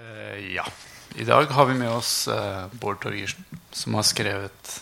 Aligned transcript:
Eh, 0.00 0.54
ja. 0.54 0.64
I 1.14 1.24
dag 1.24 1.44
har 1.44 1.66
vi 1.66 1.74
med 1.74 1.90
oss 1.90 2.28
eh, 2.28 2.66
Bård 2.72 3.00
Torgersen, 3.02 3.44
som 3.70 3.94
har 3.98 4.06
skrevet 4.06 4.80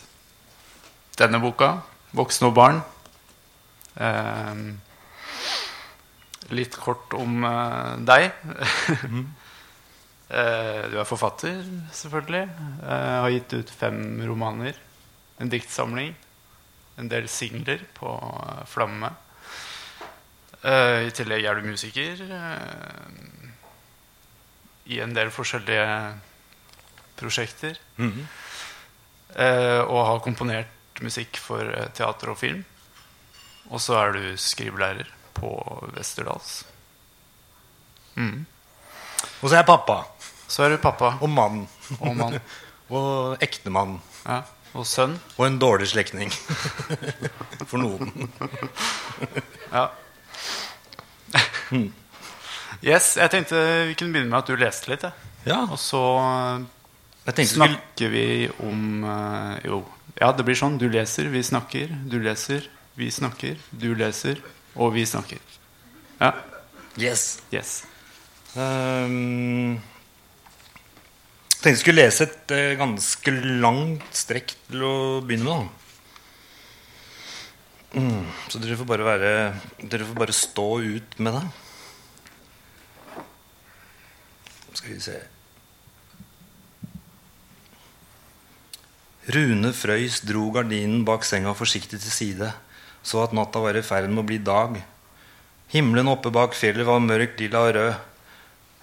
denne 1.19 1.41
boka, 1.43 1.81
'Voksne 2.15 2.47
og 2.47 2.55
barn'. 2.55 2.79
Eh, 3.99 4.55
litt 6.55 6.77
kort 6.79 7.13
om 7.13 7.43
deg. 8.07 8.31
Eh, 10.29 10.83
du 10.93 10.99
er 11.01 11.07
forfatter, 11.09 11.63
selvfølgelig. 11.89 12.43
Har 12.85 13.31
gitt 13.33 13.53
ut 13.57 13.71
fem 13.73 14.19
romaner. 14.29 14.75
En 15.41 15.49
diktsamling. 15.49 16.11
En 17.01 17.09
del 17.09 17.25
singler 17.25 17.81
på 17.97 18.13
Flamme. 18.69 19.09
I 20.61 21.09
tillegg 21.17 21.49
er 21.49 21.57
du 21.57 21.65
musiker. 21.65 22.21
eh, 22.29 23.38
I 24.89 24.99
en 25.03 25.13
del 25.13 25.29
forskjellige 25.33 25.87
prosjekter. 27.19 27.77
Eh, 27.99 29.81
og 29.85 29.99
har 30.07 30.21
komponert 30.25 31.01
musikk 31.05 31.37
for 31.39 31.61
eh, 31.69 31.89
teater 31.95 32.31
og 32.33 32.39
film. 32.41 32.63
Og 33.69 33.81
så 33.83 33.99
er 34.01 34.15
du 34.17 34.23
skrivelærer 34.41 35.09
på 35.37 35.51
Westerdals. 35.93 36.63
Mm. 38.17 38.45
Og 39.41 39.45
så 39.45 39.53
er 39.53 39.59
jeg 39.61 39.69
pappa. 39.69 39.99
Så 40.49 40.65
er 40.65 40.73
du 40.73 40.79
pappa 40.81 41.13
Og 41.21 41.29
mann. 41.29 41.67
og 41.99 42.15
mann. 42.17 42.39
Og 42.95 43.37
ektemann. 43.45 43.99
Ja. 44.25 44.41
Og 44.73 44.85
sønn. 44.89 45.19
Og 45.37 45.45
en 45.45 45.59
dårlig 45.61 45.87
slektning. 45.91 46.31
For 47.69 47.77
noen. 47.77 48.31
Ja. 49.69 49.87
Yes, 52.85 53.17
jeg 53.19 53.31
tenkte 53.33 53.59
vi 53.89 53.95
kunne 53.99 54.15
begynne 54.15 54.31
med 54.31 54.39
at 54.39 54.49
du 54.49 54.55
leste 54.59 54.91
litt. 54.91 55.03
Ja, 55.47 55.63
Og 55.67 55.79
så 55.79 56.01
snakker 57.27 58.11
vi 58.11 58.25
om 58.65 59.03
eh, 59.03 59.59
Jo, 59.67 59.83
ja, 60.19 60.31
det 60.35 60.45
blir 60.47 60.57
sånn. 60.57 60.79
Du 60.79 60.87
leser, 60.91 61.29
vi 61.31 61.43
snakker. 61.43 61.91
Du 62.11 62.17
leser, 62.23 62.65
vi 62.99 63.11
snakker. 63.11 63.59
Du 63.71 63.91
leser, 63.95 64.41
og 64.75 64.93
vi 64.95 65.05
snakker. 65.07 65.39
Ja. 66.19 66.33
Yes. 66.99 67.39
Yes. 67.53 67.83
Um, 68.55 69.77
jeg 71.59 71.61
tenkte 71.61 71.71
jeg 71.75 71.83
skulle 71.83 72.03
lese 72.03 72.25
et 72.25 72.51
eh, 72.55 72.77
ganske 72.79 73.31
langt 73.61 74.15
strekk 74.15 74.55
til 74.69 74.83
å 74.87 74.95
begynne 75.23 75.59
med. 75.59 75.75
Mm, 77.99 78.27
så 78.47 78.59
dere 78.61 78.77
får 78.77 78.85
bare 78.85 79.05
være 79.07 79.31
Dere 79.81 80.05
får 80.05 80.17
bare 80.19 80.35
stå 80.35 80.67
ut 80.79 81.15
med 81.19 81.35
det. 81.35 81.47
Skal 84.79 84.95
vi 84.95 85.01
se 85.03 85.17
Rune 89.35 89.73
Frøys 89.75 90.21
dro 90.23 90.45
gardinen 90.55 91.01
bak 91.05 91.25
senga 91.27 91.51
forsiktig 91.53 91.99
til 91.99 92.13
side, 92.13 92.47
så 93.03 93.25
at 93.25 93.33
natta 93.35 93.59
var 93.61 93.77
i 93.77 93.83
ferd 93.85 94.07
med 94.09 94.23
å 94.23 94.29
bli 94.29 94.39
dag. 94.41 94.79
Himmelen 95.69 96.09
oppe 96.09 96.31
bak 96.33 96.55
fjellet 96.57 96.87
var 96.87 97.03
mørkt 97.03 97.43
lilla 97.43 97.61
og 97.67 97.75
rød. 97.75 97.99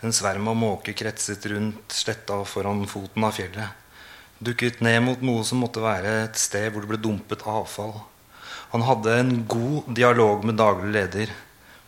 En 0.06 0.14
sverm 0.14 0.53
av 0.53 0.58
måker 0.61 0.94
kretset 0.94 1.48
rundt 1.50 1.97
sletta 1.97 2.36
foran 2.47 2.84
foten 2.86 3.27
av 3.27 3.34
fjellet. 3.34 3.72
Dukket 4.38 4.84
ned 4.84 5.00
mot 5.03 5.25
noe 5.25 5.42
som 5.48 5.64
måtte 5.64 5.83
være 5.83 6.12
et 6.27 6.38
sted 6.38 6.69
hvor 6.70 6.84
det 6.84 6.92
ble 6.92 7.00
dumpet 7.03 7.42
avfall. 7.48 7.97
Han 8.75 8.84
hadde 8.86 9.16
en 9.16 9.33
god 9.48 9.88
dialog 9.97 10.44
med 10.47 10.60
daglig 10.60 10.92
leder, 10.94 11.33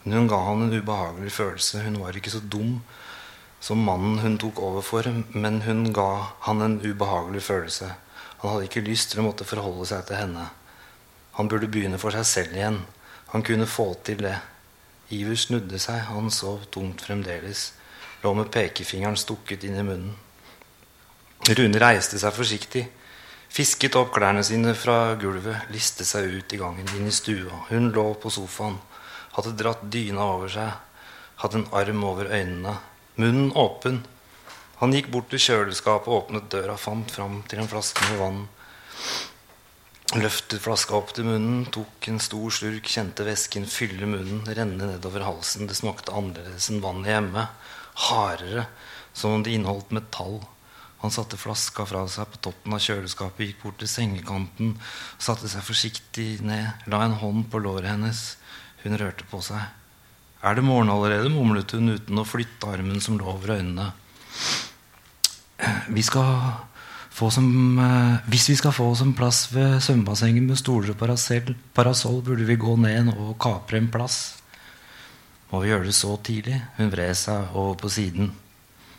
men 0.03 0.17
hun 0.17 0.33
ga 0.33 0.41
han 0.48 0.65
en 0.67 0.75
ubehagelig 0.81 1.37
følelse. 1.37 1.84
Hun 1.84 2.00
var 2.03 2.17
ikke 2.17 2.33
så 2.33 2.41
dum 2.41 2.81
som 3.61 3.81
mannen 3.83 4.19
hun 4.23 4.37
tok 4.39 4.61
over 4.62 4.84
for, 4.87 5.09
men 5.34 5.62
hun 5.67 5.89
ga 5.92 6.11
han 6.47 6.62
en 6.62 6.78
ubehagelig 6.84 7.42
følelse. 7.42 7.91
Han 8.39 8.53
hadde 8.53 8.69
ikke 8.69 8.84
lyst 8.87 9.12
til 9.12 9.23
å 9.23 9.27
måtte 9.27 9.47
forholde 9.48 9.89
seg 9.91 10.06
til 10.06 10.20
henne. 10.20 10.47
Han 11.39 11.50
burde 11.50 11.70
begynne 11.70 11.99
for 11.99 12.15
seg 12.15 12.27
selv 12.27 12.55
igjen. 12.55 12.78
Han 13.33 13.44
kunne 13.47 13.66
få 13.66 13.91
til 14.06 14.22
det. 14.22 14.37
Iver 15.15 15.38
snudde 15.41 15.81
seg, 15.83 16.05
han 16.10 16.31
sov 16.31 16.69
tungt 16.72 17.03
fremdeles. 17.06 17.72
Lå 18.22 18.34
med 18.34 18.50
pekefingeren 18.55 19.19
stukket 19.19 19.66
inn 19.66 19.78
i 19.78 19.84
munnen. 19.87 20.16
Rune 21.49 21.81
reiste 21.81 22.19
seg 22.21 22.34
forsiktig, 22.34 22.83
fisket 23.49 23.94
opp 23.97 24.10
klærne 24.12 24.43
sine 24.44 24.75
fra 24.77 25.15
gulvet, 25.21 25.71
listet 25.72 26.09
seg 26.09 26.27
ut 26.28 26.53
i 26.53 26.59
gangen, 26.60 26.91
inn 26.99 27.06
i 27.09 27.15
stua. 27.15 27.62
Hun 27.71 27.93
lå 27.94 28.04
på 28.21 28.33
sofaen, 28.34 28.77
hadde 29.37 29.54
dratt 29.56 29.87
dyna 29.88 30.27
over 30.34 30.50
seg, 30.53 30.75
hadde 31.41 31.62
en 31.62 31.69
arm 31.78 32.04
over 32.04 32.28
øynene, 32.34 32.75
munnen 33.19 33.53
åpen. 33.59 34.03
Han 34.79 34.95
gikk 34.95 35.11
bort 35.11 35.31
til 35.33 35.43
kjøleskapet, 35.43 36.12
åpnet 36.15 36.51
døra, 36.53 36.77
fant 36.79 37.11
fram 37.11 37.41
til 37.51 37.62
en 37.62 37.71
flaske 37.71 38.05
med 38.12 38.21
vann. 38.23 38.45
Løftet 40.17 40.62
flaska 40.65 40.95
opp 40.97 41.11
til 41.17 41.27
munnen, 41.27 41.67
tok 41.75 42.07
en 42.09 42.21
stor 42.23 42.55
slurk, 42.55 42.87
kjente 42.89 43.27
væsken 43.27 43.67
fylle 43.69 44.07
munnen, 44.09 44.47
renne 44.47 44.93
nedover 44.95 45.27
halsen. 45.27 45.67
Det 45.69 45.77
smakte 45.77 46.15
annerledes 46.15 46.71
enn 46.71 46.81
vannet 46.84 47.11
hjemme. 47.11 47.49
Hardere, 48.09 48.69
som 49.12 49.34
om 49.34 49.43
det 49.45 49.57
inneholdt 49.59 49.91
metall. 49.93 50.39
Han 51.03 51.12
satte 51.15 51.39
flaska 51.39 51.84
fra 51.87 52.05
seg 52.11 52.31
på 52.33 52.41
toppen 52.49 52.75
av 52.75 52.83
kjøleskapet, 52.83 53.51
gikk 53.51 53.61
bort 53.67 53.83
til 53.83 53.91
sengekanten, 53.91 54.73
satte 55.19 55.51
seg 55.51 55.67
forsiktig 55.67 56.39
ned, 56.47 56.87
la 56.91 57.03
en 57.05 57.19
hånd 57.21 57.45
på 57.51 57.61
låret 57.62 57.91
hennes. 57.91 58.23
Hun 58.83 58.97
rørte 58.99 59.27
på 59.31 59.43
seg. 59.45 59.61
Er 60.38 60.54
det 60.54 60.62
morgen 60.62 60.91
allerede? 60.91 61.32
mumlet 61.34 61.72
hun 61.75 61.97
uten 61.97 62.19
å 62.21 62.26
flytte 62.26 62.71
armen 62.71 63.00
som 63.03 63.19
lå 63.19 63.26
over 63.26 63.56
øynene. 63.56 63.91
Vi 65.91 66.03
skal 66.06 66.53
få 67.10 67.31
som, 67.34 67.78
eh, 67.78 68.19
hvis 68.31 68.48
vi 68.48 68.56
skal 68.56 68.72
få 68.72 68.93
oss 68.93 69.00
en 69.03 69.15
plass 69.15 69.48
ved 69.50 69.81
svømmebassenget 69.82 70.43
med 70.43 70.59
stoler 70.59 70.91
og 70.91 70.98
parasol, 71.75 72.22
burde 72.22 72.47
vi 72.47 72.56
gå 72.56 72.77
ned 72.78 73.09
og 73.19 73.38
kapre 73.38 73.78
en 73.78 73.88
plass. 73.88 74.38
Må 75.50 75.62
vi 75.62 75.71
gjøre 75.71 75.87
det 75.87 75.94
så 75.94 76.16
tidlig? 76.22 76.62
Hun 76.77 76.91
vred 76.91 77.16
seg 77.16 77.56
over 77.56 77.75
på 77.75 77.91
siden. 77.91 78.32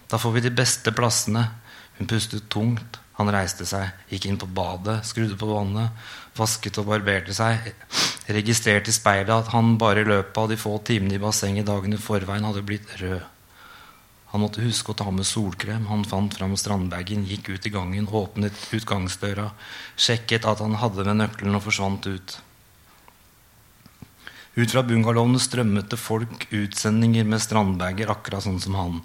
Da 0.10 0.18
får 0.18 0.34
vi 0.34 0.42
de 0.42 0.50
beste 0.50 0.92
plassene. 0.92 1.52
Hun 1.98 2.08
pustet 2.08 2.50
tungt. 2.50 3.00
Han 3.20 3.28
reiste 3.28 3.66
seg, 3.66 3.92
gikk 4.10 4.26
inn 4.26 4.38
på 4.38 4.48
badet, 4.48 5.06
skrudde 5.06 5.38
på 5.38 5.48
vannet, 5.48 5.92
vasket 6.36 6.78
og 6.80 6.88
barberte 6.88 7.34
seg. 7.36 7.74
Registrerte 8.30 8.92
i 8.92 8.94
speilet 8.94 9.32
at 9.34 9.50
han 9.56 9.74
bare 9.82 10.04
i 10.04 10.08
løpet 10.08 10.38
av 10.38 10.50
de 10.52 10.58
få 10.60 10.76
timene 10.86 11.18
i 11.18 11.22
bassenget 11.22 11.66
dagen 11.66 11.96
i 11.96 12.02
forveien 12.02 12.46
hadde 12.46 12.66
blitt 12.66 12.92
rød. 13.02 13.24
Han 14.30 14.44
måtte 14.44 14.62
huske 14.62 14.94
å 14.94 14.98
ta 14.98 15.10
med 15.10 15.26
solkrem. 15.26 15.88
Han 15.90 16.06
fant 16.06 16.36
fram 16.38 16.54
strandbagen, 16.60 17.26
gikk 17.26 17.50
ut 17.50 17.66
i 17.66 17.72
gangen, 17.74 18.06
åpnet 18.06 18.68
utgangsdøra, 18.78 19.48
sjekket 19.98 20.46
at 20.46 20.62
han 20.62 20.78
hadde 20.78 21.08
med 21.08 21.24
nøkkelen 21.24 21.58
og 21.58 21.66
forsvant 21.66 22.06
ut. 22.06 22.36
Ut 24.60 24.70
fra 24.76 24.84
bungalowene 24.86 25.42
strømmet 25.42 25.90
det 25.90 25.98
folk, 25.98 26.46
utsendinger 26.54 27.26
med 27.26 27.42
strandbager, 27.42 28.14
akkurat 28.14 28.46
sånn 28.46 28.62
som 28.62 28.78
han. 28.78 29.02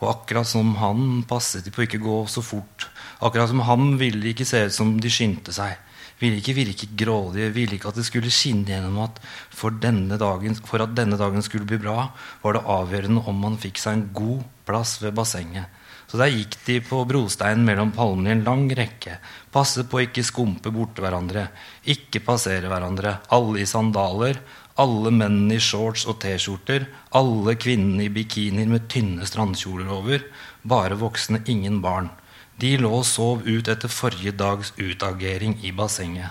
Og 0.00 0.08
akkurat 0.10 0.50
som 0.50 0.74
han 0.80 1.22
passet 1.30 1.66
de 1.66 1.70
på 1.74 1.86
ikke 1.86 2.02
gå 2.02 2.24
så 2.30 2.42
fort. 2.42 2.88
Akkurat 3.22 3.52
som 3.52 3.62
han 3.68 3.94
ville 4.00 4.32
ikke 4.32 4.46
se 4.48 4.66
ut 4.66 4.74
som 4.74 4.96
de 4.98 5.12
skyndte 5.12 5.54
seg. 5.54 5.78
Ville 6.20 6.38
ikke 6.38 6.56
virke 6.56 6.88
grådige, 6.94 7.52
ville 7.54 7.76
ikke 7.76 7.90
at 7.90 7.98
det 7.98 8.06
skulle 8.06 8.32
skinne 8.32 8.68
gjennom 8.68 9.00
at 9.02 9.18
for, 9.50 9.74
dagen, 9.74 10.54
for 10.62 10.84
at 10.84 10.94
denne 10.94 11.18
dagen 11.20 11.42
skulle 11.42 11.66
bli 11.68 11.80
bra, 11.82 12.10
var 12.42 12.56
det 12.56 12.66
avgjørende 12.76 13.24
om 13.30 13.40
man 13.42 13.58
fikk 13.60 13.80
seg 13.82 13.98
en 13.98 14.06
god 14.14 14.44
plass 14.68 15.00
ved 15.02 15.16
bassenget. 15.18 15.80
Så 16.06 16.20
der 16.20 16.30
gikk 16.30 16.54
de 16.66 16.76
på 16.84 17.00
brosteinen 17.08 17.64
mellom 17.66 17.90
palmene 17.94 18.30
i 18.30 18.34
en 18.36 18.44
lang 18.46 18.68
rekke. 18.76 19.16
Passe 19.50 19.82
på 19.88 19.98
å 19.98 20.04
ikke 20.04 20.22
skumpe 20.22 20.70
borti 20.70 21.02
hverandre. 21.02 21.48
Ikke 21.90 22.22
passere 22.22 22.70
hverandre. 22.70 23.16
Alle 23.34 23.64
i 23.64 23.66
sandaler. 23.66 24.38
Alle 24.78 25.10
mennene 25.14 25.56
i 25.56 25.62
shorts 25.62 26.04
og 26.06 26.20
T-skjorter. 26.22 26.86
Alle 27.18 27.56
kvinnene 27.58 28.06
i 28.06 28.12
bikinier 28.14 28.68
med 28.70 28.86
tynne 28.92 29.26
strandkjoler 29.26 29.90
over. 29.90 30.28
Bare 30.62 31.00
voksne, 31.00 31.42
ingen 31.50 31.80
barn. 31.82 32.12
De 32.60 32.76
lå 32.78 32.90
og 33.00 33.06
sov 33.08 33.42
ut 33.42 33.68
etter 33.68 33.90
forrige 33.90 34.30
dags 34.38 34.70
utagering 34.78 35.56
i 35.66 35.72
bassenget. 35.74 36.30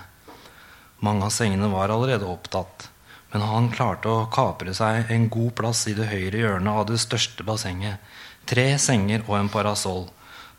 Mange 1.04 1.26
av 1.26 1.34
sengene 1.34 1.68
var 1.68 1.92
allerede 1.92 2.24
opptatt, 2.24 2.86
men 3.32 3.44
han 3.44 3.68
klarte 3.74 4.08
å 4.08 4.28
kapre 4.32 4.72
seg 4.76 5.10
en 5.12 5.28
god 5.28 5.52
plass 5.58 5.82
i 5.90 5.96
det 5.98 6.08
høyre 6.08 6.40
hjørnet 6.40 6.80
av 6.80 6.86
det 6.88 7.00
største 7.02 7.44
bassenget. 7.44 8.00
Tre 8.48 8.66
senger 8.80 9.26
og 9.26 9.36
en 9.36 9.52
parasoll. 9.52 10.06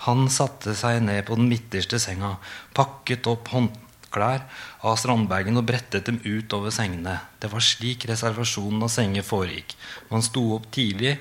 Han 0.05 0.27
satte 0.29 0.75
seg 0.77 1.01
ned 1.07 1.23
på 1.25 1.37
den 1.39 1.49
midterste 1.49 1.97
senga, 2.03 2.35
pakket 2.77 3.25
opp 3.31 3.49
håndklær 3.49 4.43
av 4.85 4.99
strandbagen 5.01 5.57
og 5.57 5.65
brettet 5.71 6.05
dem 6.05 6.19
ut 6.27 6.53
over 6.53 6.73
sengene. 6.75 7.21
Det 7.41 7.49
var 7.49 7.63
slik 7.63 8.05
reservasjonen 8.11 8.85
av 8.85 8.93
senger 8.93 9.25
foregikk. 9.25 9.73
Man 10.11 10.25
sto 10.25 10.51
opp 10.59 10.69
tidlig, 10.75 11.15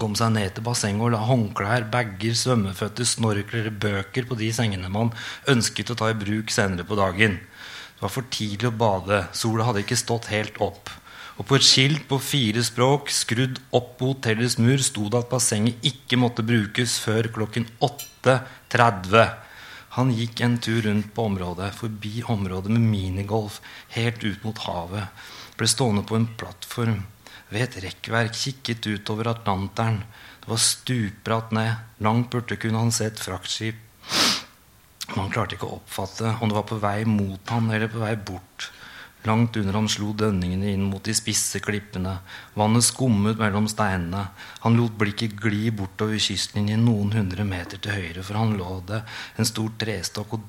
kom 0.00 0.14
seg 0.16 0.32
ned 0.34 0.54
til 0.56 0.64
bassenget 0.66 1.04
og 1.04 1.12
la 1.14 1.20
håndklær, 1.26 1.86
bager, 1.92 2.34
svømmeføtter, 2.38 3.06
snorkler, 3.08 3.68
bøker 3.70 4.26
på 4.28 4.38
de 4.40 4.48
sengene 4.54 4.90
man 4.92 5.12
ønsket 5.50 5.92
å 5.92 5.98
ta 5.98 6.10
i 6.12 6.18
bruk 6.18 6.52
senere 6.54 6.86
på 6.88 6.98
dagen. 6.98 7.38
Det 7.38 8.04
var 8.06 8.14
for 8.14 8.32
tidlig 8.32 8.70
å 8.70 8.74
bade. 8.74 9.20
Sola 9.36 9.68
hadde 9.68 9.84
ikke 9.84 10.00
stått 10.00 10.30
helt 10.32 10.58
opp. 10.64 10.90
Og 11.40 11.46
på 11.48 11.56
et 11.56 11.66
skilt 11.66 12.04
på 12.10 12.18
fire 12.22 12.64
språk 12.64 13.12
skrudd 13.12 13.60
opp 13.76 13.94
på 14.00 14.10
hotellets 14.12 14.58
mur 14.60 14.82
sto 14.84 15.08
det 15.12 15.22
at 15.22 15.30
bassenget 15.32 15.86
ikke 15.92 16.18
måtte 16.20 16.44
brukes 16.46 16.98
før 17.02 17.30
klokken 17.34 17.68
8.30. 17.84 19.30
Han 19.96 20.12
gikk 20.16 20.40
en 20.44 20.58
tur 20.64 20.82
rundt 20.86 21.10
på 21.12 21.24
området, 21.28 21.72
forbi 21.76 22.22
området 22.32 22.72
med 22.72 22.84
minigolf, 22.84 23.60
helt 23.96 24.24
ut 24.24 24.44
mot 24.44 24.60
havet. 24.66 25.24
Ble 25.60 25.68
stående 25.68 26.04
på 26.08 26.16
en 26.16 26.30
plattform 26.40 27.02
ved 27.52 27.68
et 27.68 27.80
rekkverk, 27.86 28.36
kikket 28.36 28.88
utover 28.88 29.32
Atlanteren. 29.34 30.02
Det 30.42 30.50
var 30.50 30.60
stupbratt 30.60 31.52
ned. 31.54 31.74
Langt 32.02 32.30
borte 32.32 32.58
kunne 32.58 32.80
han 32.80 32.92
se 32.94 33.10
et 33.10 33.20
fraktskip. 33.20 33.78
Man 35.12 35.30
klarte 35.32 35.58
ikke 35.58 35.68
å 35.68 35.80
oppfatte 35.80 36.38
om 36.40 36.48
det 36.48 36.56
var 36.56 36.68
på 36.68 36.80
vei 36.80 37.02
mot 37.04 37.52
han 37.52 37.68
eller 37.70 37.92
på 37.92 38.00
vei 38.00 38.14
bort. 38.16 38.70
Langt 39.28 39.54
under 39.60 39.76
ham 39.78 39.86
slo 39.90 40.10
dønningene 40.18 40.72
inn 40.74 40.82
mot 40.88 41.04
de 41.06 41.14
spisse 41.14 41.60
klippene. 41.62 42.16
Vannet 42.58 42.82
skummet 42.88 43.38
mellom 43.38 43.68
steinene. 43.70 44.24
Han 44.64 44.78
lot 44.80 44.96
blikket 44.98 45.36
gli 45.44 45.70
bortover 45.70 46.18
kystlinjen 46.18 46.82
noen 46.88 47.14
hundre 47.14 47.46
meter 47.46 47.78
til 47.78 47.94
høyre, 47.94 48.24
for 48.26 48.40
han 48.40 48.56
lå 48.58 48.80
det 48.88 49.04
en 49.38 49.46
stor 49.46 49.70
trestokk 49.78 50.38
og 50.40 50.48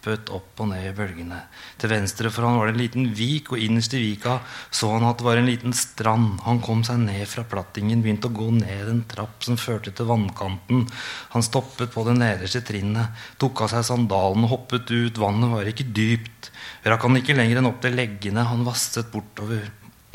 duppet 0.00 0.30
opp 0.32 0.60
og 0.60 0.70
ned 0.70 0.86
i 0.88 0.94
bølgene. 0.96 1.38
Til 1.78 1.90
venstre 1.92 2.30
for 2.32 2.46
han 2.46 2.56
var 2.58 2.68
det 2.68 2.74
en 2.74 2.80
liten 2.80 3.08
vik, 3.14 3.52
og 3.52 3.60
innerst 3.60 3.94
i 3.94 4.00
vika 4.00 4.38
så 4.70 4.94
han 4.94 5.04
at 5.04 5.18
det 5.18 5.26
var 5.26 5.36
en 5.36 5.48
liten 5.48 5.72
strand. 5.76 6.40
Han 6.46 6.60
kom 6.60 6.82
seg 6.84 7.00
ned 7.02 7.26
fra 7.28 7.44
plattingen, 7.44 8.02
begynte 8.02 8.30
å 8.30 8.34
gå 8.34 8.50
ned 8.56 8.88
en 8.88 9.04
trapp 9.08 9.44
som 9.44 9.60
førte 9.60 9.92
til 9.92 10.08
vannkanten. 10.08 10.86
Han 11.34 11.44
stoppet 11.44 11.92
på 11.92 12.04
det 12.08 12.16
nederste 12.18 12.62
trinnet, 12.64 13.12
tok 13.38 13.66
av 13.66 13.74
seg 13.74 13.84
sandalen 13.84 14.46
og 14.48 14.54
hoppet 14.54 14.90
ut. 14.90 15.20
Vannet 15.20 15.52
var 15.52 15.68
ikke 15.68 15.90
dypt. 15.92 16.50
Rakk 16.88 17.06
han 17.06 17.20
ikke 17.20 17.36
lenger 17.36 17.60
enn 17.60 17.70
opp 17.70 17.80
til 17.84 17.96
leggene. 17.96 18.48
Han 18.48 18.64
vasset 18.64 19.12
bortover 19.12 19.68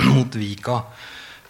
mot 0.09 0.39
vika. 0.39 0.81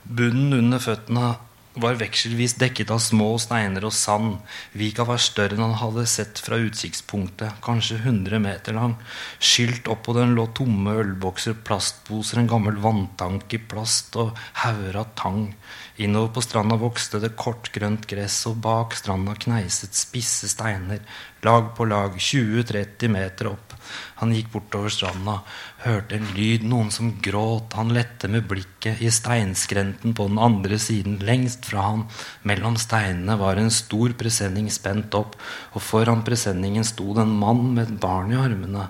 Bunnen 0.05 0.59
under 0.59 0.83
føttene 0.83 1.35
var 1.81 1.97
vekselvis 1.99 2.55
dekket 2.59 2.91
av 2.93 3.01
små 3.03 3.33
steiner 3.41 3.85
og 3.87 3.93
sand. 3.95 4.37
Vika 4.77 5.05
var 5.07 5.21
større 5.21 5.57
enn 5.57 5.65
han 5.65 5.77
hadde 5.81 6.05
sett 6.09 6.39
fra 6.43 6.59
utsiktspunktet, 6.61 7.59
kanskje 7.65 7.99
100 8.01 8.39
meter 8.43 8.77
lang. 8.77 8.95
Skylt 9.39 9.89
oppå 9.91 10.15
den 10.17 10.35
lå 10.37 10.47
tomme 10.57 10.95
ølbokser, 11.01 11.57
plastposer, 11.67 12.41
en 12.41 12.51
gammel 12.51 12.79
vanntank 12.83 13.53
i 13.55 13.61
plast 13.61 14.15
og 14.21 14.35
hauger 14.63 15.01
av 15.03 15.11
tang. 15.19 15.49
Innover 15.97 16.33
på 16.35 16.41
stranda 16.43 16.75
vokste 16.75 17.21
det 17.23 17.37
kort, 17.39 17.69
grønt 17.71 18.03
gress, 18.11 18.41
og 18.49 18.57
bak 18.63 18.97
stranda 18.99 19.31
kneiset 19.39 19.95
spisse 19.95 20.49
steiner, 20.51 20.99
lag 21.45 21.69
på 21.77 21.87
lag, 21.87 22.17
20-30 22.19 23.13
meter 23.13 23.53
opp. 23.53 23.75
Han 24.19 24.33
gikk 24.35 24.49
bortover 24.51 24.91
stranda, 24.91 25.37
hørte 25.85 26.17
en 26.17 26.27
lyd, 26.35 26.65
noen 26.67 26.91
som 26.91 27.13
gråt. 27.23 27.77
Han 27.79 27.93
lette 27.95 28.27
med 28.31 28.43
blikket 28.49 28.99
i 28.99 29.11
steinskrenten 29.13 30.15
på 30.17 30.27
den 30.27 30.41
andre 30.41 30.79
siden. 30.81 31.21
Lengst 31.23 31.69
fra 31.69 31.87
han. 31.91 32.05
mellom 32.43 32.75
steinene, 32.75 33.37
var 33.39 33.55
en 33.55 33.71
stor 33.71 34.17
presenning 34.19 34.67
spent 34.71 35.15
opp, 35.15 35.39
og 35.73 35.81
foran 35.81 36.25
presenningen 36.27 36.83
sto 36.83 37.13
det 37.13 37.23
en 37.23 37.39
mann 37.39 37.73
med 37.73 37.87
et 37.87 37.99
barn 38.01 38.33
i 38.33 38.41
armene. 38.41 38.89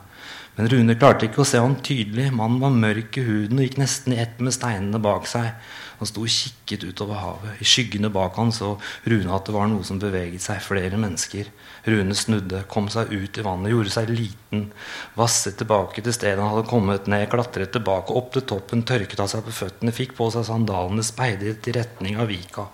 Men 0.56 0.70
Rune 0.72 0.96
klarte 0.96 1.28
ikke 1.28 1.42
å 1.44 1.48
se 1.48 1.60
ham 1.60 1.74
tydelig. 1.84 2.30
Mannen 2.32 2.62
var 2.64 2.72
mørk 2.72 3.18
i 3.20 3.26
huden 3.26 3.60
og 3.60 3.66
gikk 3.66 3.80
nesten 3.82 4.16
i 4.16 4.22
ett 4.24 4.40
med 4.40 4.56
steinene 4.56 5.02
bak 5.04 5.28
seg. 5.28 5.50
Han 6.00 6.08
sto 6.08 6.24
og 6.24 6.32
kikket 6.32 6.86
utover 6.88 7.20
havet. 7.20 7.60
I 7.64 7.68
skyggene 7.68 8.12
bak 8.12 8.40
han 8.40 8.54
så 8.56 8.74
Rune 9.08 9.36
at 9.36 9.48
det 9.48 9.56
var 9.56 9.68
noe 9.72 9.84
som 9.88 10.00
beveget 10.00 10.44
seg. 10.44 10.64
Flere 10.64 11.00
mennesker. 11.00 11.52
Rune 11.92 12.16
snudde, 12.16 12.64
kom 12.72 12.88
seg 12.92 13.12
ut 13.12 13.40
i 13.40 13.46
vannet, 13.46 13.74
gjorde 13.74 13.94
seg 13.98 14.12
liten. 14.12 14.66
Vasset 15.20 15.60
tilbake 15.60 16.04
til 16.04 16.16
stedet 16.16 16.40
han 16.40 16.54
hadde 16.54 16.72
kommet 16.72 17.12
ned, 17.12 17.28
klatret 17.32 17.76
tilbake 17.76 18.16
opp 18.16 18.32
til 18.36 18.48
toppen, 18.48 18.88
tørket 18.88 19.24
av 19.24 19.32
seg 19.32 19.44
på 19.46 19.56
føttene, 19.60 19.96
fikk 19.96 20.16
på 20.18 20.32
seg 20.34 20.48
sandalene, 20.48 21.04
speidet 21.04 21.68
i 21.68 21.76
retning 21.76 22.20
av 22.20 22.32
vika. 22.32 22.70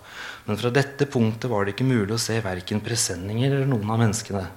Men 0.46 0.58
fra 0.58 0.74
dette 0.74 1.10
punktet 1.10 1.50
var 1.50 1.66
det 1.66 1.76
ikke 1.76 1.90
mulig 1.90 2.14
å 2.14 2.22
se 2.22 2.38
verken 2.46 2.82
presenninger 2.86 3.52
eller 3.52 3.70
noen 3.70 3.90
av 3.90 4.02
menneskene. 4.06 4.48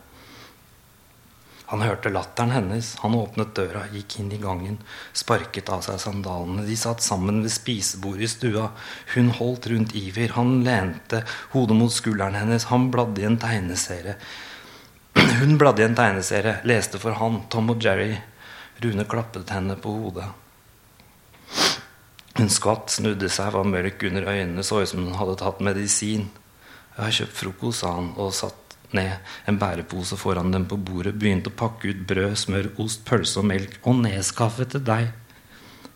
Han 1.67 1.81
hørte 1.81 2.13
latteren 2.13 2.53
hennes. 2.53 2.91
Han 3.01 3.17
åpnet 3.17 3.55
døra, 3.57 3.87
gikk 3.93 4.19
inn 4.21 4.33
i 4.37 4.41
gangen, 4.43 4.77
sparket 5.17 5.71
av 5.73 5.81
seg 5.87 6.01
sandalene. 6.03 6.67
De 6.69 6.77
satt 6.77 7.01
sammen 7.05 7.41
ved 7.45 7.55
spisebordet 7.55 8.27
i 8.27 8.33
stua. 8.33 8.67
Hun 9.15 9.33
holdt 9.39 9.71
rundt 9.73 9.95
Iver. 9.97 10.37
Han 10.37 10.59
lente 10.67 11.23
hodet 11.55 11.79
mot 11.79 11.93
skulderen 11.93 12.37
hennes. 12.37 12.69
Han 12.73 12.91
bladde 12.93 13.25
i 13.25 13.29
en 13.31 13.41
tegneserie. 13.41 14.19
Hun 15.41 15.57
bladde 15.59 15.85
i 15.85 15.87
en 15.87 15.95
tegneserie, 15.95 16.57
leste 16.67 16.99
for 16.99 17.15
han, 17.21 17.45
Tom 17.49 17.69
og 17.71 17.85
Jerry. 17.85 18.17
Rune 18.83 19.05
klappet 19.07 19.53
henne 19.55 19.77
på 19.79 19.93
hodet. 19.95 20.27
Hun 22.35 22.51
skvatt, 22.51 22.91
snudde 22.91 23.31
seg, 23.31 23.53
var 23.55 23.69
mørk 23.69 24.03
under 24.09 24.27
øynene, 24.27 24.65
så 24.67 24.83
ut 24.83 24.91
som 24.91 25.05
hun 25.07 25.15
hadde 25.15 25.39
tatt 25.39 25.63
medisin. 25.63 26.27
'Jeg 26.95 27.05
har 27.05 27.15
kjøpt 27.15 27.39
frokost', 27.39 27.81
sa 27.83 27.93
han 27.95 28.11
og 28.19 28.35
satt 28.35 28.64
ned 28.97 29.35
en 29.51 29.59
bærepose 29.61 30.17
foran 30.21 30.53
dem 30.55 30.65
på 30.71 30.79
bordet, 30.79 31.17
begynte 31.19 31.53
å 31.53 31.59
pakke 31.59 31.91
ut 31.91 32.07
brød, 32.09 32.37
smør, 32.39 32.71
ost, 32.83 33.05
pølse 33.09 33.41
og 33.43 33.49
melk. 33.51 33.77
Og 33.85 34.01
neskaffe 34.05 34.67
til 34.71 34.85
deg. 34.87 35.13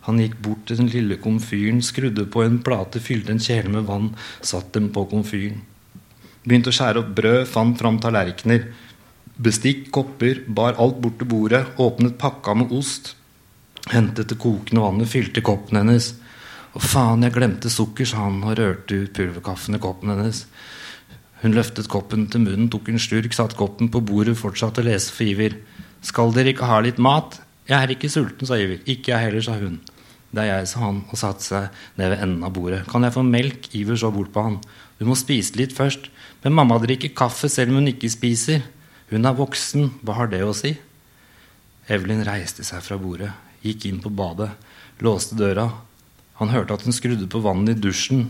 Han 0.07 0.21
gikk 0.21 0.37
bort 0.43 0.63
til 0.67 0.79
den 0.79 0.91
lille 0.91 1.19
komfyren, 1.21 1.81
skrudde 1.85 2.25
på 2.31 2.43
en 2.45 2.61
plate, 2.65 3.01
fylte 3.03 3.35
en 3.35 3.43
kjele 3.43 3.71
med 3.73 3.87
vann, 3.89 4.13
satt 4.41 4.71
dem 4.73 4.89
på 4.95 5.05
komfyren. 5.11 5.59
Begynte 6.45 6.71
å 6.71 6.75
skjære 6.75 7.03
opp 7.03 7.11
brød, 7.17 7.41
fant 7.51 7.77
fram 7.77 7.99
tallerkener. 8.01 8.69
Bestikk, 9.39 9.89
kopper, 9.95 10.43
bar 10.47 10.79
alt 10.81 10.97
bort 11.03 11.19
til 11.19 11.29
bordet, 11.29 11.65
åpnet 11.79 12.17
pakka 12.19 12.55
med 12.57 12.73
ost. 12.75 13.13
Hentet 13.91 14.31
det 14.31 14.39
kokende 14.39 14.83
vannet, 14.83 15.11
fylte 15.11 15.43
koppen 15.45 15.81
hennes. 15.81 16.13
Å 16.73 16.81
faen, 16.83 17.23
jeg 17.25 17.35
glemte 17.35 17.71
sukker, 17.73 18.07
sa 18.07 18.25
han 18.25 18.43
og 18.43 18.57
rørte 18.59 19.03
ut 19.03 19.13
pulverkaffen 19.15 19.77
i 19.77 19.81
koppen 19.83 20.13
hennes. 20.13 20.43
Hun 21.41 21.55
løftet 21.55 21.87
koppen 21.91 22.27
til 22.31 22.43
munnen, 22.43 22.67
tok 22.71 22.89
en 22.91 22.99
slurk, 22.99 23.35
satte 23.35 23.57
koppen 23.59 23.91
på 23.91 24.01
bordet, 24.03 24.37
fortsatte 24.39 24.83
å 24.83 24.87
lese 24.89 25.13
for 25.15 25.27
Iver. 25.27 25.55
Skal 26.05 26.33
dere 26.35 26.53
ikke 26.53 26.67
ha 26.67 26.81
litt 26.83 26.99
mat? 26.99 27.39
Jeg 27.69 27.77
er 27.77 27.93
ikke 27.95 28.11
sulten, 28.11 28.47
sa 28.49 28.59
Iver. 28.59 28.81
Ikke 28.89 29.13
jeg 29.13 29.29
heller, 29.29 29.45
sa 29.45 29.55
hun. 29.59 29.79
Det 30.29 30.43
er 30.43 30.51
jeg, 30.51 30.67
sa 30.69 30.83
han 30.83 30.99
og 31.07 31.17
satte 31.17 31.45
seg 31.45 31.79
ned 31.97 32.11
ved 32.11 32.25
enden 32.25 32.45
av 32.45 32.53
bordet. 32.53 32.83
Kan 32.91 33.07
jeg 33.07 33.15
få 33.15 33.23
melk? 33.25 33.71
Iver 33.77 33.97
så 33.97 34.11
bort 34.13 34.33
på 34.35 34.43
han. 34.45 34.59
Du 34.99 35.07
må 35.07 35.15
spise 35.17 35.57
litt 35.57 35.73
først. 35.77 36.11
Men 36.43 36.55
mamma 36.59 36.77
drikker 36.83 37.15
kaffe 37.17 37.49
selv 37.49 37.73
om 37.73 37.81
hun 37.81 37.91
ikke 37.93 38.11
spiser. 38.11 38.61
Hun 39.09 39.25
er 39.25 39.39
voksen. 39.39 39.89
Hva 40.03 40.19
har 40.19 40.29
det 40.31 40.43
å 40.45 40.53
si? 40.55 40.75
Evelyn 41.89 42.21
reiste 42.27 42.61
seg 42.67 42.83
fra 42.85 42.99
bordet, 43.01 43.31
gikk 43.65 43.87
inn 43.89 44.01
på 44.03 44.11
badet, 44.13 44.51
låste 45.01 45.33
døra. 45.39 45.65
Han 46.37 46.51
hørte 46.53 46.75
at 46.77 46.85
hun 46.85 46.93
skrudde 46.93 47.25
på 47.31 47.41
vannet 47.41 47.79
i 47.79 47.81
dusjen, 47.81 48.27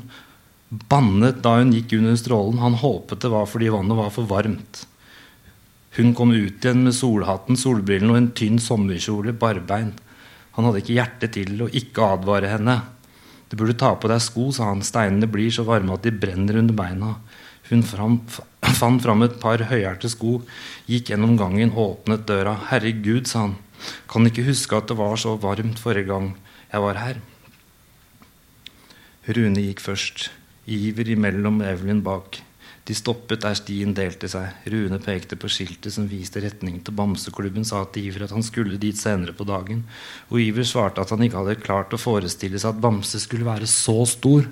bannet 0.70 1.42
da 1.44 1.56
hun 1.58 1.74
gikk 1.74 1.96
under 1.98 2.18
strålen. 2.20 2.62
Han 2.62 2.78
håpet 2.82 3.24
det 3.24 3.32
var 3.34 3.50
fordi 3.50 3.72
vannet 3.74 3.98
var 3.98 4.14
for 4.14 4.30
varmt. 4.30 4.86
Hun 5.98 6.14
kom 6.16 6.32
ut 6.32 6.64
igjen 6.64 6.86
med 6.86 6.96
solhatten, 6.96 7.58
solbrillene 7.58 8.14
og 8.14 8.20
en 8.20 8.32
tynn 8.38 8.60
sommerkjole, 8.62 9.34
barbeint. 9.34 9.98
Han 10.56 10.68
hadde 10.68 10.84
ikke 10.84 10.98
hjerte 10.98 11.30
til 11.34 11.64
å 11.64 11.70
ikke 11.72 12.14
advare 12.16 12.52
henne. 12.52 12.78
Du 13.50 13.58
burde 13.58 13.78
ta 13.80 13.96
på 13.98 14.10
deg 14.12 14.22
sko, 14.22 14.50
sa 14.54 14.70
han. 14.70 14.86
Steinene 14.86 15.30
blir 15.32 15.50
så 15.54 15.66
varme 15.66 15.96
at 15.96 16.06
de 16.06 16.14
brenner 16.14 16.60
under 16.62 16.78
beina. 16.78 17.16
Hun 17.70 17.82
fram, 17.86 18.20
fant 18.78 19.02
fram 19.02 19.26
et 19.26 19.40
par 19.42 19.62
høyhælte 19.72 20.10
sko, 20.14 20.40
gikk 20.90 21.12
gjennom 21.12 21.36
gangen, 21.40 21.74
åpnet 21.74 22.28
døra. 22.30 22.56
Herregud, 22.70 23.26
sa 23.30 23.48
han. 23.48 23.58
Kan 24.12 24.28
ikke 24.30 24.46
huske 24.46 24.78
at 24.78 24.90
det 24.92 24.98
var 25.00 25.18
så 25.18 25.38
varmt 25.42 25.82
forrige 25.82 26.12
gang 26.12 26.34
jeg 26.70 26.84
var 26.86 27.02
her. 27.02 27.22
Rune 29.30 29.64
gikk 29.64 29.82
først. 29.82 30.30
Iver 30.66 31.10
imellom 31.16 31.62
Evelyn 31.62 32.04
bak. 32.04 32.42
De 32.90 32.96
stoppet 32.98 33.44
der 33.44 33.54
stien 33.54 33.92
delte 33.94 34.26
seg. 34.32 34.64
Rune 34.74 34.98
pekte 35.04 35.38
på 35.38 35.50
skiltet 35.52 35.94
som 35.94 36.08
viste 36.10 36.42
retning 36.42 36.80
til 36.82 36.96
Bamseklubben, 36.98 37.66
sa 37.68 37.84
til 37.86 38.10
Iver 38.10 38.26
at 38.26 38.34
han 38.34 38.46
skulle 38.46 38.80
dit 38.82 38.98
senere 38.98 39.36
på 39.38 39.46
dagen. 39.46 39.84
Og 40.34 40.42
Iver 40.42 40.66
svarte 40.66 41.04
at 41.04 41.14
han 41.14 41.22
ikke 41.22 41.38
hadde 41.38 41.62
klart 41.62 41.94
å 41.94 42.02
forestille 42.02 42.58
seg 42.58 42.74
at 42.74 42.82
Bamse 42.82 43.22
skulle 43.22 43.46
være 43.46 43.70
så 43.70 43.94
stor. 44.10 44.50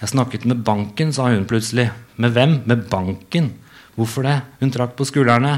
Jeg 0.00 0.12
snakket 0.14 0.48
med 0.50 0.66
banken, 0.66 1.14
sa 1.14 1.30
hun 1.30 1.46
plutselig. 1.46 1.88
Med 2.18 2.34
hvem? 2.34 2.58
Med 2.66 2.88
banken. 2.90 3.52
Hvorfor 3.94 4.26
det? 4.26 4.36
Hun 4.58 4.74
trakk 4.74 4.98
på 4.98 5.06
skuldrene. 5.06 5.56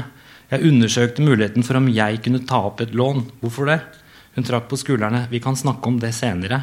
Jeg 0.51 0.69
undersøkte 0.69 1.25
muligheten 1.25 1.65
for 1.65 1.81
om 1.81 1.89
jeg 1.89 2.21
kunne 2.25 2.45
ta 2.45 2.61
opp 2.69 2.85
et 2.85 2.93
lån. 2.97 3.25
Hvorfor 3.41 3.69
det? 3.73 3.81
Hun 4.35 4.45
trakk 4.45 4.69
på 4.69 4.79
skuldrene. 4.79 5.27
Vi 5.33 5.41
kan 5.41 5.57
snakke 5.57 5.89
om 5.89 5.97
det 6.01 6.13
senere. 6.17 6.61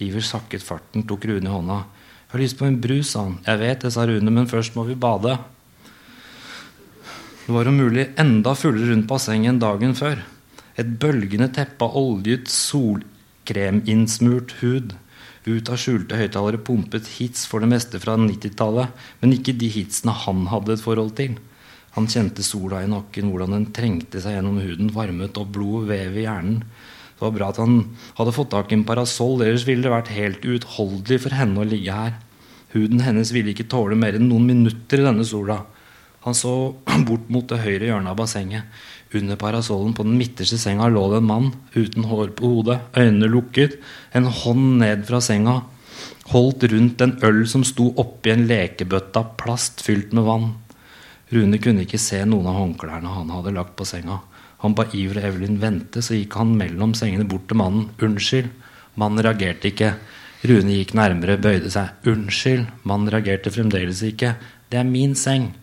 Iver 0.00 0.24
sakket 0.24 0.64
farten, 0.64 1.04
tok 1.04 1.28
Rune 1.28 1.48
i 1.48 1.52
hånda. 1.52 1.82
'Jeg 2.30 2.38
har 2.38 2.46
lyst 2.46 2.58
på 2.58 2.66
en 2.66 2.80
brus', 2.80 3.10
sa 3.10 3.24
han. 3.24 3.38
'Jeg 3.42 3.58
vet 3.58 3.82
det', 3.82 3.92
sa 3.92 4.06
Rune, 4.06 4.30
'men 4.30 4.46
først 4.46 4.76
må 4.76 4.86
vi 4.86 4.94
bade'. 4.94 5.38
Det 7.46 7.54
var 7.54 7.66
om 7.66 7.76
mulig 7.76 8.14
enda 8.16 8.54
fullere 8.54 8.92
rundt 8.92 9.08
bassenget 9.08 9.48
enn 9.48 9.58
dagen 9.58 9.94
før. 9.94 10.22
Et 10.78 10.86
bølgende 10.86 11.52
teppe 11.52 11.82
av 11.82 11.96
oljet, 11.96 12.46
solkreminnsmurt 12.46 14.52
hud. 14.60 14.94
Ut 15.46 15.68
av 15.68 15.76
skjulte 15.76 16.14
høyttalere 16.14 16.62
pumpet 16.62 17.18
hits 17.18 17.46
for 17.50 17.58
det 17.58 17.72
meste 17.72 17.98
fra 17.98 18.14
90-tallet, 18.14 18.88
men 19.20 19.32
ikke 19.32 19.58
de 19.58 19.66
hitsene 19.66 20.12
han 20.12 20.46
hadde 20.46 20.76
et 20.76 20.84
forhold 20.84 21.16
til. 21.18 21.34
Han 21.96 22.06
kjente 22.06 22.44
sola 22.46 22.84
i 22.84 22.90
nakken, 22.90 23.32
hvordan 23.32 23.56
den 23.56 23.70
trengte 23.74 24.22
seg 24.22 24.36
gjennom 24.36 24.60
huden, 24.62 24.92
varmet 24.94 25.38
opp 25.40 25.50
blod 25.56 25.82
og 25.82 25.88
vev 25.90 26.14
i 26.14 26.26
hjernen. 26.28 26.62
Det 27.20 27.26
var 27.26 27.34
bra 27.36 27.50
at 27.52 27.58
han 27.60 27.74
hadde 28.16 28.32
fått 28.32 28.48
tak 28.54 28.70
i 28.72 28.78
en 28.78 28.86
parasoll, 28.88 29.42
ellers 29.44 29.66
ville 29.68 29.84
det 29.84 29.92
vært 29.92 30.14
helt 30.16 30.40
uutholdelig 30.40 31.18
for 31.26 31.36
henne 31.36 31.60
å 31.60 31.66
ligge 31.68 31.92
her. 31.92 32.14
Huden 32.72 33.02
hennes 33.04 33.28
ville 33.36 33.52
ikke 33.52 33.66
tåle 33.68 33.98
mer 33.98 34.16
enn 34.16 34.30
noen 34.30 34.46
minutter 34.48 35.02
i 35.02 35.04
denne 35.04 35.26
sola. 35.28 35.58
Han 36.24 36.38
så 36.38 36.54
bort 37.10 37.28
mot 37.28 37.44
det 37.50 37.60
høyre 37.60 37.90
hjørnet 37.90 38.14
av 38.14 38.16
bassenget. 38.22 38.80
Under 39.20 39.36
parasollen 39.36 39.92
på 39.92 40.06
den 40.06 40.16
midterste 40.16 40.56
senga 40.62 40.88
lå 40.88 41.02
det 41.12 41.20
en 41.20 41.28
mann 41.28 41.50
uten 41.74 42.08
hår 42.08 42.32
på 42.38 42.54
hodet, 42.54 42.78
øynene 42.96 43.28
lukket, 43.28 43.76
en 44.16 44.30
hånd 44.40 44.80
ned 44.80 45.04
fra 45.10 45.20
senga, 45.20 45.58
holdt 46.32 46.64
rundt 46.72 47.04
en 47.04 47.16
øl 47.28 47.42
som 47.52 47.66
sto 47.68 47.90
oppi 48.00 48.32
en 48.32 48.48
lekebøtte 48.48 49.20
av 49.20 49.34
plast 49.44 49.84
fylt 49.84 50.16
med 50.16 50.24
vann. 50.24 50.52
Rune 51.36 51.60
kunne 51.60 51.84
ikke 51.84 52.00
se 52.00 52.24
noen 52.24 52.48
av 52.48 52.62
håndklærne 52.62 53.12
han 53.12 53.36
hadde 53.36 53.52
lagt 53.60 53.76
på 53.76 53.84
senga. 53.92 54.22
Han 54.60 54.74
ba 54.76 54.84
Iver 54.92 55.22
og 55.22 55.26
Evelyn 55.30 55.60
vente, 55.60 56.02
så 56.04 56.16
gikk 56.18 56.36
han 56.36 56.52
mellom 56.58 56.92
sengene 56.96 57.24
bort 57.28 57.48
til 57.48 57.56
mannen. 57.60 57.88
'Unnskyld.' 57.96 58.50
Mannen 59.00 59.24
reagerte 59.24 59.70
ikke. 59.70 59.94
Rune 60.44 60.76
gikk 60.76 60.92
nærmere, 60.98 61.40
bøyde 61.40 61.70
seg. 61.72 61.96
'Unnskyld.' 62.04 62.68
Mannen 62.84 63.12
reagerte 63.12 63.52
fremdeles 63.54 64.02
ikke. 64.04 64.34
'Det 64.68 64.78
er 64.78 64.84
min 64.84 65.14
seng.' 65.14 65.54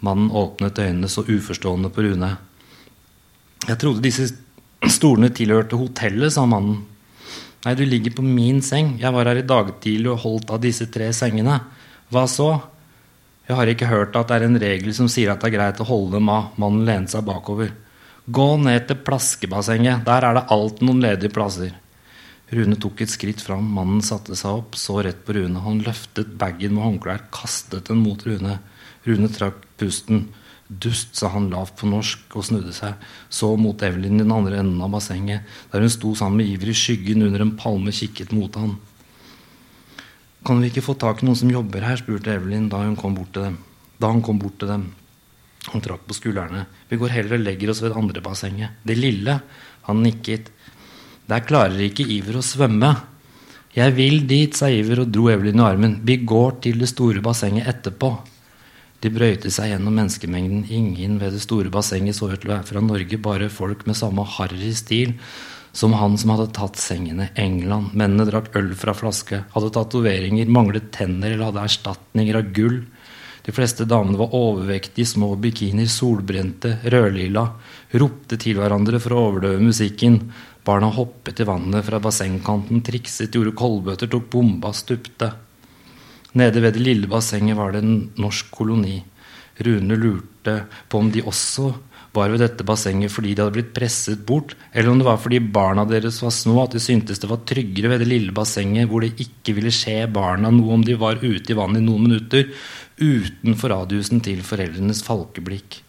Mannen 0.00 0.30
åpnet 0.30 0.78
øynene 0.78 1.08
så 1.08 1.24
uforstående 1.24 1.92
på 1.92 2.04
Rune. 2.06 2.36
'Jeg 3.68 3.78
trodde 3.78 4.02
disse 4.02 4.34
stolene 4.88 5.28
tilhørte 5.28 5.76
hotellet', 5.76 6.32
sa 6.32 6.46
mannen. 6.46 6.84
'Nei, 7.64 7.74
du 7.74 7.84
ligger 7.84 8.12
på 8.16 8.22
min 8.22 8.62
seng. 8.62 8.98
Jeg 9.00 9.12
var 9.12 9.26
her 9.26 9.36
i 9.36 9.42
dag 9.42 9.72
tidlig 9.80 10.10
og 10.10 10.22
holdt 10.24 10.50
av 10.50 10.60
disse 10.60 10.86
tre 10.86 11.12
sengene.' 11.12 11.60
'Hva 12.10 12.24
så?' 12.24 12.62
'Jeg 13.48 13.56
har 13.56 13.66
ikke 13.66 13.86
hørt 13.86 14.16
at 14.16 14.28
det 14.28 14.36
er 14.36 14.44
en 14.46 14.60
regel 14.60 14.94
som 14.94 15.08
sier 15.08 15.30
at 15.30 15.40
det 15.40 15.52
er 15.52 15.58
greit 15.58 15.80
å 15.80 15.84
holde 15.84 16.16
dem 16.16 16.28
av.' 16.28 16.56
Mannen 16.56 16.86
lente 16.86 17.12
seg 17.12 17.24
bakover. 17.26 17.72
Gå 18.26 18.46
ned 18.58 18.88
til 18.88 18.98
plaskebassenget. 19.06 20.02
Der 20.06 20.24
er 20.26 20.34
det 20.34 20.48
alt 20.50 20.80
noen 20.82 21.02
ledige 21.04 21.30
plasser. 21.30 21.74
Rune 22.50 22.78
tok 22.78 23.04
et 23.04 23.10
skritt 23.10 23.42
fram. 23.42 23.68
Mannen 23.74 24.02
satte 24.02 24.34
seg 24.38 24.62
opp, 24.62 24.74
så 24.78 24.98
rett 25.02 25.20
på 25.26 25.36
Rune. 25.36 25.62
Han 25.62 25.84
løftet 25.86 26.34
bagen 26.38 26.74
med 26.74 26.82
håndklær, 26.82 27.28
kastet 27.34 27.86
den 27.90 28.02
mot 28.02 28.22
Rune. 28.26 28.58
Rune 29.06 29.30
trakk 29.30 29.62
pusten. 29.78 30.26
Dust, 30.66 31.14
sa 31.14 31.30
han 31.30 31.46
lavt 31.52 31.76
på 31.78 31.86
norsk 31.86 32.34
og 32.34 32.48
snudde 32.48 32.74
seg. 32.74 32.98
Så 33.30 33.52
mot 33.54 33.82
Evelyn 33.86 34.18
i 34.18 34.24
den 34.24 34.34
andre 34.34 34.58
enden 34.58 34.82
av 34.82 34.90
bassenget, 34.96 35.46
der 35.70 35.84
hun 35.84 35.92
sto 35.94 36.10
sammen 36.18 36.42
med 36.42 36.50
Iver 36.50 36.72
i 36.72 36.74
skyggen 36.74 37.22
under 37.22 37.44
en 37.44 37.54
palme, 37.58 37.94
kikket 37.94 38.34
mot 38.34 38.58
han. 38.58 38.74
Kan 40.46 40.58
vi 40.62 40.72
ikke 40.72 40.82
få 40.82 40.96
tak 40.98 41.22
i 41.22 41.28
noen 41.28 41.38
som 41.38 41.50
jobber 41.54 41.86
her? 41.86 42.02
spurte 42.02 42.34
Evelyn 42.34 42.66
da, 42.70 42.82
kom 42.98 43.14
bort 43.14 43.30
til 43.34 43.46
dem. 43.46 43.58
da 44.02 44.10
han 44.10 44.22
kom 44.22 44.42
bort 44.42 44.58
til 44.58 44.74
dem. 44.74 44.90
Han 45.72 45.82
trakk 45.82 46.06
på 46.06 46.16
skuldrene. 46.16 46.66
Vi 46.90 46.98
går 47.00 47.14
heller 47.14 47.38
og 47.38 47.44
legger 47.46 47.72
oss 47.72 47.82
ved 47.82 47.92
det 47.92 48.00
andre 48.00 48.22
bassenget. 48.24 48.78
Det 48.86 48.96
lille. 48.98 49.40
Han 49.88 50.02
nikket. 50.04 50.52
Der 51.26 51.42
klarer 51.46 51.80
ikke 51.88 52.06
Iver 52.06 52.38
å 52.38 52.44
svømme. 52.44 52.92
Jeg 53.76 53.92
vil 53.96 54.22
dit, 54.28 54.54
sa 54.56 54.70
Iver 54.72 55.02
og 55.02 55.10
dro 55.12 55.26
Evelyn 55.32 55.60
i 55.60 55.66
armen. 55.66 55.98
Vi 56.06 56.20
går 56.24 56.60
til 56.64 56.80
det 56.80 56.88
store 56.92 57.20
bassenget 57.24 57.68
etterpå. 57.68 58.14
De 59.04 59.10
brøyte 59.12 59.50
seg 59.52 59.72
gjennom 59.72 59.98
menneskemengden. 59.98 60.64
Ingen 60.72 61.18
ved 61.20 61.36
det 61.36 61.42
store 61.44 61.72
bassenget 61.72 62.16
så 62.16 62.30
ut 62.30 62.40
til 62.40 62.50
å 62.50 62.56
være 62.56 62.70
fra 62.70 62.84
Norge, 62.84 63.18
bare 63.20 63.50
folk 63.52 63.84
med 63.88 63.98
samme 63.98 64.24
harry 64.38 64.72
stil 64.76 65.12
som 65.76 65.92
han 65.92 66.16
som 66.16 66.32
hadde 66.32 66.48
tatt 66.56 66.78
sengene. 66.80 67.28
England. 67.36 67.92
Mennene 67.92 68.24
drakk 68.28 68.54
øl 68.56 68.70
fra 68.78 68.94
flaske, 68.96 69.42
hadde 69.52 69.72
tatoveringer, 69.74 70.48
manglet 70.48 70.88
tenner 70.94 71.34
eller 71.34 71.50
hadde 71.50 71.66
erstatninger 71.68 72.38
av 72.40 72.52
gull. 72.56 72.78
De 73.46 73.54
fleste 73.54 73.86
damene 73.86 74.18
var 74.18 74.34
overvektige, 74.34 75.06
små 75.06 75.30
bikinier, 75.38 75.86
solbrente, 75.86 76.80
rødlilla, 76.90 77.44
ropte 78.02 78.38
til 78.42 78.58
hverandre 78.58 78.98
for 79.02 79.14
å 79.14 79.24
overdøve 79.28 79.62
musikken. 79.62 80.18
Barna 80.66 80.90
hoppet 80.90 81.44
i 81.44 81.46
vannet 81.46 81.86
fra 81.86 82.00
bassengkanten, 82.02 82.82
trikset, 82.82 83.30
gjorde 83.38 83.54
kolbøter, 83.54 84.10
tok 84.10 84.26
bomba, 84.32 84.72
stupte. 84.74 85.30
Nede 86.36 86.60
ved 86.60 86.74
det 86.74 86.82
lille 86.82 87.08
bassenget 87.08 87.56
var 87.56 87.76
det 87.76 87.84
en 87.84 88.00
norsk 88.18 88.50
koloni. 88.50 88.98
Rune 89.62 89.96
lurte 89.96 90.56
på 90.90 90.98
om 90.98 91.12
de 91.14 91.22
også 91.24 91.70
var 92.16 92.32
ved 92.32 92.40
dette 92.42 92.64
bassenget 92.66 93.12
fordi 93.12 93.34
de 93.34 93.44
hadde 93.44 93.54
blitt 93.54 93.74
presset 93.76 94.22
bort, 94.26 94.54
eller 94.72 94.90
om 94.90 95.00
det 95.00 95.06
var 95.06 95.20
fordi 95.20 95.40
barna 95.52 95.84
deres 95.88 96.18
var 96.24 96.32
små, 96.34 96.58
at 96.64 96.76
de 96.76 96.82
syntes 96.82 97.20
det 97.22 97.30
var 97.30 97.44
tryggere 97.48 97.92
ved 97.92 98.02
det 98.02 98.10
lille 98.10 98.34
bassenget 98.36 98.88
hvor 98.90 99.04
det 99.04 99.14
ikke 99.22 99.56
ville 99.56 99.72
skje 99.74 100.02
barna 100.12 100.52
noe 100.52 100.76
om 100.76 100.84
de 100.86 100.96
var 100.98 101.20
ute 101.22 101.52
i 101.52 101.58
vannet 101.58 101.82
i 101.82 101.86
noen 101.86 102.08
minutter, 102.08 102.48
utenfor 102.96 103.74
radiusen 103.74 104.22
til 104.24 104.40
foreldrenes 104.46 105.02
falkeblikk. 105.04 105.82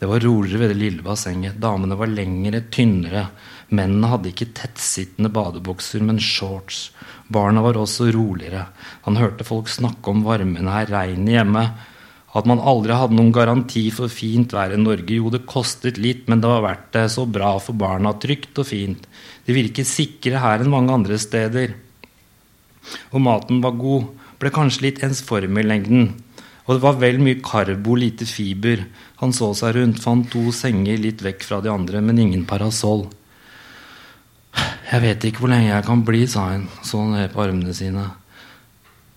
Det 0.00 0.08
var 0.10 0.20
roligere 0.20 0.60
ved 0.60 0.72
det 0.74 0.80
lille 0.80 1.04
bassenget. 1.06 1.60
Damene 1.62 1.96
var 1.96 2.10
lengre, 2.10 2.60
tynnere. 2.68 3.28
Mennene 3.72 4.10
hadde 4.10 4.28
ikke 4.32 4.50
tettsittende 4.52 5.30
badebukser, 5.32 6.02
men 6.04 6.20
shorts. 6.20 6.90
Barna 7.32 7.62
var 7.64 7.78
også 7.80 8.10
roligere. 8.12 8.66
Han 9.06 9.16
hørte 9.16 9.46
folk 9.48 9.70
snakke 9.72 10.12
om 10.12 10.24
varmen 10.26 10.68
her, 10.68 10.90
regnet 10.92 11.38
hjemme. 11.38 11.64
At 12.34 12.48
man 12.50 12.60
aldri 12.60 12.96
hadde 12.98 13.14
noen 13.14 13.32
garanti 13.32 13.86
for 13.94 14.10
fint 14.10 14.52
vær 14.52 14.74
i 14.74 14.80
Norge. 14.80 15.14
Jo, 15.14 15.30
det 15.30 15.46
kostet 15.48 16.00
litt, 16.02 16.26
men 16.28 16.42
det 16.42 16.50
var 16.50 16.64
verdt 16.66 16.90
det. 16.96 17.06
Så 17.14 17.24
bra 17.30 17.54
for 17.62 17.78
barna. 17.78 18.12
Trygt 18.18 18.58
og 18.58 18.68
fint. 18.68 19.06
De 19.46 19.56
virket 19.56 19.88
sikre 19.88 20.42
her 20.42 20.60
enn 20.60 20.72
mange 20.74 20.92
andre 20.92 21.16
steder. 21.22 21.76
Og 23.14 23.22
maten 23.22 23.62
var 23.64 23.78
god. 23.78 24.10
Ble 24.42 24.50
kanskje 24.52 24.88
litt 24.88 25.02
ensformig 25.06 25.62
i 25.62 25.70
lengden. 25.70 26.10
Og 26.64 26.76
det 26.76 26.82
var 26.84 26.96
vel 26.96 27.20
mye 27.20 27.42
karbo, 27.44 27.96
lite 28.00 28.26
fiber. 28.28 28.86
Han 29.20 29.34
så 29.36 29.50
seg 29.56 29.76
rundt, 29.76 30.00
fant 30.00 30.30
to 30.32 30.48
senger 30.54 31.00
litt 31.00 31.20
vekk 31.24 31.44
fra 31.44 31.60
de 31.64 31.72
andre, 31.72 32.00
men 32.00 32.22
ingen 32.22 32.46
parasoll. 32.48 33.06
Jeg 34.54 35.02
vet 35.02 35.24
ikke 35.26 35.44
hvor 35.44 35.52
lenge 35.52 35.72
jeg 35.72 35.84
kan 35.84 36.04
bli, 36.06 36.22
sa 36.30 36.46
hun, 36.54 36.68
så 36.86 37.02
ned 37.10 37.32
på 37.34 37.42
armene 37.44 37.74
sine. 37.76 38.04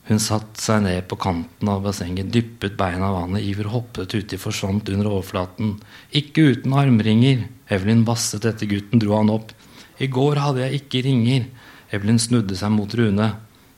Hun 0.07 0.21
satte 0.23 0.61
seg 0.63 0.85
ned 0.85 1.03
på 1.11 1.17
kanten 1.19 1.67
av 1.71 1.81
bassenget, 1.83 2.29
dyppet 2.31 2.77
beina 2.79 3.09
i 3.09 3.15
vannet. 3.15 3.43
Iver 3.43 3.67
hoppet 3.73 4.15
uti, 4.15 4.39
forsvant 4.39 4.87
under 4.93 5.09
overflaten. 5.11 5.73
Ikke 6.15 6.45
uten 6.53 6.75
armringer. 6.79 7.43
Evelyn 7.71 8.05
basset 8.07 8.47
etter 8.47 8.71
gutten, 8.71 9.03
dro 9.03 9.17
han 9.17 9.31
opp. 9.33 9.51
I 9.99 10.07
går 10.11 10.39
hadde 10.39 10.63
jeg 10.63 10.81
ikke 10.81 11.03
ringer. 11.09 11.49
Evelyn 11.95 12.21
snudde 12.23 12.55
seg 12.55 12.71
mot 12.71 12.95
Rune. 12.95 13.33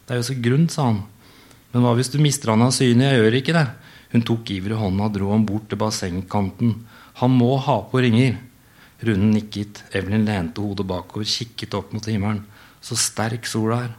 Det 0.06 0.14
er 0.14 0.22
jo 0.22 0.28
så 0.30 0.38
grunt, 0.46 0.74
sa 0.74 0.92
han. 0.92 1.02
Men 1.74 1.86
hva 1.86 1.94
hvis 1.98 2.12
du 2.14 2.18
mister 2.22 2.54
han 2.54 2.66
av 2.66 2.74
syne? 2.74 3.12
Jeg 3.12 3.22
gjør 3.22 3.40
ikke 3.40 3.56
det. 3.58 3.66
Hun 4.10 4.26
tok 4.26 4.52
Iver 4.56 4.74
i 4.74 4.80
hånda 4.80 5.06
og 5.06 5.16
dro 5.16 5.32
ham 5.34 5.46
bort 5.46 5.68
til 5.70 5.80
bassengkanten. 5.82 6.74
Han 7.22 7.36
må 7.36 7.56
ha 7.62 7.78
på 7.92 8.02
ringer. 8.02 8.40
Rune 9.06 9.30
nikket. 9.36 9.84
Evelyn 9.96 10.26
lente 10.28 10.64
hodet 10.64 10.88
bakover, 10.90 11.28
kikket 11.30 11.76
opp 11.78 11.94
mot 11.94 12.06
himmelen. 12.10 12.42
Så 12.82 12.98
sterk 12.98 13.46
sola 13.48 13.84
er. 13.86 13.92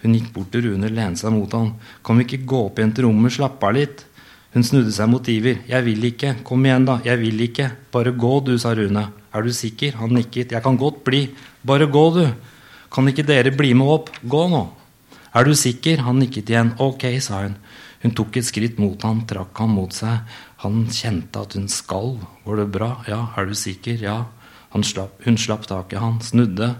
Hun 0.00 0.16
gikk 0.16 0.30
bort 0.32 0.48
til 0.54 0.64
Rune, 0.64 0.88
lente 0.88 1.20
seg 1.20 1.34
mot 1.34 1.52
han. 1.54 1.74
Kan 2.06 2.18
vi 2.18 2.24
ikke 2.24 2.46
gå 2.48 2.64
opp 2.70 2.80
igjen 2.80 2.94
til 2.96 3.06
rommet, 3.06 3.36
slappe 3.36 3.68
av 3.68 3.76
litt? 3.76 4.06
Hun 4.54 4.64
snudde 4.66 4.94
seg 4.94 5.10
mot 5.12 5.28
Iver. 5.30 5.60
Jeg 5.68 5.86
vil 5.86 6.08
ikke. 6.08 6.34
Kom 6.46 6.64
igjen, 6.66 6.88
da. 6.88 6.98
Jeg 7.04 7.20
vil 7.20 7.44
ikke. 7.44 7.68
Bare 7.92 8.14
gå, 8.16 8.32
du, 8.48 8.56
sa 8.58 8.72
Rune. 8.74 9.04
Er 9.30 9.46
du 9.46 9.52
sikker? 9.54 10.00
Han 10.00 10.16
nikket. 10.16 10.56
Jeg 10.56 10.64
kan 10.64 10.78
godt 10.80 11.04
bli. 11.06 11.26
Bare 11.62 11.86
gå, 11.86 12.04
du. 12.16 12.24
Kan 12.90 13.12
ikke 13.12 13.28
dere 13.28 13.52
bli 13.54 13.74
med 13.78 13.92
opp? 13.92 14.10
Gå 14.24 14.46
nå. 14.50 14.64
Er 15.34 15.46
du 15.46 15.54
sikker? 15.54 16.02
Han 16.06 16.18
nikket 16.18 16.50
igjen. 16.50 16.74
Ok, 16.82 17.06
sa 17.22 17.44
hun. 17.44 17.56
Hun 18.02 18.14
tok 18.16 18.38
et 18.40 18.48
skritt 18.48 18.78
mot 18.80 19.02
han, 19.04 19.22
trakk 19.28 19.58
han 19.60 19.74
mot 19.76 19.94
seg. 19.94 20.24
Han 20.64 20.86
kjente 20.90 21.42
at 21.44 21.54
hun 21.54 21.68
skalv. 21.70 22.24
Går 22.46 22.62
det 22.62 22.68
bra? 22.74 22.92
Ja. 23.08 23.26
Er 23.38 23.46
du 23.46 23.54
sikker? 23.54 24.00
Ja. 24.02 24.24
Slapp, 24.70 25.18
hun 25.26 25.38
slapp 25.38 25.66
tak 25.66 25.92
i 25.92 26.00
han, 26.00 26.20
snudde. 26.22 26.74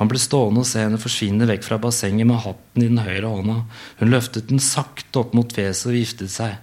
Han 0.00 0.10
ble 0.10 0.18
stående 0.18 0.64
og 0.64 0.68
se 0.68 0.82
henne 0.82 0.98
forsvinne 0.98 1.46
vekk 1.46 1.66
fra 1.66 1.78
bassenget 1.78 2.26
med 2.26 2.40
hatten 2.42 2.82
i 2.82 2.88
den 2.90 3.02
høyre 3.04 3.30
hånda. 3.30 3.58
Hun 4.00 4.10
løftet 4.10 4.48
den 4.50 4.62
sakte 4.62 5.20
opp 5.20 5.36
mot 5.36 5.52
fjeset 5.54 5.90
og 5.92 5.96
viftet 5.98 6.32
seg. 6.32 6.56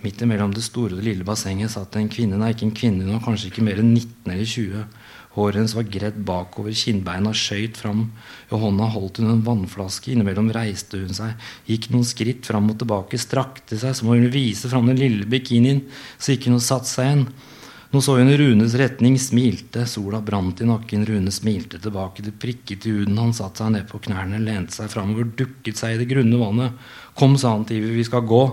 Midt 0.00 0.22
imellom 0.24 0.54
det 0.56 0.64
store 0.64 0.94
og 0.94 1.02
det 1.02 1.10
lille 1.10 1.26
bassenget 1.28 1.74
satt 1.74 1.96
en 2.00 2.08
kvinne, 2.08 2.38
nei, 2.40 2.54
ikke 2.54 2.68
en 2.70 2.76
kvinne, 2.76 3.04
hun 3.04 3.18
var 3.18 3.24
kanskje 3.26 3.50
ikke 3.50 3.64
mer 3.66 3.82
enn 3.82 3.92
19 3.92 4.32
eller 4.32 4.48
20. 4.48 4.84
Håret 5.30 5.60
hennes 5.60 5.74
var 5.76 5.86
gredd 5.86 6.16
bakover, 6.26 6.74
kinnbeina 6.74 7.30
skøyt 7.36 7.76
fram. 7.78 8.00
I 8.50 8.58
hånda 8.58 8.88
holdt 8.90 9.20
hun 9.20 9.30
en 9.30 9.44
vannflaske. 9.46 10.10
Innimellom 10.10 10.48
reiste 10.56 10.98
hun 10.98 11.14
seg, 11.14 11.36
gikk 11.68 11.90
noen 11.92 12.08
skritt 12.08 12.48
fram 12.50 12.72
og 12.72 12.80
tilbake, 12.80 13.20
strakte 13.20 13.78
seg 13.78 13.94
som 13.94 14.08
om 14.08 14.16
hun 14.16 14.24
ville 14.24 14.34
vise 14.34 14.70
fram 14.72 14.90
den 14.90 14.98
lille 14.98 15.28
bikinien, 15.30 15.84
så 16.18 16.34
gikk 16.34 16.48
hun 16.48 16.58
og 16.58 16.64
satte 16.66 16.90
seg 16.90 17.06
igjen. 17.06 17.24
Nå 17.90 17.98
så 18.02 18.16
hun 18.20 18.30
i 18.30 18.36
Runes 18.38 18.74
retning, 18.78 19.16
smilte. 19.18 19.82
Sola 19.90 20.20
brant 20.22 20.60
i 20.62 20.66
nakken. 20.66 21.02
Rune 21.08 21.32
smilte 21.34 21.80
tilbake. 21.82 22.22
Det 22.22 22.36
prikket 22.38 22.86
i 22.86 22.92
huden. 22.94 23.18
Han 23.18 23.34
satte 23.34 23.64
seg 23.64 23.72
ned 23.74 23.88
på 23.90 23.98
knærne, 24.04 24.38
lente 24.38 24.76
seg 24.76 24.92
framover, 24.92 25.26
dukket 25.40 25.80
seg 25.80 25.96
i 25.96 25.98
det 25.98 26.06
grunne 26.12 26.38
vannet. 26.38 26.84
Kom, 27.18 27.34
sa 27.34 27.56
han 27.56 27.66
til 27.66 27.80
Iver, 27.80 27.96
vi 27.98 28.06
skal 28.06 28.22
gå. 28.30 28.44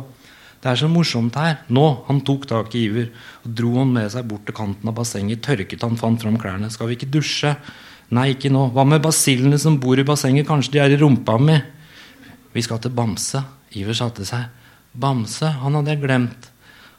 Det 0.61 0.71
er 0.71 0.79
så 0.79 0.89
morsomt 0.89 1.37
her. 1.37 1.59
Nå! 1.73 1.85
Han 2.07 2.23
tok 2.25 2.47
tak 2.49 2.73
i 2.75 2.87
Iver 2.87 3.11
og 3.45 3.53
dro 3.59 3.75
han 3.77 3.93
med 3.93 4.09
seg 4.13 4.25
bort 4.29 4.47
til 4.47 4.57
kanten 4.57 4.89
av 4.89 4.97
bassenget. 4.97 5.43
Tørket 5.45 5.85
han, 5.85 5.99
fant 5.99 6.23
fram 6.23 6.39
klærne. 6.41 6.71
Skal 6.73 6.89
vi 6.89 6.97
ikke 6.97 7.11
dusje? 7.13 7.53
Nei, 8.17 8.31
ikke 8.33 8.51
nå. 8.53 8.69
Hva 8.73 8.85
med 8.87 9.03
basillene 9.03 9.59
som 9.61 9.77
bor 9.83 9.99
i 9.99 10.05
bassenget? 10.07 10.47
Kanskje 10.49 10.77
de 10.77 10.83
er 10.83 10.95
i 10.95 10.99
rumpa 10.99 11.37
mi? 11.41 11.57
Vi 12.55 12.63
skal 12.65 12.81
til 12.81 12.95
Bamse. 12.97 13.43
Iver 13.77 13.97
satte 13.97 14.25
seg. 14.25 14.47
Bamse, 14.97 15.51
han 15.61 15.77
hadde 15.77 15.93
jeg 15.93 16.01
glemt. 16.05 16.49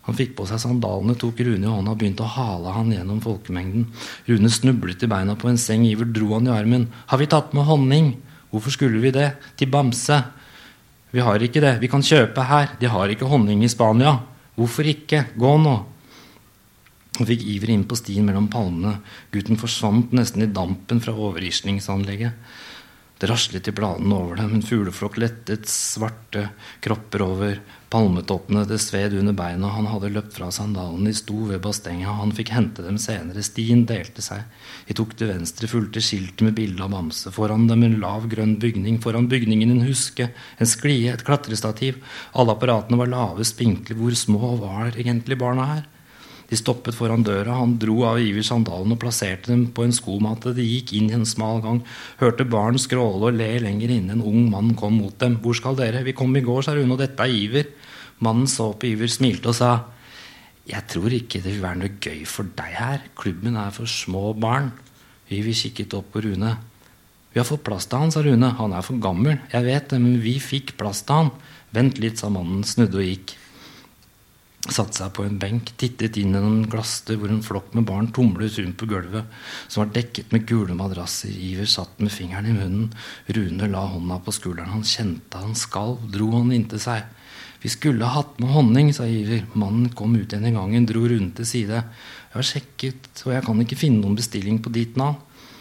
Han 0.09 0.17
fikk 0.17 0.37
på 0.39 0.47
seg 0.49 0.61
sandalene, 0.63 1.19
tok 1.21 1.41
Rune 1.45 1.67
i 1.67 1.69
hånda 1.69 1.93
og 1.93 1.99
begynte 2.01 2.25
å 2.25 2.33
hale 2.33 2.73
han 2.73 2.93
gjennom 2.95 3.19
folkemengden. 3.21 3.89
Rune 4.29 4.49
snublet 4.53 5.03
i 5.05 5.11
beina 5.11 5.35
på 5.37 5.51
en 5.51 5.61
seng. 5.61 5.85
Iver 5.85 6.09
dro 6.09 6.31
han 6.37 6.49
i 6.49 6.55
armen. 6.55 6.87
Har 7.11 7.21
vi 7.21 7.29
tatt 7.29 7.53
med 7.57 7.67
honning? 7.69 8.15
Hvorfor 8.49 8.73
skulle 8.73 9.03
vi 9.03 9.13
det? 9.13 9.33
Til 9.61 9.69
Bamse. 9.73 10.23
Vi 11.11 11.23
har 11.25 11.41
ikke 11.41 11.63
det. 11.65 11.77
Vi 11.81 11.89
kan 11.89 12.05
kjøpe 12.05 12.45
her. 12.45 12.75
De 12.81 12.91
har 12.91 13.13
ikke 13.13 13.29
honning 13.29 13.63
i 13.65 13.71
Spania. 13.73 14.19
Hvorfor 14.59 14.89
ikke? 14.91 15.25
Gå 15.39 15.55
nå. 15.63 15.77
Han 17.19 17.27
fikk 17.27 17.43
Iver 17.51 17.73
inn 17.75 17.87
på 17.89 17.97
stien 17.99 18.27
mellom 18.27 18.51
palmene. 18.53 18.99
Gutten 19.35 19.59
forsvant 19.59 20.13
nesten 20.15 20.45
i 20.45 20.53
dampen 20.53 21.01
fra 21.03 21.15
overrislingsanlegget. 21.17 22.37
Det 23.19 23.27
raslet 23.27 23.67
i 23.67 23.75
bladene 23.75 24.15
over 24.15 24.39
dem. 24.39 24.53
En 24.55 24.63
fugleflokk 24.63 25.19
lettet 25.19 25.67
svarte 25.71 26.51
kropper 26.85 27.25
over 27.25 27.59
palmetoppene. 27.93 28.65
Det 28.69 28.79
sved 28.83 29.17
under 29.19 29.37
beina. 29.37 29.71
Han 29.75 29.89
hadde 29.91 30.13
løpt 30.15 30.37
fra 30.37 30.51
sandalene. 30.55 31.11
De 31.11 31.17
sto 31.17 31.49
ved 31.49 31.63
bassenget. 31.65 32.11
Han 32.21 32.33
fikk 32.37 32.53
hente 32.55 32.85
dem 32.85 32.99
senere. 33.01 33.45
Stien 33.45 33.85
delte 33.89 34.25
seg. 34.25 34.47
De 34.89 34.97
tok 34.97 35.15
til 35.19 35.33
venstre, 35.33 35.71
fulgte 35.71 36.03
skiltet 36.05 36.45
med 36.47 36.57
bilde 36.59 36.85
av 36.85 36.95
bamse. 36.95 37.33
Foran 37.35 37.69
dem 37.71 37.85
en 37.87 37.99
lav, 38.03 38.29
grønn 38.31 38.57
bygning. 38.63 39.01
Foran 39.05 39.29
bygningen 39.31 39.75
en 39.75 39.87
huske, 39.89 40.31
en 40.59 40.73
sklie, 40.73 41.13
et 41.13 41.27
klatrestativ. 41.27 42.03
Alle 42.35 42.57
apparatene 42.57 43.01
var 43.01 43.13
lave, 43.13 43.47
spinkle. 43.49 43.97
Hvor 43.99 44.17
små 44.17 44.57
var 44.63 44.93
egentlig 44.97 45.41
barna 45.41 45.71
her? 45.75 45.87
De 46.49 46.57
stoppet 46.57 46.97
foran 46.97 47.25
døra. 47.25 47.59
Han 47.61 47.75
dro 47.81 47.99
av 48.09 48.21
Iver 48.25 48.45
sandalen 48.47 48.95
og 48.95 49.01
plasserte 49.03 49.53
dem 49.53 49.67
på 49.77 49.85
en 49.85 49.93
skomatte. 49.93 50.55
De 50.57 50.65
gikk 50.65 50.95
inn 50.97 51.11
i 51.11 51.17
en 51.19 51.29
smal 51.29 51.61
gang. 51.65 51.83
Hørte 52.23 52.47
barn 52.49 52.81
skråle 52.81 53.29
og 53.29 53.37
le 53.37 53.51
lenger 53.61 53.93
inne. 53.93 54.17
En 54.17 54.25
ung 54.25 54.49
mann 54.53 54.73
kom 54.79 54.97
mot 54.97 55.13
dem. 55.21 55.37
'Hvor 55.43 55.55
skal 55.55 55.77
dere?' 55.77 56.03
'Vi 56.05 56.17
kom 56.17 56.35
i 56.37 56.41
går', 56.41 56.65
sa 56.65 56.73
Rune, 56.73 56.93
og 56.93 56.99
dette 57.05 57.21
er 57.21 57.29
Iver. 57.29 57.67
Mannen 58.21 58.49
så 58.51 58.73
på 58.75 58.91
Iver, 58.91 59.09
smilte 59.09 59.49
og 59.49 59.55
sa 59.55 59.85
'Jeg 60.69 60.87
tror 60.89 61.09
ikke 61.09 61.41
det 61.43 61.53
vil 61.55 61.63
være 61.63 61.79
noe 61.79 61.97
gøy 62.01 62.27
for 62.27 62.45
deg 62.45 62.73
her. 62.77 63.01
Klubben 63.17 63.57
er 63.57 63.71
for 63.71 63.87
små 63.87 64.39
barn.' 64.39 64.73
Iver 65.31 65.53
kikket 65.53 65.95
opp 65.95 66.13
på 66.13 66.21
Rune. 66.21 66.59
'Vi 67.33 67.41
har 67.41 67.45
fått 67.45 67.65
plass 67.65 67.87
til 67.87 67.99
han', 67.99 68.11
sa 68.11 68.21
Rune. 68.21 68.51
'Han 68.51 68.73
er 68.73 68.83
for 68.83 68.99
gammel.' 69.01 69.41
'Jeg 69.53 69.65
vet 69.65 69.89
det, 69.89 70.01
men 70.01 70.21
vi 70.21 70.39
fikk 70.39 70.77
plass 70.77 71.03
til 71.03 71.15
han.' 71.15 71.31
'Vent 71.73 71.99
litt', 71.99 72.19
sa 72.19 72.29
mannen, 72.29 72.65
snudde 72.65 72.99
og 72.99 73.05
gikk 73.05 73.37
satte 74.67 74.99
seg 74.99 75.13
på 75.17 75.25
en 75.25 75.39
benk, 75.41 75.73
tittet 75.81 76.19
inn 76.21 76.35
gjennom 76.35 76.65
glasset 76.71 77.15
hvor 77.19 77.31
en 77.33 77.45
flokk 77.45 77.73
med 77.77 77.87
barn 77.89 78.11
tumlet 78.15 78.59
rundt 78.59 78.77
på 78.81 78.89
gulvet, 78.91 79.29
som 79.69 79.85
var 79.85 79.93
dekket 79.95 80.35
med 80.35 80.47
gule 80.49 80.77
madrasser. 80.77 81.31
Iver 81.33 81.69
satt 81.71 82.01
med 82.03 82.13
fingeren 82.13 82.49
i 82.51 82.57
munnen. 82.57 82.91
Rune 83.35 83.71
la 83.71 83.85
hånda 83.95 84.19
på 84.25 84.35
skulderen. 84.35 84.75
Han 84.75 84.87
kjente 84.87 85.41
han 85.41 85.57
skalv, 85.59 86.05
dro 86.13 86.31
han 86.37 86.53
inntil 86.55 86.83
seg. 86.83 87.07
Vi 87.63 87.71
skulle 87.73 88.07
hatt 88.07 88.37
med 88.39 88.53
honning, 88.55 88.93
sa 88.95 89.07
Iver. 89.07 89.43
Mannen 89.59 89.91
kom 89.99 90.15
ut 90.15 90.31
igjen 90.31 90.47
i 90.47 90.55
gangen, 90.55 90.87
dro 90.87 91.03
rundt 91.11 91.35
til 91.41 91.49
side. 91.49 91.81
Jeg 91.83 92.37
har 92.37 92.47
sjekket, 92.47 93.09
og 93.27 93.33
jeg 93.35 93.47
kan 93.47 93.65
ikke 93.65 93.79
finne 93.81 94.03
noen 94.05 94.19
bestilling 94.19 94.61
på 94.63 94.71
ditt 94.75 94.99
navn. 95.01 95.19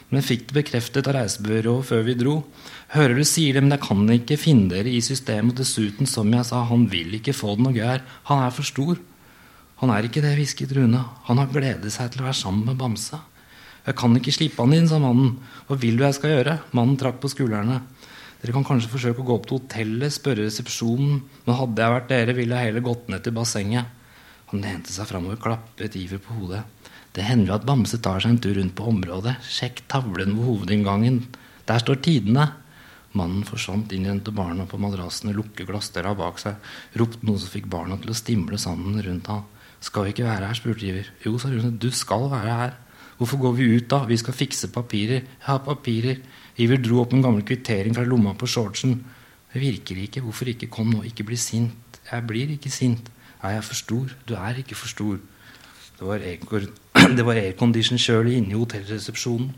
Men 0.07 0.23
fikk 0.23 0.45
det 0.47 0.55
bekreftet 0.61 1.07
av 1.09 1.17
reisebyrået 1.17 1.87
før 1.89 2.05
vi 2.07 2.13
dro. 2.15 2.35
Hører 2.93 3.17
du 3.17 3.25
sier 3.27 3.57
det, 3.57 3.63
men 3.65 3.73
jeg 3.75 3.83
kan 3.83 4.05
ikke 4.13 4.37
finne 4.39 4.69
dere 4.71 4.93
i 4.93 5.01
systemet. 5.03 5.57
Dessuten, 5.57 6.07
som 6.07 6.31
jeg 6.31 6.47
sa, 6.47 6.61
han 6.69 6.85
vil 6.91 7.17
ikke 7.17 7.35
få 7.35 7.57
det 7.57 7.65
noe 7.65 7.75
her. 7.75 8.05
Han 8.29 8.45
er 8.45 8.53
for 8.55 8.67
stor. 8.67 9.01
Han 9.81 9.91
er 9.93 10.07
ikke 10.07 10.23
det, 10.23 10.37
hvisket 10.37 10.71
Rune. 10.77 11.01
Han 11.27 11.41
har 11.41 11.51
gledet 11.51 11.91
seg 11.93 12.13
til 12.13 12.23
å 12.23 12.29
være 12.29 12.39
sammen 12.39 12.69
med 12.69 12.79
Bamse. 12.79 13.19
Jeg 13.87 13.95
kan 13.99 14.15
ikke 14.19 14.35
slippe 14.35 14.63
han 14.63 14.75
inn, 14.75 14.87
sa 14.87 14.97
mannen. 14.99 15.35
Hva 15.67 15.77
vil 15.79 15.99
du 15.99 16.05
jeg 16.05 16.15
skal 16.17 16.33
gjøre? 16.37 16.57
Mannen 16.75 16.97
trakk 16.99 17.19
på 17.23 17.31
skuldrene. 17.31 17.81
Dere 18.41 18.53
kan 18.53 18.65
kanskje 18.67 18.91
forsøke 18.91 19.23
å 19.23 19.25
gå 19.25 19.35
opp 19.37 19.47
til 19.49 19.57
hotellet, 19.57 20.13
spørre 20.13 20.45
resepsjonen. 20.45 21.21
Men 21.45 21.57
hadde 21.57 21.83
jeg 21.83 21.95
vært 21.95 22.11
dere, 22.11 22.35
ville 22.37 22.57
jeg 22.57 22.69
heller 22.69 22.85
gått 22.85 23.09
ned 23.09 23.25
til 23.25 23.33
bassenget. 23.37 23.95
Han 24.51 24.63
lente 24.63 24.93
seg 24.93 25.09
framover, 25.09 25.39
klappet 25.41 25.97
Iver 25.99 26.21
på 26.23 26.37
hodet. 26.37 26.61
Det 27.17 27.25
hender 27.25 27.49
jo 27.49 27.57
at 27.57 27.65
Bamse 27.65 27.97
tar 28.03 28.21
seg 28.21 28.35
en 28.35 28.39
tur 28.43 28.53
rundt 28.59 28.75
på 28.77 28.85
området. 28.91 29.33
Sjekk 29.41 29.81
tavlen 29.89 30.35
ved 30.37 30.45
hovedinngangen. 30.45 31.19
Der 31.67 31.81
står 31.81 31.97
tidene. 32.05 32.45
Mannen 33.17 33.45
forsvant 33.47 33.91
inn 33.95 34.05
igjen 34.05 34.21
til 34.21 34.35
barna 34.37 34.67
på 34.69 34.77
madrassene, 34.77 35.33
lukket 35.33 35.65
glassdøra 35.65 36.11
bak 36.19 36.37
seg, 36.41 36.59
ropte 36.99 37.25
noe 37.25 37.39
som 37.41 37.49
fikk 37.49 37.65
barna 37.71 37.97
til 38.03 38.11
å 38.13 38.17
stimle 38.17 38.59
sammen 38.61 38.99
rundt 39.01 39.29
ham. 39.31 39.47
Skal 39.81 40.05
vi 40.05 40.13
ikke 40.13 40.27
være 40.27 40.49
her? 40.51 40.59
spurte 40.59 40.85
Iver. 40.85 41.09
Jo, 41.23 41.33
sa 41.41 41.49
Rune. 41.49 41.73
Du 41.81 41.89
skal 41.93 42.27
være 42.29 42.59
her. 42.61 42.75
Hvorfor 43.17 43.41
går 43.41 43.55
vi 43.57 43.69
ut 43.77 43.89
da? 43.89 44.03
Vi 44.05 44.17
skal 44.21 44.37
fikse 44.37 44.69
papirer. 44.73 45.25
Jeg 45.25 45.47
har 45.47 45.63
papirer. 45.65 46.21
Iver 46.57 46.81
dro 46.81 47.03
opp 47.03 47.13
en 47.13 47.21
gammel 47.21 47.45
kvittering 47.45 47.93
fra 47.93 48.05
lomma 48.07 48.33
på 48.37 48.49
shortsen. 48.49 48.97
Det 49.53 49.61
virker 49.61 49.99
ikke. 50.01 50.23
Hvorfor 50.25 50.49
ikke? 50.49 50.69
Kom 50.73 50.89
nå, 50.89 51.03
ikke 51.05 51.25
bli 51.27 51.37
sint. 51.37 52.01
Jeg 52.09 52.25
blir 52.27 52.53
ikke 52.55 52.71
sint. 52.73 53.11
Nei, 53.41 53.53
jeg 53.53 53.61
er 53.61 53.67
for 53.67 53.77
stor? 53.77 54.15
Du 54.25 54.33
er 54.39 54.57
ikke 54.63 54.77
for 54.77 54.89
stor. 54.89 55.19
Det 55.97 57.25
var 57.25 57.37
aircondition 57.45 58.01
kjølig 58.01 58.39
inne 58.39 58.55
i 58.55 58.57
hotellresepsjonen. 58.57 59.53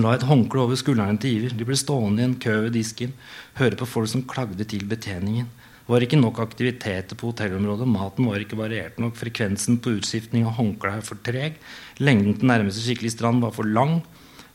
La 0.00 0.16
et 0.16 0.24
håndkle 0.26 0.64
over 0.64 0.78
skuldrene 0.78 1.20
til 1.22 1.36
Iver. 1.36 1.52
De 1.54 1.66
ble 1.68 1.76
stående 1.78 2.24
i 2.24 2.26
en 2.26 2.38
kø 2.40 2.56
ved 2.64 2.72
disken, 2.74 3.12
høre 3.60 3.78
på 3.78 3.86
folk 3.86 4.10
som 4.10 4.24
klagde 4.26 4.66
til 4.66 4.88
betjeningen. 4.90 5.46
Det 5.84 5.92
var 5.92 6.02
ikke 6.02 6.16
nok 6.16 6.40
aktiviteter 6.40 7.14
på 7.20 7.28
hotellområdet. 7.30 7.86
Maten 7.86 8.26
var 8.26 8.40
ikke 8.40 8.56
variert 8.56 8.96
nok. 8.98 9.18
Frekvensen 9.20 9.76
på 9.84 9.92
utskiftning 9.98 10.48
av 10.48 10.56
håndklær 10.56 10.98
er 10.98 11.04
for 11.04 11.20
treg. 11.22 11.60
Lengden 12.00 12.38
til 12.40 12.48
nærmeste 12.48 12.80
skikkelig 12.82 13.12
strand 13.12 13.44
var 13.44 13.52
for 13.52 13.68
lang. 13.68 13.98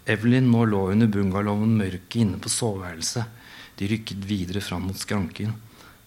Evelyn 0.10 0.48
nå 0.50 0.64
lå 0.66 0.88
under 0.90 1.10
bungalowen 1.12 1.76
mørket 1.78 2.24
inne 2.24 2.40
på 2.42 2.50
soveværelset. 2.50 3.30
De 3.78 3.88
rykket 3.92 4.26
videre 4.26 4.62
fram 4.64 4.88
mot 4.90 4.98
skranken. 4.98 5.54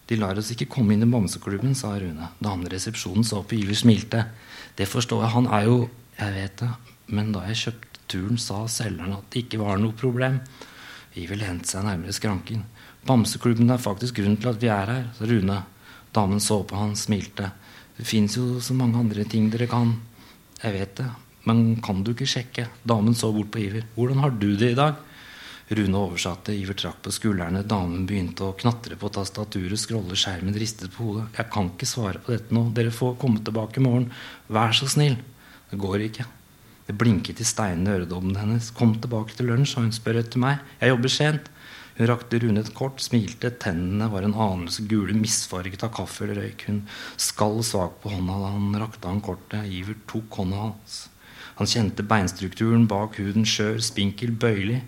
De 0.09 0.17
lar 0.19 0.37
oss 0.37 0.51
ikke 0.51 0.67
komme 0.69 0.93
inn 0.93 1.05
i 1.05 1.09
bamseklubben, 1.09 1.71
sa 1.77 1.93
Rune. 1.95 2.27
Damen 2.43 2.67
i 2.67 2.73
resepsjonen 2.73 3.23
så 3.23 3.39
på 3.47 3.55
Iver 3.61 3.79
smilte. 3.79 4.25
Det 4.75 4.89
forstår 4.91 5.23
jeg. 5.23 5.35
Han 5.37 5.47
er 5.47 5.69
jo 5.69 5.77
Jeg 6.19 6.33
vet 6.35 6.57
det. 6.61 6.69
Men 7.07 7.31
da 7.33 7.41
jeg 7.47 7.57
kjøpte 7.57 8.03
turen, 8.07 8.37
sa 8.37 8.67
selgeren 8.69 9.15
at 9.15 9.25
det 9.33 9.45
ikke 9.45 9.63
var 9.63 9.79
noe 9.81 9.95
problem. 9.97 10.37
Iver 11.17 11.39
lente 11.41 11.71
seg 11.71 11.87
nærmere 11.87 12.13
skranken. 12.13 12.61
Bamseklubben 13.07 13.71
er 13.73 13.81
faktisk 13.81 14.19
grunnen 14.19 14.37
til 14.37 14.51
at 14.51 14.61
vi 14.61 14.69
er 14.69 14.91
her, 14.91 15.07
sa 15.17 15.25
Rune. 15.25 15.57
Damen 16.13 16.43
så 16.43 16.59
på 16.67 16.77
han, 16.77 16.93
smilte. 16.95 17.49
Det 17.97 18.05
fins 18.05 18.37
jo 18.37 18.59
så 18.61 18.77
mange 18.77 18.99
andre 18.99 19.25
ting 19.25 19.49
dere 19.49 19.65
kan. 19.71 19.95
Jeg 20.61 20.77
vet 20.77 20.95
det. 21.01 21.09
Men 21.49 21.81
kan 21.83 22.03
du 22.03 22.13
ikke 22.13 22.29
sjekke? 22.29 22.67
Damen 22.87 23.15
så 23.17 23.31
bort 23.35 23.51
på 23.51 23.63
Iver. 23.63 23.87
Hvordan 23.97 24.21
har 24.23 24.35
du 24.35 24.53
det 24.55 24.73
i 24.73 24.77
dag? 24.79 24.99
Rune 25.73 25.97
oversatte, 25.97 26.53
Iver 26.55 26.75
trakk 26.77 27.01
på 27.03 27.11
skuldrene. 27.15 27.63
Damen 27.67 28.05
begynte 28.07 28.45
å 28.45 28.55
knatre 28.59 28.97
på 28.99 29.09
tastaturet, 29.15 29.79
scrolle 29.79 30.15
skjermen, 30.19 30.55
ristet 30.59 30.93
på 30.93 31.07
hodet. 31.07 31.29
Jeg 31.39 31.49
kan 31.53 31.71
ikke 31.71 31.89
svare 31.89 32.21
på 32.23 32.35
dette 32.35 32.55
nå. 32.55 32.67
Dere 32.75 32.93
får 32.93 33.17
komme 33.21 33.43
tilbake 33.43 33.81
i 33.81 33.85
morgen. 33.85 34.09
Vær 34.53 34.75
så 34.77 34.87
snill. 34.91 35.17
Det 35.71 35.79
går 35.81 36.07
ikke. 36.09 36.27
Det 36.87 36.95
blinket 36.99 37.39
i 37.39 37.47
steinene 37.47 37.89
i 37.89 37.97
øredobben 37.97 38.35
hennes. 38.37 38.69
Kom 38.75 38.97
tilbake 38.99 39.35
til 39.37 39.47
lunsj, 39.51 39.77
og 39.77 39.87
hun. 39.87 39.95
Spør 39.95 40.19
etter 40.19 40.43
meg. 40.43 40.63
Jeg 40.81 40.93
jobber 40.93 41.15
sent. 41.15 41.49
Hun 41.93 42.09
rakte 42.09 42.39
Rune 42.41 42.63
et 42.63 42.73
kort, 42.75 43.01
smilte. 43.03 43.51
Tennene 43.61 44.09
var 44.11 44.25
en 44.27 44.35
anelse 44.35 44.83
gule, 44.89 45.15
misfarget 45.17 45.85
av 45.85 45.93
kaffe 45.95 46.25
eller 46.25 46.41
røyk. 46.41 46.67
Hun 46.67 46.83
skall 47.21 47.59
svakt 47.65 47.99
på 48.03 48.11
hånda 48.13 48.39
da 48.41 48.53
han 48.55 48.77
rakte 48.81 49.09
han 49.09 49.23
kortet. 49.23 49.67
Iver 49.69 49.99
tok 50.09 50.39
hånda 50.41 50.61
hans. 50.67 51.03
Han 51.59 51.69
kjente 51.69 52.05
beinstrukturen 52.07 52.87
bak 52.89 53.19
huden 53.21 53.45
skjør, 53.47 53.79
spinkel, 53.83 54.33
bøyelig. 54.33 54.81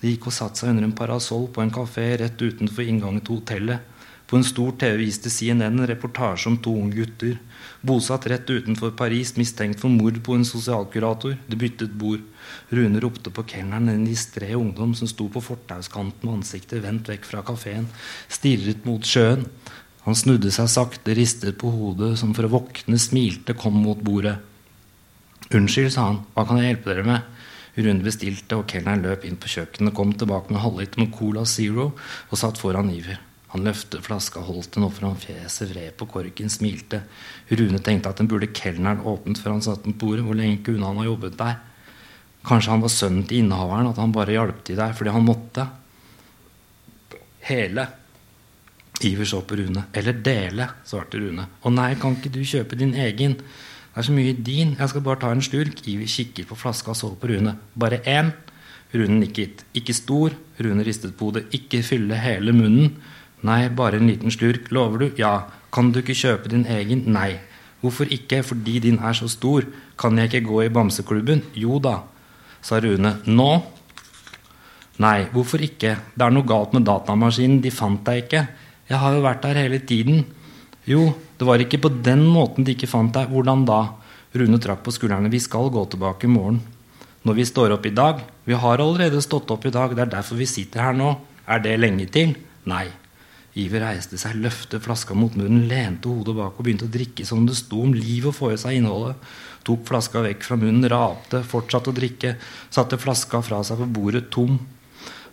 De 0.00 0.12
gikk 0.12 0.28
og 0.30 0.34
satte 0.34 0.62
seg 0.62 0.74
under 0.74 0.86
en 0.86 0.96
parasoll 0.98 1.48
på 1.54 1.62
en 1.62 1.74
kafé 1.74 2.10
rett 2.20 2.42
utenfor 2.42 2.86
inngangen 2.86 3.22
til 3.24 3.40
hotellet. 3.40 3.94
På 4.28 4.36
en 4.36 4.44
stor 4.44 4.74
TV 4.76 4.98
viste 5.00 5.30
CNN 5.32 5.78
en 5.78 5.88
reportasje 5.88 6.50
om 6.50 6.58
to 6.60 6.74
unge 6.76 6.98
gutter. 6.98 7.38
Bosatt 7.80 8.26
rett 8.28 8.50
utenfor 8.50 8.92
Paris, 8.98 9.32
mistenkt 9.40 9.80
for 9.80 9.88
mord 9.88 10.18
på 10.24 10.36
en 10.36 10.44
sosialkurator. 10.44 11.38
De 11.48 11.56
byttet 11.56 11.94
bord. 11.96 12.26
Rune 12.68 13.00
ropte 13.00 13.32
på 13.32 13.46
kelneren, 13.48 13.88
en 13.88 14.04
distré 14.04 14.52
ungdom 14.58 14.92
som 14.98 15.08
sto 15.08 15.30
på 15.32 15.40
fortauskanten 15.40 16.28
med 16.28 16.42
ansiktet 16.42 16.84
vendt 16.84 17.08
vekk 17.08 17.24
fra 17.24 17.40
kafeen, 17.46 17.88
stirret 18.28 18.84
mot 18.84 19.06
sjøen. 19.06 19.46
Han 20.04 20.16
snudde 20.16 20.52
seg 20.52 20.68
sakte, 20.72 21.16
ristet 21.16 21.56
på 21.60 21.72
hodet, 21.72 22.14
som 22.20 22.36
for 22.36 22.44
å 22.44 22.52
våkne, 22.58 23.00
smilte, 23.00 23.56
kom 23.56 23.80
mot 23.80 24.00
bordet. 24.04 24.36
Unnskyld, 25.54 25.92
sa 25.94 26.10
han, 26.10 26.20
hva 26.34 26.44
kan 26.44 26.60
jeg 26.60 26.74
hjelpe 26.74 26.92
dere 26.92 27.06
med? 27.08 27.36
Rune 27.78 28.02
bestilte, 28.04 28.58
og 28.58 28.66
kelneren 28.68 29.04
løp 29.06 29.24
inn 29.24 29.38
på 29.40 29.48
kjøkkenet, 29.52 29.94
kom 29.96 30.12
tilbake 30.18 30.52
med 30.52 30.60
halvliter 30.64 31.00
med 31.00 31.14
Cola 31.14 31.44
Zero 31.46 31.92
og 31.94 32.40
satt 32.40 32.58
foran 32.60 32.90
Iver. 32.90 33.20
Han 33.54 33.64
løftet 33.64 34.04
flaska, 34.04 34.42
holdt 34.44 34.74
den 34.74 34.84
foran 34.92 35.16
fjeset, 35.16 35.70
vred 35.70 35.94
på 35.96 36.08
korken, 36.10 36.50
smilte. 36.52 37.00
Rune 37.48 37.80
tenkte 37.80 38.10
at 38.10 38.20
den 38.20 38.28
burde 38.28 38.50
kelneren 38.52 39.00
åpnet 39.08 39.40
før 39.40 39.54
han 39.54 39.64
satt 39.64 39.86
på 39.86 39.94
bordet. 40.02 40.26
Hvor 40.26 40.36
lenge 40.36 40.60
kunne 40.66 40.84
han 40.84 41.00
ha 41.00 41.06
jobbet 41.06 41.38
der? 41.38 41.54
Kanskje 42.48 42.74
han 42.74 42.84
var 42.84 42.92
sønnen 42.92 43.24
til 43.28 43.40
innehaveren, 43.40 43.88
at 43.88 44.02
han 44.02 44.12
bare 44.12 44.36
hjalp 44.36 44.60
til 44.68 44.76
der 44.76 44.92
fordi 44.98 45.14
han 45.14 45.24
måtte. 45.24 45.64
Hele. 47.48 47.86
Iver 49.08 49.30
så 49.32 49.40
på 49.46 49.56
Rune. 49.62 49.86
Eller 49.96 50.20
dele, 50.28 50.68
svarte 50.84 51.22
Rune. 51.22 51.48
Å 51.62 51.72
nei, 51.72 51.94
kan 51.96 52.18
ikke 52.18 52.34
du 52.34 52.42
kjøpe 52.44 52.76
din 52.76 52.92
egen? 53.00 53.38
Det 53.98 54.04
er 54.04 54.06
så 54.06 54.14
mye 54.14 54.32
din. 54.46 54.76
Jeg 54.78 54.90
skal 54.92 55.02
bare 55.02 55.18
ta 55.18 55.28
en 55.34 55.40
slurk. 55.42 55.80
Ivi 55.90 56.06
kikker 56.06 56.44
på 56.46 56.54
flaska 56.54 56.92
og 56.92 56.96
så 56.96 57.08
på 57.18 57.32
Rune. 57.32 57.56
Bare 57.74 57.98
én? 58.06 58.28
Rune 58.94 59.16
nikket. 59.18 59.64
Ikke 59.74 59.90
stor. 59.92 60.36
Rune 60.62 60.84
ristet 60.86 61.16
på 61.18 61.32
hodet. 61.32 61.48
Ikke 61.50 61.80
fylle 61.82 62.14
hele 62.14 62.54
munnen. 62.54 62.92
Nei, 63.42 63.66
bare 63.74 63.98
en 63.98 64.06
liten 64.06 64.30
slurk. 64.30 64.70
Lover 64.70 65.02
du? 65.02 65.08
Ja. 65.18 65.48
Kan 65.74 65.90
du 65.90 65.98
ikke 65.98 66.14
kjøpe 66.14 66.46
din 66.46 66.62
egen? 66.70 67.08
Nei. 67.10 67.40
Hvorfor 67.82 68.06
ikke? 68.06 68.44
Fordi 68.46 68.78
din 68.86 69.02
er 69.02 69.18
så 69.18 69.26
stor. 69.26 69.66
Kan 69.98 70.22
jeg 70.22 70.30
ikke 70.30 70.46
gå 70.46 70.62
i 70.62 70.70
bamseklubben? 70.70 71.42
Jo 71.58 71.82
da, 71.82 71.98
sa 72.62 72.78
Rune. 72.78 73.16
Nå? 73.26 73.50
Nei, 75.02 75.24
hvorfor 75.34 75.58
ikke? 75.58 75.96
Det 76.14 76.22
er 76.22 76.38
noe 76.38 76.46
galt 76.46 76.70
med 76.70 76.86
datamaskinen. 76.86 77.58
De 77.66 77.74
fant 77.74 78.06
deg 78.06 78.28
ikke. 78.28 78.46
Jeg 78.94 79.02
har 79.02 79.18
jo 79.18 79.26
vært 79.26 79.42
der 79.42 79.58
hele 79.66 79.82
tiden. 79.82 80.22
Jo, 80.86 81.16
det 81.38 81.46
var 81.46 81.62
ikke 81.62 81.80
på 81.84 81.90
den 82.02 82.24
måten 82.26 82.66
de 82.66 82.74
ikke 82.74 82.90
fant 82.90 83.14
deg. 83.14 83.30
Hvordan 83.30 83.64
da? 83.68 83.80
Rune 84.38 84.58
trakk 84.60 84.82
på 84.84 84.92
skuldrene. 84.94 85.30
Vi 85.32 85.40
skal 85.40 85.70
gå 85.72 85.84
tilbake 85.92 86.26
i 86.26 86.32
morgen. 86.32 86.60
Når 87.22 87.36
vi 87.38 87.44
står 87.48 87.72
opp 87.74 87.86
i 87.88 87.90
dag 87.90 88.20
Vi 88.46 88.54
har 88.54 88.78
allerede 88.80 89.20
stått 89.20 89.50
opp 89.50 89.66
i 89.66 89.72
dag. 89.74 89.94
Det 89.94 90.02
er 90.04 90.14
derfor 90.18 90.38
vi 90.38 90.46
sitter 90.48 90.82
her 90.82 90.96
nå. 90.96 91.12
Er 91.46 91.62
det 91.62 91.76
lenge 91.78 92.08
til? 92.12 92.34
Nei. 92.68 92.86
Iver 93.58 93.82
reiste 93.82 94.18
seg, 94.20 94.36
løftet 94.38 94.84
flaska 94.84 95.16
mot 95.18 95.34
munnen, 95.34 95.66
lente 95.70 96.10
hodet 96.10 96.36
bak 96.36 96.58
og 96.58 96.66
begynte 96.66 96.86
å 96.86 96.92
drikke 96.94 97.24
som 97.26 97.46
det 97.48 97.56
sto 97.58 97.80
om 97.82 97.94
livet 97.96 98.30
å 98.30 98.36
få 98.36 98.52
i 98.52 98.58
seg 98.60 98.78
innholdet. 98.78 99.18
Tok 99.66 99.82
flaska 99.88 100.22
vekk 100.22 100.44
fra 100.46 100.58
munnen, 100.60 100.86
rapte, 100.92 101.40
fortsatte 101.42 101.90
å 101.90 101.96
drikke, 101.96 102.36
satte 102.70 103.00
flaska 103.00 103.40
fra 103.42 103.62
seg 103.66 103.80
på 103.82 103.88
bordet 103.98 104.28
tom. 104.34 104.60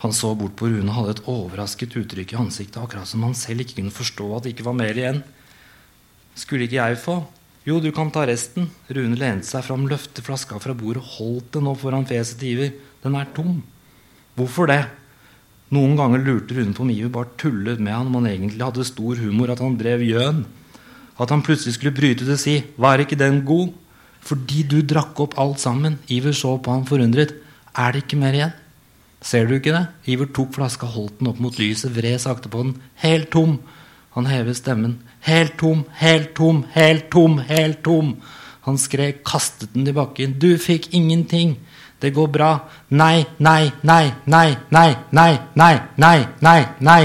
Han 0.02 0.16
så 0.16 0.34
bort 0.38 0.58
på 0.58 0.72
Rune 0.72 0.90
og 0.90 0.98
hadde 0.98 1.14
et 1.16 1.24
overrasket 1.32 1.96
uttrykk 2.02 2.34
i 2.34 2.40
ansiktet, 2.42 2.82
akkurat 2.82 3.10
som 3.10 3.24
han 3.28 3.38
selv 3.38 3.64
ikke 3.64 3.80
kunne 3.80 3.94
forstå 3.94 4.32
at 4.36 4.48
det 4.48 4.56
ikke 4.56 4.68
var 4.68 4.80
mer 4.80 4.98
igjen. 4.98 5.22
Skulle 6.36 6.68
ikke 6.68 6.82
jeg 6.82 7.00
få? 7.00 7.22
Jo, 7.66 7.80
du 7.82 7.90
kan 7.96 8.12
ta 8.14 8.26
resten. 8.28 8.68
Rune 8.94 9.18
lente 9.18 9.48
seg 9.48 9.64
fram, 9.66 9.88
løftet 9.90 10.26
flaska 10.26 10.60
fra 10.62 10.76
bordet, 10.78 11.02
holdt 11.16 11.56
den 11.56 11.66
nå 11.66 11.74
foran 11.80 12.06
fjeset 12.06 12.38
til 12.42 12.52
Iver. 12.54 12.76
Den 13.02 13.16
er 13.18 13.32
tom. 13.34 13.64
Hvorfor 14.36 14.70
det? 14.70 14.84
Noen 15.74 15.96
ganger 15.98 16.22
lurte 16.22 16.58
Rune 16.58 16.76
på 16.76 16.84
om 16.86 16.92
Iver 16.94 17.10
bare 17.16 17.34
tullet 17.42 17.82
med 17.82 17.96
han 17.96 18.12
om 18.12 18.20
han 18.20 18.30
egentlig 18.30 18.62
hadde 18.62 18.86
stor 18.86 19.18
humor, 19.18 19.50
at 19.50 19.64
han 19.64 19.80
drev 19.80 20.04
gjøn. 20.06 20.44
At 21.18 21.32
han 21.32 21.42
plutselig 21.46 21.78
skulle 21.78 21.96
bryte 21.96 22.28
ut 22.28 22.36
og 22.36 22.40
si 22.40 22.64
'Var 22.78 23.00
ikke 23.00 23.18
den 23.18 23.42
god?' 23.46 23.74
Fordi 24.26 24.64
du 24.66 24.82
drakk 24.82 25.20
opp 25.22 25.38
alt 25.38 25.60
sammen. 25.62 26.00
Iver 26.10 26.34
så 26.34 26.58
på 26.58 26.72
han 26.74 26.86
forundret. 26.86 27.36
Er 27.78 27.92
det 27.92 28.04
ikke 28.04 28.18
mer 28.18 28.34
igjen? 28.34 28.54
Ser 29.22 29.46
du 29.46 29.54
ikke 29.54 29.74
det? 29.74 29.88
Iver 30.06 30.26
tok 30.34 30.54
flaska, 30.54 30.86
holdt 30.86 31.20
den 31.20 31.28
opp 31.28 31.40
mot 31.40 31.58
lyset, 31.60 31.94
vred 31.94 32.20
sakte 32.22 32.50
på 32.50 32.64
den. 32.64 32.82
Helt 33.02 33.30
tom. 33.30 33.60
Han 34.16 34.26
hevet 34.32 34.58
stemmen. 34.58 34.98
Helt 35.28 35.58
tom, 35.60 35.84
helt 36.00 36.34
tom, 36.36 36.64
helt 36.72 37.10
tom, 37.12 37.40
helt 37.50 37.84
tom. 37.84 38.16
Han 38.66 38.78
skrek, 38.80 39.24
kastet 39.28 39.74
den 39.74 39.88
i 39.88 39.94
bakken. 39.94 40.38
Du 40.40 40.56
fikk 40.58 40.94
ingenting. 40.96 41.58
Det 42.00 42.14
går 42.16 42.28
bra. 42.32 42.52
Nei, 42.90 43.26
nei, 43.38 43.72
nei, 43.84 44.14
nei, 44.26 44.56
nei, 44.70 44.96
nei, 45.12 45.34
nei, 45.56 45.76
nei, 45.96 46.20
nei, 46.40 46.62
nei. 46.80 47.04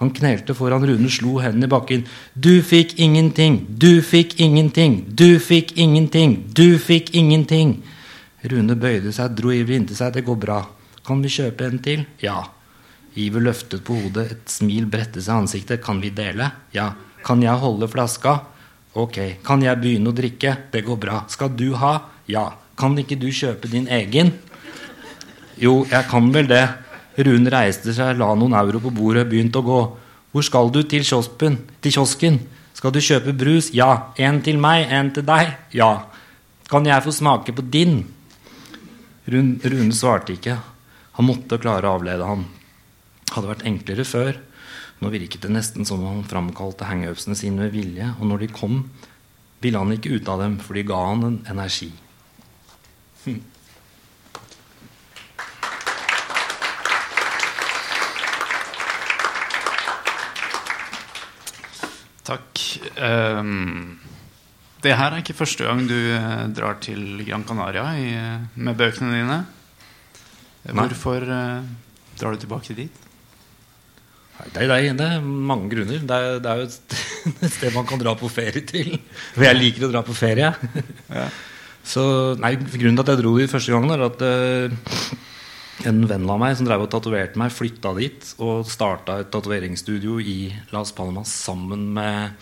Han 0.00 0.10
knelte 0.12 0.54
foran 0.54 0.84
Rune, 0.84 1.08
slo 1.12 1.38
hendene 1.40 1.68
i 1.68 1.72
bakken. 1.72 2.02
Du 2.34 2.62
fikk 2.62 2.98
ingenting, 3.00 3.62
du 3.68 4.02
fikk 4.04 4.36
ingenting, 4.40 4.98
du 5.08 5.38
fikk 5.40 5.76
ingenting, 5.76 6.36
du 6.52 6.78
fikk 6.78 7.14
ingenting. 7.16 7.78
Rune 8.44 8.76
bøyde 8.76 9.12
seg, 9.12 9.32
dro 9.36 9.52
ivrig 9.52 9.80
inntil 9.80 9.96
seg. 9.98 10.12
Det 10.16 10.24
går 10.26 10.36
bra. 10.40 10.60
Kan 11.06 11.22
vi 11.24 11.32
kjøpe 11.32 11.68
en 11.68 11.80
til? 11.82 12.04
Ja. 12.20 12.42
Iver 13.16 13.46
løftet 13.46 13.84
på 13.86 13.96
hodet, 13.96 14.26
et 14.34 14.52
smil 14.52 14.84
bredte 14.92 15.22
seg 15.24 15.32
i 15.32 15.42
ansiktet. 15.44 15.82
Kan 15.84 16.02
vi 16.02 16.10
dele? 16.12 16.50
Ja. 16.76 16.90
Kan 17.24 17.42
jeg 17.42 17.56
holde 17.62 17.88
flaska? 17.88 18.38
Ok. 18.96 19.18
Kan 19.44 19.64
jeg 19.64 19.80
begynne 19.80 20.12
å 20.12 20.16
drikke? 20.16 20.52
Det 20.72 20.84
går 20.84 20.98
bra. 21.00 21.22
Skal 21.32 21.54
du 21.56 21.70
ha? 21.80 21.94
Ja. 22.28 22.50
Kan 22.76 22.96
ikke 23.00 23.16
du 23.16 23.30
kjøpe 23.32 23.70
din 23.72 23.88
egen? 23.88 24.34
Jo, 25.56 25.86
jeg 25.88 26.04
kan 26.10 26.28
vel 26.34 26.50
det. 26.50 26.64
Rune 27.16 27.52
reiste 27.52 27.94
seg, 27.96 28.18
la 28.20 28.34
noen 28.36 28.56
euro 28.58 28.82
på 28.84 28.92
bordet, 28.92 29.24
begynte 29.30 29.62
å 29.62 29.64
gå. 29.64 29.80
Hvor 30.32 30.44
skal 30.44 30.68
du? 30.72 30.82
Til. 30.84 31.06
Til 31.06 31.94
kiosken. 31.94 32.36
Skal 32.76 32.92
du 32.92 33.00
kjøpe 33.00 33.32
brus? 33.32 33.70
Ja. 33.72 34.12
En 34.20 34.42
til 34.44 34.60
meg, 34.60 34.90
en 34.92 35.08
til 35.16 35.24
deg? 35.24 35.54
Ja. 35.72 36.10
Kan 36.68 36.84
jeg 36.84 37.04
få 37.04 37.14
smake 37.14 37.56
på 37.56 37.64
din? 37.64 38.02
Rune 39.26 39.96
svarte 39.96 40.36
ikke. 40.36 40.58
Han 41.16 41.30
måtte 41.30 41.56
klare 41.62 41.88
å 41.88 41.96
avlede 41.96 42.28
ham. 42.28 42.44
Hadde 43.36 43.50
vært 43.50 43.66
enklere 43.68 44.04
før. 44.08 44.38
Nå 45.04 45.10
virket 45.12 45.42
det 45.44 45.52
nesten 45.52 45.84
som 45.84 46.00
om 46.00 46.08
han 46.08 46.28
framkalte 46.28 46.88
hangupsene 46.88 47.36
sine 47.36 47.66
med 47.66 47.74
vilje. 47.74 48.08
Og 48.16 48.30
når 48.30 48.46
de 48.46 48.54
kom, 48.56 48.78
ville 49.60 49.82
han 49.82 49.92
ikke 49.92 50.16
ut 50.16 50.30
av 50.32 50.40
dem, 50.40 50.56
for 50.64 50.76
de 50.76 50.86
ga 50.88 51.02
han 51.10 51.26
en 51.26 51.38
energi. 51.52 51.90
Hm. 53.26 53.42
Takk. 62.26 62.64
Um, 62.96 63.98
det 64.82 64.96
her 64.96 65.12
er 65.12 65.22
ikke 65.22 65.36
første 65.36 65.66
gang 65.66 65.84
du 65.86 65.94
eh, 65.94 66.46
drar 66.56 66.80
til 66.82 67.20
Gran 67.26 67.44
Canaria 67.46 67.84
i, 68.00 68.10
med 68.54 68.78
bøkene 68.78 69.12
dine. 69.14 69.40
Hvorfor 70.66 71.22
uh, 71.26 71.66
drar 72.18 72.34
du 72.34 72.42
tilbake 72.42 72.74
dit? 72.74 73.05
Det, 74.36 74.62
er, 74.66 74.92
det 74.96 75.06
er 75.06 75.22
mange 75.24 75.70
grunner. 75.72 76.00
Det 76.04 76.16
er, 76.16 76.40
det 76.44 76.52
er 76.52 76.62
jo 76.62 76.68
et 77.46 77.54
sted 77.54 77.74
man 77.74 77.86
kan 77.88 78.00
dra 78.02 78.16
på 78.18 78.30
ferie 78.32 78.64
til. 78.68 78.96
For 79.34 79.46
jeg 79.48 79.58
liker 79.58 79.86
å 79.88 79.92
dra 79.92 80.02
på 80.06 80.16
ferie. 80.16 80.52
Ja. 81.10 81.28
Så, 81.86 82.02
nei, 82.42 82.56
Grunnen 82.58 82.96
til 82.98 83.04
at 83.04 83.12
jeg 83.12 83.20
dro 83.20 83.36
dit 83.38 83.50
første 83.50 83.70
gangen, 83.70 83.92
er 83.94 84.00
at 84.08 84.22
uh, 84.26 84.72
en 85.86 86.00
venn 86.10 86.30
av 86.32 86.40
meg 86.42 86.56
som 86.58 86.66
drev 86.66 86.82
og 86.82 86.90
tatoverte 86.90 87.38
meg, 87.38 87.54
flytta 87.54 87.92
dit 87.94 88.32
og 88.42 88.66
starta 88.66 89.20
et 89.22 89.30
tatoveringsstudio 89.30 90.18
i 90.18 90.38
Las 90.74 90.90
Palmas 90.96 91.30
sammen 91.46 91.84
med 91.94 92.34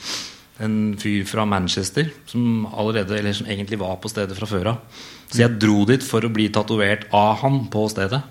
en 0.65 0.95
fyr 0.97 1.27
fra 1.29 1.45
Manchester 1.45 2.09
som 2.31 2.65
allerede, 2.71 3.19
eller 3.19 3.37
som 3.37 3.51
egentlig 3.51 3.81
var 3.83 3.99
på 4.01 4.09
stedet 4.13 4.37
fra 4.39 4.49
før 4.49 4.73
av. 4.73 5.03
Så 5.29 5.43
jeg 5.43 5.59
dro 5.61 5.83
dit 5.89 6.05
for 6.07 6.25
å 6.25 6.33
bli 6.33 6.47
tatovert 6.55 7.09
av 7.13 7.43
han 7.43 7.65
på 7.73 7.85
stedet. 7.93 8.23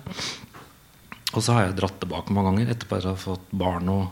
Og 1.34 1.42
så 1.42 1.56
har 1.56 1.66
jeg 1.66 1.78
dratt 1.80 1.96
tilbake 2.02 2.34
mange 2.34 2.52
ganger 2.52 2.70
etterpå 2.74 2.98
at 2.98 3.06
jeg 3.06 3.10
har 3.10 3.22
fått 3.22 3.48
barn. 3.50 3.90
og 3.90 4.04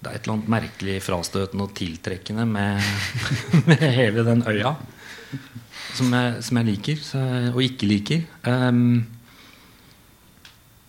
Det 0.00 0.10
er 0.10 0.18
et 0.18 0.24
eller 0.24 0.36
annet 0.38 0.52
merkelig 0.56 0.98
frastøtende 1.06 1.66
og 1.68 1.76
tiltrekkende 1.78 2.46
med, 2.50 2.82
med 3.70 3.86
hele 3.94 4.26
den 4.26 4.42
øya. 4.50 4.74
Som 5.94 6.12
jeg, 6.14 6.42
som 6.46 6.58
jeg 6.60 6.70
liker 6.70 7.00
så, 7.02 7.22
og 7.52 7.62
ikke 7.62 7.88
liker. 7.90 8.26
Um, 8.46 9.06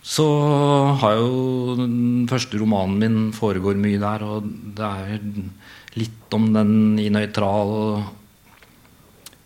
så 0.02 0.26
har 0.98 1.20
jo 1.20 1.76
den 1.78 2.26
første 2.30 2.58
romanen 2.58 2.98
min 2.98 3.18
foregår 3.36 3.78
mye 3.78 4.02
der, 4.02 4.26
og 4.26 4.48
det 4.78 4.88
er 4.88 5.20
litt 6.00 6.34
om 6.34 6.48
den 6.56 6.72
i 7.02 7.10
nøytral 7.14 8.02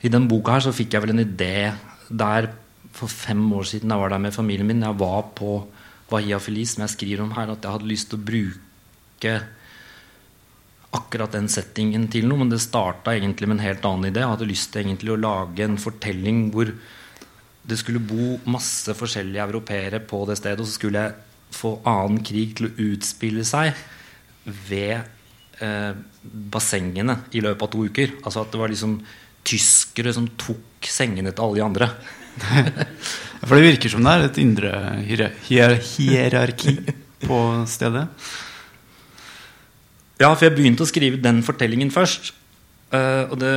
I 0.05 0.11
den 0.13 0.29
boka 0.31 0.55
her 0.55 0.63
så 0.63 0.73
fikk 0.75 0.95
jeg 0.95 1.03
vel 1.03 1.15
en 1.15 1.23
idé 1.25 1.73
der 2.07 2.47
for 2.95 3.11
fem 3.11 3.43
år 3.57 3.67
siden 3.67 3.91
jeg 3.91 4.01
var 4.01 4.13
der 4.13 4.23
med 4.23 4.35
familien 4.35 4.69
min. 4.69 4.85
Jeg 4.85 4.99
var 4.99 5.29
på 5.35 5.59
Bahia 6.09 6.39
Feliz, 6.39 6.75
som 6.75 6.85
jeg 6.85 6.95
skriver 6.95 7.25
om 7.25 7.33
her, 7.35 7.51
at 7.51 7.63
jeg 7.63 7.77
hadde 7.77 7.89
lyst 7.89 8.11
til 8.11 8.19
å 8.19 8.27
bruke 8.29 9.35
akkurat 10.95 11.33
den 11.35 11.49
settingen 11.51 12.07
til 12.11 12.27
noe. 12.29 12.43
Men 12.43 12.53
det 12.53 12.61
starta 12.63 13.15
egentlig 13.15 13.49
med 13.49 13.59
en 13.59 13.67
helt 13.67 13.87
annen 13.87 14.11
idé. 14.11 14.23
Jeg 14.23 14.33
hadde 14.35 14.49
lyst 14.51 14.71
til 14.73 14.85
egentlig 14.85 15.15
å 15.15 15.19
lage 15.19 15.65
en 15.65 15.79
fortelling 15.81 16.47
hvor 16.53 16.71
det 17.65 17.79
skulle 17.81 18.03
bo 18.03 18.35
masse 18.53 18.93
forskjellige 18.93 19.47
europeere 19.49 19.99
på 20.05 20.21
det 20.29 20.37
stedet, 20.37 20.61
og 20.61 20.69
så 20.69 20.77
skulle 20.77 21.01
jeg 21.07 21.55
få 21.55 21.77
annen 21.87 22.21
krig 22.25 22.53
til 22.57 22.69
å 22.69 22.75
utspille 22.91 23.45
seg 23.47 23.73
ved 24.45 24.99
eh, 25.63 25.93
bassengene 26.23 27.17
i 27.33 27.41
løpet 27.41 27.65
av 27.65 27.71
to 27.73 27.87
uker. 27.89 28.19
Altså 28.21 28.43
at 28.43 28.53
det 28.53 28.61
var 28.61 28.71
liksom 28.71 28.99
tyskere 29.45 30.13
som 30.13 30.29
tok 30.37 30.85
sengene 30.89 31.33
til 31.33 31.45
alle 31.45 31.59
de 31.59 31.65
andre. 31.65 31.89
For 33.45 33.55
det 33.55 33.65
virker 33.67 33.91
som 33.93 34.05
det 34.05 34.13
er 34.13 34.25
et 34.25 34.39
indre 34.41 34.71
hier 35.05 35.27
hier 35.45 35.75
hierarki 35.77 36.79
på 37.25 37.39
stedet. 37.69 38.07
Ja, 40.15 40.31
for 40.31 40.47
jeg 40.47 40.55
begynte 40.55 40.85
å 40.85 40.89
skrive 40.89 41.19
den 41.21 41.41
fortellingen 41.43 41.91
først. 41.91 42.31
Uh, 42.93 43.27
og 43.27 43.35
det, 43.41 43.53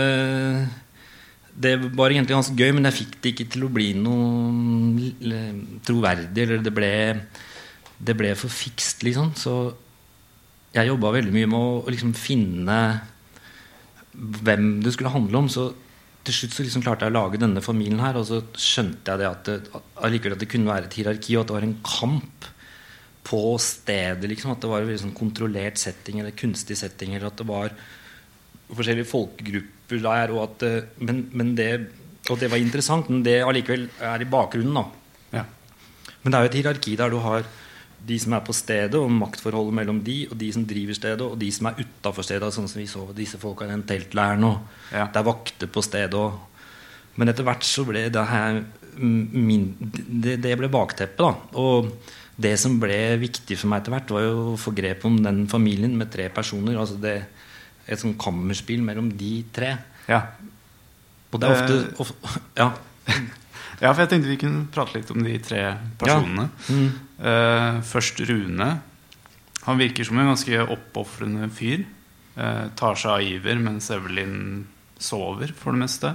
det 1.55 1.75
var 1.97 2.11
egentlig 2.11 2.35
ganske 2.35 2.57
gøy, 2.59 2.73
men 2.75 2.89
jeg 2.89 2.99
fikk 2.99 3.19
det 3.23 3.33
ikke 3.33 3.49
til 3.55 3.67
å 3.69 3.73
bli 3.73 3.93
noe 3.99 5.13
troverdig. 5.87 6.45
Eller 6.45 6.65
det 6.65 6.75
ble, 6.75 6.93
det 7.97 8.17
ble 8.19 8.35
for 8.41 8.53
fikst, 8.53 9.07
liksom. 9.07 9.33
Så 9.39 9.55
jeg 10.75 10.91
jobba 10.91 11.15
veldig 11.15 11.35
mye 11.35 11.51
med 11.51 11.59
å, 11.59 11.79
å 11.85 11.95
liksom 11.95 12.13
finne 12.19 12.81
hvem 14.13 14.81
det 14.83 14.97
skulle 14.97 15.15
handle 15.15 15.45
om. 15.45 15.53
Så 15.53 15.71
til 16.29 16.37
slutt 16.37 16.55
så 16.55 16.65
liksom 16.67 16.85
klarte 16.85 17.07
jeg 17.07 17.15
å 17.15 17.19
lage 17.19 17.41
denne 17.41 17.65
familien 17.65 18.03
her, 18.05 18.19
og 18.21 18.27
så 18.29 18.43
skjønte 18.53 19.15
jeg 19.15 19.23
det 19.23 19.29
at 19.29 19.49
det, 19.49 19.59
at 19.73 20.41
det 20.43 20.51
kunne 20.51 20.69
være 20.69 20.89
et 20.91 20.97
hierarki, 20.99 21.37
og 21.37 21.43
at 21.43 21.51
det 21.51 21.57
var 21.57 21.67
en 21.67 21.79
kamp 21.87 22.49
på 23.29 23.43
stedet. 23.61 24.29
liksom 24.29 24.55
At 24.55 24.63
det 24.63 24.71
var 24.71 24.83
en 24.83 24.89
veldig 24.89 25.05
sånn 25.07 25.17
kontrollert 25.17 25.81
setting 25.81 26.21
eller 26.21 26.37
kunstig 26.37 26.79
setting. 26.81 27.15
Eller 27.15 27.29
at 27.29 27.41
det 27.41 27.49
var 27.49 27.75
forskjellige 28.69 29.11
folkegrupper 29.11 30.03
der. 30.05 30.35
Og 30.35 30.45
at, 30.47 30.65
eh, 30.69 30.89
men, 31.05 31.27
men 31.37 31.55
det, 31.59 31.71
og 32.29 32.41
det 32.41 32.51
var 32.53 32.63
interessant, 32.63 33.11
men 33.13 33.25
det 33.27 33.41
allikevel 33.45 33.89
er 34.13 34.25
i 34.25 34.31
bakgrunnen. 34.33 34.81
da 34.81 35.41
Ja. 35.41 35.45
Men 36.23 36.33
det 36.33 36.39
er 36.39 36.47
jo 36.47 36.53
et 36.53 36.59
hierarki 36.61 36.97
der 37.01 37.13
du 37.13 37.21
har 37.25 37.45
de 38.07 38.19
som 38.19 38.33
er 38.33 38.41
på 38.47 38.55
stedet, 38.55 38.95
og 38.95 39.11
maktforholdet 39.13 39.75
mellom 39.75 39.99
de, 40.05 40.27
og 40.31 40.37
de 40.39 40.53
som 40.53 40.65
driver 40.65 40.95
stedet, 40.97 41.21
og 41.25 41.39
de 41.39 41.51
som 41.53 41.67
er 41.67 41.81
utafor 41.83 42.23
stedet. 42.25 42.53
Sånn 42.55 42.69
som 42.71 42.81
vi 42.81 42.87
så 42.89 43.07
disse 43.17 43.39
folka 43.39 43.65
i 43.67 43.73
den 43.73 43.83
teltleiren. 43.89 44.45
Og 44.45 44.61
Ja. 44.93 45.07
det 45.07 45.17
er 45.17 45.27
vakter 45.29 45.67
på 45.67 45.83
stedet. 45.83 46.15
Og, 46.15 46.39
men 47.17 47.29
etter 47.29 47.45
hvert 47.45 47.63
så 47.65 47.85
ble 47.85 48.09
det 48.11 48.27
her 48.29 48.63
min, 48.99 49.77
det, 49.81 50.41
det 50.43 50.57
ble 50.59 50.69
bakteppet. 50.69 51.19
da 51.19 51.35
Og 51.59 51.93
det 52.39 52.57
som 52.59 52.79
ble 52.81 53.17
viktig 53.19 53.57
for 53.59 53.69
meg 53.69 53.83
etter 53.83 53.93
hvert, 53.97 54.11
var 54.11 54.23
jo 54.23 54.55
å 54.55 54.59
få 54.59 54.73
grep 54.75 55.05
om 55.05 55.17
den 55.23 55.47
familien 55.51 55.97
med 55.99 56.11
tre 56.11 56.29
personer. 56.31 56.79
Altså 56.79 56.97
det, 57.03 57.17
et 57.87 57.99
sånn 57.99 58.17
kammerspill 58.19 58.83
mellom 58.83 59.11
de 59.19 59.45
tre. 59.53 59.77
Ja. 60.09 60.23
Og 61.33 61.41
det 61.41 61.49
er 61.49 61.53
ofte 61.59 61.75
Eh. 61.79 62.01
of, 62.01 62.13
Ja. 62.57 62.73
ja, 63.83 63.93
for 63.93 64.01
jeg 64.03 64.09
tenkte 64.09 64.29
vi 64.31 64.37
kunne 64.41 64.67
prate 64.73 64.95
litt 64.99 65.11
om 65.11 65.23
de 65.23 65.39
tre 65.39 65.77
personene. 65.99 66.49
Mm. 66.71 66.89
Eh, 67.19 67.81
først 67.83 68.21
Rune. 68.29 68.69
Han 69.67 69.81
virker 69.81 70.07
som 70.07 70.19
en 70.19 70.31
ganske 70.31 70.61
oppofrende 70.71 71.51
fyr. 71.53 71.85
Uh, 72.39 72.71
tar 72.79 72.95
seg 72.95 73.11
av 73.11 73.25
Iver 73.27 73.59
mens 73.59 73.89
Evelyn 73.91 74.63
sover, 75.03 75.51
for 75.59 75.75
det 75.75 75.81
meste. 75.83 76.13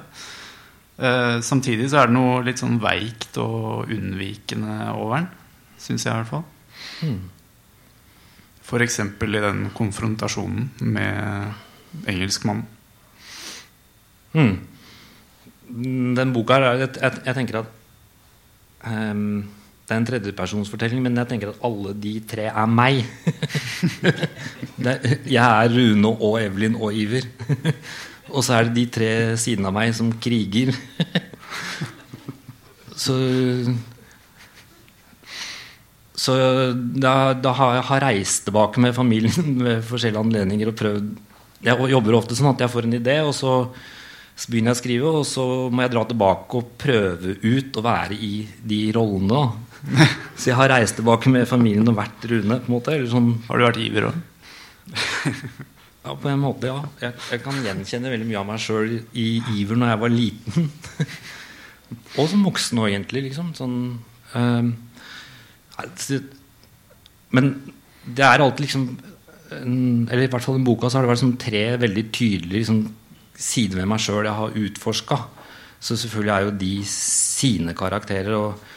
Uh, 0.95 1.41
samtidig 1.43 1.89
så 1.91 1.99
er 1.99 2.07
det 2.07 2.15
noe 2.15 2.37
litt 2.47 2.61
sånn 2.61 2.77
veikt 2.79 3.35
og 3.43 3.91
unnvikende 3.91 4.77
over 4.95 5.17
den. 5.17 5.27
Syns 5.83 6.05
jeg, 6.07 6.15
i 6.15 6.21
hvert 6.21 6.31
fall. 6.31 6.45
Mm. 7.03 7.19
F.eks. 8.63 8.99
i 9.03 9.43
den 9.43 9.65
konfrontasjonen 9.75 10.69
med 10.79 12.07
engelskmannen. 12.07 12.69
Mm. 14.33 14.55
Den 16.15 16.31
boka 16.33 16.55
her 16.55 16.69
er 16.69 16.85
jeg, 16.85 16.93
jeg, 17.03 17.19
jeg 17.27 17.37
tenker 17.37 17.59
at 17.59 17.75
ehm, 18.87 19.43
Det 19.83 19.91
er 19.91 19.99
en 19.99 20.07
tredjepersonsfortelling, 20.07 21.01
men 21.03 21.19
jeg 21.19 21.29
tenker 21.33 21.51
at 21.51 21.63
alle 21.67 21.91
de 21.99 22.13
tre 22.23 22.47
er 22.47 22.69
meg. 22.71 23.01
jeg 25.35 25.43
er 25.43 25.73
Rune 25.73 26.13
og 26.13 26.37
Evelyn 26.39 26.77
og 26.79 26.95
Iver. 26.95 27.27
og 28.33 28.45
så 28.45 28.57
er 28.57 28.69
det 28.69 28.77
de 28.77 28.85
tre 28.95 29.09
sidene 29.39 29.67
av 29.67 29.75
meg 29.75 29.91
som 29.97 30.13
kriger. 30.23 30.71
så 33.03 33.17
så 36.23 36.33
da, 36.71 37.33
da 37.35 37.51
har 37.57 37.73
jeg 37.75 37.87
har 37.89 38.03
reist 38.05 38.45
tilbake 38.47 38.79
med 38.79 38.95
familien 38.95 39.57
ved 39.65 39.81
forskjellige 39.83 40.21
anledninger 40.21 40.69
og 40.69 40.77
prøvd 40.79 41.09
Jeg 41.65 41.89
jobber 41.91 42.15
ofte 42.15 42.37
sånn 42.37 42.53
at 42.53 42.63
jeg 42.63 42.71
får 42.71 42.87
en 42.87 42.95
idé, 42.95 43.17
og 43.23 43.33
så, 43.35 43.53
så 44.35 44.51
begynner 44.51 44.71
jeg 44.71 44.77
å 44.77 44.81
skrive, 44.81 45.11
og 45.19 45.27
så 45.27 45.45
må 45.71 45.83
jeg 45.83 45.93
dra 45.93 46.03
tilbake 46.07 46.59
og 46.59 46.73
prøve 46.79 47.35
ut 47.39 47.79
å 47.79 47.83
være 47.83 48.17
i 48.19 48.33
de 48.67 48.79
rollene. 48.95 49.43
Så 50.39 50.49
jeg 50.51 50.57
har 50.57 50.71
reist 50.71 50.97
tilbake 50.99 51.31
med 51.31 51.47
familien 51.49 51.87
og 51.91 51.97
vært 51.97 52.25
Rune. 52.31 52.59
på 52.63 52.69
en 52.69 52.75
måte 52.75 52.95
eller 52.95 53.09
sånn, 53.11 53.33
Har 53.49 53.59
du 53.59 53.65
vært 53.67 53.81
Iver 53.83 54.09
òg? 54.09 54.19
ja, 56.05 56.15
På 56.15 56.31
en 56.31 56.41
måte, 56.43 56.71
ja. 56.71 56.79
Jeg, 57.01 57.17
jeg 57.31 57.43
kan 57.43 57.59
gjenkjenne 57.65 58.13
veldig 58.13 58.29
mye 58.29 58.41
av 58.41 58.49
meg 58.49 58.63
sjøl 58.63 58.97
i 59.11 59.27
iver 59.57 59.79
når 59.79 59.93
jeg 59.93 60.01
var 60.03 60.13
liten. 60.13 60.71
og 62.19 62.31
som 62.31 62.47
voksen 62.47 62.81
òg, 62.83 62.89
egentlig. 62.93 63.25
liksom 63.29 63.53
sånn, 63.57 63.77
altså, 64.33 66.21
Men 67.35 67.53
det 68.03 68.25
er 68.25 68.43
alltid 68.43 68.65
liksom 68.65 68.87
en, 69.53 69.77
Eller 70.09 70.25
i 70.25 70.31
hvert 70.31 70.43
fall 70.43 70.59
i 70.59 70.65
boka 70.65 70.89
så 70.89 70.97
har 70.97 71.05
det 71.05 71.13
vært 71.13 71.23
sånn 71.23 71.39
tre 71.39 71.65
veldig 71.81 72.03
tydelige 72.09 72.63
liksom, 72.63 72.83
sider 73.37 73.81
ved 73.81 73.89
meg 73.91 74.01
sjøl 74.01 74.25
jeg 74.25 74.39
har 74.39 74.61
utforska. 74.63 75.19
Så 75.83 75.97
selvfølgelig 75.99 76.33
er 76.33 76.47
jo 76.47 76.55
de 76.63 76.73
sine 76.87 77.75
karakterer. 77.77 78.33
Og 78.39 78.71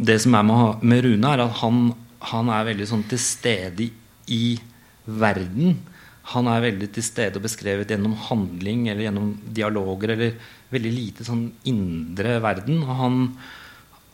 det 0.00 0.16
som 0.24 0.34
er 0.36 0.46
med, 0.48 0.84
med 0.86 1.04
Rune, 1.04 1.32
er 1.34 1.44
at 1.44 1.60
han, 1.60 1.90
han 2.32 2.50
er 2.52 2.68
veldig 2.72 2.88
sånn 2.88 3.06
til 3.10 3.20
stede 3.20 3.90
i 4.32 4.44
verden. 5.04 5.78
Han 6.32 6.48
er 6.50 6.62
veldig 6.68 6.90
til 6.94 7.04
stede 7.04 7.40
og 7.40 7.44
beskrevet 7.44 7.90
gjennom 7.90 8.14
handling 8.28 8.86
eller 8.88 9.08
gjennom 9.08 9.32
dialoger. 9.56 10.14
Eller 10.14 10.38
veldig 10.70 10.92
lite 10.94 11.26
sånn 11.26 11.48
indre 11.68 12.38
verden. 12.42 12.84
Og 12.84 12.94
han, 13.00 13.18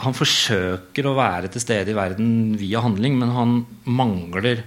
han 0.02 0.16
forsøker 0.16 1.08
å 1.08 1.16
være 1.18 1.52
til 1.52 1.64
stede 1.64 1.92
i 1.92 1.98
verden 1.98 2.56
via 2.60 2.82
handling, 2.84 3.18
men 3.20 3.34
han 3.36 3.60
mangler 3.84 4.64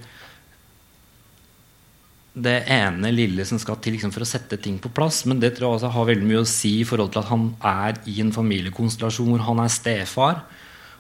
det 2.40 2.60
ene 2.72 3.10
lille 3.12 3.44
som 3.48 3.60
skal 3.60 3.80
til 3.84 3.98
liksom, 3.98 4.14
for 4.16 4.24
å 4.24 4.30
sette 4.30 4.60
ting 4.62 4.78
på 4.80 4.92
plass. 4.96 5.24
Men 5.28 5.42
det 5.42 5.56
tror 5.58 5.74
jeg 5.74 5.80
også 5.80 5.94
har 5.98 6.10
veldig 6.12 6.30
mye 6.30 6.44
å 6.44 6.48
si 6.48 6.80
i 6.80 6.88
forhold 6.88 7.12
til 7.16 7.24
at 7.24 7.32
han 7.34 7.50
er 7.66 8.00
i 8.08 8.20
en 8.24 8.34
familiekonstellasjon 8.36 9.34
hvor 9.34 9.46
han 9.50 9.64
er 9.66 9.74
stefar. 9.74 10.44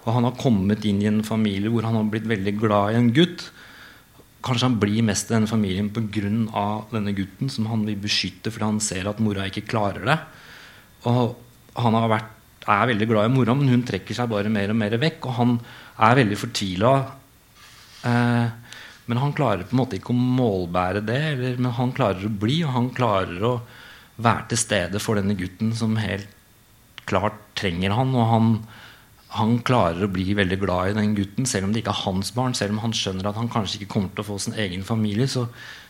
Og 0.06 0.14
han 0.16 0.28
har 0.28 0.40
kommet 0.40 0.86
inn 0.88 1.02
i 1.04 1.10
en 1.10 1.24
familie 1.28 1.72
hvor 1.72 1.88
han 1.88 1.98
har 1.98 2.08
blitt 2.12 2.30
veldig 2.30 2.56
glad 2.60 2.94
i 2.94 3.00
en 3.00 3.12
gutt. 3.16 3.50
Kanskje 4.46 4.70
han 4.70 4.80
blir 4.80 5.04
mest 5.04 5.30
i 5.30 5.36
denne 5.36 5.52
familien 5.52 5.90
pga. 5.92 6.86
denne 6.92 7.14
gutten 7.16 7.50
som 7.52 7.68
han 7.68 7.86
vil 7.86 8.00
beskytte 8.00 8.52
fordi 8.52 8.66
han 8.66 8.80
ser 8.80 9.10
at 9.10 9.20
mora 9.20 9.48
ikke 9.48 9.68
klarer 9.68 10.06
det. 10.08 10.20
Og 11.10 11.36
han 11.80 12.00
vært, 12.12 12.32
er 12.70 12.88
veldig 12.92 13.08
glad 13.08 13.30
i 13.30 13.34
mora, 13.34 13.56
men 13.56 13.72
hun 13.72 13.84
trekker 13.84 14.16
seg 14.16 14.30
bare 14.32 14.52
mer 14.52 14.72
og 14.72 14.80
mer 14.80 14.96
vekk. 15.00 15.28
Og 15.28 15.38
han 15.40 15.60
er 16.00 16.20
veldig 16.22 16.40
fortvila. 16.40 16.94
Eh, 18.08 18.48
men 19.10 19.18
han 19.18 19.34
klarer 19.34 19.66
på 19.66 19.74
en 19.74 19.82
måte 19.82 19.98
ikke 19.98 20.14
å 20.14 20.20
målbære 20.40 21.04
det. 21.08 21.22
Eller, 21.34 21.56
men 21.58 21.76
han 21.76 21.94
klarer 21.96 22.28
å 22.28 22.34
bli, 22.42 22.62
og 22.64 22.76
han 22.76 22.92
klarer 22.96 23.46
å 23.48 23.54
være 24.20 24.52
til 24.52 24.62
stede 24.62 25.02
for 25.02 25.20
denne 25.20 25.38
gutten 25.40 25.72
som 25.76 25.98
helt 26.00 26.30
klart 27.10 27.40
trenger 27.58 27.96
han. 27.98 28.14
Og 28.14 28.30
han, 28.30 28.52
han 29.38 29.60
klarer 29.62 30.08
å 30.08 30.12
bli 30.12 30.34
veldig 30.34 30.58
glad 30.62 30.92
i 30.92 30.98
den 30.98 31.15
gutten, 31.18 31.46
selv 31.46 31.68
om 31.68 31.74
det 31.74 31.84
ikke 31.84 31.94
er 31.94 32.06
hans 32.08 32.32
barn. 32.34 32.56
Selv 32.58 32.74
om 32.74 32.82
han 32.82 32.96
skjønner 32.98 33.30
at 33.30 33.38
han 33.38 33.52
kanskje 33.52 33.80
ikke 33.80 33.94
kommer 33.94 34.13
til 34.13 34.24
å 34.24 34.30
få 34.32 34.39
sin 34.42 34.58
egen 34.58 34.86
familie, 34.88 35.28
så 35.30 35.46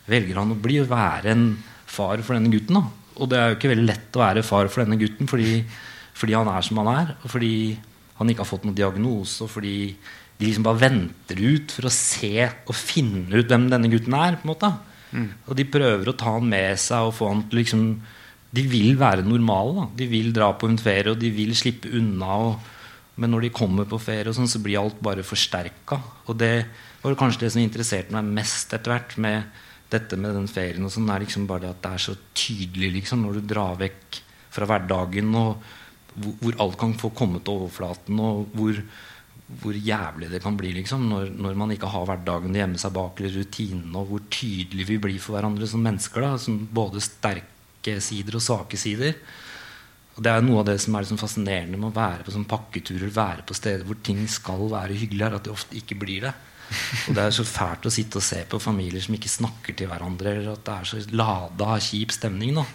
velger 0.10 0.41
han 0.41 0.52
å 0.52 0.60
bli 0.60 0.82
og 0.82 0.89
være 0.91 1.32
en 1.32 1.45
far 1.89 2.19
for 2.25 2.36
denne 2.36 2.52
gutten. 2.52 2.82
Da. 2.82 3.13
Og 3.19 3.30
det 3.32 3.39
er 3.39 3.52
jo 3.52 3.60
ikke 3.60 3.71
veldig 3.71 3.88
lett 3.88 4.17
å 4.17 4.23
være 4.25 4.43
far 4.47 4.67
for 4.71 4.84
denne 4.84 4.99
gutten 4.99 5.30
fordi, 5.32 5.62
fordi 6.19 6.36
han 6.36 6.52
er 6.52 6.65
som 6.67 6.82
han 6.82 6.91
er. 6.91 7.13
Og 7.23 7.32
fordi 7.32 7.54
han 8.19 8.32
ikke 8.32 8.43
har 8.43 8.52
fått 8.52 8.67
noen 8.67 8.78
diagnose. 8.78 9.45
Og 9.45 9.54
fordi 9.56 9.75
de 10.39 10.47
liksom 10.47 10.65
bare 10.67 10.84
venter 10.84 11.39
ut 11.39 11.73
for 11.75 11.88
å 11.88 11.93
se 11.93 12.45
og 12.47 12.75
finne 12.75 13.28
ut 13.39 13.47
hvem 13.47 13.67
denne 13.71 13.91
gutten 13.91 14.15
er. 14.15 14.39
på 14.39 14.47
en 14.47 14.54
måte 14.54 14.73
Og 15.47 15.56
de 15.58 15.65
prøver 15.65 16.12
å 16.12 16.15
ta 16.15 16.36
han 16.36 16.47
med 16.47 16.80
seg 16.80 17.08
og 17.08 17.15
få 17.17 17.32
han 17.32 17.47
til 17.49 17.63
liksom 17.63 17.86
De 18.52 18.63
vil 18.65 18.95
være 18.97 19.23
normale. 19.23 19.73
da 19.75 19.88
De 19.95 20.08
vil 20.10 20.32
dra 20.34 20.52
på 20.54 20.67
en 20.67 20.78
ferie, 20.78 21.12
og 21.12 21.19
de 21.19 21.30
vil 21.30 21.52
slippe 21.56 21.91
unna. 21.93 22.38
Og, 22.49 22.69
men 23.19 23.34
når 23.34 23.47
de 23.47 23.55
kommer 23.55 23.88
på 23.89 23.99
ferie, 24.01 24.29
og 24.32 24.38
sånn, 24.38 24.49
så 24.49 24.62
blir 24.63 24.79
alt 24.79 25.01
bare 25.03 25.25
forsterka. 25.27 25.99
Og 26.32 26.38
det 26.39 26.53
var 27.01 27.17
kanskje 27.19 27.45
det 27.45 27.51
som 27.55 27.63
interesserte 27.63 28.15
meg 28.15 28.32
mest 28.39 28.71
etter 28.75 28.93
hvert 28.93 29.17
med 29.19 29.65
dette 29.89 30.17
med 30.21 30.36
den 30.38 30.47
ferien. 30.47 30.86
og 30.86 30.93
sånn, 30.93 31.10
er 31.10 31.25
liksom 31.25 31.47
bare 31.49 31.65
det 31.65 31.73
at 31.73 31.84
det 31.84 31.91
er 31.97 32.05
så 32.05 32.15
tydelig 32.38 32.91
liksom, 32.99 33.25
når 33.25 33.39
du 33.39 33.51
drar 33.53 33.79
vekk 33.79 34.21
fra 34.53 34.67
hverdagen, 34.69 35.36
og 35.36 35.63
hvor, 36.15 36.36
hvor 36.41 36.60
alt 36.65 36.79
kan 36.79 36.95
få 36.99 37.12
komme 37.15 37.41
til 37.41 37.60
overflaten, 37.60 38.21
og 38.23 38.55
hvor, 38.55 38.79
hvor 39.63 39.75
jævlig 39.75 40.32
det 40.32 40.41
kan 40.43 40.58
bli 40.60 40.73
liksom, 40.77 41.08
når, 41.10 41.34
når 41.36 41.60
man 41.60 41.75
ikke 41.75 41.91
har 41.91 42.08
hverdagen 42.10 42.55
å 42.55 42.62
gjemme 42.62 42.82
seg 42.82 42.95
bak, 42.95 43.19
eller 43.19 43.38
rutinene, 43.41 43.95
og 43.97 44.13
hvor 44.13 44.25
tydelig 44.32 44.88
vi 44.89 44.99
blir 45.01 45.21
for 45.23 45.38
hverandre 45.38 45.69
som 45.69 45.84
mennesker. 45.86 46.25
Da, 46.25 46.34
som 46.41 46.62
både 46.71 47.03
sterke 47.03 47.99
sider 48.03 48.38
og 48.38 48.45
svake 48.45 48.79
sider. 48.79 49.17
Og 50.19 50.23
Det 50.25 50.32
er 50.36 50.43
noe 50.43 50.60
av 50.60 50.67
det 50.67 50.75
som 50.84 50.95
er 50.95 51.05
liksom 51.05 51.21
fascinerende 51.21 51.79
med 51.79 51.93
å 51.93 51.95
være 51.95 52.25
på 52.27 52.36
sånn 52.36 52.47
pakketurer, 52.49 53.08
være 53.15 53.45
på 53.47 53.55
steder 53.55 53.88
hvor 53.88 54.01
ting 54.03 54.19
skal 54.27 54.65
være 54.67 54.97
hyggelig, 54.99 55.23
er 55.25 55.38
at 55.38 55.47
det 55.47 55.53
ofte 55.53 55.79
ikke 55.79 55.95
blir 56.01 56.27
det. 56.27 56.34
Og 57.08 57.15
Det 57.15 57.23
er 57.23 57.36
så 57.39 57.47
fælt 57.47 57.88
å 57.88 57.93
sitte 57.93 58.19
og 58.19 58.25
se 58.27 58.43
på 58.43 58.60
familier 58.60 59.01
som 59.01 59.15
ikke 59.15 59.32
snakker 59.32 59.79
til 59.79 59.88
hverandre, 59.88 60.36
eller 60.36 60.58
at 60.58 60.65
det 60.67 60.75
er 60.75 60.89
så 60.91 60.99
lada, 61.15 61.77
kjip 61.88 62.12
stemning. 62.12 62.60
da 62.60 62.67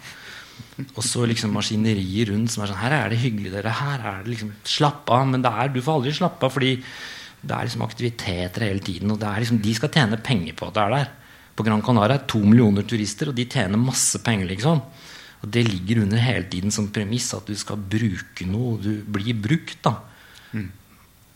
og 0.95 1.03
så 1.03 1.25
liksom 1.27 1.53
maskineriet 1.55 2.29
rundt 2.29 2.51
som 2.51 2.63
er 2.63 2.71
sånn 2.71 2.81
Her 2.81 2.95
er 2.97 3.11
det 3.11 3.19
hyggelig, 3.21 3.51
dere. 3.53 3.73
Her 3.75 4.03
er 4.11 4.23
det 4.23 4.33
liksom 4.33 4.53
Slapp 4.67 5.09
av. 5.11 5.27
Men 5.27 5.43
det 5.43 5.51
er, 5.51 5.71
du 5.71 5.81
får 5.83 5.99
aldri 5.99 6.15
slappe 6.15 6.47
av, 6.47 6.53
fordi 6.55 6.73
det 7.45 7.53
er 7.55 7.67
liksom 7.67 7.85
aktiviteter 7.85 8.67
hele 8.67 8.83
tiden. 8.83 9.11
Og 9.13 9.19
det 9.21 9.29
er 9.29 9.43
liksom, 9.43 9.61
de 9.63 9.75
skal 9.77 9.91
tjene 9.93 10.21
penger 10.23 10.57
på 10.57 10.69
at 10.69 10.77
det 10.77 10.85
er 10.85 10.95
der. 10.95 11.11
På 11.55 11.63
Gran 11.63 11.83
Canaria 11.85 12.19
er 12.19 12.27
to 12.27 12.41
millioner 12.43 12.87
turister, 12.87 13.31
og 13.31 13.37
de 13.37 13.47
tjener 13.47 13.79
masse 13.79 14.19
penger. 14.23 14.49
liksom 14.51 14.81
Og 15.45 15.51
det 15.53 15.61
ligger 15.67 16.01
under 16.01 16.17
hele 16.17 16.47
tiden 16.49 16.73
som 16.73 16.87
premiss 16.89 17.27
at 17.37 17.45
du 17.45 17.53
skal 17.57 17.77
bruke 17.77 18.47
noe. 18.49 18.79
Du 18.81 19.03
blir 19.13 19.37
brukt, 19.37 19.77
da. 19.85 19.99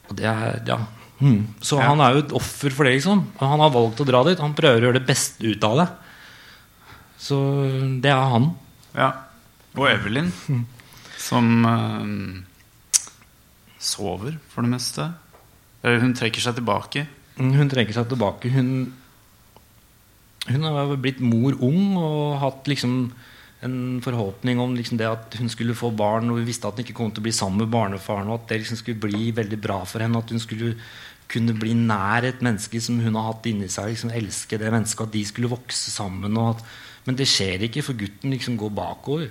Og 0.10 0.16
det 0.18 0.26
er, 0.26 0.56
ja 0.66 0.80
mm. 1.22 1.42
Så 1.62 1.78
Ja. 1.78 1.92
han 1.92 2.02
er 2.02 2.16
jo 2.16 2.24
et 2.24 2.32
offer 2.34 2.74
for 2.74 2.88
det, 2.90 2.96
liksom. 2.98 3.22
Og 3.38 3.44
han 3.46 3.62
har 3.62 3.70
valgt 3.76 4.02
å 4.02 4.08
dra 4.08 4.24
dit. 4.26 4.40
Han 4.42 4.56
prøver 4.58 4.82
å 4.82 4.88
gjøre 4.90 4.98
det 4.98 5.06
beste 5.12 5.46
ut 5.46 5.64
av 5.68 5.78
det. 5.84 5.88
Så 7.22 7.38
det 8.02 8.10
er 8.10 8.30
han. 8.34 8.50
Ja. 8.96 9.12
Og 9.78 9.86
Evelyn, 9.92 10.32
som 11.22 11.52
eh, 11.70 12.42
sover 13.78 14.40
for 14.50 14.66
det 14.66 14.74
meste. 14.74 15.12
Eller 15.84 16.02
hun 16.02 16.16
trekker 16.18 16.42
seg 16.42 16.58
tilbake. 16.58 17.06
Hun 17.38 17.70
trekker 17.72 17.94
seg 17.96 18.10
tilbake. 18.10 18.50
Hun, 18.52 18.72
hun 20.50 20.64
har 20.66 20.96
blitt 20.98 21.22
mor 21.22 21.54
ung 21.62 21.94
og 22.02 22.40
hatt 22.42 22.68
liksom 22.72 23.12
en 23.66 24.00
forhåpning 24.04 24.60
om 24.64 24.76
liksom 24.78 25.00
det 25.00 25.08
at 25.10 25.36
hun 25.40 25.50
skulle 25.52 25.76
få 25.76 25.92
barn, 25.92 26.30
og 26.32 26.40
hun 26.40 26.48
visste 26.48 26.70
at 26.70 26.78
hun 26.78 26.86
ikke 26.86 26.96
kom 26.96 27.12
til 27.12 27.24
å 27.24 27.28
bli 27.28 27.36
sammen 27.36 27.66
med 27.66 27.74
barnefaren, 27.74 28.30
og 28.32 28.40
at 28.40 28.52
det 28.54 28.62
liksom 28.62 28.80
skulle 28.80 29.04
bli 29.04 29.34
veldig 29.36 29.60
bra 29.60 29.82
for 29.90 30.04
henne. 30.04 30.22
At 30.22 30.32
hun 30.32 30.40
skulle 30.40 30.76
kunne 31.30 31.54
bli 31.58 31.76
nær 31.78 32.26
et 32.26 32.40
menneske 32.46 32.80
som 32.82 33.02
hun 33.04 33.18
har 33.20 33.28
hatt 33.30 33.50
inni 33.50 33.70
seg. 33.70 33.92
Liksom, 33.92 34.14
elske 34.16 34.58
det 34.58 34.72
mennesket, 34.74 35.06
At 35.06 35.14
de 35.14 35.26
skulle 35.28 35.52
vokse 35.52 35.92
sammen. 35.92 36.38
At, 36.42 36.64
men 37.06 37.20
det 37.20 37.28
skjer 37.30 37.68
ikke, 37.68 37.84
for 37.86 38.00
gutten 38.00 38.34
liksom 38.34 38.58
går 38.58 38.74
bakover. 38.74 39.30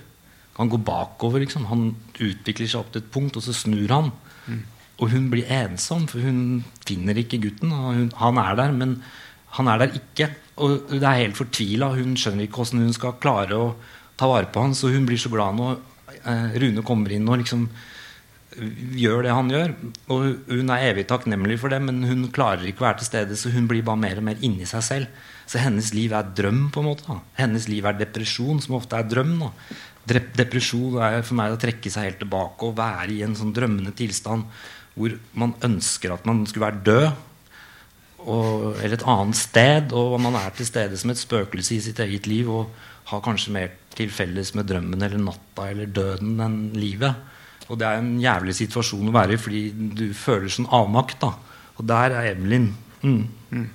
Han 0.59 0.71
går 0.71 0.83
bakover. 0.87 1.43
Liksom. 1.43 1.65
Han 1.71 1.89
utvikler 2.19 2.69
seg 2.69 2.83
opp 2.83 2.93
til 2.93 3.03
et 3.03 3.11
punkt, 3.11 3.39
og 3.39 3.43
så 3.43 3.55
snur 3.55 3.91
han. 3.91 4.11
Mm. 4.47 4.61
Og 4.99 5.11
hun 5.11 5.29
blir 5.31 5.51
ensom, 5.51 6.07
for 6.11 6.23
hun 6.23 6.63
finner 6.87 7.19
ikke 7.19 7.41
gutten. 7.43 7.71
Hun, 7.71 8.11
han 8.19 8.39
er 8.39 8.55
der, 8.59 8.75
men 8.75 8.99
han 9.57 9.67
er 9.67 9.83
der 9.83 9.99
ikke. 9.99 10.31
Og 10.59 10.91
det 10.91 11.03
er 11.03 11.23
helt 11.23 11.39
fortvila. 11.39 11.93
Hun 11.97 12.15
skjønner 12.19 12.45
ikke 12.45 12.61
hvordan 12.61 12.85
hun 12.85 12.95
skal 12.95 13.19
klare 13.19 13.59
å 13.59 13.71
ta 14.19 14.27
vare 14.27 14.51
på 14.51 14.65
han, 14.65 14.75
så 14.75 14.91
hun 14.91 15.07
blir 15.07 15.19
så 15.21 15.31
glad 15.31 15.55
når 15.55 15.79
eh, 16.19 16.59
Rune 16.59 16.83
kommer 16.85 17.15
inn 17.15 17.27
og 17.29 17.39
liksom 17.41 17.69
gjør 18.99 19.23
det 19.25 19.33
han 19.33 19.51
gjør. 19.53 19.73
Og 20.13 20.49
hun 20.49 20.71
er 20.73 20.87
evig 20.89 21.05
takknemlig 21.09 21.59
for 21.61 21.71
det, 21.71 21.79
men 21.83 22.01
hun 22.07 22.27
klarer 22.33 22.67
ikke 22.67 22.83
å 22.83 22.89
være 22.89 23.01
til 23.01 23.09
stede, 23.11 23.37
så 23.39 23.51
hun 23.53 23.69
blir 23.69 23.85
bare 23.85 24.01
mer 24.01 24.19
og 24.21 24.25
mer 24.29 24.41
inni 24.45 24.67
seg 24.69 24.85
selv. 24.85 25.27
Så 25.49 25.61
hennes 25.61 25.93
liv 25.95 26.13
er 26.13 26.33
drøm. 26.35 26.67
på 26.73 26.81
en 26.81 26.89
måte 26.91 27.07
da. 27.07 27.19
Hennes 27.39 27.67
liv 27.69 27.85
er 27.85 27.97
depresjon, 27.97 28.61
som 28.61 28.75
ofte 28.77 28.97
er 28.97 29.07
drøm. 29.09 29.39
da. 29.39 29.51
Depresjon 30.37 30.99
er 31.01 31.21
for 31.23 31.37
meg 31.39 31.53
å 31.53 31.61
trekke 31.61 31.89
seg 31.89 32.09
helt 32.09 32.21
tilbake 32.23 32.65
og 32.65 32.77
være 32.77 33.13
i 33.13 33.23
en 33.25 33.35
sånn 33.37 33.53
drømmende 33.53 33.95
tilstand 33.95 34.45
hvor 34.99 35.13
man 35.37 35.53
ønsker 35.63 36.11
at 36.11 36.25
man 36.27 36.43
skulle 36.49 36.67
være 36.67 36.83
død. 36.83 37.09
Og, 38.19 38.75
eller 38.83 38.97
et 38.97 39.07
annet 39.07 39.37
sted, 39.39 39.93
og 39.95 40.17
man 40.19 40.35
er 40.35 40.51
til 40.51 40.67
stede 40.67 40.97
som 40.99 41.13
et 41.13 41.21
spøkelse 41.21 41.77
i 41.77 41.83
sitt 41.85 42.01
eget 42.03 42.27
liv 42.27 42.49
og 42.51 42.73
har 43.09 43.21
kanskje 43.23 43.53
mer 43.55 43.71
til 43.95 44.11
felles 44.13 44.53
med 44.55 44.67
drømmen 44.69 45.01
eller 45.05 45.21
natta 45.21 45.69
eller 45.71 45.89
døden 45.93 46.39
enn 46.43 46.59
livet. 46.77 47.27
Og 47.69 47.77
det 47.79 47.87
er 47.87 48.01
en 48.01 48.15
jævlig 48.21 48.55
situasjon 48.57 49.09
å 49.09 49.15
være 49.15 49.35
i 49.35 49.41
fordi 49.41 49.63
du 49.97 50.07
føler 50.17 50.49
sånn 50.51 50.69
avmakt. 50.73 51.19
da. 51.21 51.33
Og 51.77 51.87
der 51.87 52.15
er 52.17 52.31
Evelyn. 52.33 52.71
Mm. 53.01 53.25
Mm. 53.51 53.67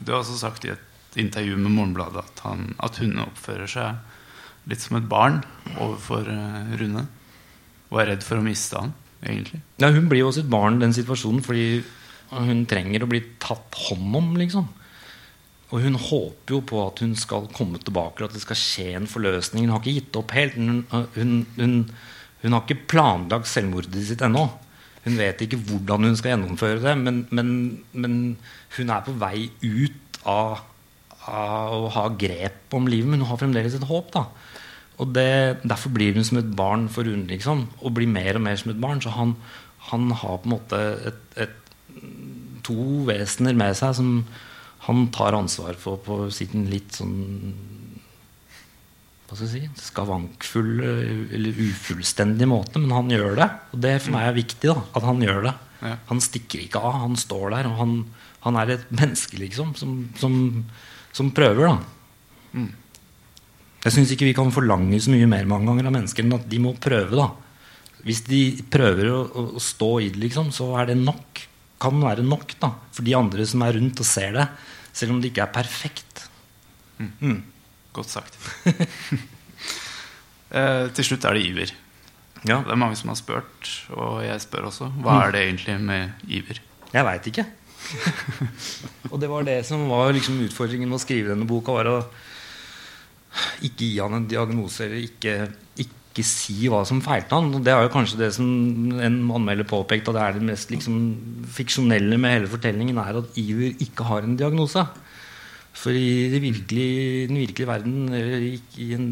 Du 0.00 0.12
har 0.12 0.20
også 0.20 0.38
sagt 0.40 0.64
i 0.64 0.72
et 0.72 1.18
intervju 1.20 1.56
med 1.60 1.72
Morgenbladet 1.72 2.24
at, 2.24 2.44
han, 2.44 2.70
at 2.82 3.00
hun 3.00 3.20
oppfører 3.24 3.70
seg 3.70 4.70
litt 4.70 4.82
som 4.82 4.98
et 4.98 5.08
barn 5.08 5.40
overfor 5.76 6.26
uh, 6.28 6.72
Rune. 6.80 7.06
Og 7.92 8.00
er 8.02 8.10
redd 8.12 8.24
for 8.26 8.40
å 8.40 8.44
miste 8.44 8.80
han, 8.80 8.94
egentlig. 9.22 9.60
Ja, 9.80 9.92
hun 9.94 10.08
blir 10.10 10.24
jo 10.24 10.32
også 10.32 10.42
et 10.42 10.50
barn 10.50 10.80
i 10.80 10.84
den 10.84 10.96
situasjonen 10.96 11.44
fordi 11.44 11.84
hun 12.34 12.64
trenger 12.66 13.04
å 13.04 13.10
bli 13.10 13.20
tatt 13.42 13.76
hånd 13.86 14.16
om, 14.18 14.32
liksom. 14.40 14.66
Og 15.74 15.82
hun 15.82 15.96
håper 15.98 16.54
jo 16.54 16.60
på 16.62 16.82
at 16.84 17.00
hun 17.02 17.16
skal 17.18 17.48
komme 17.54 17.80
tilbake, 17.82 18.22
at 18.24 18.34
det 18.36 18.44
skal 18.44 18.58
skje 18.58 18.90
en 18.94 19.08
forløsning. 19.10 19.66
Hun 19.66 19.74
har 19.74 19.82
ikke 19.82 19.96
gitt 20.00 20.18
opp 20.20 20.34
helt. 20.36 20.54
Hun, 20.54 20.84
hun, 21.16 21.40
hun 21.56 21.80
hun 22.46 22.54
har 22.54 22.62
ikke 22.62 22.86
planlagt 22.92 23.48
selvmordet 23.50 24.04
sitt 24.06 24.22
ennå. 24.22 24.44
Hun 25.06 25.18
vet 25.18 25.40
ikke 25.42 25.58
hvordan 25.68 26.08
hun 26.08 26.16
skal 26.18 26.34
gjennomføre 26.34 26.82
det, 26.82 26.94
men, 27.00 27.20
men, 27.34 27.50
men 27.90 28.16
hun 28.76 28.90
er 28.92 29.04
på 29.06 29.14
vei 29.18 29.48
ut 29.62 30.20
av, 30.26 30.60
av, 31.26 31.74
å 31.74 31.92
ha 31.94 32.08
grep 32.18 32.74
om 32.76 32.88
livet. 32.90 33.10
Men 33.10 33.24
hun 33.24 33.30
har 33.30 33.40
fremdeles 33.40 33.78
et 33.78 33.86
håp. 33.88 34.12
da. 34.14 34.26
Og 35.02 35.14
det, 35.14 35.62
Derfor 35.66 35.94
blir 35.94 36.14
hun 36.14 36.26
som 36.26 36.40
et 36.42 36.50
barn 36.58 36.86
for 36.92 37.06
Rune. 37.06 37.28
Liksom, 37.30 37.66
og 37.80 37.96
blir 37.96 38.10
mer 38.10 38.38
og 38.38 38.46
mer 38.46 38.58
som 38.60 38.74
et 38.74 38.82
barn. 38.82 39.02
Så 39.02 39.14
han, 39.16 39.36
han 39.90 40.10
har 40.10 40.42
på 40.42 40.50
en 40.50 40.56
måte 40.58 40.82
et, 41.10 41.22
et, 41.46 41.56
to 42.66 43.06
vesener 43.06 43.54
med 43.58 43.74
seg 43.78 43.94
som 43.94 44.12
han 44.86 45.08
tar 45.14 45.34
ansvar 45.34 45.78
for 45.80 45.98
på 46.02 46.18
sin 46.34 46.68
litt 46.70 46.94
sånn 46.94 47.16
hva 49.26 49.34
skal 49.34 49.48
jeg 49.48 49.66
si, 49.66 49.86
skavankfull 49.88 50.68
eller 51.34 51.56
ufullstendig 51.66 52.46
måte, 52.46 52.78
men 52.78 52.92
han 52.94 53.08
gjør 53.10 53.32
det. 53.40 53.48
Og 53.74 53.80
det 53.82 53.94
for 54.04 54.14
meg 54.14 54.28
er 54.28 54.36
viktig. 54.36 54.68
da, 54.70 54.84
At 54.94 55.02
han 55.02 55.24
gjør 55.24 55.40
det. 55.48 55.54
Ja. 55.80 55.94
Han 56.12 56.22
stikker 56.22 56.62
ikke 56.62 56.78
av. 56.78 57.00
Han 57.02 57.16
står 57.18 57.56
der. 57.56 57.68
Og 57.72 57.80
han, 57.80 57.96
han 58.44 58.58
er 58.60 58.76
et 58.76 58.92
menneske, 58.94 59.40
liksom, 59.40 59.72
som, 59.78 59.96
som, 60.20 60.36
som 61.10 61.32
prøver. 61.34 61.72
da. 61.72 62.52
Mm. 62.54 62.70
Jeg 63.82 63.96
syns 63.96 64.14
ikke 64.14 64.30
vi 64.30 64.36
kan 64.38 64.54
forlange 64.54 65.02
så 65.02 65.10
mye 65.10 65.26
mer 65.30 65.50
mange 65.50 65.72
ganger 65.72 65.90
av 65.90 65.96
mennesker 65.98 66.26
enn 66.26 66.38
at 66.38 66.46
de 66.52 66.62
må 66.62 66.76
prøve. 66.78 67.18
da. 67.18 67.26
Hvis 68.06 68.22
de 68.30 68.40
prøver 68.70 69.10
å, 69.10 69.18
å 69.58 69.62
stå 69.62 69.90
i 70.06 70.12
det, 70.14 70.22
liksom, 70.28 70.54
så 70.54 70.70
er 70.78 70.92
det 70.92 71.00
nok. 71.02 71.42
Kan 71.82 71.98
være 72.00 72.22
nok 72.24 72.54
da, 72.62 72.70
for 72.94 73.04
de 73.04 73.18
andre 73.18 73.44
som 73.44 73.66
er 73.66 73.74
rundt 73.76 73.98
og 74.00 74.06
ser 74.08 74.38
det. 74.38 74.46
Selv 74.96 75.12
om 75.12 75.20
det 75.20 75.32
ikke 75.32 75.44
er 75.44 75.52
perfekt. 75.52 76.26
Mm. 76.96 77.10
Mm. 77.20 77.42
Godt 77.96 78.12
sagt. 78.12 78.38
eh, 80.56 80.86
til 80.96 81.08
slutt 81.10 81.26
er 81.28 81.36
det 81.36 81.44
iver. 81.50 81.74
Ja. 82.46 82.60
Det 82.62 82.72
er 82.72 82.80
mange 82.80 82.96
som 82.98 83.10
har 83.10 83.18
spurt, 83.18 83.70
og 83.96 84.22
jeg 84.24 84.40
spør 84.44 84.70
også. 84.70 84.90
Hva 85.02 85.12
mm. 85.12 85.20
er 85.20 85.34
det 85.34 85.44
egentlig 85.44 85.76
med 85.82 86.28
iver? 86.38 86.62
Jeg 86.92 87.08
veit 87.08 87.28
ikke. 87.32 87.46
og 89.12 89.20
det 89.20 89.28
var 89.30 89.44
det 89.46 89.60
som 89.68 89.84
var 89.90 90.14
liksom 90.16 90.40
utfordringen 90.46 90.88
med 90.88 90.98
å 90.98 91.02
skrive 91.04 91.34
denne 91.34 91.48
boka. 91.48 91.74
var 91.76 91.90
å 91.90 91.98
ikke 93.66 93.84
gi 93.84 93.98
han 94.00 94.16
en 94.16 94.28
diagnose 94.30 94.86
eller 94.86 95.04
ikke, 95.04 95.34
ikke 95.76 96.05
si 96.24 96.68
hva 96.72 96.84
som 96.88 97.02
feilte 97.04 97.36
han. 97.36 97.50
Og 97.52 97.64
det 97.64 97.72
er 97.74 97.84
jo 97.84 97.92
kanskje 97.92 98.20
det 98.20 98.30
som 98.36 98.46
en 98.96 99.18
anmelder 99.36 99.68
påpekte, 99.68 100.12
at 100.12 100.16
det 100.16 100.22
er 100.22 100.38
det 100.38 100.48
mest 100.48 100.72
liksom, 100.72 101.00
fiksjonelle 101.58 102.16
med 102.20 102.38
hele 102.38 102.52
fortellingen, 102.52 103.00
er 103.02 103.20
at 103.20 103.40
Iver 103.40 103.82
ikke 103.84 104.06
har 104.08 104.24
en 104.24 104.38
diagnose. 104.38 104.86
For 105.76 105.92
i 105.92 106.38
virkelige, 106.40 107.26
den 107.28 107.40
virkelige 107.42 107.68
verden, 107.68 108.14
ikke 108.16 108.80
i, 108.80 108.92
en, 108.96 109.08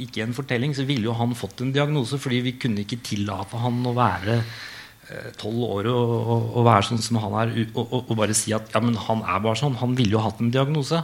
ikke 0.00 0.22
i 0.22 0.24
en 0.24 0.36
fortelling, 0.36 0.72
så 0.76 0.86
ville 0.88 1.04
jo 1.04 1.16
han 1.18 1.34
fått 1.36 1.60
en 1.60 1.72
diagnose. 1.74 2.16
Fordi 2.22 2.40
vi 2.46 2.54
kunne 2.60 2.86
ikke 2.86 3.02
tillate 3.04 3.60
han 3.60 3.82
å 3.84 3.92
være 3.96 4.38
eh, 4.38 5.28
tolv 5.36 5.66
år 5.66 5.90
og, 5.92 6.14
og, 6.22 6.48
og, 6.54 6.64
være 6.70 6.88
sånn 6.88 7.04
som 7.04 7.20
han 7.20 7.36
er, 7.42 7.52
og, 7.74 7.92
og, 8.00 8.14
bare 8.16 8.36
si 8.36 8.54
at 8.56 8.72
ja, 8.72 8.80
han 8.80 9.22
er 9.26 9.44
bare 9.44 9.60
sånn. 9.60 9.76
Han 9.82 9.98
ville 9.98 10.16
jo 10.16 10.24
hatt 10.24 10.40
en 10.40 10.54
diagnose. 10.54 11.02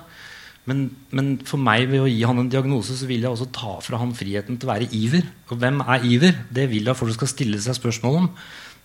Men, 0.68 0.84
men, 1.16 1.32
for 1.48 1.60
meg, 1.62 1.86
ved 1.88 2.04
å 2.04 2.10
gi 2.10 2.20
han 2.28 2.42
en 2.42 2.50
diagnose, 2.52 2.96
så 2.98 3.08
vil 3.08 3.24
jeg 3.24 3.32
også 3.32 3.48
ta 3.56 3.78
fra 3.84 4.00
han 4.02 4.12
friheten 4.16 4.58
til 4.58 4.68
å 4.68 4.74
være 4.74 4.90
iver. 4.92 5.24
Og 5.48 5.60
hvem 5.62 5.80
er 5.86 6.04
iver? 6.04 6.42
Det 6.52 6.66
vil 6.68 6.90
jeg 6.90 6.98
folk 6.98 7.16
skal 7.16 7.30
stille 7.30 7.60
seg 7.64 7.78
spørsmål 7.78 8.18
om. 8.20 8.28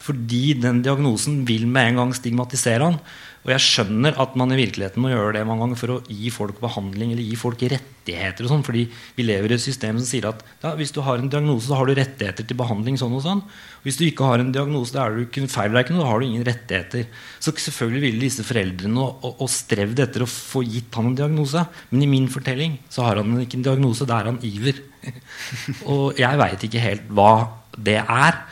Fordi 0.03 0.55
den 0.59 0.81
diagnosen 0.83 1.41
vil 1.47 1.67
med 1.67 1.91
en 1.91 2.01
gang 2.01 2.15
stigmatisere 2.15 2.87
han. 2.87 2.99
Og 3.43 3.51
jeg 3.51 3.63
skjønner 3.63 4.15
at 4.23 4.37
man 4.39 4.53
i 4.55 4.57
virkeligheten 4.61 5.03
må 5.03 5.09
gjøre 5.11 5.33
det 5.35 5.43
mange 5.47 5.65
ganger 5.65 5.79
for 5.79 5.93
å 5.97 6.01
gi 6.07 6.29
folk 6.31 6.61
behandling 6.63 7.11
eller 7.11 7.25
gi 7.27 7.35
folk 7.39 7.59
rettigheter. 7.73 8.45
og 8.45 8.51
sånn, 8.53 8.63
fordi 8.63 8.85
vi 9.17 9.25
lever 9.27 9.51
i 9.51 9.57
et 9.57 9.63
system 9.63 9.99
som 9.99 10.07
sier 10.07 10.29
at 10.29 10.39
ja, 10.63 10.71
hvis 10.79 10.93
du 10.95 11.01
har 11.03 11.19
en 11.19 11.27
diagnose, 11.31 11.67
så 11.67 11.75
har 11.79 11.89
du 11.89 11.93
rettigheter 11.97 12.47
til 12.47 12.59
behandling. 12.59 12.95
sånn 12.99 13.17
og 13.17 13.25
sånn. 13.25 13.43
Hvis 13.83 13.99
du 13.99 14.05
ikke 14.07 14.29
har 14.29 14.39
en 14.39 14.53
diagnose, 14.55 14.95
da 14.95 15.03
er 15.03 15.17
du 15.17 15.25
ikke 15.25 15.43
feil 15.51 15.75
verken, 15.75 15.99
da 15.99 16.07
har 16.07 16.23
du 16.23 16.27
ingen 16.29 16.47
rettigheter. 16.47 17.11
Så 17.43 17.51
selvfølgelig 17.51 18.05
ville 18.07 18.23
disse 18.23 18.47
foreldrene 18.47 19.03
og, 19.03 19.27
og, 19.27 19.43
og 19.43 19.51
strevd 19.51 19.99
etter 20.07 20.23
å 20.23 20.31
få 20.31 20.63
gitt 20.63 20.95
han 20.95 21.11
en 21.11 21.19
diagnose. 21.19 21.67
Men 21.91 22.07
i 22.07 22.11
min 22.15 22.31
fortelling 22.31 22.79
så 22.87 23.09
har 23.09 23.19
han 23.19 23.43
ikke 23.43 23.59
en 23.59 23.67
diagnose, 23.67 24.07
da 24.07 24.21
er 24.21 24.31
han 24.31 24.39
iver. 24.47 24.79
og 25.91 26.15
jeg 26.15 26.39
veit 26.39 26.63
ikke 26.63 26.87
helt 26.87 27.11
hva 27.11 27.33
det 27.75 27.99
er. 27.99 28.45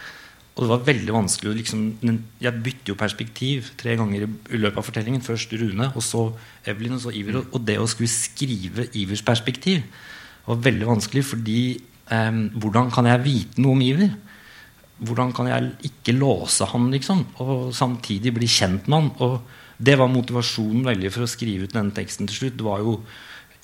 Og 0.51 0.65
det 0.65 0.69
var 0.71 0.81
veldig 0.83 1.13
vanskelig 1.15 1.53
liksom, 1.61 1.83
Jeg 2.41 2.63
bytter 2.63 2.91
jo 2.91 2.99
perspektiv 2.99 3.69
tre 3.79 3.95
ganger 3.95 4.25
i 4.27 4.59
løpet 4.59 4.77
av 4.77 4.83
fortellingen. 4.83 5.23
Først 5.23 5.53
Rune, 5.55 5.91
og 5.95 6.03
så 6.03 6.25
Evelyn, 6.67 6.97
og 6.97 7.05
så 7.05 7.13
Iver. 7.15 7.39
Og 7.51 7.61
det 7.63 7.77
å 7.79 7.87
skulle 7.87 8.11
skrive 8.11 8.89
Ivers 8.99 9.23
perspektiv 9.23 9.79
var 10.45 10.59
veldig 10.59 10.89
vanskelig, 10.89 11.23
fordi 11.23 11.61
eh, 12.11 12.43
hvordan 12.59 12.91
kan 12.91 13.07
jeg 13.07 13.23
vite 13.23 13.63
noe 13.63 13.77
om 13.77 13.85
Iver? 13.85 14.11
Hvordan 15.01 15.31
kan 15.33 15.47
jeg 15.49 15.71
ikke 15.87 16.17
låse 16.19 16.67
han, 16.67 16.91
liksom? 16.93 17.23
Og 17.41 17.71
samtidig 17.73 18.35
bli 18.35 18.49
kjent 18.51 18.91
med 18.91 18.97
han? 18.99 19.11
Og 19.23 19.39
det 19.81 19.95
var 19.97 20.11
motivasjonen 20.11 20.83
veldig 20.85 21.09
for 21.13 21.25
å 21.25 21.31
skrive 21.31 21.65
ut 21.65 21.73
denne 21.73 21.95
teksten 21.95 22.27
til 22.29 22.43
slutt. 22.43 22.59
Det 22.59 22.67
var 22.67 22.83
jo 22.83 22.99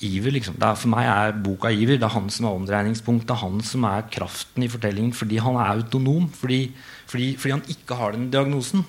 Iver, 0.04 0.30
liksom. 0.36 0.54
er, 0.62 0.76
for 0.78 0.92
meg 0.92 1.08
er 1.10 1.34
boka 1.42 1.72
Iver. 1.74 1.98
Det 1.98 2.06
er 2.06 2.14
han 2.14 2.28
som 2.30 2.46
er 2.46 2.60
omdreiningspunkt. 2.60 3.26
Det 3.26 3.34
er 3.34 3.42
han 3.42 3.58
som 3.66 3.86
er 3.88 4.06
kraften 4.14 4.62
i 4.62 4.70
fortellingen 4.70 5.14
fordi 5.16 5.40
han 5.42 5.58
er 5.58 5.72
autonom. 5.74 6.28
Fordi, 6.30 6.60
fordi, 7.10 7.32
fordi 7.36 7.54
han 7.56 7.66
ikke 7.74 7.98
har 7.98 8.14
den 8.14 8.30
diagnosen. 8.30 8.84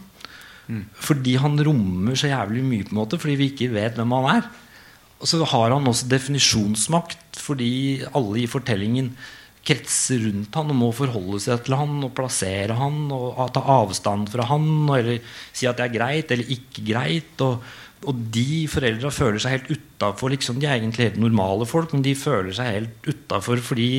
Mm. 0.69 0.83
Fordi 0.93 1.35
han 1.41 1.57
rommer 1.65 2.19
så 2.19 2.29
jævlig 2.29 2.61
mye, 2.65 2.85
på 2.85 2.93
en 2.93 3.01
måte 3.01 3.17
fordi 3.17 3.39
vi 3.39 3.49
ikke 3.53 3.71
vet 3.73 3.97
hvem 3.97 4.13
han 4.19 4.29
er. 4.37 4.49
Og 5.19 5.27
så 5.27 5.41
har 5.43 5.73
han 5.73 5.89
også 5.89 6.07
definisjonsmakt 6.11 7.41
fordi 7.41 8.05
alle 8.13 8.43
i 8.43 8.47
fortellingen 8.49 9.11
kretser 9.65 10.21
rundt 10.23 10.55
han 10.55 10.71
og 10.71 10.77
må 10.77 10.89
forholde 10.95 11.41
seg 11.43 11.65
til 11.65 11.75
han 11.77 11.99
og 12.05 12.13
plassere 12.17 12.77
han 12.79 13.09
og 13.11 13.41
ta 13.53 13.63
avstand 13.75 14.29
fra 14.31 14.45
han 14.49 14.65
eller 14.95 15.19
si 15.51 15.67
at 15.69 15.77
det 15.79 15.89
er 15.89 15.95
greit 15.97 16.31
eller 16.33 16.53
ikke 16.55 16.85
greit. 16.87 17.33
og 17.43 17.65
og 18.07 18.19
de 18.31 18.63
foreldra 18.71 19.11
føler 19.11 19.41
seg 19.43 19.57
helt 19.57 19.71
utafor. 19.73 20.31
Liksom, 20.31 20.59
de 20.61 20.69
er 20.69 20.77
egentlig 20.77 21.09
helt 21.09 21.19
normale 21.19 21.67
folk, 21.67 21.91
men 21.93 22.03
de 22.05 22.15
føler 22.15 22.55
seg 22.55 22.71
helt 22.71 23.09
utafor 23.09 23.59
fordi 23.63 23.89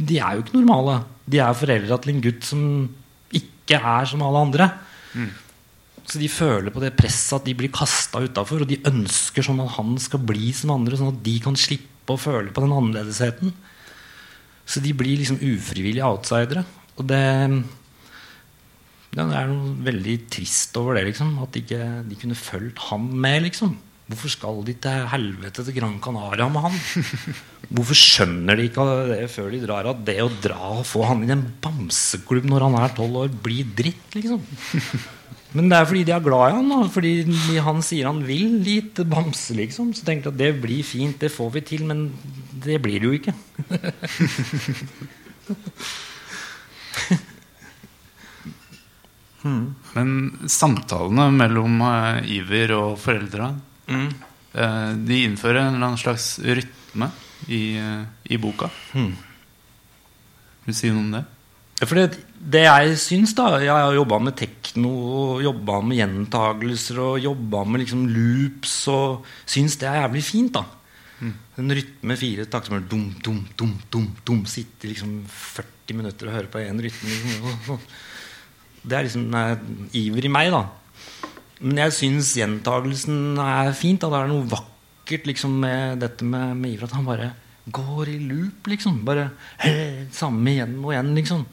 de 0.00 0.18
er 0.18 0.34
jo 0.34 0.44
ikke 0.44 0.58
normale. 0.58 0.98
De 1.30 1.38
er 1.42 1.56
foreldra 1.56 2.00
til 2.02 2.14
en 2.14 2.24
gutt 2.24 2.48
som 2.48 2.64
ikke 3.34 3.78
er 3.78 4.10
som 4.10 4.24
alle 4.26 4.42
andre. 4.48 4.68
Mm. 5.14 5.30
Så 6.04 6.20
de 6.20 6.28
føler 6.28 6.74
på 6.74 6.82
det 6.82 6.96
presset 6.98 7.38
at 7.38 7.46
de 7.46 7.54
blir 7.56 7.72
kasta 7.72 8.20
utafor, 8.26 8.64
og 8.64 8.68
de 8.68 8.82
ønsker 8.90 9.46
sånn 9.46 9.62
at 9.64 9.76
han 9.78 9.94
skal 10.02 10.20
bli 10.26 10.50
som 10.56 10.74
andre, 10.74 10.98
sånn 11.00 11.14
at 11.14 11.22
de 11.24 11.38
kan 11.44 11.56
slippe 11.56 12.12
å 12.12 12.20
føle 12.20 12.52
på 12.52 12.64
den 12.64 12.74
annerledesheten. 12.74 13.54
Så 14.66 14.82
de 14.84 14.92
blir 14.96 15.20
liksom 15.20 15.40
ufrivillige 15.40 16.04
outsidere. 16.04 16.64
Og 16.98 17.06
det 17.08 17.22
det 19.14 19.24
er 19.38 19.50
noe 19.50 19.72
veldig 19.86 20.14
trist 20.32 20.76
over 20.80 20.98
det, 20.98 21.04
liksom. 21.10 21.34
At 21.44 21.56
ikke 21.60 21.80
de 22.08 22.18
kunne 22.20 22.38
fulgt 22.38 22.78
han 22.90 23.08
med, 23.24 23.44
liksom. 23.46 23.76
Hvorfor 24.10 24.28
skal 24.34 24.58
de 24.66 24.74
til 24.84 25.06
helvete 25.08 25.64
til 25.64 25.76
Gran 25.78 25.96
Canaria 26.04 26.44
med 26.52 26.66
han? 26.66 26.74
Hvorfor 27.74 27.96
skjønner 27.96 28.58
de 28.58 28.66
ikke 28.68 28.84
det 29.08 29.30
før 29.32 29.48
de 29.54 29.62
drar 29.62 29.88
at 29.94 30.02
det 30.04 30.18
å 30.20 30.28
dra 30.44 30.60
og 30.80 30.84
få 30.84 31.06
han 31.08 31.24
i 31.24 31.32
en 31.32 31.46
bamseklubb 31.64 32.44
når 32.50 32.66
han 32.66 32.76
er 32.82 32.96
tolv 32.98 33.14
år, 33.22 33.30
blir 33.46 33.64
dritt, 33.78 34.08
liksom? 34.18 34.42
Men 35.54 35.70
det 35.70 35.76
er 35.78 35.86
fordi 35.86 36.02
de 36.08 36.12
er 36.16 36.22
glad 36.26 36.44
i 36.50 36.54
han. 36.56 36.68
Da. 36.72 36.78
Fordi 36.90 37.12
han 37.62 37.78
sier 37.86 38.08
han 38.10 38.20
vil 38.26 38.58
dit 38.66 38.94
Bamse, 39.06 39.54
liksom. 39.54 39.94
Så 39.94 40.02
tenkte 40.06 40.28
jeg 40.28 40.34
at 40.34 40.40
det 40.40 40.62
blir 40.64 40.82
fint, 40.86 41.14
det 41.22 41.30
får 41.30 41.54
vi 41.54 41.60
til. 41.68 41.86
Men 41.86 41.98
det 42.64 42.82
blir 42.82 42.98
det 42.98 43.06
jo 43.06 43.14
ikke. 43.20 43.34
Mm. 49.44 49.64
Men 49.92 50.48
samtalene 50.48 51.28
mellom 51.36 51.82
uh, 51.84 52.24
Iver 52.32 52.72
og 52.78 52.94
foreldra 52.96 53.50
mm. 53.52 54.06
uh, 54.56 54.92
De 54.96 55.18
innfører 55.26 55.66
en 55.66 55.74
eller 55.74 55.90
annen 55.90 56.00
slags 56.00 56.38
rytme 56.40 57.10
i, 57.52 57.76
uh, 57.76 58.06
i 58.24 58.40
boka. 58.40 58.70
Mm. 58.96 59.12
Vil 60.64 60.72
du 60.72 60.78
si 60.78 60.92
noe 60.92 61.02
om 61.02 61.12
det? 61.18 61.24
For 61.82 61.98
det, 61.98 62.22
det, 62.38 62.62
jeg 62.64 62.94
syns, 63.02 63.34
da 63.36 63.58
Jeg 63.58 63.72
har 63.74 63.92
jobba 63.96 64.20
med 64.22 64.36
tekno 64.38 64.92
og 65.18 65.42
jobba 65.44 65.80
med 65.84 65.98
gjentagelser 65.98 67.02
og 67.02 67.20
jobba 67.20 67.64
med 67.68 67.82
liksom 67.82 68.06
loops 68.14 68.78
og 68.94 69.28
syns 69.42 69.76
det 69.82 69.90
er 69.90 70.00
jævlig 70.04 70.24
fint. 70.24 70.56
da 70.56 70.64
mm. 71.20 71.36
En 71.60 71.76
rytme 71.76 72.16
fire 72.16 72.48
takter 72.48 72.78
er 72.78 72.88
dum, 72.88 73.10
dum, 73.20 73.44
dum, 73.58 73.76
dum, 73.92 74.08
dum. 74.24 74.42
Sitte 74.48 74.88
liksom 74.88 75.18
40 75.28 76.00
minutter 76.00 76.30
og 76.30 76.38
høre 76.38 76.52
på 76.54 76.64
én 76.64 76.80
rytme. 76.80 77.78
Det 78.84 78.96
er 78.96 79.06
liksom 79.06 79.34
er 79.38 79.60
iver 79.96 80.28
i 80.28 80.32
meg, 80.32 80.52
da. 80.52 80.64
Men 81.64 81.80
jeg 81.84 81.96
syns 81.96 82.34
gjentagelsen 82.36 83.38
er 83.40 83.72
fint. 83.76 84.02
Da. 84.02 84.10
Det 84.12 84.20
er 84.20 84.32
noe 84.32 84.48
vakkert 84.50 85.28
liksom, 85.30 85.56
med 85.64 86.02
dette 86.04 86.26
med, 86.28 86.56
med 86.60 86.74
iver. 86.74 86.88
At 86.88 86.96
han 86.98 87.08
bare 87.08 87.30
går 87.72 88.12
i 88.12 88.18
loop, 88.28 88.68
liksom. 88.68 89.00
Bare 89.06 89.30
he, 89.64 89.74
samme 90.12 90.52
igjen 90.52 90.76
og 90.82 90.92
igjen, 90.92 91.14
liksom. 91.16 91.46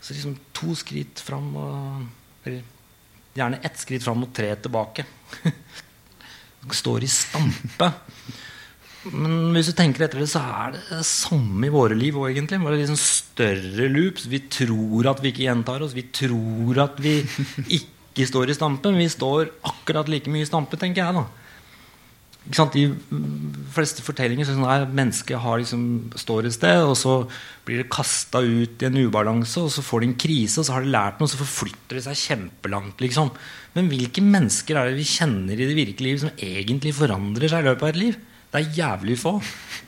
Så 0.00 0.14
liksom 0.14 0.36
to 0.54 0.74
skritt 0.78 1.22
fram 1.24 1.48
og 1.58 2.46
Eller 2.46 2.62
gjerne 3.36 3.58
ett 3.66 3.78
skritt 3.78 4.04
fram 4.04 4.22
og 4.22 4.32
tre 4.34 4.52
tilbake. 4.62 5.04
Står 6.80 7.04
i 7.06 7.10
stampe. 7.10 7.90
Men 9.12 9.54
hvis 9.54 9.70
du 9.70 9.76
tenker 9.78 10.06
etter 10.06 10.22
det, 10.22 10.28
så 10.32 10.42
er 10.42 10.76
det 10.76 10.82
det 10.88 11.02
samme 11.06 11.68
i 11.68 11.72
våre 11.72 11.96
liv 11.98 12.16
òg, 12.18 12.30
egentlig. 12.32 12.60
Bare 12.64 12.78
liksom 12.80 12.98
større 13.00 13.88
loops. 13.92 14.26
Vi 14.32 14.42
tror 14.50 15.10
at 15.12 15.22
vi 15.22 15.32
ikke 15.32 15.46
gjentar 15.46 15.84
oss. 15.86 15.96
Vi 15.96 16.06
tror 16.14 16.82
at 16.86 17.00
vi 17.02 17.18
ikke 17.78 18.28
står 18.28 18.50
i 18.50 18.58
stampe. 18.58 18.90
Men 18.92 19.04
vi 19.04 19.10
står 19.12 19.52
akkurat 19.70 20.10
like 20.10 20.32
mye 20.32 20.46
i 20.46 20.50
stampe, 20.50 20.80
tenker 20.80 21.04
jeg. 21.04 21.20
da 21.20 21.26
de 22.46 22.84
fleste 23.74 24.04
fortellinger 24.06 24.46
sånn 24.46 24.62
er 24.70 24.86
mennesket 24.86 25.34
liksom, 25.58 26.12
står 26.14 26.46
et 26.46 26.54
sted, 26.54 26.82
og 26.84 26.94
så 26.96 27.26
blir 27.66 27.82
det 27.82 27.90
kasta 27.90 28.38
ut 28.38 28.82
i 28.82 28.86
en 28.86 28.98
ubalanse, 29.02 29.60
og 29.60 29.70
så 29.72 29.82
får 29.82 30.00
de 30.00 30.06
en 30.06 30.18
krise, 30.18 30.60
og 30.60 30.66
så 30.66 30.76
har 30.76 30.84
de 30.84 30.92
lært 30.94 31.18
noe, 31.18 31.26
og 31.26 31.32
så 31.32 31.40
forflytter 31.40 31.98
det 31.98 32.04
seg 32.06 32.22
kjempelangt. 32.22 33.02
Liksom. 33.02 33.32
Men 33.74 33.90
hvilke 33.90 34.22
mennesker 34.22 34.78
er 34.78 34.90
det 34.90 35.00
vi 35.00 35.08
kjenner 35.10 35.58
i 35.58 35.66
det 35.66 35.76
virkelige 35.76 36.12
liv 36.12 36.22
som 36.22 36.34
egentlig 36.38 36.94
forandrer 36.94 37.50
seg 37.50 37.64
i 37.64 37.68
løpet 37.70 37.82
av 37.82 37.92
et 37.92 38.02
liv? 38.04 38.16
Det 38.52 38.62
er 38.62 38.78
jævlig 38.78 39.18
få. 39.20 39.36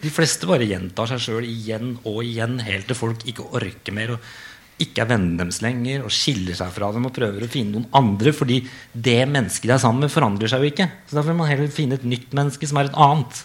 De 0.03 0.11
fleste 0.13 0.49
bare 0.49 0.67
gjentar 0.69 1.09
seg 1.13 1.23
sjøl 1.23 1.47
igjen 1.47 1.97
og 2.09 2.23
igjen 2.27 2.59
helt 2.67 2.89
til 2.91 2.99
folk 2.99 3.25
ikke 3.31 3.47
orker 3.57 3.95
mer. 3.97 4.17
Og 4.17 4.83
ikke 4.83 5.03
er 5.03 5.11
vennene 5.11 5.41
deres 5.41 5.61
lenger 5.65 6.05
og 6.07 6.15
skiller 6.15 6.55
seg 6.59 6.71
fra 6.75 6.91
dem 6.95 7.07
og 7.09 7.15
prøver 7.15 7.45
å 7.45 7.51
finne 7.51 7.77
noen 7.77 7.89
andre. 7.99 8.35
Fordi 8.37 8.61
det 8.93 9.21
mennesket 9.31 9.71
de 9.71 9.77
er 9.77 9.83
sammen 9.83 10.07
med, 10.07 10.15
forandrer 10.15 10.51
seg 10.51 10.65
jo 10.65 10.73
ikke. 10.73 10.89
Så 11.09 11.19
Derfor 11.19 11.35
må 11.35 11.45
man 11.45 11.53
heller 11.53 11.73
finne 11.75 11.99
et 11.99 12.07
nytt 12.07 12.35
menneske 12.37 12.69
som 12.71 12.81
er 12.81 12.91
et 12.91 13.01
annet. 13.09 13.43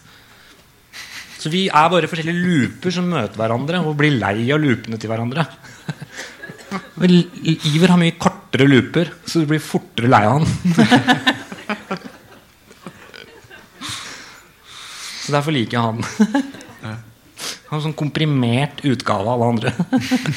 Så 1.43 1.51
vi 1.51 1.65
er 1.67 1.89
bare 1.91 2.07
forskjellige 2.07 2.39
looper 2.39 2.93
som 2.95 3.09
møter 3.11 3.39
hverandre 3.39 3.81
og 3.83 3.97
blir 3.99 4.15
lei 4.15 4.47
av 4.53 4.61
loopene 4.63 4.99
til 5.01 5.11
hverandre. 5.11 5.43
Iver 7.03 7.91
har 7.91 7.99
mye 7.99 8.15
kortere 8.15 8.69
looper, 8.69 9.11
så 9.27 9.41
du 9.43 9.49
blir 9.49 9.61
fortere 9.61 10.09
lei 10.09 10.23
av 10.29 10.39
han. 10.39 12.09
Så 15.23 15.31
derfor 15.31 15.55
liker 15.55 15.77
jeg 15.77 15.83
han. 15.87 16.03
Han 17.69 17.79
er 17.79 17.83
sånn 17.87 17.95
komprimert 17.97 18.83
utgave 18.85 19.25
av 19.25 19.41
alle 19.41 19.49
andre. 19.55 19.71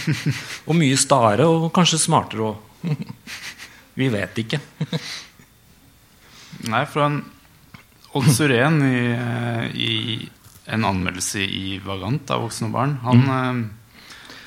og 0.69 0.79
mye 0.79 0.97
stare, 0.99 1.47
og 1.47 1.69
kanskje 1.75 2.01
smartere 2.01 2.47
òg. 2.53 2.93
Vi 4.01 4.09
vet 4.13 4.39
ikke. 4.41 4.61
Nei, 6.71 6.85
for 6.89 7.05
han 7.05 7.19
Odd 8.17 8.29
Surén 8.33 8.79
i, 8.87 9.01
i, 9.77 10.29
en 10.73 10.85
anmeldelse 10.89 11.43
i 11.45 11.77
Vagant 11.85 12.31
av 12.33 12.47
voksne 12.47 12.71
og 12.71 12.73
barn 12.73 12.95
Han 13.05 13.21
mm. 13.21 13.33
eh, 13.37 13.99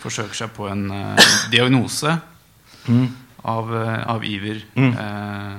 forsøker 0.01 0.37
seg 0.41 0.53
på 0.55 0.65
en 0.71 0.87
eh, 0.95 1.29
diagnose 1.53 2.15
mm. 2.87 3.05
av, 3.51 3.69
eh, 3.77 3.99
av, 4.15 4.25
Iver. 4.25 4.63
Mm. 4.73 4.89
Eh, 4.89 5.53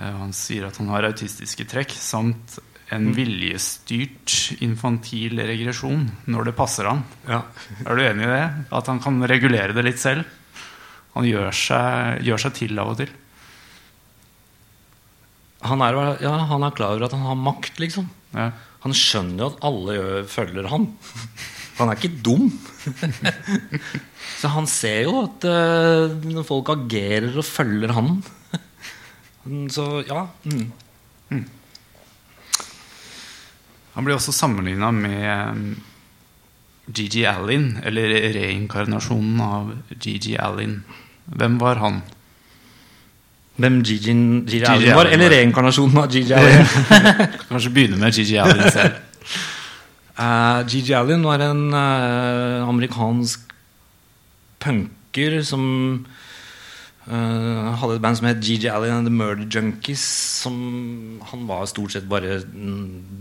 eh, 0.00 0.18
han 0.18 0.34
sier 0.34 0.66
at 0.66 0.80
han 0.82 0.90
har 0.90 1.06
autistiske 1.12 1.68
trekk 1.70 1.94
samt 1.94 2.58
en 2.92 3.08
mm. 3.08 3.14
viljestyrt 3.16 4.36
infantil 4.64 5.40
regresjon 5.48 6.04
når 6.30 6.50
det 6.50 6.56
passer 6.58 6.88
han. 6.90 7.02
Ja. 7.28 7.42
er 7.86 7.98
du 7.98 8.04
enig 8.04 8.26
i 8.26 8.32
det? 8.32 8.44
At 8.74 8.90
han 8.92 9.00
kan 9.02 9.20
regulere 9.28 9.76
det 9.76 9.86
litt 9.86 10.02
selv? 10.02 10.28
Han 11.16 11.28
gjør 11.28 11.52
seg, 11.56 12.22
gjør 12.24 12.46
seg 12.46 12.56
til 12.56 12.78
av 12.80 12.92
og 12.94 13.00
til. 13.02 13.12
Han 15.62 15.82
er, 15.84 15.98
ja, 16.24 16.34
han 16.50 16.64
er, 16.66 16.74
klar 16.74 16.96
over 16.96 17.06
at 17.06 17.14
han 17.14 17.26
har 17.28 17.38
makt, 17.38 17.78
liksom. 17.82 18.08
Ja. 18.34 18.50
Han 18.82 18.94
skjønner 18.96 19.44
jo 19.44 19.50
at 19.52 19.66
alle 19.68 19.96
følger 20.30 20.66
han. 20.72 20.88
Han 21.78 21.90
er 21.90 21.98
ikke 21.98 22.22
dum. 22.24 22.48
Så 24.40 24.50
han 24.52 24.66
ser 24.70 25.04
jo 25.06 25.22
at 25.22 25.46
uh, 25.46 26.42
folk 26.46 26.72
agerer 26.74 27.36
og 27.38 27.46
følger 27.46 27.94
han 27.94 28.16
Så 29.70 29.86
ja. 30.08 30.24
Mm. 30.44 30.66
Mm. 31.30 31.44
Han 33.94 34.06
blir 34.06 34.16
også 34.16 34.32
sammenligna 34.32 34.90
med 34.94 35.76
GG 36.92 37.26
Allin, 37.28 37.76
eller 37.84 38.14
reinkarnasjonen 38.34 39.40
av 39.44 39.70
GG 39.92 40.36
Allin. 40.40 40.80
Hvem 41.24 41.58
var 41.60 41.80
han? 41.82 42.00
Hvem 43.60 43.82
Gigi, 43.84 44.14
Gigi, 44.48 44.62
Gigi 44.64 44.94
var? 44.96 45.10
Eller 45.12 45.30
reinkarnasjonen 45.30 45.98
av 46.02 46.08
GG 46.10 46.32
Allin? 46.38 46.72
Kanskje 47.48 47.72
begynne 47.74 48.00
med 48.00 48.16
GG 48.16 48.38
Allin 48.42 48.70
selv. 48.72 49.00
Uh, 50.12 50.60
Allen 50.60 50.92
Allin 50.94 51.22
var 51.24 51.40
en 51.40 51.60
uh, 51.72 52.68
amerikansk 52.68 53.46
punker 54.60 55.38
som 55.42 55.62
Uh, 57.02 57.72
hadde 57.80 57.96
et 57.96 58.02
band 58.02 58.14
som 58.14 58.28
het 58.28 58.38
GG 58.38 58.68
Allen 58.70 59.00
and 59.00 59.08
The 59.08 59.14
Murder 59.14 59.46
Junkies. 59.50 60.02
Som, 60.42 61.20
han 61.32 61.46
var 61.48 61.66
stort 61.70 61.94
sett 61.96 62.06
bare 62.10 62.40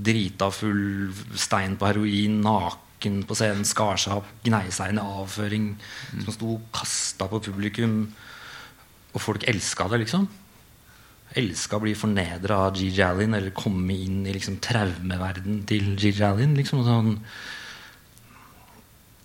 drita 0.05 0.51
full, 0.53 1.09
stein 1.33 1.77
på 1.81 1.89
heroin, 1.89 2.41
naken 2.45 3.23
på 3.25 3.37
scenen, 3.37 3.65
skar 3.65 3.97
seg 4.01 4.19
opp, 4.19 4.29
gnei 4.45 4.67
seg 4.73 4.93
inn 4.93 5.01
i 5.01 5.07
avføring. 5.21 5.71
Mm. 6.11 6.21
Som 6.27 6.37
sto 6.37 6.59
kasta 6.75 7.29
på 7.31 7.41
publikum. 7.47 8.03
Og 9.11 9.19
folk 9.19 9.47
elska 9.49 9.89
det, 9.91 10.03
liksom. 10.03 10.29
Elska 11.41 11.79
å 11.79 11.83
bli 11.83 11.95
fornedra 11.97 12.59
av 12.67 12.77
GG 12.77 13.01
Allen, 13.07 13.33
eller 13.39 13.55
komme 13.55 13.97
inn 13.97 14.21
i 14.27 14.35
liksom, 14.35 14.61
traumeverden 14.63 15.63
til 15.69 15.95
GG 15.97 16.21
Allen. 16.27 16.53
Liksom, 16.59 16.85
sånn 16.85 17.17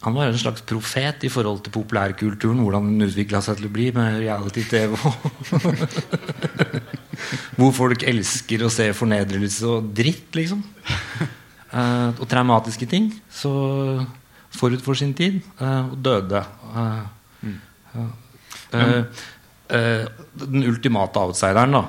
han 0.06 0.14
var 0.14 0.28
en 0.30 0.38
slags 0.38 0.62
profet 0.62 1.24
i 1.26 1.28
forhold 1.34 1.64
til 1.66 1.72
populærkulturen. 1.74 2.60
Hvordan 2.62 2.92
den 2.92 3.08
utvikla 3.08 3.40
seg 3.42 3.58
til 3.58 3.66
å 3.66 3.72
bli 3.74 3.88
med 3.90 4.20
reality-TV. 4.22 4.92
Hvor 7.58 7.72
folk 7.74 8.04
elsker 8.06 8.62
å 8.62 8.70
se 8.70 8.86
fornedrelse 8.94 9.66
og 9.66 9.88
dritt, 9.98 10.28
liksom. 10.38 10.60
Uh, 11.72 12.14
og 12.14 12.22
traumatiske 12.30 12.86
ting. 12.86 13.08
Så 13.26 13.50
forut 14.54 14.84
for 14.86 14.94
sin 14.94 15.10
tid. 15.18 15.40
Uh, 15.58 15.90
og 15.90 15.98
døde. 16.06 16.44
Uh, 16.70 17.02
den 19.66 20.68
ultimate 20.70 21.26
outsideren, 21.26 21.74
da. 21.80 21.82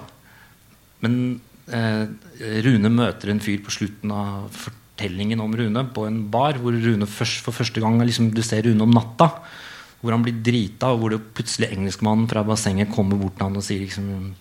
Men 1.06 1.22
Rune 2.66 2.90
møter 2.90 3.30
en 3.30 3.44
fyr 3.44 3.62
på 3.62 3.74
slutten 3.76 4.10
av 4.16 4.56
fortellingen 4.98 5.40
om 5.40 5.54
Rune 5.54 5.84
på 5.94 6.08
en 6.08 6.24
bar, 6.32 6.58
hvor 6.58 6.74
Rune 6.74 7.06
først, 7.06 7.44
for 7.46 7.54
første 7.54 7.80
gang 7.80 8.02
liksom, 8.02 8.34
du 8.34 8.42
ser 8.42 8.64
Rune 8.66 8.82
om 8.82 8.92
natta. 8.92 9.30
Hvor 10.02 10.14
han 10.14 10.24
blir 10.24 10.42
drita, 10.42 10.92
og 10.92 11.00
hvor 11.00 11.10
det 11.14 11.34
plutselig 11.34 11.72
engelskmannen 11.74 12.28
fra 12.30 12.44
bassenget 12.46 12.92
kommer 12.94 13.18
bort 13.18 13.38
til 13.38 13.48
han 13.48 13.58
og 13.58 13.66
sier 13.66 13.82
liksom 13.86 14.36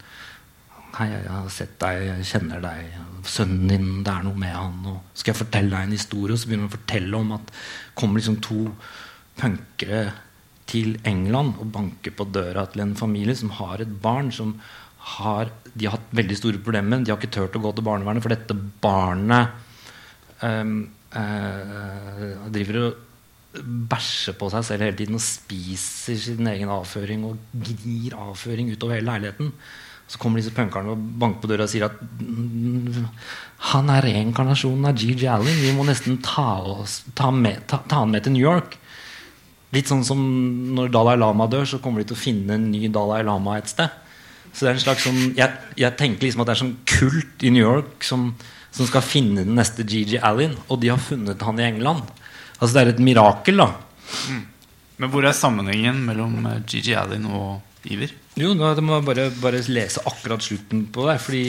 Hei, 0.96 1.10
jeg 1.12 1.28
har 1.28 1.48
sett 1.52 1.74
deg, 1.76 2.02
jeg 2.06 2.24
kjenner 2.24 2.62
deg. 2.64 2.92
Sønnen 3.28 3.68
din, 3.68 3.88
det 4.00 4.12
er 4.14 4.22
noe 4.24 4.38
med 4.40 4.54
han. 4.54 4.78
Og 4.88 5.10
skal 5.12 5.34
jeg 5.34 5.40
fortelle 5.42 5.68
deg 5.74 5.84
en 5.84 5.92
historie? 5.92 6.32
Og 6.32 6.40
så 6.40 6.48
begynner 6.48 6.64
han 6.64 6.72
å 6.72 6.76
fortelle 6.78 7.18
om 7.18 7.34
at 7.36 7.50
kommer 8.00 8.16
liksom 8.16 8.38
to 8.40 8.62
punkere 9.36 10.06
til 10.64 10.96
England 11.04 11.60
og 11.60 11.68
banker 11.74 12.16
på 12.16 12.24
døra 12.32 12.64
til 12.72 12.86
en 12.86 12.96
familie 12.96 13.36
som 13.36 13.52
har 13.58 13.84
et 13.84 13.92
barn 14.00 14.32
som 14.32 14.54
har, 15.18 15.52
de 15.74 15.84
har 15.84 15.98
hatt 15.98 16.16
veldig 16.16 16.40
store 16.40 16.64
problemer. 16.64 17.04
De 17.04 17.12
har 17.12 17.20
ikke 17.20 17.34
turt 17.36 17.60
å 17.60 17.64
gå 17.66 17.76
til 17.76 17.88
barnevernet, 17.90 18.24
for 18.24 18.32
dette 18.32 18.56
barnet 18.56 19.65
um, 20.44 20.78
uh, 21.16 22.46
driver 22.52 22.82
og 22.82 23.02
bæsjer 23.62 24.36
på 24.36 24.50
seg 24.52 24.64
selv 24.68 24.84
hele 24.84 24.98
tiden 24.98 25.18
og 25.18 25.24
spiser 25.24 26.18
sin 26.20 26.48
egen 26.50 26.70
avføring 26.72 27.24
og 27.28 27.38
gnir 27.54 28.16
avføring 28.26 28.72
utover 28.72 28.98
hele 28.98 29.10
leiligheten. 29.10 29.52
Så 30.06 30.20
kommer 30.22 30.38
disse 30.38 30.54
punkerne 30.54 30.92
og 30.94 31.04
banker 31.18 31.42
på 31.42 31.50
døra 31.50 31.66
og 31.66 31.72
sier 31.72 31.88
at 31.88 31.96
mm, 31.98 33.06
han 33.72 33.88
er 33.90 34.06
reinkarnasjonen 34.06 34.86
av 34.86 34.98
G.G. 35.00 35.24
Allen. 35.30 35.62
Vi 35.64 35.72
må 35.74 35.86
nesten 35.88 36.20
ta, 36.22 36.60
oss, 36.76 37.00
ta, 37.18 37.32
med, 37.34 37.64
ta, 37.66 37.80
ta, 37.88 38.04
han 38.04 38.12
med 38.12 38.22
til 38.22 38.36
New 38.36 38.44
York. 38.44 38.76
Litt 39.74 39.90
sånn 39.90 40.04
som 40.06 40.20
når 40.76 40.92
Dalai 40.94 41.16
Lama 41.18 41.48
dør, 41.50 41.66
så 41.66 41.80
kommer 41.82 42.02
de 42.02 42.12
til 42.12 42.18
å 42.18 42.22
finne 42.22 42.54
en 42.54 42.68
ny 42.70 42.86
Dalai 42.92 43.24
Lama 43.26 43.56
et 43.58 43.72
sted. 43.72 43.90
Så 44.52 44.64
det 44.64 44.70
er 44.70 44.78
en 44.78 44.84
slags 44.84 45.04
sånn, 45.04 45.18
jeg, 45.36 45.50
jeg 45.76 45.98
tenker 45.98 46.24
liksom 46.24 46.44
at 46.44 46.48
det 46.48 46.54
er 46.54 46.62
sånn 46.62 46.76
kult 46.88 47.42
i 47.44 47.50
New 47.52 47.64
York 47.64 48.06
som, 48.06 48.30
som 48.76 48.88
skal 48.88 49.04
finne 49.04 49.44
den 49.46 49.56
neste 49.56 49.86
G.G. 49.88 50.18
Allen, 50.20 50.56
og 50.68 50.80
de 50.82 50.92
har 50.92 51.00
funnet 51.00 51.42
han 51.42 51.60
i 51.60 51.66
England. 51.70 52.04
Altså 52.58 52.72
Det 52.74 52.82
er 52.82 52.92
et 52.92 53.02
mirakel, 53.04 53.62
da. 53.62 53.70
Mm. 54.30 54.44
Men 54.96 55.12
hvor 55.12 55.26
er 55.28 55.36
sammenhengen 55.36 55.98
mellom 56.06 56.38
eh, 56.48 56.62
Gigi 56.68 56.94
Allen 56.96 57.26
og 57.28 57.88
Iver? 57.92 58.14
Jo, 58.36 58.54
da 58.56 58.72
må 58.84 58.98
jeg 58.98 59.06
bare, 59.06 59.26
bare 59.40 59.64
lese 59.68 60.04
akkurat 60.08 60.44
slutten 60.44 60.86
på 60.92 61.04
det. 61.08 61.18
Fordi 61.24 61.44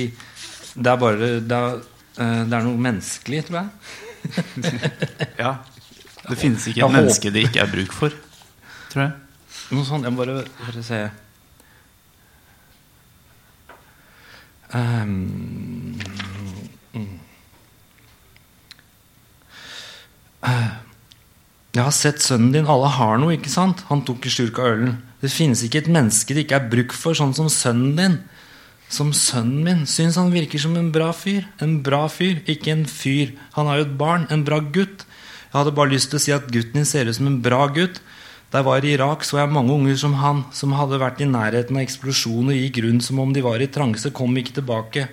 det 0.78 0.92
er 0.92 1.00
bare 1.02 1.30
Det 1.40 1.58
er, 1.58 1.80
eh, 2.20 2.42
det 2.44 2.58
er 2.58 2.68
noe 2.68 2.84
menneskelig, 2.88 3.46
tror 3.48 3.62
jeg. 3.62 3.70
ja. 5.44 5.54
Det 6.28 6.36
finnes 6.36 6.66
ikke 6.68 6.84
et 6.84 6.92
menneske 6.92 7.32
det 7.32 7.46
ikke 7.48 7.64
er 7.64 7.72
bruk 7.72 7.94
for, 7.96 8.16
tror 8.92 9.06
jeg. 9.06 9.16
Noe 9.72 9.88
sånt. 9.88 10.04
Jeg 10.04 10.16
må 10.16 10.26
bare, 10.26 10.44
bare 10.60 10.84
se 10.84 11.00
um, 14.76 15.96
mm. 16.94 17.00
uh. 17.00 17.14
Jeg 20.48 21.84
har 21.84 21.94
sett 21.94 22.24
sønnen 22.24 22.54
din. 22.56 22.70
Alle 22.72 22.90
har 22.96 23.20
noe, 23.22 23.36
ikke 23.36 23.52
sant? 23.54 23.84
Han 23.92 24.02
tok 24.08 24.26
en 24.26 24.34
slurk 24.34 24.62
av 24.64 24.72
ølen. 24.72 24.96
Det 25.22 25.30
finnes 25.34 25.62
ikke 25.66 25.84
et 25.84 25.92
menneske 25.92 26.34
det 26.34 26.46
ikke 26.46 26.60
er 26.60 26.70
bruk 26.72 26.94
for, 26.96 27.18
sånn 27.18 27.36
som 27.38 27.50
sønnen 27.54 27.96
din. 27.98 28.18
Som 28.94 29.12
sønnen 29.14 29.66
min. 29.66 29.84
Syns 29.90 30.18
han 30.18 30.32
virker 30.34 30.62
som 30.64 30.78
en 30.80 30.92
bra 30.96 31.12
fyr. 31.14 31.46
En 31.64 31.80
bra 31.86 32.06
fyr, 32.12 32.40
ikke 32.50 32.74
en 32.74 32.86
fyr. 32.90 33.36
Han 33.58 33.70
er 33.70 33.82
jo 33.82 33.88
et 33.90 33.98
barn. 34.00 34.26
En 34.34 34.46
bra 34.48 34.62
gutt. 34.62 35.06
Jeg 35.48 35.56
hadde 35.60 35.76
bare 35.78 35.94
lyst 35.94 36.12
til 36.12 36.20
å 36.20 36.24
si 36.24 36.34
at 36.36 36.50
gutten 36.52 36.82
din 36.82 36.88
ser 36.88 37.10
ut 37.10 37.18
som 37.18 37.30
en 37.30 37.42
bra 37.44 37.66
gutt. 37.74 38.02
Da 38.48 38.62
jeg 38.62 38.68
var 38.70 38.86
i 38.86 38.94
Irak, 38.96 39.26
så 39.28 39.42
jeg 39.42 39.52
mange 39.52 39.76
unger 39.76 39.98
som 40.00 40.14
han, 40.22 40.46
som 40.56 40.76
hadde 40.78 41.02
vært 41.02 41.20
i 41.20 41.28
nærheten 41.28 41.76
av 41.76 41.84
eksplosjonen 41.84 42.54
og 42.54 42.60
gikk 42.62 42.80
rundt 42.86 43.04
som 43.04 43.20
om 43.20 43.34
de 43.36 43.44
var 43.44 43.60
i 43.60 43.68
transe, 43.68 44.14
kom 44.16 44.38
ikke 44.40 44.62
tilbake. 44.62 45.08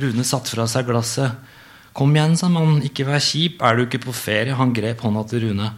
Rune 0.00 0.24
satte 0.24 0.54
fra 0.54 0.64
seg 0.70 0.88
glasset. 0.88 1.49
Kom 1.96 2.14
igjen, 2.14 2.36
sa 2.38 2.50
mannen, 2.52 2.82
ikke 2.86 3.08
vær 3.08 3.22
kjip, 3.24 3.62
er 3.66 3.76
du 3.76 3.86
ikke 3.86 4.02
på 4.04 4.14
ferie? 4.14 4.54
Han 4.58 4.74
grep 4.76 5.02
hånda 5.02 5.24
til 5.30 5.48
Rune. 5.48 5.72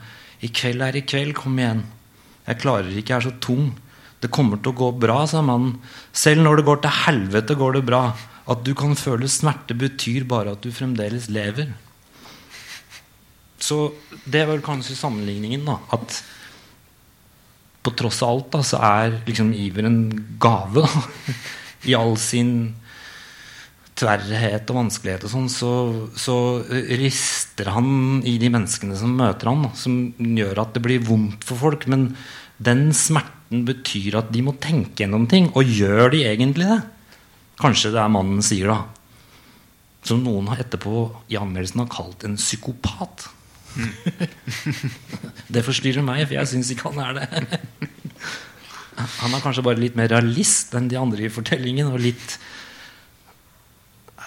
I 0.44 0.50
kveld 0.52 0.84
er 0.84 0.98
i 0.98 1.04
kveld, 1.06 1.32
kom 1.38 1.56
igjen. 1.60 1.84
Jeg 2.48 2.60
klarer 2.60 2.90
ikke, 2.90 3.14
jeg 3.14 3.18
er 3.20 3.28
så 3.30 3.36
tung. 3.40 3.70
Det 4.22 4.30
kommer 4.34 4.60
til 4.60 4.74
å 4.74 4.78
gå 4.78 4.90
bra, 5.02 5.22
sa 5.26 5.40
mannen. 5.42 5.78
Selv 6.14 6.44
når 6.44 6.60
det 6.60 6.66
går 6.68 6.82
til 6.82 7.00
helvete, 7.06 7.56
går 7.58 7.78
det 7.78 7.86
bra. 7.88 8.02
At 8.52 8.62
du 8.66 8.74
kan 8.78 8.94
føle 8.98 9.30
smerte, 9.30 9.74
betyr 9.78 10.26
bare 10.28 10.54
at 10.54 10.62
du 10.62 10.70
fremdeles 10.74 11.30
lever. 11.32 11.72
Så 13.62 13.92
det 14.26 14.44
var 14.48 14.62
kanskje 14.66 14.98
sammenligningen. 14.98 15.64
da 15.64 15.78
At 15.94 16.20
på 17.82 17.90
tross 17.98 18.20
av 18.22 18.36
alt 18.36 18.50
da, 18.52 18.62
så 18.62 18.78
er 18.78 19.18
liksom 19.26 19.52
iver 19.54 19.88
en 19.88 20.02
gave. 20.38 20.82
da 20.82 21.32
I 21.88 21.96
all 21.98 22.16
sin 22.20 22.74
tverrhet 24.02 24.70
og 24.72 24.78
vanskelighet 24.80 25.26
og 25.26 25.32
sånn, 25.32 25.48
så, 25.52 25.72
så, 26.18 26.36
rister 26.98 27.70
han 27.74 28.22
i 28.28 28.36
de 28.42 28.50
menneskene 28.52 28.96
som 28.98 29.14
møter 29.18 29.50
han, 29.52 29.68
som 29.78 29.98
gjør 30.18 30.64
at 30.64 30.74
det 30.76 30.82
blir 30.84 31.04
vondt 31.06 31.46
for 31.46 31.60
folk. 31.60 31.86
Men 31.90 32.10
den 32.62 32.90
smerten 32.96 33.64
betyr 33.68 34.18
at 34.22 34.32
de 34.34 34.42
må 34.44 34.56
tenke 34.62 35.04
gjennom 35.04 35.28
ting. 35.30 35.50
Og 35.58 35.68
gjør 35.68 36.12
de 36.14 36.24
egentlig 36.28 36.68
det? 36.70 36.80
Kanskje 37.62 37.92
det 37.94 38.02
er 38.02 38.12
mannen 38.12 38.42
sier, 38.44 38.72
da. 38.72 38.80
Som 40.02 40.24
noen 40.24 40.48
har 40.50 40.64
etterpå 40.64 41.04
i 41.30 41.38
anmeldelsen 41.38 41.84
har 41.84 41.92
kalt 41.92 42.24
en 42.26 42.38
psykopat. 42.40 43.28
Mm. 43.78 43.92
det 45.54 45.62
forstyrrer 45.64 46.04
meg, 46.04 46.24
for 46.26 46.40
jeg 46.40 46.50
syns 46.50 46.72
ikke 46.74 46.90
han 46.90 47.04
er 47.06 47.20
det. 47.20 47.60
han 49.22 49.36
er 49.36 49.44
kanskje 49.44 49.64
bare 49.64 49.80
litt 49.80 49.98
mer 49.98 50.10
realist 50.12 50.74
enn 50.74 50.90
de 50.90 50.98
andre 50.98 51.28
i 51.28 51.32
fortellingen. 51.32 51.92
Og 51.94 52.02
litt 52.02 52.36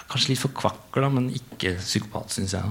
Kanskje 0.06 0.32
litt 0.32 0.42
forkvakla, 0.42 1.10
men 1.14 1.30
ikke 1.34 1.76
psykopat, 1.80 2.34
syns 2.36 2.54
jeg. 2.54 2.64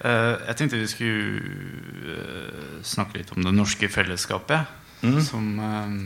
uh, 0.00 0.36
jeg 0.48 0.56
tenkte 0.56 0.80
vi 0.80 0.88
skulle 0.88 2.16
uh, 2.16 2.78
snakke 2.86 3.20
litt 3.20 3.32
om 3.36 3.44
det 3.44 3.54
norske 3.56 3.90
fellesskapet. 3.92 4.72
Mm. 5.04 5.18
Som 5.24 5.50
uh, 5.60 5.96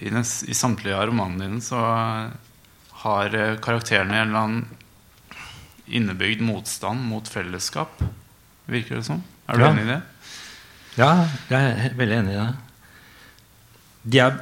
i, 0.00 0.08
nes, 0.14 0.36
i, 0.48 0.56
samtlige 0.56 0.96
av 0.96 1.10
romanene 1.10 1.50
dine 1.50 1.64
så 1.64 1.80
har 3.04 3.36
karakterene 3.64 4.16
en 4.16 4.28
eller 4.28 4.40
annen 4.40 4.64
innebygd 5.90 6.42
motstand 6.44 7.02
mot 7.10 7.28
fellesskap. 7.28 8.00
Virker 8.70 9.00
det 9.00 9.06
som? 9.08 9.22
Er 9.50 9.58
du 9.58 9.64
ja. 9.64 9.70
enig 9.72 9.84
i 9.84 9.90
det? 9.90 10.00
Ja, 11.00 11.10
jeg 11.50 11.70
er 11.70 11.96
veldig 11.98 12.16
enig 12.22 12.34
i 12.34 12.40
det. 12.40 12.50
De 14.10 14.20
er 14.24 14.38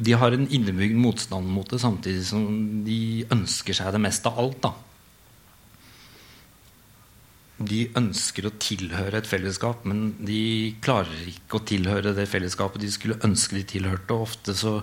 de 0.00 0.14
har 0.16 0.32
en 0.32 0.46
innebygd 0.48 0.96
motstand 0.96 1.48
mot 1.52 1.68
det, 1.68 1.80
samtidig 1.82 2.24
som 2.28 2.46
de 2.86 3.26
ønsker 3.32 3.76
seg 3.76 3.92
det 3.94 4.00
meste 4.02 4.30
av 4.30 4.40
alt. 4.40 4.62
da. 4.64 4.72
De 7.60 7.80
ønsker 8.00 8.46
å 8.48 8.54
tilhøre 8.56 9.20
et 9.20 9.28
fellesskap, 9.28 9.84
men 9.84 10.14
de 10.24 10.72
klarer 10.80 11.26
ikke 11.28 11.58
å 11.58 11.66
tilhøre 11.68 12.14
det 12.16 12.28
fellesskapet 12.30 12.80
de 12.80 12.92
skulle 12.92 13.20
ønske 13.26 13.58
de 13.58 13.66
tilhørte. 13.74 14.16
Og 14.16 14.30
ofte 14.30 14.56
så 14.56 14.78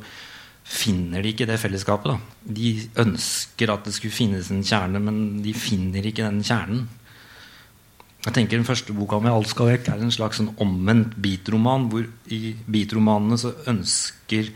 finner 0.67 1.23
de 1.23 1.33
ikke 1.33 1.47
det 1.49 1.57
fellesskapet. 1.63 2.13
da. 2.13 2.53
De 2.59 2.75
ønsker 3.01 3.73
at 3.73 3.87
det 3.87 3.95
skulle 3.97 4.13
finnes 4.13 4.51
en 4.53 4.61
kjerne, 4.61 5.01
men 5.01 5.41
de 5.41 5.55
finner 5.57 6.05
ikke 6.05 6.27
den 6.27 6.43
kjernen. 6.45 6.87
Jeg 8.27 8.33
tenker 8.33 8.57
Den 8.57 8.65
første 8.65 8.93
boka 8.93 9.19
med 9.19 9.31
'Alt 9.31 9.47
skal 9.47 9.67
vekk' 9.67 9.93
er 9.93 10.01
en 10.03 10.11
slags 10.11 10.37
sånn 10.37 10.55
omvendt 10.57 11.15
bitroman. 11.15 11.89
hvor 11.89 12.05
i 12.29 12.55
bitromanene 12.69 13.37
så 13.37 13.55
ønsker 13.65 14.51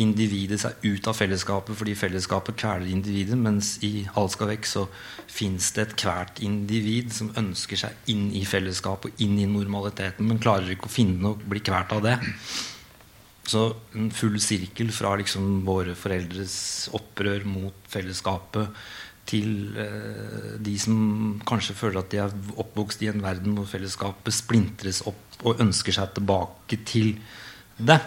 individet 0.00 0.60
seg 0.62 0.84
ut 0.86 1.08
av 1.10 1.16
fellesskapet 1.18 1.76
fordi 1.76 1.94
fellesskapet 1.98 2.56
kveler 2.62 2.88
individet, 2.88 3.36
mens 3.38 3.74
i 3.84 4.06
Alt 4.16 4.38
vekk 4.40 4.68
så 4.68 4.86
fins 5.28 5.72
det 5.76 5.84
et 5.84 6.04
hvert 6.06 6.40
individ 6.44 7.12
som 7.12 7.32
ønsker 7.36 7.80
seg 7.84 8.12
inn 8.12 8.30
i 8.38 8.44
fellesskapet 8.48 9.12
og 9.12 9.24
inn 9.24 9.38
i 9.42 9.48
normaliteten, 9.50 10.28
men 10.28 10.40
klarer 10.42 10.72
ikke 10.72 10.88
å 10.88 10.96
finne 10.96 11.34
og 11.34 11.44
bli 11.48 11.60
kvalt 11.64 11.92
av 11.96 12.04
det. 12.06 12.16
Så 13.48 13.66
en 13.98 14.10
full 14.14 14.38
sirkel 14.40 14.92
fra 14.94 15.16
liksom 15.18 15.64
våre 15.66 15.96
foreldres 15.98 16.88
opprør 16.94 17.44
mot 17.48 17.88
fellesskapet 17.90 18.70
til 19.28 19.76
eh, 19.78 20.56
de 20.62 20.74
som 20.80 20.96
kanskje 21.46 21.76
føler 21.78 22.00
at 22.00 22.10
de 22.12 22.20
er 22.22 22.32
oppvokst 22.62 23.02
i 23.04 23.10
en 23.10 23.22
verden 23.22 23.54
hvor 23.58 23.68
fellesskapet 23.70 24.34
splintres 24.34 25.02
opp 25.10 25.42
og 25.46 25.62
ønsker 25.62 25.94
seg 25.94 26.14
tilbake 26.16 26.80
til 26.86 27.16
det. 27.78 27.98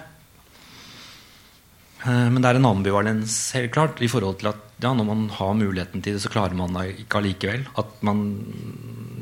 Eh, 2.06 2.28
men 2.30 2.38
det 2.44 2.52
er 2.52 2.60
en 2.60 2.70
ambivalens 2.70 3.36
helt 3.58 3.74
klart 3.74 4.02
i 4.06 4.10
forhold 4.12 4.38
til 4.42 4.52
at 4.52 4.62
ja, 4.84 4.92
når 4.94 5.08
man 5.08 5.22
har 5.34 5.56
muligheten 5.58 6.04
til 6.04 6.18
det, 6.18 6.22
så 6.26 6.30
klarer 6.30 6.58
man 6.58 6.76
det 6.78 7.06
ikke 7.06 7.22
allikevel. 7.22 7.64
At 7.82 7.96
man 8.06 8.20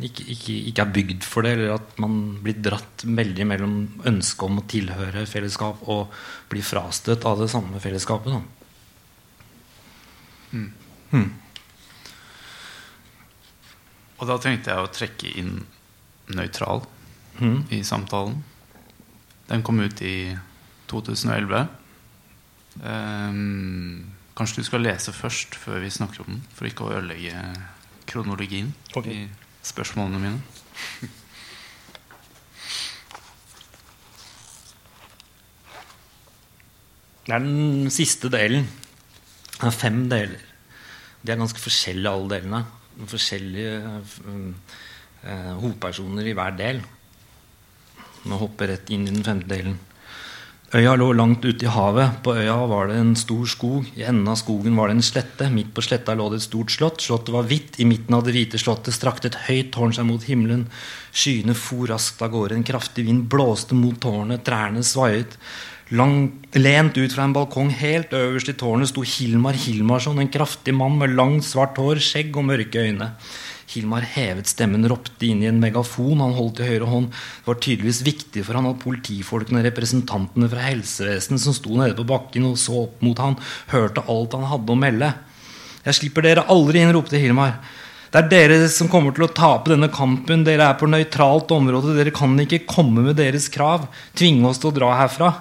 ikke, 0.04 0.26
ikke, 0.34 0.56
ikke, 0.72 0.84
er 0.84 0.96
bygd 0.98 1.28
for 1.28 1.46
det, 1.46 1.54
eller 1.56 1.76
at 1.78 1.94
man 2.02 2.18
blir 2.44 2.58
dratt 2.66 3.06
veldig 3.06 3.46
mellom 3.48 3.78
ønsket 4.10 4.48
om 4.50 4.60
å 4.60 4.66
tilhøre 4.68 5.28
fellesskap 5.30 5.86
og 5.94 6.12
bli 6.52 6.64
frastøtt 6.66 7.28
av 7.30 7.40
det 7.40 7.52
samme 7.54 7.80
fellesskapet. 7.84 8.42
Mm. 10.52 10.72
Mm. 11.14 11.30
Og 14.20 14.28
da 14.28 14.40
tenkte 14.42 14.74
jeg 14.74 14.84
å 14.84 14.92
trekke 14.92 15.32
inn 15.40 15.54
nøytral 16.34 16.84
mm. 17.40 17.70
i 17.78 17.80
samtalen. 17.88 18.42
Den 19.48 19.64
kom 19.64 19.80
ut 19.84 20.02
i 20.04 20.34
2011. 20.92 21.70
Um, 22.82 24.14
kanskje 24.34 24.64
du 24.64 24.68
skal 24.68 24.82
lese 24.82 25.14
først 25.14 25.56
før 25.62 25.84
vi 25.84 25.92
snakker 25.94 26.24
om 26.24 26.32
den, 26.34 26.46
for 26.56 26.66
ikke 26.66 26.88
å 26.88 26.94
ødelegge 26.96 27.36
kronologien 28.10 28.72
okay. 28.98 29.28
i 29.28 29.68
spørsmålene 29.68 30.22
mine. 30.24 31.12
Det 37.24 37.32
er 37.32 37.40
den 37.40 37.92
siste 37.94 38.28
delen. 38.28 38.66
Det 39.54 39.70
er 39.70 39.78
fem 39.78 40.02
deler. 40.12 40.42
De 41.24 41.32
er 41.32 41.40
ganske 41.40 41.62
forskjellige, 41.64 42.12
alle 42.12 42.34
delene. 42.34 42.66
Forskjellige 43.08 43.78
uh, 44.28 45.54
hovedpersoner 45.62 46.28
i 46.28 46.34
hver 46.36 46.58
del. 46.60 46.82
Nå 48.28 48.40
hopper 48.42 48.74
rett 48.74 48.92
inn 48.92 49.08
i 49.08 49.14
den 49.14 49.24
femte 49.24 49.48
delen. 49.48 49.78
Øya 50.74 50.96
lå 50.98 51.12
langt 51.14 51.44
ute 51.46 51.68
i 51.68 51.70
havet. 51.70 52.16
På 52.26 52.34
øya 52.34 52.56
var 52.66 52.88
det 52.90 52.96
en 52.98 53.12
stor 53.16 53.46
skog. 53.46 53.86
I 53.94 54.08
enden 54.10 54.32
av 54.32 54.40
skogen 54.40 54.74
var 54.74 54.90
det 54.90 54.96
en 54.96 55.06
slette. 55.06 55.46
Midt 55.54 55.70
på 55.76 55.84
sletta 55.86 56.16
lå 56.18 56.32
det 56.34 56.40
et 56.40 56.48
stort 56.48 56.74
slott. 56.74 57.04
Slottet 57.04 57.30
var 57.36 57.46
hvitt. 57.46 57.78
I 57.78 57.86
midten 57.86 58.18
av 58.18 58.24
det 58.26 58.34
hvite 58.34 58.58
slottet 58.58 58.98
strakte 58.98 59.30
et 59.30 59.38
høyt 59.46 59.70
tårn 59.76 59.94
seg 59.94 60.08
mot 60.10 60.26
himmelen. 60.26 60.66
Skyene 61.14 61.54
for 61.54 61.86
raskt 61.94 62.26
av 62.26 62.34
gårde. 62.34 62.58
En 62.58 62.66
kraftig 62.66 63.06
vind 63.06 63.28
blåste 63.30 63.78
mot 63.78 64.00
tårnet. 64.02 64.42
Trærne 64.48 64.82
svaiet. 64.82 65.38
Langt, 65.94 66.48
lent 66.58 66.98
ut 66.98 67.14
fra 67.14 67.28
en 67.28 67.36
balkong 67.36 67.70
helt 67.78 68.14
øverst 68.18 68.50
i 68.50 68.56
tårnet 68.58 68.90
sto 68.90 69.04
Hilmar 69.06 69.54
Hilmarsson, 69.54 70.18
en 70.18 70.32
kraftig 70.32 70.74
mann 70.74 70.96
med 70.98 71.14
langt, 71.14 71.46
svart 71.46 71.78
hår, 71.78 72.02
skjegg 72.02 72.34
og 72.40 72.48
mørke 72.48 72.82
øyne. 72.82 73.12
Hilmar 73.72 74.06
hevet 74.16 74.50
stemmen, 74.52 74.88
ropte 74.90 75.28
inn 75.28 75.44
i 75.44 75.50
en 75.50 75.62
megafon 75.62 76.22
han 76.22 76.36
holdt 76.36 76.60
i 76.62 76.68
høyre 76.68 76.90
hånd. 76.90 77.12
Det 77.14 77.48
var 77.48 77.60
tydeligvis 77.64 78.02
viktig 78.06 78.44
for 78.44 78.60
han 78.60 78.68
at 78.70 78.82
politifolkene 78.84 79.64
representantene 79.66 80.50
fra 80.52 80.66
helsevesenet 80.68 81.44
som 81.46 81.56
sto 81.56 81.78
nede 81.80 81.96
på 82.00 82.08
bakken 82.10 82.50
og 82.50 82.60
så 82.62 82.84
opp 82.86 83.00
mot 83.06 83.22
han, 83.24 83.40
hørte 83.72 84.04
alt 84.12 84.36
han 84.38 84.50
hadde 84.52 84.76
å 84.76 84.82
melde. 84.84 85.14
Jeg 85.84 86.00
slipper 86.00 86.28
dere 86.28 86.46
aldri 86.52 86.84
inn, 86.84 86.94
ropte 86.96 87.20
Hilmar. 87.20 87.58
Det 88.14 88.20
er 88.22 88.30
dere 88.30 88.68
som 88.70 88.92
kommer 88.92 89.16
til 89.16 89.26
å 89.26 89.32
tape 89.34 89.72
denne 89.72 89.90
kampen. 89.90 90.44
Dere 90.46 90.68
er 90.70 90.78
på 90.78 90.86
nøytralt 90.86 91.50
område. 91.56 91.96
Dere 91.98 92.14
kan 92.14 92.36
ikke 92.44 92.62
komme 92.70 93.02
med 93.08 93.18
deres 93.18 93.48
krav. 93.50 93.88
Tvinge 94.14 94.46
oss 94.52 94.62
til 94.62 94.70
å 94.70 94.76
dra 94.76 94.92
herfra. 95.00 95.32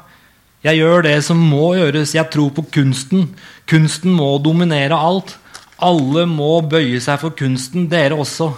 Jeg 0.65 0.79
gjør 0.79 1.05
det 1.05 1.19
som 1.27 1.37
må 1.37 1.75
gjøres. 1.77 2.15
Jeg 2.17 2.31
tror 2.33 2.49
på 2.57 2.65
kunsten. 2.73 3.29
Kunsten 3.69 4.17
må 4.17 4.31
dominere 4.41 4.97
alt. 4.97 5.35
Alle 5.83 6.27
må 6.31 6.61
bøye 6.63 7.01
seg 7.03 7.19
for 7.23 7.35
kunsten, 7.35 7.89
dere 7.91 8.19
også. 8.19 8.53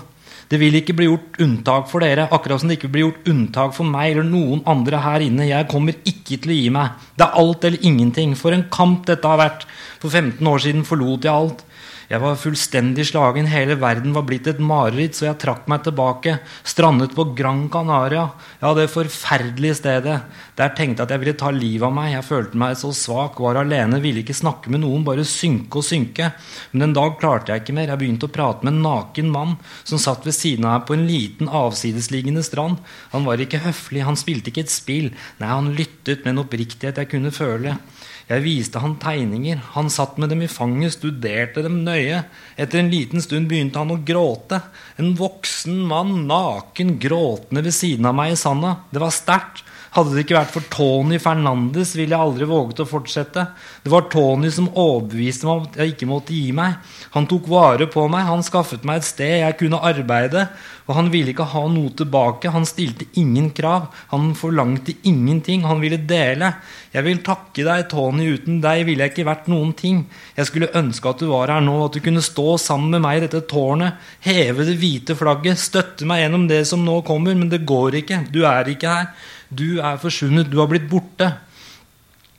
Det 0.51 0.59
vil 0.61 0.77
ikke 0.77 0.95
bli 0.97 1.07
gjort 1.09 1.39
unntak 1.41 1.87
for 1.89 2.05
dere, 2.05 2.27
akkurat 2.37 2.61
som 2.61 2.69
det 2.69 2.77
ikke 2.77 2.91
blir 2.93 3.07
gjort 3.07 3.29
unntak 3.33 3.73
for 3.77 3.89
meg 3.89 4.13
eller 4.13 4.27
noen 4.29 4.61
andre 4.69 5.01
her 5.01 5.25
inne. 5.25 5.49
Jeg 5.49 5.71
kommer 5.71 5.97
ikke 6.05 6.37
til 6.37 6.53
å 6.53 6.59
gi 6.59 6.73
meg. 6.75 7.07
Det 7.17 7.25
er 7.25 7.39
alt 7.41 7.65
eller 7.65 7.87
ingenting. 7.89 8.35
For 8.37 8.53
en 8.53 8.67
kamp 8.73 9.07
dette 9.09 9.31
har 9.31 9.41
vært. 9.41 9.65
For 10.03 10.13
15 10.13 10.51
år 10.51 10.61
siden 10.67 10.85
forlot 10.85 11.25
jeg 11.25 11.33
alt. 11.33 11.65
Jeg 12.11 12.21
var 12.21 12.37
fullstendig 12.37 13.07
slagen. 13.09 13.49
Hele 13.49 13.77
verden 13.81 14.13
var 14.17 14.27
blitt 14.29 14.49
et 14.51 14.61
mareritt, 14.61 15.17
så 15.17 15.29
jeg 15.31 15.39
trakk 15.41 15.69
meg 15.71 15.85
tilbake. 15.87 16.37
Strandet 16.67 17.15
på 17.17 17.27
Gran 17.37 17.65
Canaria. 17.73 18.27
Ja, 18.61 18.73
det 18.77 18.91
forferdelige 18.93 19.79
stedet. 19.81 20.19
Der 20.59 20.75
tenkte 20.77 21.03
jeg 21.03 21.09
at 21.09 21.15
jeg 21.15 21.23
ville 21.23 21.37
ta 21.41 21.53
livet 21.55 21.89
av 21.89 21.95
meg. 21.97 22.13
Jeg 22.13 22.29
følte 22.29 22.61
meg 22.61 22.77
så 22.81 22.93
svak, 22.95 23.41
var 23.43 23.59
alene, 23.61 24.03
ville 24.05 24.21
ikke 24.25 24.37
snakke 24.37 24.73
med 24.73 24.85
noen, 24.85 25.07
bare 25.07 25.25
synke 25.29 25.81
og 25.81 25.89
synke. 25.89 26.31
Men 26.73 26.89
en 26.89 26.97
dag 26.97 27.17
klarte 27.21 27.55
jeg 27.55 27.65
ikke 27.65 27.77
mer. 27.79 27.91
Jeg 27.93 28.03
begynte 28.03 28.29
å 28.29 28.35
prate 28.35 28.67
med 28.67 28.77
en 28.77 28.85
naken 28.85 29.33
mann 29.33 29.57
som 29.83 30.01
satt 30.03 30.29
ved 30.29 30.37
siden 30.37 30.69
av 30.69 30.79
meg 30.79 30.89
på 30.89 30.99
en 30.99 31.07
liten, 31.09 31.49
avsidesliggende 31.49 32.45
strand. 32.45 32.81
Han 33.15 33.25
var 33.29 33.41
ikke 33.41 33.65
høflig, 33.65 34.05
han 34.05 34.21
spilte 34.21 34.53
ikke 34.53 34.67
et 34.67 34.75
spill. 34.75 35.11
Nei, 35.41 35.51
han 35.51 35.73
lyttet 35.79 36.25
med 36.25 36.35
en 36.35 36.45
oppriktighet 36.45 37.01
jeg 37.01 37.13
kunne 37.15 37.33
føle. 37.35 37.79
Jeg 38.25 38.41
viste 38.41 38.81
han 38.81 38.95
tegninger. 39.01 39.59
Han 39.75 39.91
satt 39.93 40.17
med 40.21 40.31
dem 40.33 40.41
i 40.47 40.49
fanget, 40.49 40.95
studerte 40.97 41.61
dem 41.65 41.83
nøye. 41.85 42.23
Etter 42.57 42.81
en 42.81 42.89
liten 42.93 43.21
stund 43.21 43.51
begynte 43.51 43.83
han 43.83 43.93
å 43.93 44.01
gråte. 44.01 44.63
En 44.97 45.13
voksen 45.19 45.83
mann, 45.91 46.23
naken, 46.31 46.97
gråtende 47.03 47.65
ved 47.67 47.77
siden 47.77 48.09
av 48.09 48.17
meg 48.17 48.33
i 48.33 48.41
sanda. 48.41 48.79
Det 48.89 49.03
var 49.03 49.13
sterkt. 49.13 49.61
Hadde 49.95 50.11
det 50.11 50.25
ikke 50.25 50.35
vært 50.35 50.51
for 50.51 50.67
Tony 50.73 51.21
Fernandes, 51.23 51.93
ville 51.95 52.17
jeg 52.17 52.27
aldri 52.27 52.49
våget 52.51 52.81
å 52.83 52.89
fortsette. 52.89 53.45
Det 53.85 53.93
var 53.93 54.09
Tony 54.11 54.49
som 54.51 54.67
overbeviste 54.73 55.47
meg 55.47 55.55
om 55.55 55.69
at 55.69 55.77
jeg 55.79 55.93
ikke 55.93 56.09
måtte 56.11 56.35
gi 56.35 56.49
meg. 56.57 56.81
Han 57.15 57.29
tok 57.31 57.47
vare 57.53 57.87
på 57.87 58.09
meg, 58.11 58.27
han 58.27 58.43
skaffet 58.43 58.83
meg 58.83 58.99
et 58.99 59.07
sted 59.07 59.37
jeg 59.45 59.59
kunne 59.61 59.79
arbeide. 59.87 60.49
Og 60.85 60.99
han 60.99 61.07
ville 61.13 61.31
ikke 61.33 61.47
ha 61.49 61.63
noe 61.71 61.93
tilbake. 61.97 62.51
Han 62.53 62.67
stilte 62.69 63.07
ingen 63.17 63.49
krav. 63.57 63.87
Han 64.11 64.35
forlangte 64.37 64.93
ingenting. 65.09 65.63
Han 65.65 65.81
ville 65.81 65.97
dele. 65.97 66.51
Jeg 66.93 67.07
vil 67.07 67.23
takke 67.25 67.65
deg, 67.65 67.87
Tony. 67.89 68.27
Uten 68.35 68.59
deg 68.65 68.83
ville 68.89 69.07
jeg 69.07 69.15
ikke 69.15 69.29
vært 69.31 69.49
noen 69.49 69.73
ting. 69.79 70.03
Jeg 70.37 70.51
skulle 70.51 70.73
ønske 70.77 71.09
at 71.09 71.23
du 71.23 71.31
var 71.31 71.55
her 71.55 71.65
nå, 71.65 71.79
at 71.87 71.97
du 71.97 72.03
kunne 72.05 72.25
stå 72.25 72.59
sammen 72.61 72.93
med 72.99 73.05
meg 73.07 73.21
i 73.21 73.25
dette 73.25 73.47
tårnet, 73.49 73.97
heve 74.27 74.67
det 74.69 74.77
hvite 74.83 75.17
flagget, 75.17 75.63
støtte 75.63 76.05
meg 76.09 76.25
gjennom 76.25 76.45
det 76.51 76.65
som 76.69 76.85
nå 76.85 76.99
kommer, 77.07 77.39
men 77.39 77.49
det 77.53 77.65
går 77.65 78.03
ikke. 78.03 78.27
Du 78.35 78.43
er 78.45 78.69
ikke 78.75 78.99
her. 78.99 79.31
Du 79.55 79.79
er 79.79 79.99
forsvunnet. 80.03 80.51
Du 80.51 80.59
har 80.61 80.71
blitt 80.71 80.91
borte. 80.91 81.31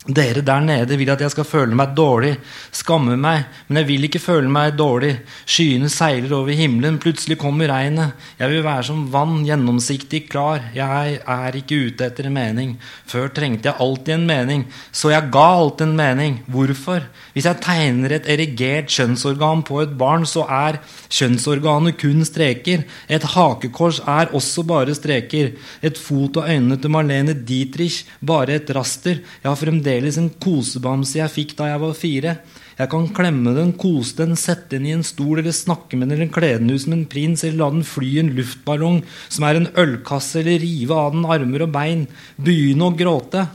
Dere 0.05 0.43
der 0.45 0.61
nede 0.61 0.99
vil 0.99 1.09
at 1.09 1.21
jeg 1.23 1.33
skal 1.33 1.47
føle 1.49 1.73
meg 1.73 1.95
dårlig, 1.97 2.35
skamme 2.69 3.15
meg, 3.17 3.47
men 3.65 3.79
jeg 3.79 3.87
vil 3.87 4.05
ikke 4.05 4.19
føle 4.21 4.49
meg 4.53 4.75
dårlig. 4.77 5.15
Skyene 5.49 5.87
seiler 5.89 6.35
over 6.37 6.53
himmelen, 6.53 6.99
plutselig 7.01 7.39
kommer 7.41 7.71
regnet. 7.73 8.13
Jeg 8.37 8.51
vil 8.51 8.61
være 8.61 8.85
som 8.85 9.07
vann, 9.09 9.39
gjennomsiktig, 9.47 10.27
klar. 10.29 10.67
Jeg 10.77 11.17
er 11.25 11.57
ikke 11.57 11.79
ute 11.87 12.05
etter 12.05 12.29
en 12.29 12.35
mening. 12.37 12.75
Før 13.09 13.31
trengte 13.33 13.71
jeg 13.71 13.81
alltid 13.81 14.13
en 14.13 14.27
mening, 14.29 14.67
så 14.93 15.09
jeg 15.09 15.31
ga 15.33 15.47
alltid 15.55 15.87
en 15.87 15.97
mening. 15.97 16.37
Hvorfor? 16.53 17.09
Hvis 17.33 17.49
jeg 17.49 17.61
tegner 17.65 18.13
et 18.19 18.29
erigert 18.29 18.93
kjønnsorgan 18.93 19.65
på 19.65 19.81
et 19.87 19.97
barn, 19.97 20.29
så 20.29 20.45
er 20.45 20.77
kjønnsorganet 21.09 21.97
kun 22.03 22.21
streker. 22.29 22.85
Et 23.09 23.27
hakekors 23.33 24.03
er 24.05 24.29
også 24.37 24.67
bare 24.69 24.93
streker. 24.93 25.55
Et 25.81 25.97
fot 25.97 26.37
og 26.37 26.45
øynene 26.45 26.77
til 26.77 26.93
Marlene 26.93 27.33
Dietrich, 27.33 28.03
bare 28.21 28.59
et 28.61 28.69
raster. 28.77 29.23
Jeg 29.41 29.49
har 29.49 29.57
fremdeles 29.57 29.94
fremdeles 29.95 30.17
en 30.19 30.29
kosebamse 30.43 31.19
jeg 31.19 31.31
fikk 31.31 31.55
da 31.57 31.69
jeg 31.69 31.81
var 31.81 31.95
fire. 31.95 32.31
Jeg 32.75 32.89
kan 32.91 33.07
klemme 33.15 33.53
den, 33.55 33.71
kose 33.79 34.15
den, 34.17 34.35
sette 34.35 34.75
den 34.75 34.87
i 34.89 34.93
en 34.93 35.03
stol 35.03 35.39
eller 35.39 35.55
snakke 35.55 35.95
med 35.95 36.09
den 36.09 36.17
eller 36.17 36.31
kle 36.33 36.57
den 36.59 36.73
ut 36.73 36.81
som 36.83 36.93
en 36.93 37.05
prins 37.07 37.43
eller 37.43 37.61
la 37.61 37.69
den 37.71 37.85
fly 37.87 38.09
i 38.17 38.19
en 38.19 38.33
luftballong 38.35 39.03
som 39.29 39.45
er 39.47 39.55
en 39.55 39.69
ølkasse 39.79 40.41
eller 40.41 40.59
rive 40.59 40.93
av 40.93 41.13
den 41.15 41.25
armer 41.25 41.63
og 41.63 41.71
bein. 41.71 42.07
Begynne 42.35 42.89
å 42.89 42.95
gråte. 42.97 43.45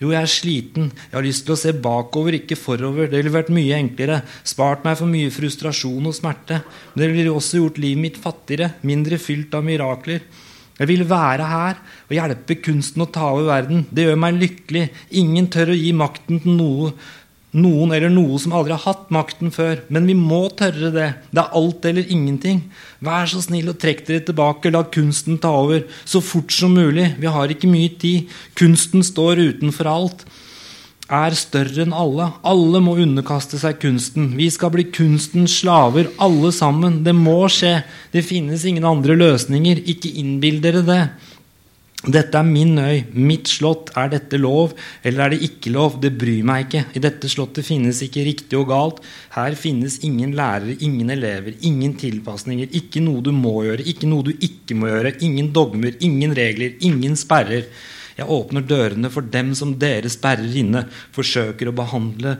Jo, 0.00 0.12
jeg 0.14 0.22
er 0.22 0.30
sliten. 0.30 0.92
Jeg 1.10 1.16
har 1.18 1.26
lyst 1.26 1.44
til 1.44 1.56
å 1.56 1.60
se 1.60 1.74
bakover, 1.76 2.38
ikke 2.38 2.56
forover. 2.56 3.10
Det 3.10 3.18
ville 3.18 3.34
vært 3.34 3.50
mye 3.52 3.76
enklere. 3.76 4.22
Spart 4.48 4.86
meg 4.86 4.96
for 4.96 5.10
mye 5.10 5.32
frustrasjon 5.34 6.06
og 6.08 6.16
smerte. 6.16 6.62
Men 6.94 7.02
det 7.02 7.10
ville 7.12 7.34
også 7.34 7.60
gjort 7.60 7.82
livet 7.82 8.04
mitt 8.06 8.22
fattigere, 8.22 8.76
mindre 8.86 9.18
fylt 9.20 9.58
av 9.58 9.66
mirakler. 9.66 10.22
Jeg 10.80 10.88
vil 10.88 11.04
være 11.08 11.44
her 11.44 11.80
og 12.08 12.14
hjelpe 12.16 12.56
kunsten 12.64 13.04
å 13.04 13.10
ta 13.12 13.26
over 13.34 13.50
verden. 13.50 13.84
Det 13.92 14.06
gjør 14.06 14.20
meg 14.22 14.38
lykkelig. 14.40 14.86
Ingen 15.20 15.50
tør 15.52 15.74
å 15.74 15.76
gi 15.76 15.90
makten 15.92 16.40
til 16.40 16.56
noe, 16.56 16.94
noen 17.60 17.92
eller 17.92 18.12
noe 18.14 18.38
som 18.40 18.54
aldri 18.56 18.72
har 18.72 18.86
hatt 18.86 19.10
makten 19.12 19.52
før. 19.52 19.82
Men 19.92 20.08
vi 20.08 20.16
må 20.16 20.46
tørre 20.56 20.88
det. 20.94 21.08
Det 21.28 21.42
er 21.42 21.56
alt 21.60 21.88
eller 21.90 22.08
ingenting. 22.08 22.62
Vær 23.04 23.28
så 23.28 23.42
snill 23.44 23.68
og 23.74 23.76
trekk 23.82 24.06
dere 24.08 24.24
tilbake. 24.30 24.72
La 24.72 24.86
kunsten 24.88 25.36
ta 25.42 25.52
over 25.60 25.84
så 26.08 26.24
fort 26.24 26.54
som 26.54 26.72
mulig. 26.72 27.10
Vi 27.20 27.28
har 27.28 27.52
ikke 27.52 27.68
mye 27.68 27.92
tid. 28.00 28.32
Kunsten 28.56 29.04
står 29.04 29.44
utenfor 29.50 29.90
alt 29.90 30.24
er 31.10 31.34
større 31.38 31.84
enn 31.84 31.94
alle. 31.96 32.30
Alle 32.46 32.80
må 32.84 32.94
underkaste 33.02 33.58
seg 33.60 33.80
kunsten. 33.82 34.30
Vi 34.38 34.46
skal 34.52 34.72
bli 34.74 34.86
kunstens 34.94 35.58
slaver, 35.60 36.10
alle 36.22 36.52
sammen. 36.54 37.02
Det 37.06 37.14
må 37.16 37.42
skje. 37.50 37.80
Det 38.14 38.22
finnes 38.26 38.64
ingen 38.68 38.86
andre 38.86 39.18
løsninger. 39.18 39.82
Ikke 39.90 40.12
innbill 40.22 40.62
dere 40.62 40.84
det. 40.86 41.02
Dette 42.00 42.38
er 42.38 42.46
min 42.48 42.78
øy, 42.80 43.02
mitt 43.12 43.50
slott. 43.50 43.90
Er 44.00 44.08
dette 44.08 44.38
lov, 44.40 44.72
eller 45.04 45.26
er 45.26 45.34
det 45.34 45.42
ikke 45.44 45.72
lov? 45.74 45.98
Det 46.00 46.14
bryr 46.16 46.46
meg 46.48 46.64
ikke. 46.64 46.86
I 46.96 47.02
dette 47.04 47.28
slottet 47.28 47.66
finnes 47.66 48.00
ikke 48.06 48.24
riktig 48.24 48.56
og 48.56 48.70
galt. 48.70 49.02
Her 49.34 49.52
finnes 49.58 49.98
ingen 50.06 50.32
lærere, 50.38 50.78
ingen 50.80 51.12
elever, 51.12 51.58
ingen 51.60 51.92
tilpasninger. 52.00 52.72
Ikke 52.72 53.04
noe 53.04 53.20
du 53.20 53.34
må 53.36 53.52
gjøre, 53.66 53.84
ikke 53.84 54.08
noe 54.08 54.30
du 54.30 54.32
ikke 54.32 54.78
må 54.80 54.88
gjøre. 54.88 55.18
Ingen 55.28 55.52
dogmer, 55.52 55.98
ingen 56.00 56.32
regler, 56.38 56.78
ingen 56.80 57.20
sperrer. 57.20 57.68
Jeg 58.18 58.30
åpner 58.30 58.66
dørene 58.66 59.12
for 59.12 59.26
dem 59.26 59.54
som 59.58 59.76
dere 59.78 60.10
sperrer 60.12 60.58
inne, 60.62 60.86
forsøker 61.16 61.70
å 61.70 61.76
behandle 61.76 62.38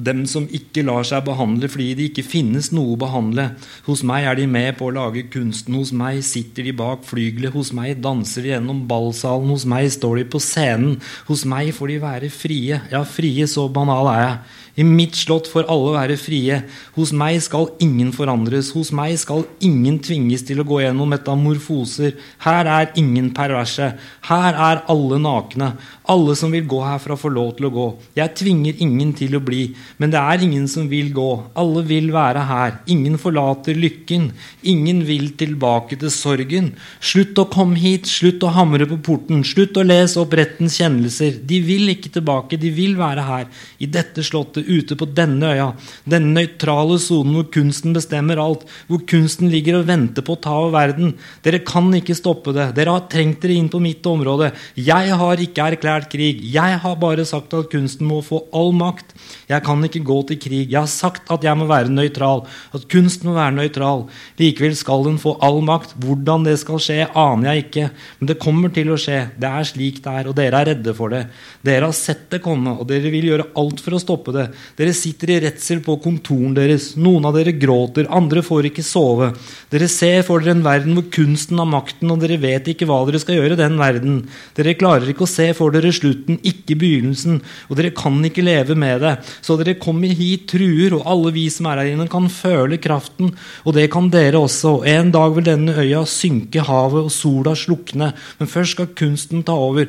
dem 0.00 0.22
som 0.28 0.46
ikke 0.48 0.84
lar 0.86 1.04
seg 1.04 1.24
behandle 1.26 1.68
fordi 1.70 1.92
det 1.98 2.06
ikke 2.10 2.24
finnes 2.24 2.70
noe 2.72 2.94
å 2.94 3.00
behandle. 3.00 3.50
Hos 3.86 4.02
meg 4.06 4.26
er 4.28 4.38
de 4.40 4.46
med 4.48 4.78
på 4.78 4.88
å 4.88 4.94
lage 4.94 5.26
kunsten. 5.32 5.76
Hos 5.76 5.92
meg 5.96 6.22
sitter 6.26 6.66
de 6.66 6.74
bak 6.76 7.04
flygelet. 7.08 7.52
Hos 7.52 7.72
meg 7.76 8.00
danser 8.04 8.46
de 8.46 8.54
gjennom 8.54 8.82
ballsalen. 8.88 9.52
Hos 9.52 9.66
meg 9.68 9.90
står 9.92 10.22
de 10.22 10.26
på 10.32 10.40
scenen. 10.42 10.96
Hos 11.28 11.44
meg 11.48 11.74
får 11.76 11.92
de 11.92 12.00
være 12.06 12.32
frie. 12.32 12.80
Ja, 12.92 13.04
frie, 13.04 13.46
så 13.50 13.68
banal 13.72 14.08
er 14.14 14.24
jeg. 14.24 14.36
I 14.72 14.84
mitt 14.88 15.18
slott 15.18 15.50
får 15.52 15.66
alle 15.68 15.90
være 15.92 16.14
frie. 16.16 16.62
Hos 16.96 17.10
meg 17.12 17.42
skal 17.44 17.66
ingen 17.84 18.08
forandres. 18.16 18.70
Hos 18.72 18.88
meg 18.96 19.18
skal 19.20 19.44
ingen 19.60 19.98
tvinges 20.00 20.46
til 20.48 20.62
å 20.62 20.66
gå 20.68 20.78
gjennom 20.80 21.10
metamorfoser. 21.12 22.14
Her 22.46 22.70
er 22.72 22.92
ingen 22.96 23.28
perverse. 23.36 23.90
Her 24.30 24.56
er 24.56 24.80
alle 24.92 25.18
nakne. 25.20 25.74
Alle 26.08 26.32
som 26.38 26.54
vil 26.56 26.64
gå 26.68 26.80
herfra, 26.82 27.18
får 27.20 27.34
lov 27.34 27.50
til 27.58 27.68
å 27.68 27.72
gå. 27.74 27.84
Jeg 28.16 28.34
tvinger 28.40 28.80
ingen 28.84 29.12
til 29.16 29.36
å 29.36 29.42
bli. 29.44 29.66
Men 30.00 30.14
det 30.14 30.22
er 30.22 30.46
ingen 30.46 30.64
som 30.68 30.88
vil 30.88 31.12
gå. 31.12 31.28
Alle 31.58 31.84
vil 31.88 32.08
være 32.14 32.46
her. 32.48 32.80
Ingen 32.90 33.20
forlater 33.20 33.76
lykken. 33.76 34.30
Ingen 34.72 35.04
vil 35.04 35.34
tilbake 35.36 36.00
til 36.00 36.12
sorgen. 36.14 36.72
Slutt 36.96 37.36
å 37.38 37.46
komme 37.52 37.76
hit. 37.76 38.08
Slutt 38.08 38.40
å 38.40 38.54
hamre 38.56 38.88
på 38.88 39.02
porten. 39.04 39.44
Slutt 39.44 39.76
å 39.76 39.84
lese 39.84 40.16
opp 40.24 40.32
rettens 40.40 40.80
kjennelser. 40.80 41.42
De 41.44 41.60
vil 41.60 41.92
ikke 41.92 42.16
tilbake. 42.16 42.56
De 42.56 42.72
vil 42.72 42.96
være 42.96 43.28
her. 43.28 43.46
I 43.76 43.92
dette 43.92 44.24
slottet, 44.24 44.61
ute 44.66 44.96
på 44.98 45.08
denne 45.14 45.52
øya. 45.54 45.68
Denne 46.08 46.34
nøytrale 46.36 46.98
sonen 47.02 47.36
hvor 47.36 47.48
kunsten 47.54 47.94
bestemmer 47.96 48.40
alt. 48.42 48.64
Hvor 48.88 49.02
kunsten 49.08 49.50
ligger 49.52 49.80
og 49.80 49.88
venter 49.90 50.24
på 50.26 50.36
å 50.36 50.42
ta 50.42 50.54
over 50.60 50.74
verden. 50.76 51.14
Dere 51.44 51.62
kan 51.66 51.90
ikke 51.96 52.16
stoppe 52.18 52.54
det. 52.56 52.70
Dere 52.76 52.96
har 52.96 53.06
trengt 53.12 53.42
dere 53.42 53.56
inn 53.58 53.70
på 53.72 53.80
mitt 53.82 54.06
område. 54.08 54.52
Jeg 54.78 55.18
har 55.22 55.42
ikke 55.44 55.68
erklært 55.72 56.10
krig. 56.12 56.42
Jeg 56.54 56.80
har 56.82 56.98
bare 57.00 57.26
sagt 57.28 57.54
at 57.58 57.70
kunsten 57.72 58.08
må 58.08 58.20
få 58.24 58.44
all 58.56 58.72
makt. 58.76 59.14
Jeg 59.50 59.64
kan 59.66 59.82
ikke 59.84 60.04
gå 60.06 60.18
til 60.30 60.40
krig. 60.42 60.70
Jeg 60.72 60.80
har 60.80 60.90
sagt 60.90 61.30
at 61.32 61.44
jeg 61.46 61.58
må 61.58 61.68
være 61.70 61.92
nøytral. 61.92 62.44
At 62.74 62.88
kunsten 62.92 63.30
må 63.30 63.36
være 63.38 63.56
nøytral. 63.58 64.06
Likevel 64.40 64.76
skal 64.78 65.06
den 65.08 65.18
få 65.22 65.36
all 65.44 65.60
makt. 65.64 65.96
Hvordan 66.02 66.46
det 66.46 66.58
skal 66.62 66.80
skje, 66.82 67.00
aner 67.12 67.52
jeg 67.52 67.66
ikke. 67.66 67.88
Men 68.20 68.32
det 68.32 68.40
kommer 68.42 68.72
til 68.74 68.92
å 68.92 69.00
skje. 69.00 69.20
Det 69.40 69.50
er 69.50 69.68
slik 69.68 70.02
det 70.04 70.12
er, 70.12 70.30
og 70.30 70.36
dere 70.38 70.60
er 70.62 70.72
redde 70.72 70.94
for 70.96 71.12
det. 71.12 71.24
Dere 71.64 71.88
har 71.88 71.96
sett 71.96 72.28
det 72.32 72.42
komme, 72.44 72.76
og 72.78 72.88
dere 72.90 73.12
vil 73.12 73.30
gjøre 73.32 73.50
alt 73.60 73.82
for 73.82 73.96
å 73.96 74.02
stoppe 74.02 74.34
det. 74.36 74.48
Dere 74.78 74.94
sitter 74.96 75.32
i 75.34 75.38
redsel 75.44 75.82
på 75.84 75.96
kontoren 76.02 76.54
deres. 76.56 76.92
Noen 77.00 77.26
av 77.28 77.36
dere 77.36 77.54
gråter, 77.56 78.08
andre 78.12 78.42
får 78.44 78.70
ikke 78.70 78.84
sove. 78.86 79.32
Dere 79.72 79.88
ser 79.90 80.22
for 80.26 80.42
dere 80.42 80.56
en 80.56 80.64
verden 80.64 80.96
hvor 80.98 81.08
kunsten 81.12 81.60
har 81.60 81.68
makten, 81.70 82.10
og 82.12 82.22
dere 82.22 82.40
vet 82.42 82.70
ikke 82.72 82.88
hva 82.88 83.00
dere 83.08 83.20
skal 83.22 83.38
gjøre 83.38 83.56
i 83.56 83.62
den 83.62 83.78
verden. 83.80 84.20
Dere 84.58 84.76
klarer 84.78 85.10
ikke 85.12 85.26
å 85.26 85.30
se 85.30 85.48
for 85.58 85.74
dere 85.74 85.92
slutten, 85.94 86.40
ikke 86.46 86.78
begynnelsen, 86.80 87.40
og 87.68 87.78
dere 87.78 87.92
kan 87.96 88.18
ikke 88.26 88.46
leve 88.46 88.76
med 88.78 89.02
det. 89.04 89.16
Så 89.44 89.58
dere 89.60 89.78
kommer 89.80 90.12
hit 90.16 90.48
truer, 90.52 90.96
og 90.98 91.06
alle 91.08 91.34
vi 91.34 91.48
som 91.52 91.68
er 91.70 91.82
her 91.82 91.92
inne, 91.92 92.08
kan 92.12 92.30
føle 92.32 92.80
kraften. 92.82 93.32
Og 93.66 93.76
det 93.76 93.88
kan 93.92 94.10
dere 94.12 94.40
også. 94.42 94.80
En 94.88 95.12
dag 95.14 95.36
vil 95.36 95.46
denne 95.48 95.76
øya 95.78 96.04
synke 96.08 96.64
havet, 96.66 97.06
og 97.06 97.14
sola 97.14 97.56
slukne. 97.58 98.12
Men 98.38 98.50
først 98.50 98.76
skal 98.76 98.92
kunsten 98.98 99.44
ta 99.46 99.56
over. 99.56 99.88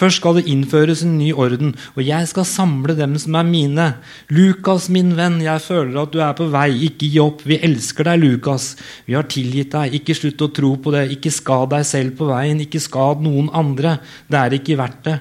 Først 0.00 0.22
skal 0.22 0.38
det 0.38 0.46
innføres 0.48 1.02
en 1.04 1.18
ny 1.18 1.28
orden, 1.36 1.74
og 1.92 2.00
jeg 2.06 2.28
skal 2.30 2.46
samle 2.48 2.94
dem 2.96 3.18
som 3.20 3.36
er 3.36 3.44
mine. 3.44 3.88
Lukas, 4.32 4.88
min 4.88 5.12
venn, 5.18 5.36
jeg 5.44 5.60
føler 5.60 5.98
at 6.00 6.14
du 6.14 6.22
er 6.24 6.32
på 6.38 6.46
vei. 6.52 6.70
Ikke 6.88 7.10
gi 7.10 7.20
opp. 7.20 7.44
Vi 7.44 7.58
elsker 7.60 8.08
deg, 8.08 8.22
Lukas. 8.22 8.72
Vi 9.04 9.18
har 9.18 9.28
tilgitt 9.28 9.74
deg. 9.74 9.98
Ikke 10.00 10.16
slutt 10.16 10.40
å 10.46 10.48
tro 10.56 10.72
på 10.80 10.94
det. 10.94 11.04
Ikke 11.18 11.32
skad 11.34 11.74
deg 11.74 11.84
selv 11.88 12.16
på 12.16 12.30
veien. 12.30 12.62
Ikke 12.64 12.80
skad 12.80 13.20
noen 13.26 13.52
andre. 13.52 13.98
Det 14.30 14.40
er 14.40 14.56
ikke 14.56 14.78
verdt 14.80 15.04
det. 15.10 15.18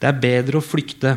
Det 0.00 0.08
er 0.12 0.22
bedre 0.22 0.60
å 0.60 0.64
flykte. 0.64 1.16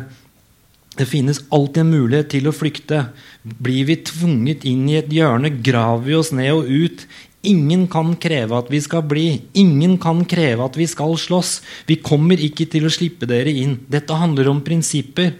Det 0.97 1.05
finnes 1.09 1.41
alltid 1.53 1.83
en 1.83 1.93
mulighet 1.93 2.31
til 2.33 2.49
å 2.49 2.53
flykte. 2.53 3.05
Blir 3.43 3.87
vi 3.89 3.97
tvunget 4.09 4.65
inn 4.69 4.85
i 4.89 4.97
et 4.99 5.13
hjørne, 5.13 5.53
graver 5.65 6.03
vi 6.05 6.17
oss 6.17 6.33
ned 6.35 6.51
og 6.53 6.69
ut. 6.69 7.05
Ingen 7.43 7.87
kan 7.91 8.13
kreve 8.23 8.55
at 8.55 8.69
vi 8.71 8.79
skal 8.83 9.03
bli. 9.07 9.27
Ingen 9.59 9.97
kan 10.01 10.23
kreve 10.29 10.63
at 10.63 10.77
vi 10.79 10.87
skal 10.87 11.17
slåss. 11.19 11.57
Vi 11.89 11.99
kommer 11.99 12.39
ikke 12.39 12.69
til 12.71 12.87
å 12.87 12.93
slippe 12.93 13.27
dere 13.29 13.51
inn. 13.51 13.81
Dette 13.91 14.15
handler 14.15 14.47
om 14.51 14.63
prinsipper. 14.63 15.35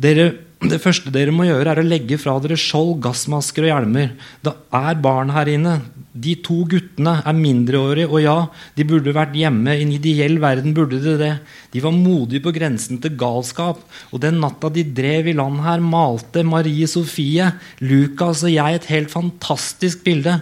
Dere 0.00 0.32
det 0.64 0.78
første 0.80 1.10
dere 1.12 1.32
må 1.34 1.44
gjøre, 1.44 1.74
er 1.74 1.80
å 1.82 1.84
legge 1.84 2.16
fra 2.20 2.38
dere 2.40 2.56
skjold, 2.56 2.96
gassmasker 3.04 3.66
og 3.66 3.68
hjelmer. 3.68 4.14
Det 4.44 4.52
er 4.78 5.00
barn 5.02 5.32
her 5.34 5.50
inne. 5.52 5.74
De 6.14 6.36
to 6.46 6.62
guttene 6.70 7.18
er 7.20 7.36
mindreårige, 7.36 8.08
og 8.08 8.22
ja, 8.22 8.36
de 8.78 8.86
burde 8.88 9.12
vært 9.16 9.36
hjemme. 9.36 9.74
I 9.74 9.84
en 9.84 9.92
ideell 9.92 10.38
verden 10.40 10.72
burde 10.76 11.02
de 11.04 11.16
det. 11.20 11.32
De 11.74 11.82
var 11.84 11.96
modige 11.96 12.46
på 12.46 12.54
grensen 12.56 13.00
til 13.02 13.16
galskap. 13.20 13.82
Og 14.14 14.22
den 14.24 14.40
natta 14.40 14.70
de 14.72 14.86
drev 14.96 15.28
i 15.28 15.36
land 15.36 15.60
her, 15.66 15.84
malte 15.84 16.46
Marie 16.48 16.88
Sofie, 16.88 17.50
Lukas 17.84 18.46
og 18.46 18.54
jeg 18.54 18.80
et 18.80 18.92
helt 18.94 19.12
fantastisk 19.12 20.06
bilde. 20.06 20.38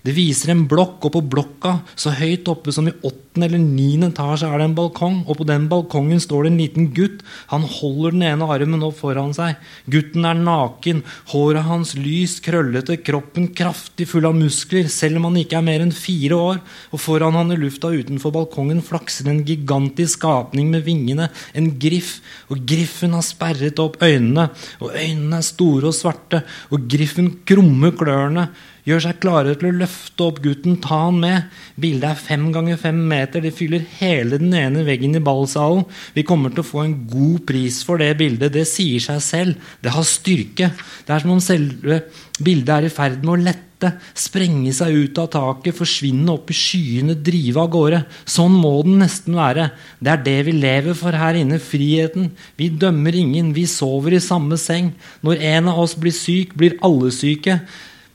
Det 0.00 0.14
viser 0.16 0.54
en 0.54 0.62
blokk, 0.68 1.04
og 1.04 1.12
på 1.12 1.20
blokka, 1.34 1.74
så 1.98 2.14
høyt 2.16 2.48
oppe 2.48 2.72
som 2.72 2.86
i 2.88 2.94
åttende 3.04 3.46
eller 3.46 3.60
niende 3.60 4.08
etasje, 4.08 4.48
er 4.48 4.62
det 4.62 4.68
en 4.70 4.76
balkong. 4.78 5.18
Og 5.28 5.36
på 5.40 5.46
den 5.48 5.66
balkongen 5.68 6.22
står 6.22 6.46
det 6.46 6.50
en 6.50 6.60
liten 6.62 6.86
gutt. 6.96 7.20
Han 7.52 7.66
holder 7.68 8.16
den 8.16 8.24
ene 8.30 8.48
armen 8.48 8.86
opp 8.86 8.96
foran 9.02 9.34
seg. 9.36 9.60
Gutten 9.92 10.24
er 10.24 10.40
naken. 10.40 11.02
Håret 11.34 11.68
hans 11.68 11.92
lys, 11.98 12.38
krøllete, 12.44 12.96
kroppen 13.04 13.50
kraftig 13.56 14.08
full 14.08 14.28
av 14.30 14.38
muskler, 14.38 14.88
selv 14.88 15.20
om 15.20 15.28
han 15.28 15.38
ikke 15.42 15.60
er 15.60 15.68
mer 15.68 15.84
enn 15.84 15.92
fire 15.94 16.40
år. 16.48 16.64
Og 16.96 17.04
foran 17.04 17.36
han 17.36 17.52
i 17.52 17.60
lufta 17.60 17.92
utenfor 17.92 18.34
balkongen 18.38 18.80
flakser 18.86 19.28
en 19.28 19.44
gigantisk 19.44 20.16
skapning 20.16 20.72
med 20.72 20.88
vingene, 20.88 21.28
en 21.52 21.70
griff. 21.80 22.16
Og 22.48 22.64
griffen 22.68 23.12
har 23.16 23.26
sperret 23.26 23.84
opp 23.84 24.00
øynene, 24.00 24.48
og 24.80 24.96
øynene 24.96 25.38
er 25.42 25.46
store 25.46 25.92
og 25.92 25.96
svarte, 25.96 26.40
og 26.72 26.88
griffen 26.90 27.34
krummer 27.44 27.92
klørne 28.00 28.48
gjør 28.90 29.04
seg 29.06 29.20
klare 29.22 29.54
til 29.58 29.70
å 29.70 29.78
løfte 29.80 30.26
opp 30.26 30.40
gutten, 30.44 30.78
ta 30.82 31.04
han 31.06 31.20
med. 31.22 31.48
Bildet 31.80 32.10
er 32.10 32.20
fem 32.20 32.48
ganger 32.54 32.80
fem 32.80 32.98
meter. 33.12 33.44
Det 33.44 33.54
fyller 33.56 33.86
hele 34.00 34.40
den 34.42 34.52
ene 34.56 34.84
veggen 34.86 35.16
i 35.16 35.22
ballsalen. 35.24 35.86
Vi 36.16 36.26
kommer 36.26 36.52
til 36.52 36.64
å 36.64 36.70
få 36.70 36.84
en 36.84 36.98
god 37.10 37.44
pris 37.48 37.80
for 37.86 38.02
det 38.02 38.12
bildet. 38.20 38.52
Det 38.54 38.66
sier 38.68 39.02
seg 39.04 39.24
selv. 39.24 39.72
Det 39.82 39.94
har 39.94 40.06
styrke. 40.06 40.70
Det 41.06 41.16
er 41.16 41.24
som 41.24 41.34
om 41.36 41.42
selve 41.44 42.04
bildet 42.40 42.76
er 42.76 42.88
i 42.88 42.94
ferd 42.94 43.20
med 43.24 43.34
å 43.34 43.42
lette. 43.48 43.66
Sprenge 44.12 44.72
seg 44.76 44.92
ut 44.92 45.18
av 45.22 45.30
taket, 45.32 45.76
forsvinne 45.76 46.28
opp 46.34 46.50
i 46.52 46.56
skyene, 46.56 47.16
drive 47.16 47.62
av 47.62 47.70
gårde. 47.72 48.00
Sånn 48.28 48.58
må 48.60 48.74
den 48.84 48.98
nesten 49.00 49.38
være. 49.38 49.70
Det 50.00 50.12
er 50.12 50.24
det 50.26 50.38
vi 50.50 50.56
lever 50.58 50.98
for 50.98 51.16
her 51.16 51.38
inne. 51.40 51.60
Friheten. 51.62 52.32
Vi 52.60 52.68
dømmer 52.82 53.16
ingen. 53.16 53.54
Vi 53.56 53.64
sover 53.70 54.18
i 54.18 54.24
samme 54.24 54.60
seng. 54.60 54.92
Når 55.24 55.46
en 55.54 55.70
av 55.72 55.80
oss 55.84 55.96
blir 55.96 56.16
syk, 56.16 56.52
blir 56.58 56.76
alle 56.84 57.12
syke. 57.14 57.60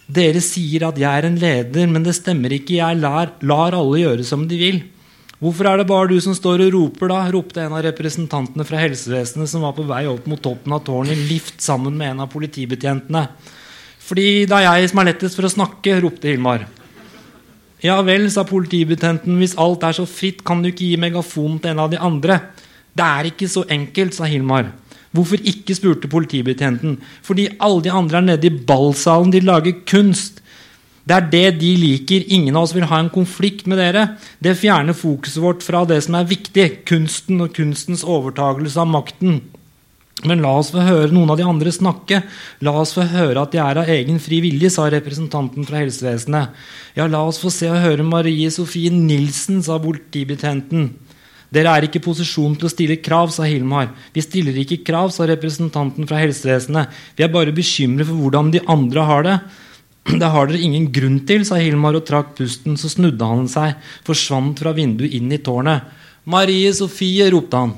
Dere 0.06 0.42
sier 0.44 0.86
at 0.86 1.00
jeg 1.02 1.10
er 1.10 1.26
en 1.26 1.40
leder, 1.42 1.88
men 1.90 2.04
det 2.06 2.14
stemmer 2.18 2.54
ikke. 2.54 2.78
Jeg 2.78 3.00
lar, 3.02 3.32
lar, 3.42 3.74
alle 3.74 4.04
gjøre 4.04 4.26
som 4.28 4.46
de 4.50 4.60
vil. 4.60 4.84
Hvorfor 5.42 5.68
er 5.68 5.82
det 5.82 5.88
bare 5.90 6.10
du 6.14 6.20
som 6.24 6.36
står 6.38 6.64
og 6.68 6.76
roper, 6.78 7.10
da? 7.12 7.24
ropte 7.34 7.64
en 7.66 7.74
av 7.76 7.84
representantene 7.84 8.64
fra 8.68 8.80
helsevesenet 8.80 9.50
som 9.52 9.66
var 9.66 9.74
på 9.76 9.84
vei 9.90 10.06
opp 10.08 10.30
mot 10.32 10.42
toppen 10.42 10.78
av 10.78 10.86
tårnet 10.86 11.18
i 11.18 11.28
lift 11.34 11.60
sammen 11.62 11.98
med 11.98 12.14
en 12.14 12.24
av 12.24 12.32
politibetjentene. 12.32 13.26
Fordi 14.06 14.46
det 14.46 14.56
er 14.56 14.68
jeg 14.68 14.92
som 14.92 15.02
er 15.02 15.10
lettest 15.10 15.38
for 15.38 15.50
å 15.50 15.52
snakke, 15.52 15.98
ropte 16.06 16.30
Hilmar. 16.30 16.68
Ja 17.84 17.98
vel, 18.06 18.30
sa 18.32 18.46
politibetjenten, 18.48 19.36
hvis 19.42 19.58
alt 19.62 19.84
er 19.86 19.98
så 19.98 20.06
fritt, 20.10 20.46
kan 20.46 20.62
du 20.64 20.70
ikke 20.72 20.88
gi 20.88 21.02
megafon 21.02 21.60
til 21.60 21.74
en 21.74 21.84
av 21.84 21.92
de 21.92 22.00
andre. 22.00 22.40
Det 22.96 23.06
er 23.06 23.30
ikke 23.34 23.50
så 23.52 23.66
enkelt, 23.76 24.16
sa 24.16 24.30
Hilmar. 24.30 24.72
Hvorfor 25.16 25.42
ikke, 25.42 25.76
spurte 25.78 26.12
politibetjenten. 26.12 26.98
Fordi 27.24 27.48
alle 27.64 27.84
de 27.86 27.94
andre 27.94 28.20
er 28.20 28.28
nede 28.34 28.50
i 28.50 28.66
ballsalen. 28.68 29.32
De 29.32 29.44
lager 29.44 29.80
kunst. 29.88 30.42
Det 31.06 31.16
er 31.16 31.28
det 31.30 31.60
de 31.62 31.74
liker. 31.78 32.26
Ingen 32.34 32.56
av 32.56 32.66
oss 32.66 32.76
vil 32.76 32.88
ha 32.90 33.00
en 33.00 33.12
konflikt 33.14 33.68
med 33.70 33.80
dere. 33.80 34.08
Det 34.42 34.58
fjerner 34.58 34.98
fokuset 34.98 35.42
vårt 35.42 35.66
fra 35.66 35.84
det 35.86 36.02
som 36.04 36.18
er 36.18 36.30
viktig, 36.30 36.70
kunsten 36.90 37.44
og 37.46 37.54
kunstens 37.56 38.04
overtagelse 38.04 38.82
av 38.82 38.90
makten. 38.90 39.44
Men 40.26 40.42
la 40.42 40.56
oss 40.58 40.72
få 40.74 40.82
høre 40.82 41.14
noen 41.14 41.30
av 41.34 41.38
de 41.38 41.46
andre 41.46 41.74
snakke. 41.76 42.22
La 42.66 42.74
oss 42.80 42.96
få 42.96 43.06
høre 43.12 43.44
at 43.44 43.54
de 43.54 43.62
er 43.62 43.82
av 43.82 43.90
egen 43.92 44.18
fri 44.24 44.40
vilje, 44.42 44.72
sa 44.74 44.88
representanten 44.90 45.68
fra 45.68 45.84
helsevesenet. 45.84 46.56
Ja, 46.98 47.06
la 47.12 47.22
oss 47.28 47.42
få 47.42 47.52
se 47.54 47.70
og 47.70 47.84
høre 47.84 48.06
Marie 48.08 48.50
Sofie 48.54 48.94
Nilsen, 48.94 49.62
sa 49.66 49.78
politibetjenten. 49.84 50.94
Dere 51.56 51.72
er 51.72 51.86
ikke 51.88 52.02
i 52.02 52.04
posisjon 52.04 52.58
til 52.60 52.68
å 52.68 52.72
stille 52.74 52.98
krav, 53.00 53.30
sa 53.32 53.46
Hilmar. 53.48 53.94
Vi 54.12 54.24
stiller 54.24 54.58
ikke 54.60 54.82
krav, 54.88 55.14
sa 55.16 55.28
representanten 55.30 56.08
fra 56.10 56.20
helsevesenet. 56.20 56.92
Vi 57.16 57.24
er 57.24 57.32
bare 57.32 57.56
bekymret 57.56 58.10
for 58.10 58.20
hvordan 58.20 58.52
de 58.52 58.64
andre 58.72 59.06
har 59.08 59.24
det. 59.28 59.38
Det 60.22 60.28
har 60.36 60.50
dere 60.50 60.62
ingen 60.62 60.90
grunn 60.94 61.22
til, 61.26 61.46
sa 61.48 61.58
Hilmar 61.62 61.96
og 61.98 62.04
trakk 62.06 62.36
pusten. 62.38 62.76
Så 62.78 62.92
snudde 62.92 63.30
han 63.30 63.48
seg, 63.50 63.80
forsvant 64.06 64.60
fra 64.62 64.76
vinduet 64.76 65.16
inn 65.16 65.32
i 65.32 65.40
tårnet. 65.42 65.88
Marie 66.30 66.74
Sofie, 66.76 67.30
ropte 67.32 67.64
han. 67.64 67.74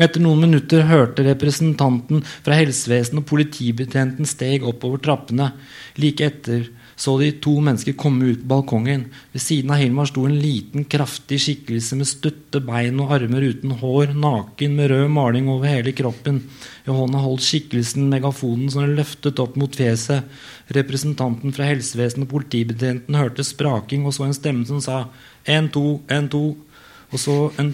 Etter 0.00 0.22
noen 0.22 0.42
minutter 0.44 0.84
hørte 0.88 1.24
representanten 1.26 2.22
fra 2.26 2.58
helsevesenet 2.58 3.22
og 3.22 3.30
politibetjenten 3.30 4.28
steg 4.28 4.66
oppover 4.66 5.02
trappene. 5.06 5.52
Like 6.00 6.26
etter 6.26 6.66
så 7.00 7.14
de 7.16 7.30
to 7.40 7.54
mennesker 7.64 7.94
komme 7.96 8.26
ut 8.28 8.42
på 8.42 8.48
balkongen. 8.50 9.06
Ved 9.32 9.40
siden 9.40 9.70
av 9.72 9.80
Hilmar 9.80 10.10
sto 10.10 10.26
en 10.28 10.36
liten, 10.36 10.84
kraftig 10.84 11.38
skikkelse 11.40 11.96
med 11.96 12.08
støtte 12.10 12.60
bein 12.60 13.00
og 13.00 13.14
armer 13.16 13.46
uten 13.48 13.72
hår, 13.80 14.12
naken 14.20 14.74
med 14.76 14.90
rød 14.92 15.06
maling 15.14 15.48
over 15.48 15.70
hele 15.72 15.94
kroppen. 15.96 16.42
I 16.84 16.92
hånda 16.92 17.22
holdt 17.24 17.46
skikkelsen 17.46 18.10
megafonen 18.12 18.68
som 18.68 18.84
den 18.84 18.98
løftet 18.98 19.40
opp 19.40 19.56
mot 19.60 19.80
fjeset. 19.80 20.28
Representanten 20.76 21.56
fra 21.56 21.70
helsevesenet 21.70 22.28
og 22.28 22.34
politibetjenten 22.34 23.16
hørte 23.16 23.48
spraking 23.48 24.04
og 24.04 24.12
så 24.16 24.28
en 24.28 24.36
stemme 24.36 24.68
som 24.68 24.84
sa 24.84 25.06
en, 25.48 25.72
to, 25.72 26.02
en, 26.12 26.28
to. 26.28 26.44
Og 27.10 27.22
så 27.24 27.38
en 27.62 27.72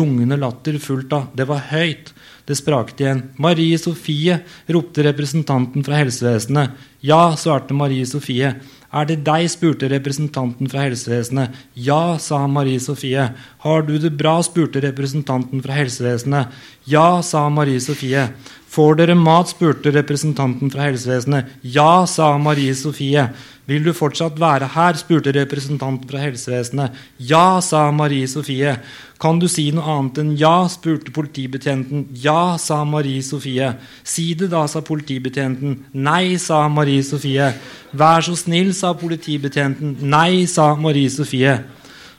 rungende 0.00 0.40
latter 0.40 0.78
fullt 0.80 1.12
av 1.12 1.28
Det 1.36 1.44
var 1.44 1.68
høyt. 1.74 2.14
Det 2.46 2.54
sprakte 2.54 3.02
igjen. 3.02 3.22
Marie 3.42 3.78
Sofie, 3.78 4.38
ropte 4.70 5.02
representanten 5.02 5.82
fra 5.86 5.98
helsevesenet. 5.98 6.76
Ja, 7.02 7.34
svarte 7.38 7.74
Marie 7.74 8.06
Sofie. 8.06 8.52
Er 8.96 9.08
det 9.08 9.24
deg? 9.26 9.48
spurte 9.50 9.90
representanten 9.90 10.70
fra 10.70 10.84
helsevesenet. 10.86 11.56
Ja, 11.74 12.18
sa 12.22 12.44
Marie 12.46 12.78
Sofie. 12.80 13.32
Har 13.64 13.82
du 13.82 13.96
det 13.98 14.14
bra? 14.14 14.38
spurte 14.46 14.80
representanten 14.84 15.62
fra 15.64 15.74
helsevesenet. 15.74 16.54
Ja, 16.86 17.20
sa 17.22 17.48
Marie 17.50 17.82
Sofie. 17.82 18.28
Får 18.66 18.96
dere 18.98 19.14
mat? 19.14 19.48
spurte 19.52 19.92
representanten 19.94 20.70
fra 20.72 20.88
helsevesenet. 20.88 21.58
Ja, 21.62 22.06
sa 22.06 22.36
Marie 22.38 22.74
Sofie. 22.74 23.28
Vil 23.66 23.82
du 23.82 23.92
fortsatt 23.94 24.38
være 24.38 24.68
her? 24.74 24.98
spurte 24.98 25.32
representanten 25.34 26.08
fra 26.10 26.20
helsevesenet. 26.22 26.94
Ja, 27.18 27.60
sa 27.60 27.90
Marie 27.90 28.26
Sofie. 28.28 28.76
Kan 29.18 29.38
du 29.40 29.46
si 29.48 29.70
noe 29.74 29.86
annet 29.94 30.20
enn 30.22 30.34
ja? 30.38 30.66
spurte 30.70 31.14
politibetjenten. 31.14 32.08
Ja, 32.22 32.56
sa 32.62 32.82
Marie 32.84 33.22
Sofie. 33.26 33.72
Si 34.04 34.34
det, 34.34 34.50
da, 34.52 34.66
sa 34.70 34.82
politibetjenten. 34.86 35.78
Nei, 35.94 36.36
sa 36.42 36.66
Marie 36.68 37.02
Sofie. 37.06 37.48
Vær 37.96 38.26
så 38.26 38.36
snill, 38.38 38.74
sa 38.74 38.92
politibetjenten. 38.98 39.96
Nei, 40.02 40.44
sa 40.50 40.74
Marie 40.74 41.10
Sofie. 41.10 41.56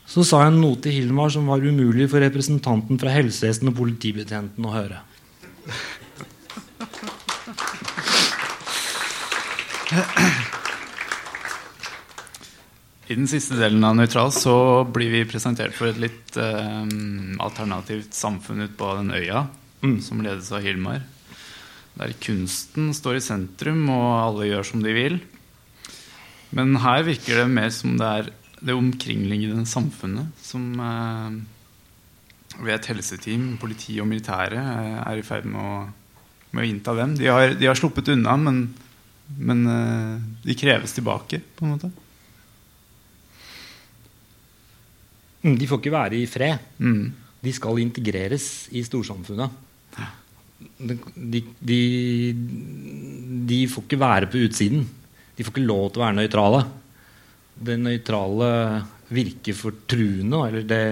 Så 0.08 0.24
sa 0.24 0.46
jeg 0.46 0.56
noe 0.56 0.80
til 0.80 0.96
Hilmar 0.96 1.30
som 1.32 1.48
var 1.52 1.60
umulig 1.60 2.08
for 2.08 2.24
representanten 2.24 2.98
fra 3.00 3.12
helsevesenet 3.12 3.74
og 3.74 3.80
politibetjenten 3.82 4.64
å 4.64 4.72
høre. 4.72 5.04
I 13.08 13.16
den 13.16 13.28
siste 13.30 13.56
delen 13.56 13.84
av 13.88 13.94
Nøytral 13.96 14.28
så 14.36 14.84
blir 14.84 15.08
vi 15.14 15.22
presentert 15.30 15.72
for 15.76 15.88
et 15.88 16.00
litt 16.02 16.36
eh, 16.36 16.84
alternativt 17.40 18.12
samfunn 18.12 18.66
ute 18.66 18.76
på 18.76 18.90
den 19.00 19.14
øya 19.16 19.46
Mm. 19.78 20.00
som 20.02 20.18
ledes 20.18 20.50
av 20.50 20.64
Hilmar. 20.64 21.04
Der 21.98 22.12
kunsten 22.18 22.90
står 22.94 23.18
i 23.18 23.22
sentrum, 23.22 23.84
og 23.94 24.06
alle 24.24 24.48
gjør 24.50 24.64
som 24.66 24.82
de 24.82 24.94
vil. 24.94 25.20
Men 26.50 26.74
her 26.82 27.04
virker 27.06 27.42
det 27.42 27.48
mer 27.52 27.70
som 27.70 27.98
det 27.98 28.08
er 28.08 28.30
det 28.58 28.74
omkringliggende 28.74 29.66
samfunnet 29.70 30.34
som 30.42 30.64
eh, 30.82 32.58
ved 32.58 32.74
et 32.74 32.90
helseteam, 32.90 33.52
politi 33.62 34.00
og 34.02 34.08
militære 34.10 34.58
eh, 34.58 34.98
er 35.04 35.20
i 35.20 35.26
ferd 35.26 35.46
med 35.46 35.62
å, 35.62 35.86
med 36.50 36.64
å 36.64 36.66
innta 36.66 36.94
dem. 36.98 37.14
De 37.20 37.30
har, 37.30 37.54
de 37.54 37.70
har 37.70 37.78
sluppet 37.78 38.10
unna, 38.16 38.34
men, 38.40 38.64
men 39.36 39.64
eh, 39.68 40.28
de 40.46 40.56
kreves 40.56 40.94
tilbake, 40.96 41.40
på 41.56 41.66
en 41.66 41.74
måte. 41.74 41.90
Mm, 45.44 45.56
De 45.58 45.68
får 45.70 45.80
ikke 45.82 45.94
være 45.94 46.18
i 46.18 46.26
fred. 46.30 46.62
Mm. 46.82 47.02
De 47.44 47.54
skal 47.54 47.82
integreres 47.82 48.68
i 48.74 48.82
storsamfunnet. 48.86 49.64
De, 50.78 50.96
de, 51.14 51.42
de, 51.62 51.82
de 53.46 53.58
får 53.70 53.84
ikke 53.86 54.00
være 54.00 54.30
på 54.30 54.40
utsiden. 54.48 54.86
De 55.36 55.46
får 55.46 55.54
ikke 55.54 55.68
lov 55.68 55.92
til 55.92 56.02
å 56.02 56.06
være 56.06 56.18
nøytrale. 56.18 56.64
Det 57.68 57.76
nøytrale 57.78 58.48
virker 59.14 59.54
for 59.54 59.84
truende. 59.90 60.40
Eller 60.48 60.66
det, 60.66 60.82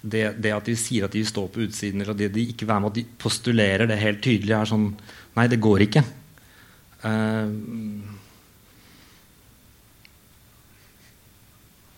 det, 0.00 0.24
det 0.40 0.54
at 0.56 0.70
de 0.70 0.76
sier 0.78 1.04
at 1.04 1.12
de 1.12 1.24
står 1.28 1.50
på 1.52 1.66
utsiden, 1.66 2.00
eller 2.00 2.16
at 2.16 2.32
de 2.32 2.46
ikke 2.48 2.64
er 2.68 2.80
med, 2.80 2.94
at 2.94 3.00
de 3.02 3.04
postulerer 3.20 3.90
det 3.90 4.00
helt 4.00 4.24
tydelig, 4.24 4.56
er 4.56 4.72
sånn 4.72 4.90
Nei, 5.38 5.44
det 5.46 5.60
går 5.62 5.84
ikke. 5.84 6.00
Eh, 7.06 7.52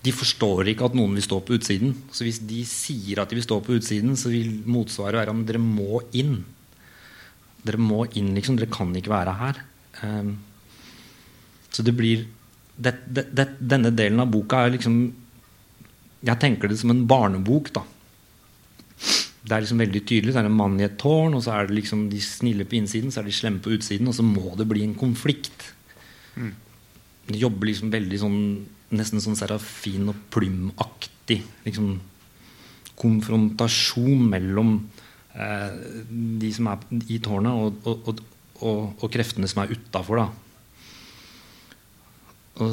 de 0.01 0.13
forstår 0.17 0.71
ikke 0.73 0.89
at 0.89 0.97
noen 0.97 1.17
vil 1.17 1.25
stå 1.25 1.41
på 1.45 1.59
utsiden. 1.59 1.93
Så 2.13 2.25
hvis 2.25 2.41
de 2.49 2.63
sier 2.69 3.21
at 3.21 3.31
de 3.31 3.37
vil 3.37 3.45
stå 3.45 3.61
på 3.65 3.77
utsiden, 3.77 4.17
så 4.17 4.33
vil 4.33 4.63
motsvaret 4.65 5.21
være 5.21 5.35
at 5.35 5.49
dere 5.49 5.61
må 5.61 6.01
inn. 6.17 6.39
Dere 7.67 7.81
må 7.81 8.07
inn, 8.17 8.33
liksom. 8.37 8.57
Dere 8.57 8.73
kan 8.73 8.95
ikke 8.97 9.13
være 9.13 9.37
her. 9.43 9.61
Um, 10.01 10.39
så 11.71 11.85
det 11.85 11.93
blir 11.97 12.25
det, 12.81 12.95
det, 13.05 13.27
det, 13.37 13.45
Denne 13.61 13.91
delen 13.93 14.23
av 14.23 14.31
boka 14.33 14.63
er 14.65 14.73
liksom 14.73 14.95
Jeg 16.25 16.41
tenker 16.41 16.71
det 16.71 16.79
som 16.81 16.93
en 16.95 17.03
barnebok, 17.09 17.69
da. 17.77 17.83
Det 19.41 19.57
er 19.57 19.65
liksom 19.65 19.81
veldig 19.81 20.03
tydelig. 20.05 20.35
Så 20.35 20.41
er 20.41 20.47
det 20.47 20.53
en 20.53 20.59
mann 20.59 20.81
i 20.81 20.87
et 20.87 20.99
tårn, 21.01 21.37
og 21.37 21.45
så 21.45 21.55
er 21.57 21.69
det 21.69 21.79
liksom 21.79 22.09
de 22.13 22.21
snille 22.25 22.67
på 22.69 22.81
innsiden, 22.81 23.13
så 23.13 23.23
er 23.23 23.31
de 23.31 23.37
slemme 23.37 23.63
på 23.65 23.73
utsiden, 23.77 24.11
og 24.11 24.17
så 24.17 24.27
må 24.27 24.53
det 24.59 24.69
bli 24.69 24.85
en 24.85 24.99
konflikt. 24.99 25.71
De 27.31 27.41
jobber 27.41 27.71
liksom 27.71 27.93
veldig 27.93 28.21
sånn 28.21 28.41
nesten 28.97 29.21
sånn 29.23 29.39
Serafin 29.39 30.09
og 30.11 30.17
Plym-aktig. 30.35 31.41
Liksom 31.67 31.87
konfrontasjon 33.01 34.23
mellom 34.29 34.71
eh, 35.33 35.71
de 36.43 36.51
som 36.53 36.67
er 36.73 36.79
i 37.09 37.19
tårnet, 37.23 37.53
og, 37.55 37.73
og, 37.87 37.97
og, 38.61 38.81
og, 38.99 39.09
kreftene 39.13 39.49
som 39.51 39.61
er 39.65 39.73
utafor. 39.77 40.17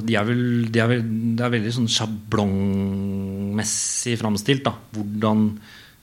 De 0.03 0.13
er 0.20 0.26
vel, 0.28 0.43
de 0.74 0.80
er 0.84 0.88
vel, 0.91 1.01
det 1.38 1.43
er 1.45 1.53
veldig 1.53 1.74
sånn 1.78 1.93
sjablongmessig 1.93 4.15
framstilt. 4.20 4.63
da, 4.68 4.74
Hvordan 4.97 5.38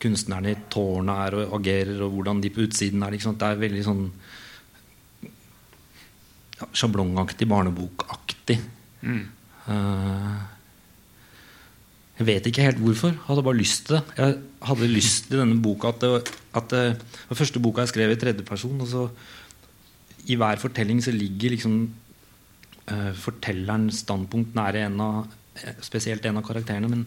kunstnerne 0.04 0.54
i 0.54 0.62
tårnet 0.70 1.26
er 1.26 1.38
og 1.42 1.58
agerer, 1.58 1.98
og 2.04 2.16
hvordan 2.18 2.42
de 2.44 2.52
på 2.52 2.66
utsiden 2.68 3.02
er. 3.02 3.16
Det 3.16 3.48
er 3.48 3.62
veldig 3.64 3.84
sånn 3.86 4.02
ja, 6.60 6.68
sjablongaktig, 6.70 7.48
barnebokaktig. 7.50 8.60
Mm. 9.04 9.22
Uh, 9.64 10.42
jeg 12.14 12.28
vet 12.28 12.46
ikke 12.46 12.62
helt 12.62 12.78
hvorfor. 12.82 13.10
Jeg 13.10 13.26
hadde 13.26 13.42
bare 13.42 13.58
lyst 13.58 13.88
til 13.88 13.96
det. 13.96 14.02
Jeg 14.20 14.36
hadde 14.68 14.90
lyst 14.92 15.30
til 15.30 15.40
denne 15.42 15.58
boka 15.62 15.90
at 15.90 16.04
det, 16.04 16.34
at 16.54 16.68
det 16.70 16.84
var 17.30 17.40
første 17.40 17.62
boka 17.62 17.82
jeg 17.82 17.90
skrev 17.90 18.14
i 18.14 18.18
tredjeperson. 18.20 18.84
Og 18.84 18.90
så 18.90 19.08
I 20.30 20.38
hver 20.38 20.62
fortelling 20.62 21.02
så 21.02 21.14
ligger 21.14 21.56
liksom 21.56 21.78
uh, 22.92 23.12
fortellerens 23.18 24.04
standpunkt 24.06 24.54
nære 24.54 24.86
en 24.86 25.00
av 25.02 25.24
eh, 25.58 25.74
spesielt 25.82 26.24
en 26.24 26.38
av 26.38 26.46
karakterene. 26.46 26.92
Men 26.92 27.02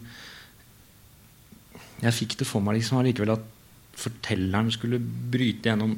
jeg 2.02 2.14
fikk 2.14 2.38
det 2.40 2.46
for 2.46 2.62
meg 2.64 2.78
liksom 2.78 3.00
allikevel 3.00 3.34
at 3.34 3.46
fortelleren 3.98 4.70
skulle 4.74 5.00
bryte 5.02 5.70
gjennom 5.70 5.96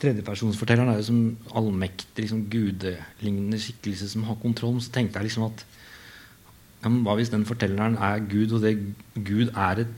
Tredjepersonsfortelleren 0.00 0.94
er 0.94 1.00
jo 1.00 1.08
som 1.10 1.56
allmektig 1.58 2.24
liksom, 2.24 2.44
gudelignende 2.48 3.58
skikkelse 3.60 4.06
som 4.08 4.22
har 4.24 4.38
kontroll. 4.40 4.78
Så 4.80 4.92
tenkte 4.94 5.18
jeg 5.20 5.28
liksom 5.28 5.48
at 5.50 5.64
ja, 6.80 6.88
Hva 6.88 7.16
hvis 7.18 7.32
den 7.32 7.44
fortelleren 7.44 7.98
er 8.00 8.22
Gud, 8.24 8.54
og 8.56 8.62
det 8.64 8.78
Gud 9.26 9.50
er 9.50 9.82
et 9.82 9.90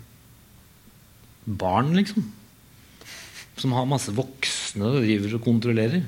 barn, 1.47 1.93
liksom? 1.95 2.25
Som 3.61 3.77
har 3.77 3.87
masse 3.87 4.11
voksne 4.17 4.89
og 4.89 5.05
driver 5.05 5.37
og 5.39 5.45
kontrollerer. 5.45 6.03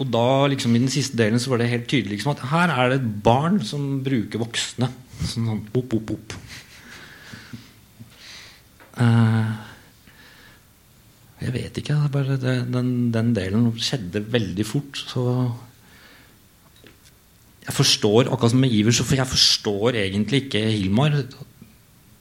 Og 0.00 0.08
da 0.08 0.46
liksom 0.50 0.72
i 0.74 0.80
den 0.80 0.90
siste 0.90 1.18
delen 1.18 1.42
så 1.42 1.52
var 1.52 1.60
det 1.60 1.68
helt 1.70 1.90
tydelig 1.90 2.16
liksom, 2.16 2.32
at 2.32 2.46
her 2.54 2.72
er 2.72 2.94
det 2.94 3.02
et 3.02 3.10
barn 3.26 3.60
som 3.62 4.00
bruker 4.06 4.40
voksne. 4.40 4.88
Sånn 5.22 5.46
sånn 5.48 5.62
opp, 5.78 5.94
opp, 5.98 6.10
opp. 6.16 6.34
Uh, 8.94 9.52
jeg 11.44 11.54
vet 11.54 11.80
ikke. 11.82 11.98
Er 11.98 12.12
bare 12.14 12.38
det, 12.40 12.56
den, 12.72 12.90
den 13.14 13.32
delen 13.36 13.70
skjedde 13.76 14.24
veldig 14.34 14.66
fort. 14.68 14.98
Så 15.00 15.24
jeg 17.64 17.76
forstår, 17.76 18.28
akkurat 18.28 18.52
som 18.52 18.60
med 18.64 18.74
Iver, 18.76 18.94
så 18.94 19.06
for 19.08 19.18
jeg 19.18 19.30
forstår 19.30 20.00
egentlig 20.02 20.44
ikke 20.46 20.66
Hilmar. 20.68 21.22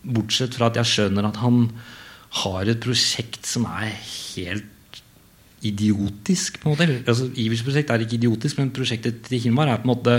Bortsett 0.04 0.56
fra 0.58 0.70
at 0.72 0.80
jeg 0.82 0.91
skjønner 0.91 1.30
at 1.30 1.39
han 1.44 1.66
har 2.44 2.68
et 2.68 2.82
prosjekt 2.84 3.46
som 3.48 3.68
er 3.70 3.91
helt 3.94 4.72
idiotisk. 5.64 6.60
på 6.60 6.70
en 6.70 6.76
måte. 6.76 7.04
Altså, 7.08 7.30
Ivers 7.36 7.64
prosjekt 7.64 7.89
er 7.89 8.04
ikke 8.04 8.18
idiotisk, 8.20 8.58
men 8.60 8.74
prosjektet 8.76 9.22
til 9.28 9.39
Hilmar 9.39 9.72
er 9.72 9.80
på 9.82 9.88
en 9.88 9.94
måte 9.94 10.18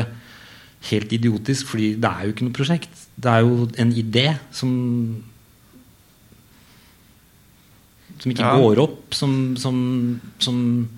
helt 0.91 1.12
idiotisk, 1.12 1.68
fordi 1.72 1.95
det 2.01 2.11
er 2.11 2.24
jo 2.26 2.35
ikke 2.35 2.47
noe 2.49 2.57
prosjekt. 2.57 3.05
Det 3.16 3.30
er 3.30 3.45
jo 3.45 3.68
en 3.78 3.93
idé 3.93 4.26
som 4.53 4.70
som 8.18 8.30
ikke 8.30 8.45
Ja. 8.47 8.57
går 8.57 8.78
opp, 8.80 9.14
som, 9.14 9.57
som, 9.57 10.20
som 10.39 10.89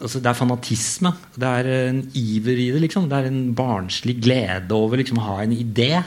altså 0.00 0.18
Det 0.18 0.26
er 0.26 0.38
fanatisme. 0.38 1.12
Det 1.36 1.48
er 1.48 1.90
en 1.90 2.10
iver 2.14 2.56
i 2.56 2.70
det. 2.72 2.80
liksom 2.80 3.08
Det 3.08 3.18
er 3.18 3.28
en 3.28 3.54
barnslig 3.54 4.20
glede 4.22 4.72
over 4.72 4.96
liksom 4.96 5.18
å 5.18 5.26
ha 5.36 5.42
en 5.42 5.52
idé 5.52 6.02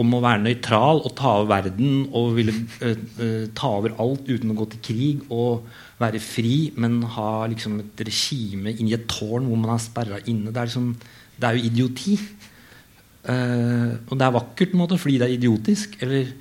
om 0.00 0.14
å 0.16 0.22
være 0.24 0.40
nøytral 0.40 1.02
og 1.04 1.12
ta 1.18 1.34
over 1.36 1.50
verden 1.50 2.06
og 2.16 2.36
ville 2.38 2.52
uh, 2.80 3.48
ta 3.54 3.68
over 3.76 3.92
alt 4.00 4.24
uten 4.24 4.50
å 4.54 4.56
gå 4.56 4.70
til 4.72 4.80
krig 4.86 5.26
og 5.28 5.66
være 6.00 6.18
fri, 6.18 6.72
men 6.80 7.02
ha 7.02 7.46
liksom 7.46 7.78
et 7.82 8.00
regime 8.08 8.72
inni 8.72 8.94
et 8.96 9.04
tårn 9.06 9.44
hvor 9.46 9.60
man 9.60 9.74
er 9.74 9.82
sperra 9.84 10.22
inne. 10.24 10.48
Det 10.48 10.56
er, 10.62 10.70
liksom, 10.70 10.96
det 11.42 11.48
er 11.48 11.58
jo 11.58 11.68
idioti. 11.68 12.16
Uh, 13.22 13.98
og 14.08 14.16
det 14.18 14.26
er 14.26 14.34
vakkert 14.38 14.72
på 14.72 14.78
en 14.78 14.82
måte, 14.82 14.98
fordi 15.02 15.18
det 15.20 15.28
er 15.28 15.36
idiotisk. 15.36 15.98
Eller 16.02 16.32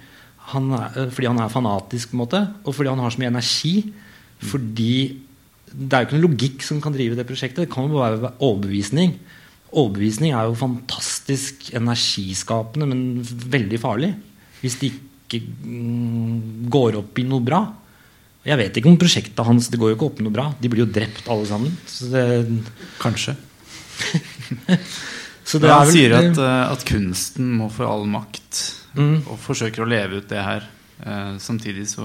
han 0.52 0.72
er, 0.76 0.96
eh, 0.98 1.12
fordi 1.14 1.30
han 1.30 1.40
er 1.40 1.52
fanatisk, 1.54 2.12
på 2.12 2.18
en 2.18 2.24
måte, 2.24 2.40
og 2.66 2.76
fordi 2.76 2.90
han 2.90 3.00
har 3.00 3.14
så 3.14 3.22
mye 3.22 3.32
energi. 3.32 3.76
Fordi 4.42 4.96
det 5.72 5.94
er 5.94 6.02
jo 6.02 6.08
ikke 6.08 6.18
noen 6.18 6.28
logikk 6.28 6.66
som 6.66 6.82
kan 6.84 6.96
drive 6.96 7.16
det 7.16 7.28
prosjektet. 7.28 7.64
Det 7.64 7.72
kan 7.72 7.88
jo 7.88 8.00
bare 8.00 8.20
være 8.20 8.40
overbevisning. 8.40 9.14
Overbevisning 9.72 10.34
er 10.34 10.50
jo 10.50 10.58
fantastisk 10.60 11.70
energiskapende, 11.78 12.90
men 12.90 13.22
veldig 13.24 13.80
farlig. 13.80 14.12
Hvis 14.60 14.76
det 14.82 14.92
ikke 14.92 15.46
mm, 15.64 16.68
går 16.74 17.00
opp 17.00 17.22
i 17.22 17.28
noe 17.28 17.46
bra. 17.46 17.62
Jeg 18.44 18.58
vet 18.58 18.78
ikke 18.78 18.90
om 18.90 18.98
prosjektet 18.98 19.46
hans 19.46 19.68
Det 19.70 19.78
går 19.78 19.92
jo 19.92 19.96
ikke 19.96 20.08
opp 20.10 20.20
i 20.20 20.26
noe 20.26 20.34
bra. 20.34 20.48
De 20.58 20.70
blir 20.72 20.84
jo 20.84 20.92
drept 20.92 21.30
alle 21.30 21.46
sammen. 21.48 21.78
Så 21.88 22.10
det, 22.12 22.26
Kanskje. 23.00 23.38
så 25.46 25.60
det 25.60 25.70
han 25.72 25.86
vel- 25.88 25.94
sier 25.96 26.14
at, 26.18 26.38
eh, 26.38 26.72
at 26.72 26.86
kunsten 26.88 27.54
må 27.58 27.70
få 27.74 27.88
all 27.90 28.06
makt, 28.10 28.78
Mm. 28.92 29.22
og 29.32 29.38
forsøker 29.40 29.86
å 29.86 29.88
leve 29.88 30.18
ut 30.20 30.28
det 30.28 30.42
her. 30.44 30.66
Eh, 31.06 31.38
samtidig 31.40 31.86
så 31.88 32.04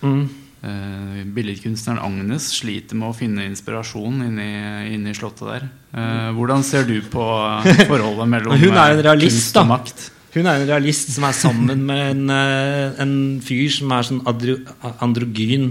mm. 0.00 0.20
eh, 0.62 1.24
Billedkunstneren 1.34 1.98
Agnes 2.06 2.46
sliter 2.54 2.94
med 2.94 3.08
å 3.10 3.16
finne 3.18 3.42
inspirasjon 3.50 4.22
inni, 4.22 4.46
inni 4.94 5.10
slottet 5.18 5.48
der. 5.50 5.66
Eh, 5.92 6.30
hvordan 6.38 6.62
ser 6.62 6.86
du 6.86 7.00
på 7.10 7.26
forholdet 7.90 8.30
mellom 8.30 8.54
Hun 8.62 8.70
er 8.78 8.94
en 8.94 9.00
eh, 9.02 9.06
realist, 9.08 9.40
kunst 9.42 9.56
og 9.58 9.60
da. 9.64 9.68
makt? 9.74 10.10
Hun 10.34 10.46
er 10.50 10.62
en 10.62 10.66
realist 10.70 11.10
som 11.14 11.26
er 11.26 11.34
sammen 11.38 11.82
med 11.90 12.04
en, 12.12 12.30
eh, 12.30 13.02
en 13.02 13.16
fyr 13.42 13.68
som 13.74 13.92
er 13.98 14.06
sånn 14.06 14.22
adro, 14.30 14.56
androgyn 15.02 15.68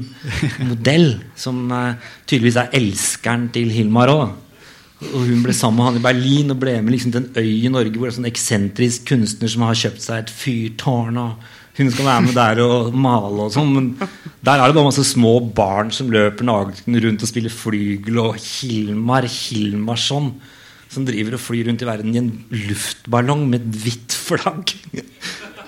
modell. 0.67 1.21
Som 1.39 1.71
eh, 1.71 1.95
tydeligvis 2.27 2.59
er 2.61 2.69
elskeren 2.79 3.47
til 3.55 3.71
Hilmar 3.75 4.11
òg. 4.11 4.35
Og 5.11 5.27
hun 5.27 5.43
ble 5.43 5.55
sammen 5.55 5.81
med 5.81 5.89
han 5.89 5.99
i 5.99 6.05
Berlin 6.05 6.53
og 6.53 6.61
ble 6.61 6.77
med 6.81 6.95
liksom 6.95 7.13
til 7.13 7.25
en 7.25 7.41
øy 7.41 7.65
i 7.65 7.73
Norge 7.73 7.97
hvor 7.97 8.07
det 8.07 8.13
er 8.13 8.19
sånn 8.19 8.31
eksentrisk 8.31 9.05
kunstner 9.11 9.51
som 9.51 9.67
har 9.67 9.77
kjøpt 9.83 10.05
seg 10.05 10.23
et 10.23 10.33
fyrtårn. 10.33 11.19
Og 11.19 11.77
hun 11.77 11.91
skal 11.93 12.09
være 12.09 12.25
med 12.27 12.37
der 12.37 12.63
og 12.63 12.97
male 13.05 13.47
og 13.47 13.53
sånn. 13.55 13.71
Men 13.75 13.91
der 14.45 14.57
er 14.57 14.65
det 14.65 14.77
bare 14.77 14.89
masse 14.89 15.05
små 15.09 15.35
barn 15.55 15.91
som 15.95 16.11
løper 16.13 16.47
nakne 16.47 17.03
rundt 17.05 17.25
og 17.25 17.31
spiller 17.31 17.53
flygel. 17.53 18.21
Og 18.23 18.39
Hilmar 18.41 19.27
Hilmarsson 19.29 20.33
som 20.93 21.05
driver 21.07 21.37
og 21.37 21.41
flyr 21.41 21.67
rundt 21.69 21.81
i 21.81 21.89
verden 21.89 22.13
i 22.13 22.21
en 22.21 22.31
luftballong 22.69 23.47
med 23.49 23.63
et 23.63 23.77
hvitt 23.83 24.13
flagg. 24.13 24.75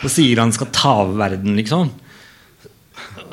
Og 0.04 0.10
sier 0.12 0.42
han 0.42 0.54
skal 0.54 0.70
ta 0.76 0.92
over 1.02 1.18
verden, 1.24 1.56
liksom. 1.58 1.90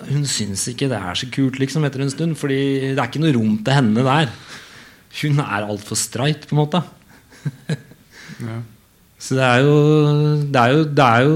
Hun 0.09 0.24
syns 0.26 0.64
ikke 0.70 0.88
det 0.90 0.98
er 0.98 1.18
så 1.18 1.28
kult 1.32 1.61
liksom 1.61 1.84
etter 1.86 2.03
en 2.03 2.11
stund, 2.11 2.34
Fordi 2.38 2.94
det 2.94 2.98
er 2.98 3.07
ikke 3.07 3.22
noe 3.22 3.34
rom 3.36 3.59
til 3.62 3.76
henne 3.76 4.07
der. 4.07 4.32
Hun 5.21 5.43
er 5.45 5.67
altfor 5.69 5.99
streit, 5.99 6.47
på 6.49 6.57
en 6.57 6.63
måte. 6.65 6.85
Ja. 8.43 8.57
Så 9.23 9.37
det 9.39 9.45
er 9.45 9.61
jo 9.63 9.75
Det 10.51 10.59
er 10.59 10.73
jo, 10.73 10.85
det 10.99 11.05
er 11.05 11.27
jo 11.29 11.35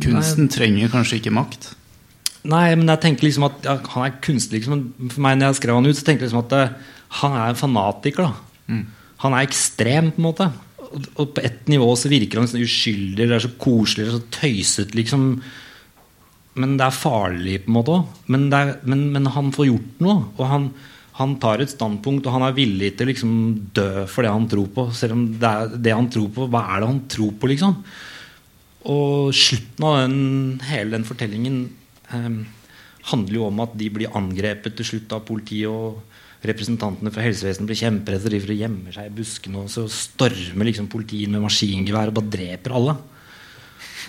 Kunsten 0.00 0.46
trenger 0.48 0.88
kanskje 0.88 1.18
ikke 1.18 1.32
makt. 1.34 1.66
Nei, 2.48 2.70
men 2.78 2.88
jeg 2.88 3.02
tenker 3.02 3.26
liksom 3.26 3.44
at 3.50 3.66
ja, 3.66 3.74
han 3.92 4.06
er 4.06 4.14
kunstner. 4.24 4.56
Liksom. 4.56 5.10
For 5.10 5.24
meg 5.26 5.36
når 5.36 5.50
jeg 5.50 5.58
skrev 5.58 5.76
han 5.76 5.90
ut, 5.90 5.98
så 5.98 6.06
tenkte 6.06 6.24
jeg 6.24 6.30
liksom 6.30 6.44
at 6.46 6.54
uh, 6.56 6.94
han 7.20 7.36
er 7.36 7.50
en 7.50 7.60
fanatiker. 7.60 8.30
da 8.30 8.50
Mm. 8.70 8.84
Han 9.24 9.34
er 9.34 9.42
ekstrem, 9.42 10.12
på 10.14 10.22
en 10.22 10.28
måte. 10.28 10.46
Og, 10.78 11.08
og 11.18 11.32
på 11.34 11.42
ett 11.42 11.66
nivå 11.68 11.88
så 11.98 12.10
virker 12.10 12.38
han 12.38 12.48
sånn 12.50 12.62
uskyldig, 12.62 13.26
det 13.26 13.36
er 13.36 13.42
så 13.42 13.50
koselig, 13.58 14.06
det 14.06 14.12
er 14.12 14.14
så 14.14 14.38
tøysete, 14.38 14.96
liksom. 14.98 15.24
Men 16.60 16.76
det 16.78 16.86
er 16.86 16.94
farlig, 16.94 17.56
på 17.64 17.72
en 17.72 17.76
måte 17.76 17.96
òg. 17.96 18.14
Men, 18.30 18.46
men, 18.50 19.04
men 19.14 19.26
han 19.34 19.50
får 19.54 19.68
gjort 19.70 20.04
noe. 20.06 20.16
Og 20.38 20.44
han, 20.50 20.70
han 21.20 21.34
tar 21.40 21.60
et 21.60 21.72
standpunkt, 21.72 22.24
og 22.24 22.32
han 22.32 22.46
er 22.46 22.56
villig 22.56 22.94
til 22.96 23.04
å 23.04 23.10
liksom 23.10 23.34
dø 23.76 24.06
for 24.08 24.24
det 24.24 24.32
han 24.32 24.46
tror 24.48 24.70
på. 24.72 24.86
Selv 24.96 25.18
om 25.18 25.26
det 25.40 25.50
er 25.50 25.74
det 25.88 25.92
han 25.92 26.08
tror 26.12 26.30
på. 26.32 26.46
Hva 26.48 26.62
er 26.72 26.80
det 26.80 26.88
han 26.88 27.02
tror 27.12 27.34
på, 27.36 27.50
liksom? 27.50 27.74
Og 28.88 29.34
slutten 29.36 29.84
av 29.84 29.98
den, 30.00 30.22
hele 30.70 30.94
den 30.96 31.04
fortellingen 31.04 31.58
eh, 32.08 32.38
handler 33.10 33.36
jo 33.36 33.48
om 33.50 33.60
at 33.66 33.76
de 33.76 33.90
blir 33.92 34.16
angrepet 34.16 34.78
til 34.78 34.88
slutt 34.94 35.12
av 35.12 35.26
politiet. 35.28 35.68
Og 35.68 36.00
representantene 36.48 37.12
fra 37.12 37.26
helsevesenet 37.26 37.68
blir 37.68 37.82
kjemperedde 37.82 38.40
og 38.40 38.56
gjemmer 38.56 38.96
seg 38.96 39.10
i 39.10 39.16
buskene. 39.20 39.66
Og 39.66 39.72
så 39.76 39.84
stormer 39.92 40.70
liksom 40.70 40.88
politiet 40.92 41.28
med 41.28 41.44
maskingevær 41.44 42.14
og 42.14 42.20
bare 42.22 42.32
dreper 42.38 42.78
alle. 42.80 42.96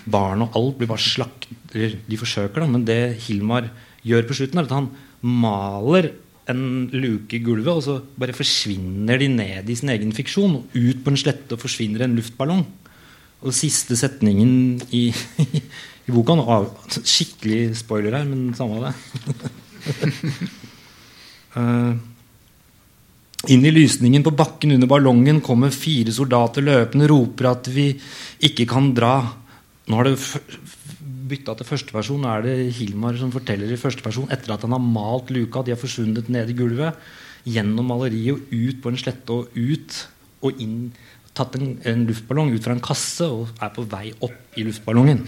Barn 0.08 0.46
og 0.46 0.56
alt 0.58 0.80
blir 0.80 0.88
bare 0.90 0.98
slakt 0.98 1.44
De 1.72 2.16
forsøker, 2.18 2.64
da, 2.64 2.66
men 2.66 2.82
det 2.88 3.20
Hilmar 3.28 3.68
gjør 4.02 4.24
på 4.26 4.34
slutten, 4.40 4.58
er 4.58 4.66
at 4.66 4.74
han 4.74 4.88
maler 5.22 6.10
en 6.50 6.88
luke 6.90 7.36
i 7.36 7.42
gulvet, 7.44 7.70
og 7.76 7.82
så 7.84 7.98
bare 8.18 8.34
forsvinner 8.34 9.20
de 9.20 9.28
ned 9.30 9.70
i 9.70 9.76
sin 9.78 9.92
egen 9.94 10.12
fiksjon. 10.14 10.58
Og 10.58 10.76
ut 10.76 11.02
på 11.04 11.12
en 11.12 11.20
slette 11.20 11.54
og 11.54 11.62
forsvinner 11.62 12.06
en 12.06 12.16
luftballong. 12.18 12.64
Og 13.42 13.54
siste 13.56 13.96
setningen 13.98 14.80
i, 14.94 15.08
i 16.06 16.14
boka 16.14 16.36
av, 16.40 16.70
Skikkelig 16.98 17.76
spoiler 17.82 18.18
her, 18.18 18.26
men 18.28 18.54
samme 18.58 18.82
det. 18.82 18.94
uh, 21.58 21.92
inn 23.52 23.64
i 23.66 23.74
lysningen 23.74 24.22
på 24.22 24.34
bakken 24.38 24.76
under 24.76 24.90
ballongen 24.90 25.40
kommer 25.42 25.74
fire 25.74 26.14
soldater 26.14 26.62
løpende 26.62 27.08
roper 27.10 27.50
at 27.50 27.70
vi 27.74 27.88
ikke 28.46 28.68
kan 28.70 28.92
dra. 28.94 29.16
Nå 29.90 29.98
har 29.98 30.06
det 30.06 30.18
bytta 31.32 31.56
til 31.58 31.68
førsteperson. 31.68 32.22
Nå 32.22 32.30
er 32.30 32.46
det 32.46 32.54
Hilmar 32.78 33.18
som 33.20 33.32
forteller 33.34 33.72
i 33.72 33.80
førsteperson 33.80 34.30
etter 34.34 34.54
at 34.54 34.66
han 34.66 34.76
har 34.76 34.84
malt 34.84 35.32
luka. 35.34 35.64
De 35.64 35.74
har 35.74 35.80
forsvunnet 35.80 36.30
ned 36.32 36.52
i 36.52 36.56
gulvet. 36.58 37.00
Gjennom 37.48 37.88
maleriet 37.90 38.36
og 38.38 38.52
ut 38.54 38.82
på 38.84 38.92
en 38.92 39.00
slette 39.00 39.34
og 39.34 39.56
ut 39.56 39.98
og 40.46 40.62
inn. 40.62 40.78
Tatt 41.32 41.56
en, 41.56 41.78
en 41.88 42.06
luftballong 42.08 42.52
ut 42.54 42.64
fra 42.64 42.76
en 42.76 42.84
kasse 42.84 43.26
og 43.26 43.50
er 43.56 43.72
på 43.74 43.86
vei 43.88 44.10
opp 44.20 44.58
i 44.60 44.66
luftballongen. 44.68 45.24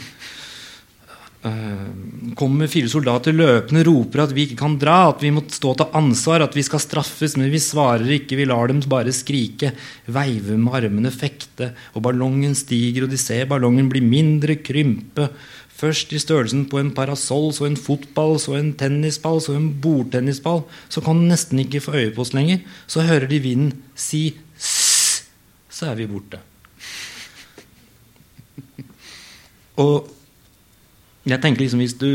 Eh, 1.44 2.32
kommer 2.40 2.70
fire 2.72 2.88
soldater 2.88 3.34
løpende 3.36 3.82
roper 3.84 4.22
at 4.22 4.30
vi 4.32 4.46
ikke 4.46 4.56
kan 4.62 4.78
dra, 4.80 5.10
at 5.10 5.20
vi 5.20 5.28
må 5.34 5.42
stå 5.52 5.74
til 5.76 5.98
ansvar, 5.98 6.40
at 6.40 6.54
vi 6.56 6.64
skal 6.64 6.80
straffes, 6.80 7.34
men 7.36 7.50
vi 7.52 7.60
svarer 7.60 8.14
ikke, 8.16 8.38
vi 8.40 8.46
lar 8.48 8.72
dem 8.72 8.80
bare 8.88 9.12
skrike, 9.12 9.74
veive 10.08 10.56
med 10.56 10.78
armene, 10.78 11.12
fekte, 11.12 11.74
og 11.92 12.06
ballongen 12.06 12.56
stiger, 12.56 13.04
og 13.04 13.12
de 13.12 13.20
ser 13.20 13.44
ballongen 13.50 13.92
bli 13.92 14.00
mindre, 14.00 14.56
krympe, 14.64 15.28
først 15.74 16.16
i 16.16 16.22
størrelsen 16.22 16.64
på 16.70 16.80
en 16.80 16.94
parasoll, 16.96 17.52
så 17.52 17.68
en 17.68 17.76
fotball, 17.76 18.38
så 18.40 18.56
en 18.56 18.72
tennisball, 18.80 19.44
så 19.44 19.58
en 19.58 19.68
bordtennisball, 19.84 20.64
så 20.88 21.04
kan 21.04 21.20
de 21.20 21.28
nesten 21.28 21.60
ikke 21.60 21.84
få 21.84 21.98
øye 21.98 22.16
på 22.16 22.24
oss 22.24 22.32
lenger, 22.32 22.64
så 22.88 23.04
hører 23.04 23.28
de 23.28 23.44
vinden 23.44 23.76
si 23.92 24.30
sss, 24.56 25.28
så 25.68 25.92
er 25.92 26.00
vi 26.00 26.08
borte. 26.08 26.40
Og 29.84 30.08
jeg 31.32 31.40
tenker 31.40 31.64
liksom 31.64 31.80
hvis 31.80 31.96
du 31.96 32.10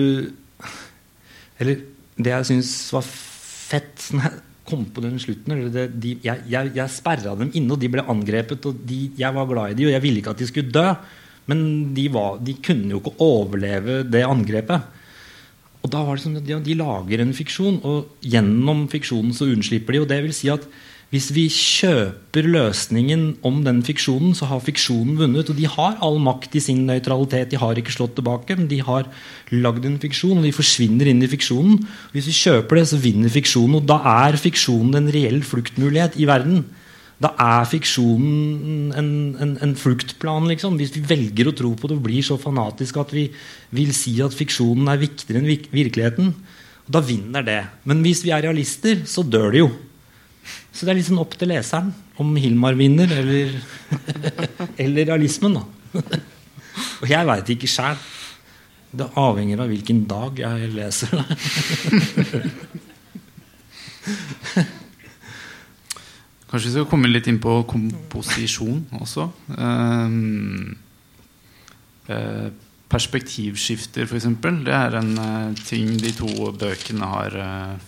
Eller 1.59 1.81
det 2.19 2.33
jeg 2.33 2.47
syns 2.49 2.71
var 2.93 3.05
fett 3.05 4.09
når 4.13 4.27
jeg 4.27 4.43
kom 4.69 4.83
på 4.93 5.01
den 5.01 5.17
slutten 5.21 5.63
det, 5.73 5.87
de, 5.97 6.13
Jeg, 6.23 6.43
jeg, 6.51 6.71
jeg 6.75 6.93
sperra 6.93 7.33
dem 7.39 7.49
inne, 7.57 7.73
og 7.73 7.81
de 7.81 7.89
ble 7.91 8.03
angrepet. 8.05 8.67
Og 8.69 8.83
de, 8.85 8.99
jeg 9.17 9.35
var 9.35 9.47
glad 9.49 9.73
i 9.73 9.79
dem, 9.79 9.89
og 9.89 9.95
jeg 9.95 10.03
ville 10.03 10.21
ikke 10.21 10.35
at 10.35 10.41
de 10.43 10.47
skulle 10.49 10.73
dø. 10.75 10.85
Men 11.49 11.61
de, 11.97 12.05
var, 12.13 12.37
de 12.45 12.53
kunne 12.61 12.93
jo 12.93 12.99
ikke 13.01 13.15
overleve 13.25 14.03
det 14.05 14.21
angrepet. 14.27 14.99
Og 15.79 15.91
da 15.93 16.03
var 16.05 16.19
det 16.19 16.25
sånn 16.25 16.37
at 16.37 16.45
de, 16.45 16.59
de 16.61 16.77
lager 16.77 17.23
en 17.23 17.33
fiksjon, 17.33 17.79
og 17.87 18.21
gjennom 18.21 18.85
fiksjonen 18.91 19.33
så 19.33 19.47
unnslipper 19.49 19.95
de. 19.95 20.03
Og 20.03 20.09
det 20.11 20.19
vil 20.27 20.35
si 20.35 20.51
at 20.53 20.67
hvis 21.09 21.31
vi 21.33 21.47
kjøper 21.49 22.45
løsningen 22.45 23.39
om 23.45 23.63
den 23.65 23.79
fiksjonen, 23.85 24.35
så 24.37 24.45
har 24.51 24.61
fiksjonen 24.61 25.15
vunnet. 25.17 25.47
Og 25.49 25.57
de 25.57 25.65
har 25.65 25.95
all 26.05 26.19
makt 26.21 26.59
i 26.59 26.61
sin 26.61 26.83
nøytralitet. 26.85 27.49
De 27.49 27.57
har 27.57 27.79
ikke 27.81 27.95
slått 27.95 28.13
tilbake, 28.19 28.53
men 28.59 28.67
de 28.69 28.77
har 28.85 29.09
lagd 29.49 29.87
en 29.89 29.97
fiksjon, 30.01 30.37
og 30.37 30.45
de 30.45 30.53
forsvinner 30.53 31.09
inn 31.09 31.25
i 31.25 31.31
fiksjonen. 31.31 31.81
Hvis 32.13 32.29
vi 32.29 32.35
kjøper 32.43 32.77
det, 32.77 32.85
så 32.91 33.01
vinner 33.01 33.33
fiksjonen. 33.33 33.79
Og 33.81 33.89
da 33.89 33.97
er 34.27 34.37
fiksjonen 34.37 35.01
en 35.01 35.09
reell 35.15 35.41
fluktmulighet 35.41 36.19
i 36.21 36.29
verden. 36.29 36.61
Da 37.19 37.33
er 37.41 37.65
fiksjonen 37.73 38.93
en, 38.93 39.11
en, 39.41 39.57
en 39.65 39.75
fluktplan, 39.81 40.45
liksom. 40.53 40.77
Hvis 40.77 40.93
vi 40.93 41.01
velger 41.09 41.49
å 41.49 41.57
tro 41.57 41.73
på 41.73 41.89
det 41.89 41.97
og 41.97 42.05
blir 42.05 42.21
så 42.21 42.37
fanatiske 42.37 43.01
at 43.01 43.17
vi 43.17 43.31
vil 43.73 43.97
si 43.97 44.19
at 44.21 44.37
fiksjonen 44.37 44.93
er 44.93 45.01
viktigere 45.01 45.41
enn 45.41 45.49
virkeligheten, 45.73 46.33
da 46.85 47.01
vinner 47.01 47.41
det. 47.45 47.63
Men 47.89 48.05
hvis 48.05 48.21
vi 48.21 48.37
er 48.37 48.45
realister, 48.45 49.01
så 49.09 49.25
dør 49.25 49.55
det 49.57 49.65
jo. 49.65 49.75
Så 50.71 50.85
det 50.85 50.93
er 50.93 50.99
liksom 50.99 51.19
opp 51.21 51.33
til 51.39 51.49
leseren 51.51 51.89
om 52.21 52.35
Hilmar 52.39 52.77
vinner, 52.79 53.11
eller, 53.19 53.55
eller 54.83 55.09
realismen, 55.09 55.57
da. 55.59 55.63
Og 57.01 57.09
jeg 57.09 57.27
veit 57.27 57.49
ikke 57.55 57.69
sjæl. 57.69 57.97
Det 58.89 59.05
avhenger 59.21 59.61
av 59.61 59.69
hvilken 59.69 60.03
dag 60.09 60.39
jeg 60.41 60.69
leser 60.73 61.11
det. 61.13 61.25
Kanskje 66.49 66.65
vi 66.65 66.73
skal 66.73 66.87
komme 66.89 67.11
litt 67.11 67.27
inn 67.29 67.37
på 67.43 67.59
komposisjon 67.69 68.87
også. 68.97 69.27
Um, 69.53 70.73
eh, 72.09 72.47
perspektivskifter, 72.89 74.09
f.eks. 74.09 74.25
Det 74.65 74.73
er 74.73 74.97
en 74.97 75.13
eh, 75.21 75.59
ting 75.61 75.93
de 76.01 76.15
to 76.17 76.49
bøkene 76.57 77.11
har 77.13 77.37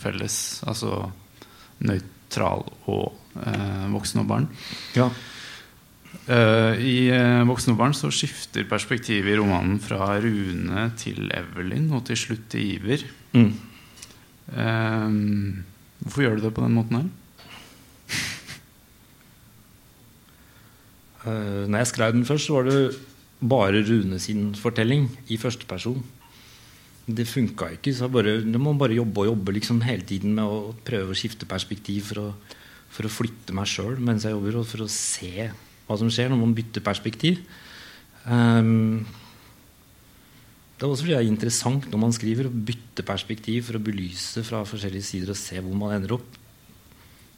felles. 0.03 0.37
Altså 0.69 1.07
nøytral 2.31 2.63
og 2.87 3.11
eh, 3.43 3.87
voksen 3.91 4.23
og 4.23 4.27
barn. 4.29 4.47
Ja. 4.95 5.09
Eh, 6.27 6.79
I 6.79 7.09
eh, 7.11 7.47
Voksen 7.47 7.73
og 7.73 7.79
barn 7.79 7.93
så 7.93 8.11
skifter 8.11 8.67
perspektivet 8.69 9.33
i 9.33 9.37
romanen 9.39 9.79
fra 9.79 10.19
Rune 10.21 10.91
til 10.97 11.31
Evelyn 11.31 11.91
og 11.91 12.05
til 12.07 12.17
slutt 12.17 12.49
til 12.49 12.77
Iver. 12.77 13.03
Mm. 13.33 13.51
Eh, 14.51 15.09
hvorfor 16.03 16.21
gjør 16.23 16.37
du 16.37 16.45
det 16.47 16.53
på 16.53 16.63
den 16.63 16.77
måten 16.77 17.01
her? 17.01 17.09
Uh, 21.21 21.69
når 21.69 21.83
jeg 21.83 21.87
skrev 21.91 22.13
den 22.15 22.25
først, 22.25 22.47
så 22.47 22.55
var 22.55 22.63
det 22.65 22.95
bare 23.45 23.83
Rune 23.85 24.17
sin 24.17 24.55
fortelling 24.57 25.03
i 25.29 25.37
første 25.37 25.67
person. 25.69 26.01
Det 27.05 27.25
funka 27.27 27.71
ikke. 27.77 27.93
så 27.93 28.09
bare, 28.11 28.41
Du 28.41 28.59
må 28.59 28.73
bare 28.77 28.97
jobbe 28.97 29.23
og 29.23 29.31
jobbe 29.31 29.55
liksom 29.57 29.81
hele 29.81 30.05
tiden 30.05 30.35
med 30.37 30.45
å 30.45 30.75
prøve 30.85 31.11
å 31.11 31.17
skifte 31.17 31.49
perspektiv 31.49 32.11
for 32.11 32.21
å, 32.21 32.27
for 32.89 33.07
å 33.07 33.11
flytte 33.11 33.55
meg 33.57 33.67
sjøl 33.67 33.97
mens 33.99 34.23
jeg 34.27 34.35
jobber, 34.35 34.59
og 34.61 34.67
for 34.69 34.85
å 34.85 34.91
se 34.91 35.49
hva 35.87 35.97
som 35.97 36.11
skjer 36.11 36.29
når 36.31 36.39
man 36.39 36.53
bytter 36.55 36.85
perspektiv. 36.85 37.41
Um, 38.25 39.01
det 40.77 40.85
er 40.87 40.91
også 40.91 41.05
fordi 41.05 41.13
det 41.13 41.17
er 41.21 41.29
interessant 41.29 41.87
når 41.91 41.99
man 42.01 42.13
skriver, 42.15 42.47
å 42.47 42.61
bytte 42.69 43.03
perspektiv 43.05 43.67
for 43.67 43.77
å 43.77 43.83
belyse 43.85 44.41
fra 44.45 44.63
forskjellige 44.65 45.05
sider 45.05 45.33
og 45.33 45.37
se 45.37 45.59
hvor 45.61 45.75
man 45.77 45.93
ender 45.97 46.15
opp. 46.15 46.39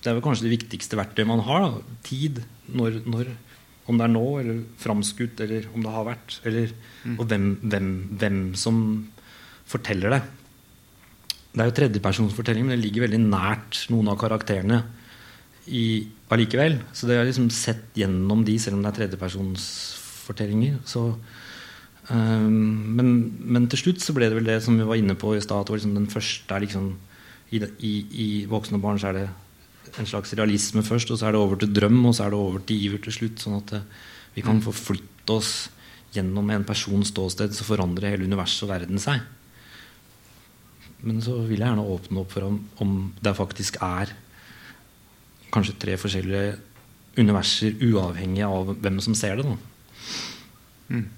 Det 0.04 0.12
er 0.12 0.16
vel 0.16 0.24
kanskje 0.24 0.46
det 0.48 0.54
viktigste 0.58 1.00
verktøyet 1.00 1.28
man 1.28 1.44
har. 1.48 1.66
Da. 1.66 1.98
Tid. 2.08 2.40
Når, 2.72 3.02
når, 3.08 3.34
om 3.92 4.00
det 4.00 4.06
er 4.06 4.14
nå, 4.14 4.24
eller 4.40 4.62
framskutt, 4.80 5.44
eller 5.44 5.68
om 5.76 5.84
det 5.84 5.92
har 5.96 6.08
vært. 6.08 6.38
Eller, 6.48 6.72
mm. 7.04 7.18
Og 7.18 7.28
hvem, 7.28 7.46
hvem, 7.64 7.90
hvem, 8.22 8.40
som 8.60 8.78
forteller 9.74 10.16
det. 10.16 10.22
Det 11.54 11.62
er 11.62 11.70
jo 11.70 11.78
tredjepersonsfortelling, 11.78 12.66
men 12.66 12.78
det 12.78 12.86
ligger 12.86 13.08
veldig 13.08 13.22
nært 13.28 13.84
noen 13.94 14.10
av 14.14 14.18
karakterene 14.22 14.82
i, 15.70 16.08
allikevel. 16.34 16.80
Så 16.96 17.10
det 17.10 17.20
er 17.20 17.28
liksom 17.30 17.52
sett 17.54 17.94
gjennom 17.98 18.42
de, 18.48 18.58
selv 18.62 18.80
om 18.80 18.86
det 18.86 18.94
er 18.94 19.02
tredjepersonsfortellinger. 19.04 20.82
Så 20.90 21.12
Um, 22.12 22.98
men, 22.98 23.12
men, 23.40 23.70
til 23.72 23.80
slutt 23.80 24.02
så 24.04 24.12
ble 24.12 24.28
det 24.28 24.36
vel 24.36 24.50
det 24.50 24.58
som 24.66 24.76
vi 24.76 24.84
var 24.88 25.00
inne 25.00 25.16
på 25.16 25.38
i 25.38 25.44
stad. 25.44 25.70
Liksom 25.72 25.94
den 25.96 26.10
første 26.12 26.52
er 26.52 26.66
liksom 26.66 26.90
i, 27.54 27.62
i, 27.80 27.94
i, 28.26 28.28
voksne 28.50 28.82
barn 28.84 29.00
så 29.00 29.12
er 29.12 29.22
det 29.22 29.28
en 30.02 30.10
slags 30.10 30.34
realisme 30.36 30.84
først, 30.84 31.14
og 31.14 31.20
så 31.22 31.30
er 31.30 31.36
det 31.36 31.40
over 31.40 31.62
til 31.62 31.72
drøm, 31.72 32.02
og 32.10 32.16
så 32.18 32.26
er 32.26 32.34
det 32.34 32.40
over 32.42 32.66
til 32.66 32.82
iver 32.90 33.04
til 33.06 33.16
slutt. 33.16 33.40
Sånn 33.40 33.56
at 33.62 33.76
uh, 33.78 34.12
vi 34.36 34.44
kan 34.44 34.60
forflytte 34.66 35.38
oss 35.38 35.54
gjennom 36.14 36.52
en 36.52 36.68
persons 36.68 37.14
ståsted, 37.14 37.56
så 37.56 37.68
forandrer 37.68 38.12
hele 38.14 38.28
universet 38.28 38.68
og 38.68 38.74
verden 38.74 39.00
seg. 39.02 39.24
Men 41.04 41.20
så 41.24 41.36
vil 41.44 41.60
jeg 41.60 41.68
gjerne 41.68 41.84
åpne 41.96 42.22
opp 42.22 42.32
for 42.32 42.48
om, 42.48 42.62
om 42.84 42.94
det 43.24 43.36
faktisk 43.36 43.80
er 43.84 44.14
kanskje 45.54 45.76
tre 45.80 45.98
forskjellige 46.00 46.54
universer 47.20 47.76
uavhengig 47.84 48.46
av 48.48 48.72
hvem 48.82 49.02
som 49.04 49.16
ser 49.18 49.38
det. 49.38 49.46
Da. 49.46 49.58
Mm. 50.94 51.10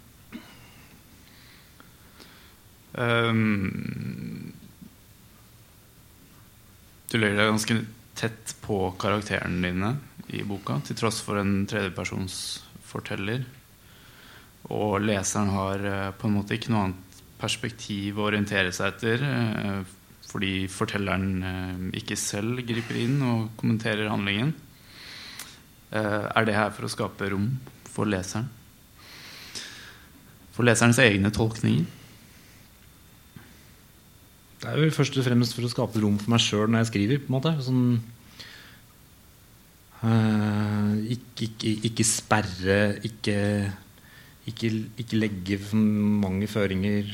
Um, 2.96 4.54
du 7.12 7.18
legger 7.20 7.42
deg 7.42 7.52
ganske 7.52 7.80
tett 8.16 8.56
på 8.64 8.80
karakterene 9.00 9.70
dine 9.70 9.94
i 10.36 10.42
boka, 10.48 10.80
til 10.88 10.98
tross 11.00 11.22
for 11.24 11.40
en 11.40 11.66
tredjepersonsforteller. 11.70 13.46
Og 14.74 14.98
leseren 15.04 15.52
har 15.54 15.84
uh, 15.86 16.14
på 16.18 16.28
en 16.28 16.38
måte 16.40 16.58
ikke 16.58 16.74
noe 16.74 16.88
annet 16.88 17.05
perspektiv 17.46 18.20
å 18.20 18.28
orientere 18.32 18.74
seg 18.76 18.92
etter. 18.92 19.24
Uh, 19.24 19.82
fordi 20.26 20.66
fortelleren 20.68 21.30
uh, 21.46 21.90
ikke 21.96 22.18
selv 22.20 22.60
griper 22.68 23.00
inn 23.06 23.22
og 23.24 23.52
kommenterer 23.62 24.12
handlingen. 24.12 24.56
er 25.96 26.44
det 26.44 26.56
her 26.58 26.72
for 26.76 26.84
å 26.84 26.92
skape 26.92 27.30
rom 27.32 27.46
for 27.88 28.10
leseren? 28.10 28.50
For 30.56 30.66
leserens 30.68 31.00
egne 31.00 31.32
tolkninger? 31.32 31.86
Det 34.66 34.72
er 34.72 34.82
jo 34.82 34.94
først 34.96 35.18
og 35.20 35.26
fremst 35.28 35.54
for 35.54 35.68
å 35.68 35.70
skape 35.70 36.02
rom 36.02 36.16
for 36.18 36.34
meg 36.34 36.42
sjøl 36.42 36.72
når 36.72 36.82
jeg 36.82 36.90
skriver. 36.90 37.20
på 37.22 37.30
en 37.30 37.36
måte 37.36 37.52
sånn, 37.62 37.84
uh, 40.02 40.94
ikke, 41.16 41.50
ikke, 41.50 41.74
ikke, 41.92 42.06
sperre, 42.10 42.80
ikke, 43.06 43.38
ikke 44.50 45.20
legge 45.20 45.60
for 45.62 45.78
mange 46.24 46.50
føringer 46.50 47.14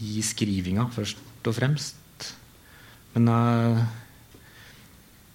i 0.00 0.22
skrivinga, 0.24 0.88
først 0.94 1.20
og 1.46 1.56
fremst. 1.56 2.28
Men 3.14 3.28
uh, 3.28 3.82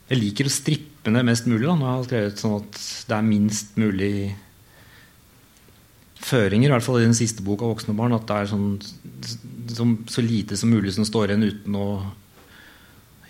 jeg 0.10 0.22
liker 0.22 0.50
å 0.50 0.54
strippe 0.54 1.14
ned 1.14 1.28
mest 1.28 1.48
mulig 1.50 1.68
da, 1.68 1.76
når 1.76 1.88
jeg 1.88 1.96
har 1.96 2.10
skrevet 2.10 2.42
sånn 2.42 2.58
at 2.60 2.82
det 3.10 3.16
er 3.18 3.30
minst 3.30 3.78
mulig 3.80 4.16
føringer, 6.26 6.70
i 6.70 6.74
hvert 6.74 6.86
fall 6.86 7.02
i 7.02 7.06
den 7.06 7.18
siste 7.18 7.46
boka, 7.46 7.68
'Voksne 7.68 7.96
barn', 7.98 8.16
at 8.18 8.26
det 8.30 8.38
er 8.38 8.50
sånn, 8.50 8.70
så, 9.70 9.88
så, 10.10 10.24
lite 10.26 10.58
som 10.58 10.72
mulig 10.74 10.96
som 10.96 11.06
står 11.06 11.34
igjen 11.34 11.50
uten 11.50 11.78
å 11.78 11.88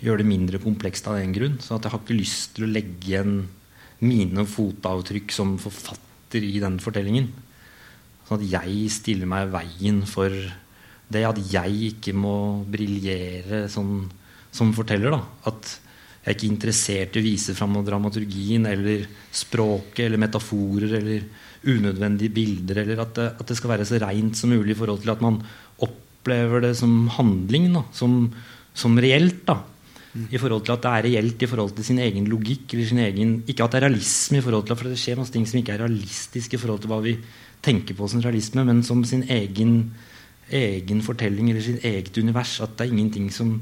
gjøre 0.00 0.22
det 0.22 0.28
mindre 0.28 0.60
komplekst 0.62 1.08
av 1.08 1.18
den 1.20 1.34
grunn. 1.36 1.58
Så 1.60 1.76
jeg 1.76 1.92
har 1.92 2.00
ikke 2.00 2.16
lyst 2.16 2.54
til 2.56 2.66
å 2.66 2.72
legge 2.72 3.10
igjen 3.10 3.34
mine 4.04 4.44
fotavtrykk 4.48 5.32
som 5.32 5.56
forfatter 5.60 6.44
i 6.44 6.60
den 6.60 6.78
fortellingen. 6.82 7.30
Sånn 8.28 8.40
at 8.40 8.48
jeg 8.52 8.92
stiller 8.92 9.28
meg 9.30 9.46
i 9.46 9.52
veien 9.54 10.02
for 10.08 10.32
det 11.12 11.24
at 11.28 11.40
jeg 11.52 11.90
ikke 11.92 12.14
må 12.16 12.64
briljere 12.70 13.66
sånn, 13.70 14.06
som 14.54 14.72
forteller. 14.74 15.14
da, 15.14 15.20
At 15.50 15.76
jeg 16.26 16.32
er 16.32 16.36
ikke 16.36 16.50
interessert 16.50 17.16
i 17.16 17.22
å 17.22 17.26
vise 17.26 17.54
fram 17.54 17.76
dramaturgien 17.86 18.66
eller 18.66 19.06
språket 19.30 20.08
eller 20.08 20.22
metaforer 20.24 20.96
eller 20.98 21.28
unødvendige 21.66 22.34
bilder, 22.34 22.82
eller 22.82 23.02
at 23.02 23.14
det, 23.14 23.28
at 23.38 23.46
det 23.46 23.56
skal 23.58 23.72
være 23.74 23.86
så 23.86 24.00
reint 24.02 24.38
som 24.38 24.50
mulig 24.50 24.74
i 24.74 24.78
forhold 24.78 25.02
til 25.02 25.14
at 25.14 25.22
man 25.22 25.38
opplever 25.82 26.62
det 26.66 26.74
som 26.78 27.06
handling, 27.14 27.72
da, 27.74 27.84
som, 27.94 28.26
som 28.74 28.98
reelt. 28.98 29.44
da 29.46 29.60
mm. 30.16 30.26
i 30.30 30.40
forhold 30.40 30.64
til 30.66 30.74
at 30.74 30.84
det 30.84 30.92
er 30.92 31.06
reelt 31.06 31.42
i 31.42 31.50
forhold 31.50 31.74
til 31.76 31.88
sin 31.90 32.00
egen 32.02 32.28
logikk. 32.30 32.74
eller 32.74 32.86
sin 32.86 33.02
egen, 33.04 33.42
Ikke 33.46 33.64
at 33.64 33.72
det 33.72 33.82
er 33.82 33.88
realisme, 33.88 34.38
i 34.38 34.44
forhold 34.44 34.66
til, 34.66 34.76
for 34.76 34.88
det 34.88 34.98
skjer 35.00 35.16
masse 35.20 35.32
ting 35.32 35.46
som 35.46 35.60
ikke 35.60 35.74
er 35.74 35.84
realistiske 35.84 36.56
i 36.56 36.62
forhold 36.62 36.80
til 36.80 36.92
hva 36.92 37.00
vi 37.04 37.16
tenker 37.62 37.94
på 37.94 38.08
som 38.08 38.22
realisme, 38.22 38.64
men 38.64 38.82
som 38.82 39.04
sin 39.04 39.24
egen, 39.28 39.92
egen 40.50 41.02
fortelling 41.02 41.50
eller 41.50 41.64
sitt 41.64 41.84
eget 41.84 42.16
univers. 42.18 42.60
At 42.60 42.76
det 42.78 42.86
er 42.86 42.94
ingenting 42.94 43.30
som 43.34 43.60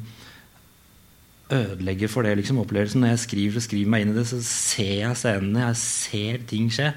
ødelegger 1.52 2.08
for 2.08 2.22
det. 2.22 2.36
liksom 2.36 2.58
opplevelsen 2.58 3.00
Når 3.00 3.08
jeg 3.08 3.18
skriver 3.18 3.56
og 3.56 3.62
skriver 3.62 3.90
meg 3.90 4.02
inn 4.02 4.14
i 4.14 4.18
det, 4.18 4.26
så 4.26 4.40
ser 4.42 4.94
jeg 5.02 5.20
scenene, 5.20 5.68
jeg 5.68 5.76
ser 5.76 6.48
ting 6.48 6.72
skje 6.72 6.94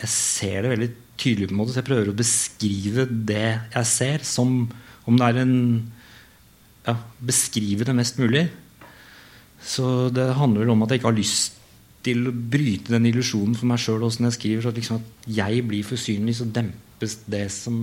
jeg 0.00 0.08
ser 0.08 0.64
det 0.64 0.72
veldig 0.72 0.90
tydelig 1.20 1.48
på 1.50 1.54
en 1.54 1.60
måte, 1.60 1.74
så 1.74 1.82
jeg 1.82 1.88
prøver 1.90 2.10
å 2.10 2.16
beskrive 2.16 3.06
det 3.10 3.48
jeg 3.74 3.88
ser, 3.90 4.24
som 4.24 4.62
om 5.08 5.18
det 5.18 5.26
er 5.26 5.40
en 5.42 5.56
ja, 6.86 6.94
Beskrive 7.20 7.84
det 7.84 7.92
mest 7.94 8.16
mulig. 8.18 8.46
Så 9.60 10.08
det 10.08 10.30
handler 10.38 10.64
vel 10.64 10.72
om 10.72 10.82
at 10.82 10.94
jeg 10.94 11.00
ikke 11.00 11.10
har 11.10 11.18
lyst 11.18 11.58
til 12.06 12.30
å 12.30 12.32
bryte 12.32 12.94
den 12.94 13.10
illusjonen 13.10 13.52
for 13.58 13.68
meg 13.68 13.82
sjøl 13.82 14.00
når 14.00 14.30
jeg 14.30 14.36
skriver. 14.38 14.64
Så 14.64 14.72
liksom 14.78 15.02
at 15.02 15.28
jeg 15.36 15.66
blir 15.68 15.84
for 15.84 16.00
synlig, 16.00 16.38
så 16.38 16.48
dempes 16.48 17.18
det 17.28 17.44
som 17.52 17.76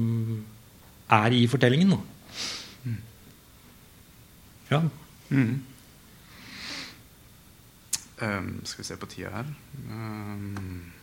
er 1.16 1.36
i 1.36 1.48
fortellingen. 1.48 1.96
Da. 1.96 2.94
Ja. 4.70 4.82
Mm. 5.30 5.64
Um, 8.18 8.62
skal 8.64 8.82
vi 8.82 8.88
se 8.88 8.96
på 8.98 9.06
tida 9.06 9.30
her 9.30 9.50
um 9.92 10.94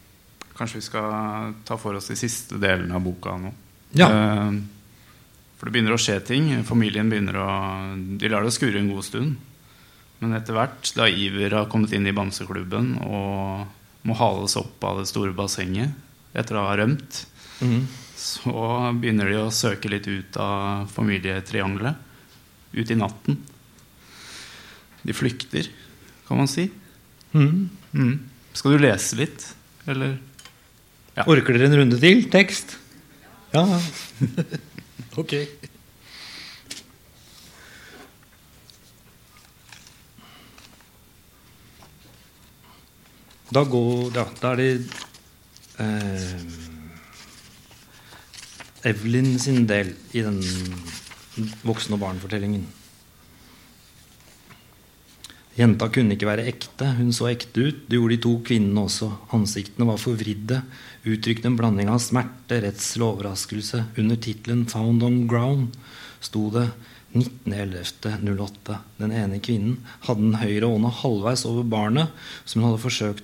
Kanskje 0.55 0.80
vi 0.80 0.86
skal 0.86 1.55
ta 1.66 1.76
for 1.78 1.94
oss 1.98 2.09
de 2.11 2.16
siste 2.18 2.59
delene 2.62 2.94
av 2.94 3.02
boka 3.02 3.32
nå. 3.42 3.50
Ja. 3.98 4.07
Um, 4.07 4.61
for 5.59 5.66
det 5.66 5.74
begynner 5.74 5.96
å 5.96 5.98
skje 5.98 6.20
ting. 6.22 6.46
Familien 6.62 7.11
begynner 7.11 7.38
å 7.42 7.48
De 8.20 8.30
lar 8.30 8.46
det 8.46 8.52
skure 8.55 8.78
en 8.78 8.92
god 8.92 9.02
stund. 9.02 9.34
Men 10.22 10.36
etter 10.38 10.55
hvert, 10.55 10.92
da 10.94 11.09
Iver 11.11 11.57
har 11.59 11.66
kommet 11.72 11.90
inn 11.96 12.07
i 12.07 12.14
bamseklubben 12.14 12.92
og 13.02 14.07
må 14.07 14.14
hales 14.20 14.55
opp 14.61 14.86
av 14.86 15.00
det 15.00 15.09
store 15.11 15.34
bassenget 15.34 15.90
etter 16.38 16.61
å 16.61 16.68
ha 16.68 16.78
rømt, 16.78 17.24
mm. 17.59 17.82
Så 18.16 18.54
begynner 19.00 19.30
de 19.30 19.40
å 19.42 19.50
søke 19.54 19.90
litt 19.90 20.06
ut 20.08 20.36
av 20.40 20.86
familietriangelet. 20.94 21.98
Ut 22.74 22.90
i 22.90 22.98
natten. 22.98 23.40
De 25.04 25.14
flykter, 25.14 25.68
kan 26.28 26.40
man 26.40 26.48
si. 26.50 26.68
Mm. 27.34 27.68
Mm. 27.92 28.14
Skal 28.54 28.74
du 28.74 28.84
lese 28.84 29.18
litt, 29.18 29.44
eller? 29.90 30.16
Ja. 31.14 31.26
Orker 31.30 31.54
dere 31.54 31.68
en 31.68 31.78
runde 31.82 31.98
til? 32.02 32.24
Tekst? 32.32 32.76
Ja. 33.54 33.66
ok. 35.20 35.34
Da, 43.54 43.62
går, 43.70 44.08
da, 44.14 44.24
da 44.40 44.54
er 44.54 44.58
det 44.58 44.70
eh, 45.78 46.63
Evelyn 48.85 49.39
sin 49.40 49.65
del 49.66 49.94
i 50.12 50.23
den 50.24 50.40
voksne 51.65 51.97
og 51.97 52.02
barn-fortellingen. 52.02 52.65
Jenta 55.55 55.86
kunne 55.94 56.16
ikke 56.16 56.27
være 56.27 56.48
ekte. 56.51 56.89
Hun 56.98 57.12
så 57.15 57.28
ekte 57.31 57.69
ut. 57.69 57.85
Det 57.86 57.97
gjorde 57.97 58.16
de 58.16 58.23
to 58.24 58.32
kvinnene 58.47 58.82
også. 58.89 59.09
Ansiktene 59.36 59.86
var 59.86 60.01
forvridde, 60.02 60.59
uttrykte 61.06 61.47
en 61.47 61.59
blanding 61.59 61.93
av 61.93 62.01
smerte, 62.02 62.59
redsel 62.65 63.06
og 63.06 63.20
overraskelse. 63.20 63.85
Under 64.02 64.19
tittelen 64.19 64.66
'Found 64.66 65.06
on 65.06 65.28
Ground' 65.31 65.78
sto 66.20 66.51
det 66.51 66.66
19.11.08. 67.15 68.81
Den 68.98 69.12
ene 69.12 69.39
kvinnen 69.39 69.78
hadde 70.02 70.27
den 70.27 70.40
høyre 70.43 70.66
hånda 70.66 70.90
halvveis 70.90 71.47
over 71.47 71.62
barnet, 71.62 72.11
som 72.44 72.61
hun 72.61 72.73
hadde 72.73 72.82
forsøkt 72.82 73.23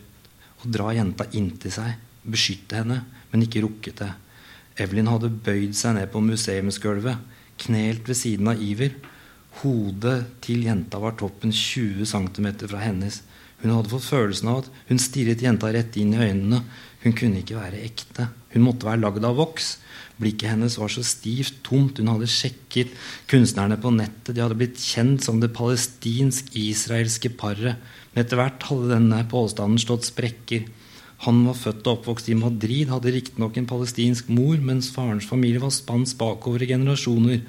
å 0.62 0.70
dra 0.70 0.95
jenta 0.95 1.27
inntil 1.35 1.74
seg 1.74 1.99
beskytte 2.23 2.78
henne, 2.78 3.03
men 3.32 3.43
ikke 3.43 3.65
rukket 3.65 4.05
det. 4.05 4.12
Evelyn 4.81 5.11
hadde 5.11 5.32
bøyd 5.44 5.77
seg 5.77 5.98
ned 5.98 6.09
på 6.12 6.23
museumsgulvet, 6.24 7.20
knelt 7.61 8.07
ved 8.09 8.16
siden 8.16 8.48
av 8.52 8.62
Iver. 8.65 8.94
Hodet 9.61 10.19
til 10.44 10.65
jenta 10.65 11.01
var 11.02 11.19
toppen 11.20 11.52
20 11.52 12.07
cm 12.09 12.48
fra 12.70 12.81
hennes. 12.81 13.20
Hun 13.61 13.74
hadde 13.74 13.93
fått 13.93 14.09
følelsen 14.09 14.48
av 14.48 14.62
at 14.62 14.70
hun 14.89 15.02
stirret 15.02 15.43
jenta 15.44 15.69
rett 15.74 15.98
inn 16.01 16.15
i 16.16 16.23
øynene. 16.23 16.62
Hun 17.02 17.16
kunne 17.16 17.43
ikke 17.43 17.59
være 17.59 17.82
ekte. 17.85 18.31
Hun 18.55 18.65
måtte 18.65 18.89
være 18.89 19.02
lagd 19.02 19.27
av 19.27 19.36
voks. 19.36 19.74
Blikket 20.20 20.52
hennes 20.52 20.77
var 20.81 20.93
så 20.93 21.05
stivt 21.05 21.61
tomt. 21.66 22.01
Hun 22.01 22.09
hadde 22.12 22.28
sjekket 22.31 22.93
kunstnerne 23.28 23.77
på 23.81 23.93
nettet. 23.93 24.32
De 24.36 24.44
hadde 24.44 24.57
blitt 24.61 24.81
kjent 24.81 25.24
som 25.24 25.40
det 25.43 25.52
palestinsk-israelske 25.57 27.35
paret. 27.40 27.81
Men 28.12 28.24
etter 28.24 28.40
hvert 28.40 28.65
hadde 28.70 28.94
denne 28.94 29.20
påstanden 29.28 29.81
slått 29.81 30.09
sprekker. 30.09 30.65
Han 31.26 31.42
var 31.44 31.59
født 31.59 31.84
og 31.84 31.98
oppvokst 31.98 32.30
i 32.32 32.36
Madrid, 32.38 32.88
hadde 32.88 33.12
riktignok 33.12 33.59
en 33.60 33.68
palestinsk 33.68 34.30
mor, 34.32 34.56
mens 34.64 34.88
farens 34.94 35.26
familie 35.28 35.60
var 35.60 35.74
spansk 35.74 36.16
bakover 36.20 36.64
i 36.64 36.70
generasjoner. 36.70 37.42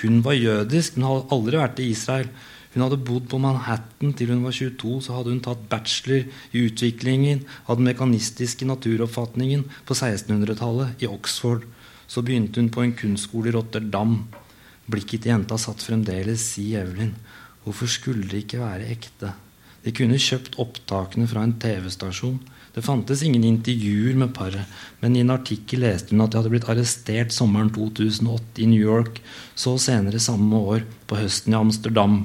Hun 0.00 0.22
var 0.24 0.34
jødisk, 0.34 0.96
men 0.96 1.06
hadde 1.06 1.36
aldri 1.36 1.60
vært 1.60 1.82
i 1.84 1.90
Israel. 1.92 2.32
Hun 2.72 2.82
hadde 2.86 2.98
bodd 3.04 3.28
på 3.28 3.38
Manhattan 3.38 4.14
til 4.16 4.32
hun 4.32 4.42
var 4.46 4.56
22. 4.56 4.94
Så 5.04 5.14
hadde 5.14 5.30
hun 5.34 5.42
tatt 5.44 5.68
bachelor 5.70 6.24
i 6.50 6.64
utviklingen 6.64 7.44
av 7.68 7.78
den 7.78 7.90
mekanistiske 7.90 8.66
naturoppfatningen 8.66 9.66
på 9.86 9.94
1600-tallet 9.94 11.04
i 11.04 11.10
Oxford. 11.10 11.66
Så 12.08 12.24
begynte 12.24 12.58
hun 12.58 12.72
på 12.72 12.82
en 12.82 12.96
kunstskole 12.96 13.52
i 13.52 13.54
Rotterdam. 13.54 14.16
Blikket 14.90 15.22
til 15.22 15.34
jenta 15.34 15.60
satt 15.60 15.84
fremdeles 15.84 16.48
i 16.58 16.72
Evelyn. 16.80 17.14
Hvorfor 17.62 17.92
skulle 17.92 18.26
det 18.26 18.46
ikke 18.46 18.64
være 18.64 18.88
ekte? 18.96 19.36
De 19.84 19.92
kunne 19.94 20.18
kjøpt 20.18 20.58
opptakene 20.62 21.28
fra 21.30 21.44
en 21.44 21.54
TV-stasjon. 21.60 22.40
Det 22.72 22.84
fantes 22.84 23.20
ingen 23.22 23.44
intervjuer 23.44 24.16
med 24.16 24.32
paret, 24.32 24.68
men 25.02 25.16
i 25.16 25.20
en 25.20 25.34
artikkel 25.34 25.82
leste 25.84 26.14
hun 26.14 26.24
at 26.24 26.32
de 26.32 26.40
hadde 26.40 26.52
blitt 26.54 26.68
arrestert 26.72 27.34
sommeren 27.34 27.68
2008 27.74 28.62
i 28.64 28.68
New 28.70 28.80
York, 28.80 29.20
så 29.54 29.74
senere 29.76 30.22
samme 30.22 30.60
år, 30.72 30.86
på 31.06 31.18
høsten 31.20 31.52
i 31.52 31.58
Amsterdam. 31.58 32.22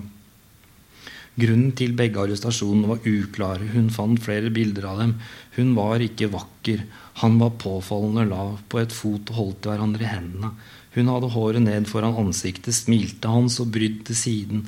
Grunnen 1.38 1.74
til 1.78 1.92
begge 1.94 2.24
arrestasjonene 2.24 2.90
var 2.90 3.04
uklare. 3.06 3.68
Hun 3.76 3.92
fant 3.94 4.24
flere 4.24 4.50
bilder 4.54 4.88
av 4.90 5.04
dem. 5.04 5.12
Hun 5.54 5.76
var 5.78 6.02
ikke 6.02 6.32
vakker. 6.34 6.82
Han 7.22 7.38
var 7.38 7.60
påfallende 7.62 8.26
lav, 8.32 8.56
på 8.72 8.80
et 8.82 8.96
fot 8.96 9.30
og 9.34 9.38
holdt 9.42 9.70
hverandre 9.70 10.08
i 10.08 10.10
hendene. 10.10 10.56
Hun 10.96 11.12
hadde 11.12 11.30
håret 11.36 11.62
ned 11.62 11.86
foran 11.92 12.18
ansiktet, 12.18 12.74
smilte 12.74 13.30
hans 13.30 13.60
og 13.62 13.70
brydd 13.76 14.10
siden. 14.18 14.66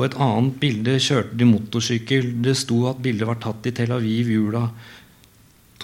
På 0.00 0.06
et 0.06 0.14
annet 0.16 0.54
bilde 0.56 0.94
kjørte 0.96 1.36
de 1.36 1.44
motorsykkel. 1.44 2.30
Det 2.40 2.54
sto 2.56 2.78
at 2.88 3.02
bildet 3.04 3.26
var 3.28 3.36
tatt 3.36 3.66
i 3.68 3.72
Tel 3.76 3.90
Aviv 3.92 4.30
jula 4.32 4.62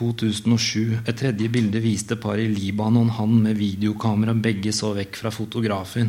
2007. 0.01 1.03
Et 1.03 1.19
tredje 1.21 1.51
bilde 1.53 1.83
viste 1.85 2.17
par 2.17 2.41
i 2.41 2.47
Libanon, 2.49 3.11
han 3.19 3.35
med 3.45 3.61
videokamera, 3.61 4.33
begge 4.33 4.73
så 4.73 4.95
vekk 4.97 5.21
fra 5.21 5.35
fotografen. 5.37 6.09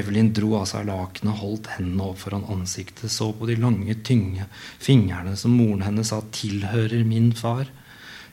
Evelyn 0.00 0.32
dro 0.32 0.54
av 0.62 0.64
seg 0.70 0.88
lakenet, 0.88 1.36
holdt 1.42 1.68
hendene 1.74 2.08
opp 2.08 2.22
foran 2.22 2.48
ansiktet, 2.56 3.12
så 3.12 3.28
på 3.36 3.50
de 3.52 3.58
lange, 3.60 3.98
tynge 4.00 4.48
fingrene 4.80 5.36
som 5.36 5.60
moren 5.60 5.84
hennes 5.84 6.08
sa 6.08 6.22
'tilhører 6.24 7.04
min 7.04 7.34
far'. 7.36 7.68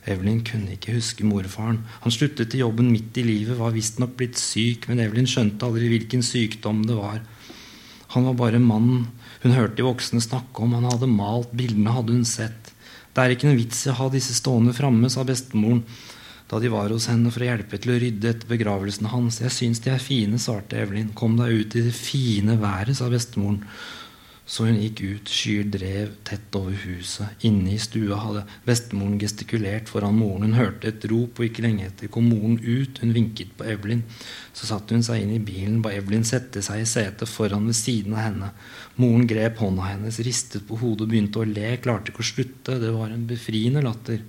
Evelyn 0.08 0.46
kunne 0.48 0.80
ikke 0.80 0.96
huske 0.96 1.28
morfaren. 1.28 1.84
Han 2.08 2.12
sluttet 2.12 2.56
i 2.56 2.64
jobben 2.64 2.88
midt 2.96 3.20
i 3.20 3.28
livet, 3.28 3.60
var 3.60 3.76
visstnok 3.76 4.16
blitt 4.16 4.40
syk, 4.40 4.88
men 4.88 5.04
Evelyn 5.04 5.28
skjønte 5.28 5.68
aldri 5.68 5.92
hvilken 5.92 6.24
sykdom 6.24 6.86
det 6.88 6.96
var. 6.96 7.20
Han 8.14 8.30
var 8.30 8.40
bare 8.40 8.62
mannen 8.62 9.08
hun 9.44 9.56
hørte 9.58 9.76
de 9.82 9.84
voksne 9.84 10.22
snakke 10.24 10.64
om. 10.64 10.76
Han 10.78 10.88
hadde 10.88 11.10
malt, 11.12 11.52
bildene 11.52 11.92
hadde 11.92 12.16
hun 12.16 12.28
sett. 12.28 12.72
Det 13.14 13.22
er 13.22 13.34
ikke 13.36 13.50
noe 13.50 13.60
vits 13.60 13.82
i 13.86 13.92
å 13.92 13.98
ha 13.98 14.10
disse 14.14 14.36
stående 14.38 14.74
framme, 14.76 15.10
sa 15.12 15.26
bestemoren 15.28 15.84
da 16.52 16.60
de 16.62 16.70
var 16.70 16.92
hos 16.94 17.08
henne 17.10 17.32
for 17.34 17.42
å 17.42 17.48
hjelpe 17.48 17.80
til 17.82 17.94
å 17.94 17.98
rydde 17.98 18.30
etter 18.30 18.50
begravelsen 18.50 19.08
hans. 19.10 19.40
Jeg 19.42 19.54
syns 19.56 19.82
de 19.82 19.90
er 19.94 20.02
fine, 20.02 20.38
svarte 20.40 20.78
Evelyn. 20.78 21.10
Kom 21.18 21.36
deg 21.40 21.64
ut 21.64 21.78
i 21.80 21.84
det 21.88 21.94
fine 21.98 22.60
været, 22.62 22.94
sa 23.00 23.08
bestemoren. 23.10 23.64
Så 24.44 24.66
hun 24.68 24.76
gikk 24.76 25.00
ut, 25.08 25.30
skyer 25.32 25.68
drev 25.72 26.18
tett 26.28 26.56
over 26.60 26.76
huset. 26.84 27.46
Inne 27.48 27.72
i 27.72 27.80
stua 27.80 28.18
hadde 28.20 28.42
bestemoren 28.68 29.16
gestikulert 29.22 29.88
foran 29.88 30.18
moren. 30.20 30.50
Hun 30.50 30.58
hørte 30.60 30.90
et 30.90 31.06
rop, 31.08 31.40
og 31.40 31.48
ikke 31.48 31.64
lenge 31.64 31.86
etter 31.88 32.12
kom 32.12 32.28
moren 32.28 32.58
ut. 32.60 33.00
Hun 33.00 33.14
vinket 33.16 33.54
på 33.56 33.70
Evelyn. 33.72 34.04
Så 34.52 34.68
satte 34.68 34.98
hun 34.98 35.06
seg 35.06 35.24
inn 35.24 35.32
i 35.38 35.40
bilen, 35.40 35.80
ba 35.84 35.94
Evelyn 35.96 36.28
sette 36.28 36.62
seg 36.66 36.84
i 36.84 36.90
setet 36.90 37.32
foran 37.32 37.70
ved 37.70 37.78
siden 37.80 38.18
av 38.18 38.26
henne. 38.26 38.50
Moren 39.00 39.24
grep 39.32 39.62
hånda 39.64 39.88
hennes, 39.88 40.20
ristet 40.28 40.68
på 40.68 40.80
hodet 40.82 41.08
og 41.08 41.14
begynte 41.14 41.40
å 41.40 41.48
le. 41.48 41.78
Klarte 41.84 42.12
ikke 42.12 42.26
å 42.26 42.32
slutte. 42.34 42.76
Det 42.84 42.92
var 42.92 43.14
en 43.14 43.24
befriende 43.30 43.84
latter. 43.86 44.20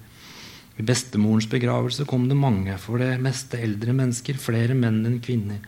Ved 0.76 0.86
bestemorens 0.90 1.48
begravelse 1.50 2.06
kom 2.10 2.28
det 2.30 2.38
mange, 2.38 2.78
for 2.82 3.02
det 3.02 3.18
meste 3.22 3.58
eldre 3.62 3.94
mennesker, 3.94 4.38
flere 4.38 4.78
menn 4.78 5.02
enn 5.06 5.18
kvinner. 5.22 5.58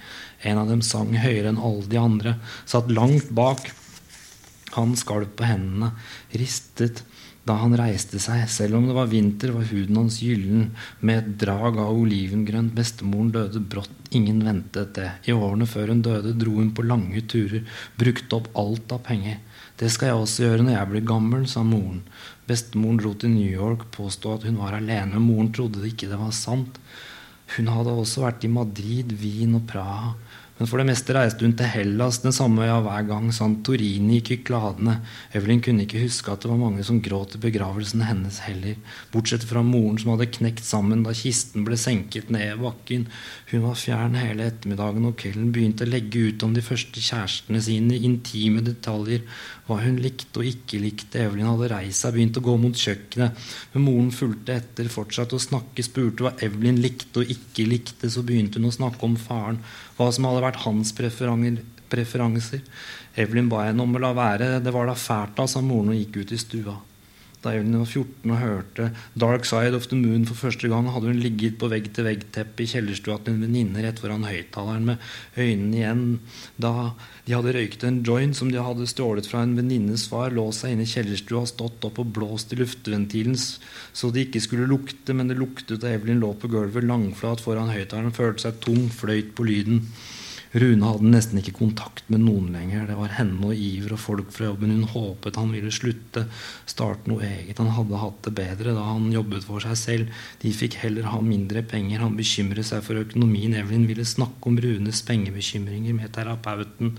En 0.47 0.63
av 0.63 0.71
dem 0.71 0.83
sang 0.87 1.13
høyere 1.19 1.51
enn 1.51 1.61
alle 1.63 1.91
de 1.91 2.01
andre, 2.01 2.37
satt 2.67 2.95
langt 2.95 3.35
bak. 3.35 3.71
Han 4.77 4.97
skalv 4.99 5.33
på 5.37 5.49
hendene, 5.49 5.93
ristet 6.37 7.05
da 7.47 7.55
han 7.61 7.77
reiste 7.79 8.19
seg. 8.23 8.43
Selv 8.51 8.79
om 8.79 8.89
det 8.89 8.97
var 8.97 9.11
vinter, 9.11 9.53
var 9.55 9.69
huden 9.71 10.01
hans 10.01 10.19
gyllen 10.23 10.71
med 10.99 11.21
et 11.21 11.35
drag 11.45 11.79
av 11.79 11.95
olivengrønt. 11.95 12.75
Bestemoren 12.75 13.31
døde 13.35 13.63
brått. 13.63 13.93
Ingen 14.17 14.41
ventet 14.47 14.95
det. 14.99 15.11
I 15.31 15.35
årene 15.35 15.67
før 15.71 15.93
hun 15.93 16.03
døde, 16.03 16.35
dro 16.39 16.57
hun 16.59 16.73
på 16.75 16.85
lange 16.87 17.23
turer, 17.31 17.67
brukte 17.99 18.41
opp 18.41 18.51
alt 18.59 18.95
av 18.95 19.05
penger. 19.07 19.39
Det 19.79 19.91
skal 19.93 20.11
jeg 20.11 20.23
også 20.23 20.45
gjøre 20.47 20.67
når 20.67 20.75
jeg 20.75 20.91
blir 20.93 21.09
gammel, 21.11 21.47
sa 21.51 21.63
moren. 21.67 22.03
Bestemoren 22.49 22.99
dro 23.03 23.13
til 23.15 23.35
New 23.35 23.51
York, 23.51 23.87
påstod 23.95 24.41
at 24.41 24.49
hun 24.49 24.59
var 24.63 24.79
alene. 24.79 25.23
Moren 25.23 25.53
trodde 25.55 25.85
ikke 25.87 26.11
det 26.11 26.19
var 26.19 26.35
sant. 26.35 26.81
Hun 27.55 27.71
hadde 27.71 27.95
også 27.95 28.25
vært 28.25 28.47
i 28.47 28.51
Madrid, 28.51 29.13
Wien 29.21 29.55
og 29.59 29.69
Praha. 29.71 30.17
Men 30.57 30.69
for 30.71 30.81
det 30.81 30.87
meste 30.89 31.13
reiste 31.13 31.45
hun 31.45 31.53
til 31.57 31.69
Hellas 31.69 32.23
den 32.23 32.33
samme 32.33 32.65
øya 32.65 32.79
hver 32.81 33.03
gang. 33.11 33.29
Santorini 33.35 34.23
gikk 34.25 34.47
kladene. 34.49 34.95
Evelyn 35.37 35.61
kunne 35.61 35.85
ikke 35.85 36.01
huske 36.01 36.33
at 36.33 36.41
det 36.41 36.49
var 36.49 36.61
mange 36.61 36.85
som 36.87 37.03
gråt 37.05 37.35
i 37.37 37.41
begravelsen 37.43 38.05
hennes 38.09 38.39
heller. 38.47 38.79
Bortsett 39.13 39.45
fra 39.45 39.61
moren 39.67 39.99
som 40.01 40.15
hadde 40.15 40.31
knekt 40.39 40.65
sammen 40.65 41.03
da 41.05 41.13
kisten 41.17 41.67
ble 41.67 41.77
senket 41.77 42.33
ned 42.33 42.55
i 42.55 42.61
bakken. 42.63 43.05
Hun 43.51 43.67
var 43.67 43.77
fjern 43.77 44.17
hele 44.17 44.47
ettermiddagen 44.49 45.11
og 45.11 45.19
kvelden 45.21 45.51
begynte 45.53 45.85
å 45.85 45.91
legge 45.93 46.25
ut 46.31 46.47
om 46.49 46.57
de 46.57 46.65
første 46.65 47.05
kjærestene 47.05 47.61
sine, 47.67 48.01
intime 48.09 48.65
detaljer. 48.65 49.27
Hva 49.69 49.83
hun 49.83 50.01
likte 50.01 50.41
og 50.41 50.49
ikke 50.49 50.81
likte. 50.81 51.21
Evelyn 51.27 51.51
hadde 51.51 51.69
reist 51.75 52.01
seg, 52.01 52.15
begynt 52.17 52.41
å 52.41 52.45
gå 52.49 52.57
mot 52.63 52.81
kjøkkenet. 52.81 53.45
Men 53.75 53.85
moren 53.91 54.09
fulgte 54.15 54.57
etter, 54.57 54.89
fortsatte 54.89 55.37
å 55.37 55.43
snakke, 55.43 55.85
spurte 55.85 56.25
hva 56.25 56.33
Evelyn 56.41 56.81
likte 56.81 57.21
og 57.21 57.37
ikke 57.37 57.69
likte. 57.69 58.09
Så 58.09 58.25
begynte 58.25 58.57
hun 58.57 58.71
å 58.71 58.75
snakke 58.79 59.05
om 59.05 59.21
faren 59.21 59.61
hva 59.97 60.11
som 60.13 60.29
hadde 60.29 60.45
vært 60.45 60.63
hans 60.65 60.93
preferanser. 60.97 62.63
Evelyn 63.17 63.49
ba 63.49 63.65
henne 63.67 63.83
om 63.83 63.97
å 63.97 64.03
la 64.03 64.13
være. 64.17 64.59
Det 64.61 64.75
var 64.75 64.91
da 64.91 64.97
fælt 64.99 65.41
av, 65.41 65.49
sa 65.49 65.63
moren 65.65 65.95
og 65.95 65.99
gikk 66.01 66.21
ut 66.21 66.35
i 66.37 66.41
stua. 66.41 66.77
Da 67.47 67.53
Evelyn 67.55 67.79
var 67.79 67.87
14 67.87 68.33
og 68.33 68.41
hørte 68.43 68.91
'Dark 69.15 69.45
Side 69.47 69.77
of 69.79 69.87
the 69.87 69.97
Moon' 69.97 70.27
for 70.27 70.35
første 70.35 70.67
gang, 70.69 70.91
hadde 70.91 71.07
hun 71.07 71.23
ligget 71.23 71.59
på 71.61 71.71
vegg-til-vegg-teppet 71.71 72.65
i 72.65 72.71
kjellerstua 72.73 73.21
til 73.23 73.37
en 73.37 73.45
venninne 73.47 73.85
rett 73.85 74.03
foran 74.03 74.27
høyttaleren 74.27 74.85
med 74.91 74.99
øynene 75.39 75.77
igjen. 75.79 76.19
Da 76.59 76.91
de 77.27 77.37
hadde 77.37 77.55
røyket 77.55 77.87
en 77.87 78.03
joint 78.03 78.35
som 78.35 78.51
de 78.51 78.59
hadde 78.59 78.91
stjålet 78.91 79.31
fra 79.31 79.45
en 79.47 79.55
venninnes 79.55 80.09
far, 80.11 80.35
låst 80.35 80.65
seg 80.65 80.75
inne 80.75 80.83
i 80.83 80.91
kjellerstua, 80.91 81.47
stått 81.47 81.87
opp 81.87 82.03
og 82.03 82.11
blåst 82.19 82.53
i 82.53 82.59
luftventilen 82.59 83.39
så 83.97 84.11
det 84.11 84.27
ikke 84.27 84.43
skulle 84.43 84.67
lukte, 84.67 85.15
men 85.15 85.31
det 85.31 85.39
luktet 85.39 85.81
da 85.81 85.93
Evelyn 85.95 86.21
lå 86.21 86.33
på 86.35 86.51
gulvet 86.51 86.85
langflat 86.85 87.41
foran 87.45 87.71
høyttaleren, 87.71 88.15
følte 88.17 88.49
seg 88.49 88.59
tung, 88.65 88.89
fløyt 88.91 89.35
på 89.39 89.47
lyden. 89.47 89.85
Rune 90.57 90.89
hadde 90.89 91.11
nesten 91.13 91.41
ikke 91.41 91.53
kontakt 91.59 92.07
med 92.09 92.23
noen 92.25 92.49
lenger. 92.55 92.87
Det 92.89 92.95
var 92.97 93.13
henne 93.19 93.51
og 93.51 93.59
Iver 93.61 93.93
og 93.93 94.01
folk 94.01 94.31
fra 94.33 94.47
jobben. 94.49 94.71
Hun 94.73 94.89
håpet 94.89 95.37
han 95.37 95.51
ville 95.53 95.73
slutte, 95.75 96.23
starte 96.65 97.11
noe 97.11 97.27
eget. 97.27 97.59
Han 97.61 97.75
hadde 97.77 98.01
hatt 98.01 98.23
det 98.25 98.33
bedre 98.39 98.73
da 98.77 98.87
han 98.87 99.11
jobbet 99.13 99.45
for 99.45 99.61
seg 99.61 99.77
selv. 99.77 100.23
De 100.41 100.53
fikk 100.57 100.79
heller 100.81 101.11
ha 101.13 101.21
mindre 101.21 101.61
penger. 101.67 102.01
Han 102.01 102.17
bekymret 102.17 102.69
seg 102.71 102.81
for 102.87 103.03
økonomien. 103.03 103.57
Evelyn 103.59 103.85
ville 103.91 104.07
snakke 104.09 104.49
om 104.49 104.57
Runes 104.63 105.03
pengebekymringer 105.05 105.99
med 105.99 106.15
terapeuten, 106.17 106.95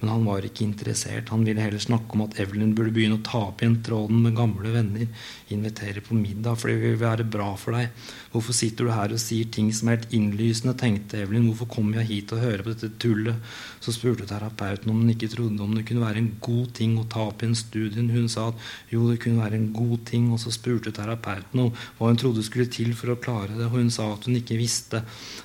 men 0.00 0.12
han 0.14 0.24
var 0.24 0.48
ikke 0.48 0.64
interessert. 0.64 1.34
Han 1.34 1.44
ville 1.44 1.60
heller 1.60 1.82
snakke 1.82 2.16
om 2.16 2.24
at 2.24 2.40
Evelyn 2.40 2.72
burde 2.78 2.94
begynne 2.96 3.20
å 3.20 3.26
ta 3.26 3.42
opp 3.50 3.60
igjen 3.60 3.82
tråden 3.84 4.24
med 4.24 4.38
gamle 4.38 4.72
venner. 4.72 5.04
Invitere 5.52 6.00
på 6.00 6.16
middag, 6.16 6.56
for 6.56 6.72
det 6.72 6.80
vil 6.80 6.96
være 7.02 7.28
bra 7.28 7.50
for 7.60 7.76
deg. 7.76 7.92
Hvorfor 8.32 8.56
sitter 8.56 8.88
du 8.88 8.94
her 8.96 9.12
og 9.12 9.20
sier 9.20 9.52
ting 9.52 9.68
som 9.76 9.90
er 9.90 10.00
helt 10.00 10.16
innlysende, 10.16 10.78
tenkte 10.80 11.20
Evelyn. 11.26 11.50
Hvorfor 11.50 11.68
kommer 11.76 12.00
jeg 12.00 12.08
hit 12.14 12.32
og 12.32 12.40
hører 12.46 12.64
på 12.64 12.72
dette 12.72 13.01
tullet. 13.02 13.52
Så 13.82 13.94
spurte 13.94 14.26
terapeuten 14.30 14.90
om 14.92 15.00
hun 15.02 15.10
ikke 15.10 15.30
trodde 15.32 15.62
om 15.64 15.74
det 15.74 15.84
kunne 15.88 16.04
være 16.04 16.22
en 16.22 16.30
god 16.42 16.70
ting 16.78 16.94
å 17.00 17.06
ta 17.10 17.24
opp 17.26 17.42
i 17.42 17.48
en 17.50 17.56
studie. 17.58 18.04
Hun 18.12 18.28
sa 18.30 18.48
at 18.52 18.66
jo, 18.92 19.08
det 19.10 19.18
kunne 19.24 19.42
være 19.42 19.58
en 19.58 19.70
god 19.74 20.04
ting. 20.08 20.30
Og 20.32 20.40
så 20.42 20.52
spurte 20.54 20.94
terapeuten 20.94 21.64
om 21.64 21.72
hva 21.98 22.10
hun 22.10 22.20
trodde 22.20 22.44
skulle 22.46 22.70
til 22.70 22.92
for 22.98 23.14
å 23.14 23.18
klare 23.20 23.56
det. 23.56 23.66
Og 23.68 23.80
hun 23.80 23.90
sa 23.92 24.06
at 24.12 24.28
hun 24.28 24.38
ikke 24.38 24.60
visste. 24.60 25.02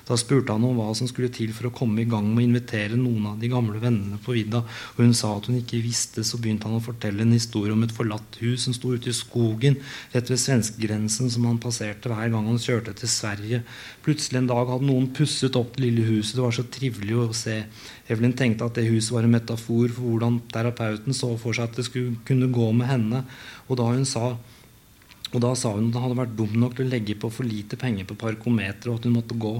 Da 0.08 0.18
spurte 0.20 0.54
han 0.54 0.66
om 0.68 0.78
hva 0.78 0.92
som 0.96 1.10
skulle 1.10 1.32
til 1.34 1.52
for 1.56 1.68
å 1.68 1.74
komme 1.74 2.04
i 2.04 2.08
gang 2.08 2.30
med 2.30 2.44
å 2.44 2.48
invitere 2.48 2.98
noen 2.98 3.32
av 3.32 3.42
de 3.42 3.50
gamle 3.52 3.82
vennene 3.82 4.20
på 4.22 4.36
vidda. 4.36 4.62
Og 4.96 5.02
hun 5.04 5.16
sa 5.16 5.34
at 5.36 5.50
hun 5.50 5.58
ikke 5.58 5.82
visste. 5.84 6.24
Så 6.26 6.40
begynte 6.40 6.70
han 6.70 6.78
å 6.78 6.84
fortelle 6.84 7.26
en 7.26 7.34
historie 7.34 7.74
om 7.74 7.84
et 7.86 7.94
forlatt 7.94 8.38
hus 8.42 8.68
som 8.68 8.76
sto 8.76 8.94
ute 8.94 9.10
i 9.10 9.16
skogen 9.16 9.78
rett 10.14 10.30
ved 10.30 10.40
svenskegrensen, 10.40 11.30
som 11.32 11.46
han 11.48 11.60
passerte 11.62 12.10
hver 12.10 12.30
gang 12.32 12.46
han 12.48 12.62
kjørte 12.62 12.94
til 12.98 13.10
Sverige. 13.10 13.62
Plutselig 14.08 14.38
en 14.40 14.46
dag 14.48 14.70
hadde 14.70 14.86
noen 14.88 15.10
pusset 15.12 15.56
opp 15.60 15.74
det 15.76 15.82
lille 15.82 16.06
huset. 16.06 16.38
Det 16.38 16.40
var 16.40 16.54
så 16.56 16.62
trivelig 16.72 17.16
å 17.20 17.24
se. 17.36 17.58
Evelyn 18.08 18.32
tenkte 18.32 18.64
at 18.64 18.78
det 18.78 18.86
huset 18.88 19.12
var 19.12 19.26
en 19.26 19.34
metafor 19.34 19.90
for 19.92 20.00
hvordan 20.00 20.38
terapeuten 20.48 21.12
så 21.12 21.34
for 21.36 21.52
seg 21.52 21.68
at 21.68 21.76
det 21.76 21.84
skulle 21.84 22.14
kunne 22.24 22.48
gå 22.48 22.70
med 22.72 22.88
henne. 22.88 23.20
Og 23.68 23.76
da, 23.76 23.90
sa, 24.08 24.30
og 25.28 25.42
da 25.44 25.50
sa 25.52 25.74
hun 25.74 25.90
at 25.90 25.98
hun 25.98 26.06
hadde 26.06 26.20
vært 26.22 26.32
dum 26.38 26.56
nok 26.56 26.78
til 26.78 26.88
å 26.88 26.94
legge 26.94 27.18
på 27.20 27.28
for 27.28 27.44
lite 27.44 27.76
penger 27.76 28.08
på 28.08 28.16
parkometeret, 28.22 28.88
og 28.88 28.96
at 28.96 29.10
hun 29.10 29.18
måtte 29.18 29.36
gå. 29.44 29.52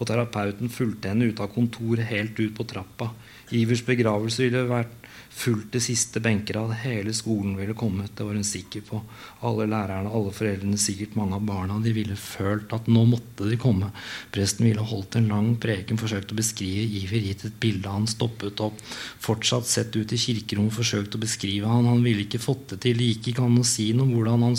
Og 0.00 0.08
terapeuten 0.08 0.72
fulgte 0.72 1.12
henne 1.12 1.28
ut 1.28 1.44
av 1.44 1.52
kontoret 1.52 2.08
helt 2.08 2.40
ut 2.40 2.56
på 2.56 2.68
trappa. 2.72 3.10
Ivers 3.52 3.84
begravelse 3.84 4.46
ville 4.46 4.64
vært 4.70 4.96
fullt 5.28 5.74
det 5.76 5.84
siste 5.84 6.24
benkerad. 6.24 6.72
Hele 6.86 7.12
skolen 7.12 7.52
ville 7.60 7.76
kommet, 7.76 8.16
det 8.16 8.24
var 8.24 8.40
hun 8.40 8.48
sikker 8.48 8.88
på. 8.88 9.04
Alle 9.40 9.64
lærerne, 9.70 10.10
alle 10.12 10.32
foreldrene, 10.36 10.76
sikkert 10.76 11.14
mange 11.16 11.38
av 11.38 11.44
barna. 11.48 11.78
De 11.80 11.94
ville 11.96 12.16
følt 12.20 12.74
at 12.76 12.88
nå 12.92 13.06
måtte 13.08 13.46
de 13.48 13.56
komme. 13.60 13.88
Presten 14.34 14.66
ville 14.68 14.84
holdt 14.84 15.16
en 15.16 15.30
lang 15.32 15.54
preken, 15.62 15.96
forsøkt 16.00 16.34
å 16.34 16.36
beskrive 16.36 16.82
Iver, 17.00 17.24
gitt 17.24 17.46
et 17.48 17.56
bilde. 17.62 17.88
Han 17.88 18.08
stoppet 18.10 18.60
opp, 18.60 18.76
fortsatt 19.24 19.64
sett 19.70 19.96
ut 19.96 20.12
i 20.12 20.18
kirkerommet, 20.20 20.74
forsøkt 20.76 21.16
å 21.16 21.22
beskrive 21.22 21.70
han. 21.70 21.88
Han 21.88 22.04
ville 22.04 22.26
ikke 22.26 22.42
fått 22.42 22.74
det 22.74 22.82
til. 22.84 23.00
Det 23.00 23.08
gikk 23.14 23.30
ikke 23.32 23.46
an 23.46 23.56
å 23.62 23.64
si 23.64 23.86
noe 23.96 24.10
om 24.10 24.12
hvordan 24.18 24.44
han, 24.44 24.58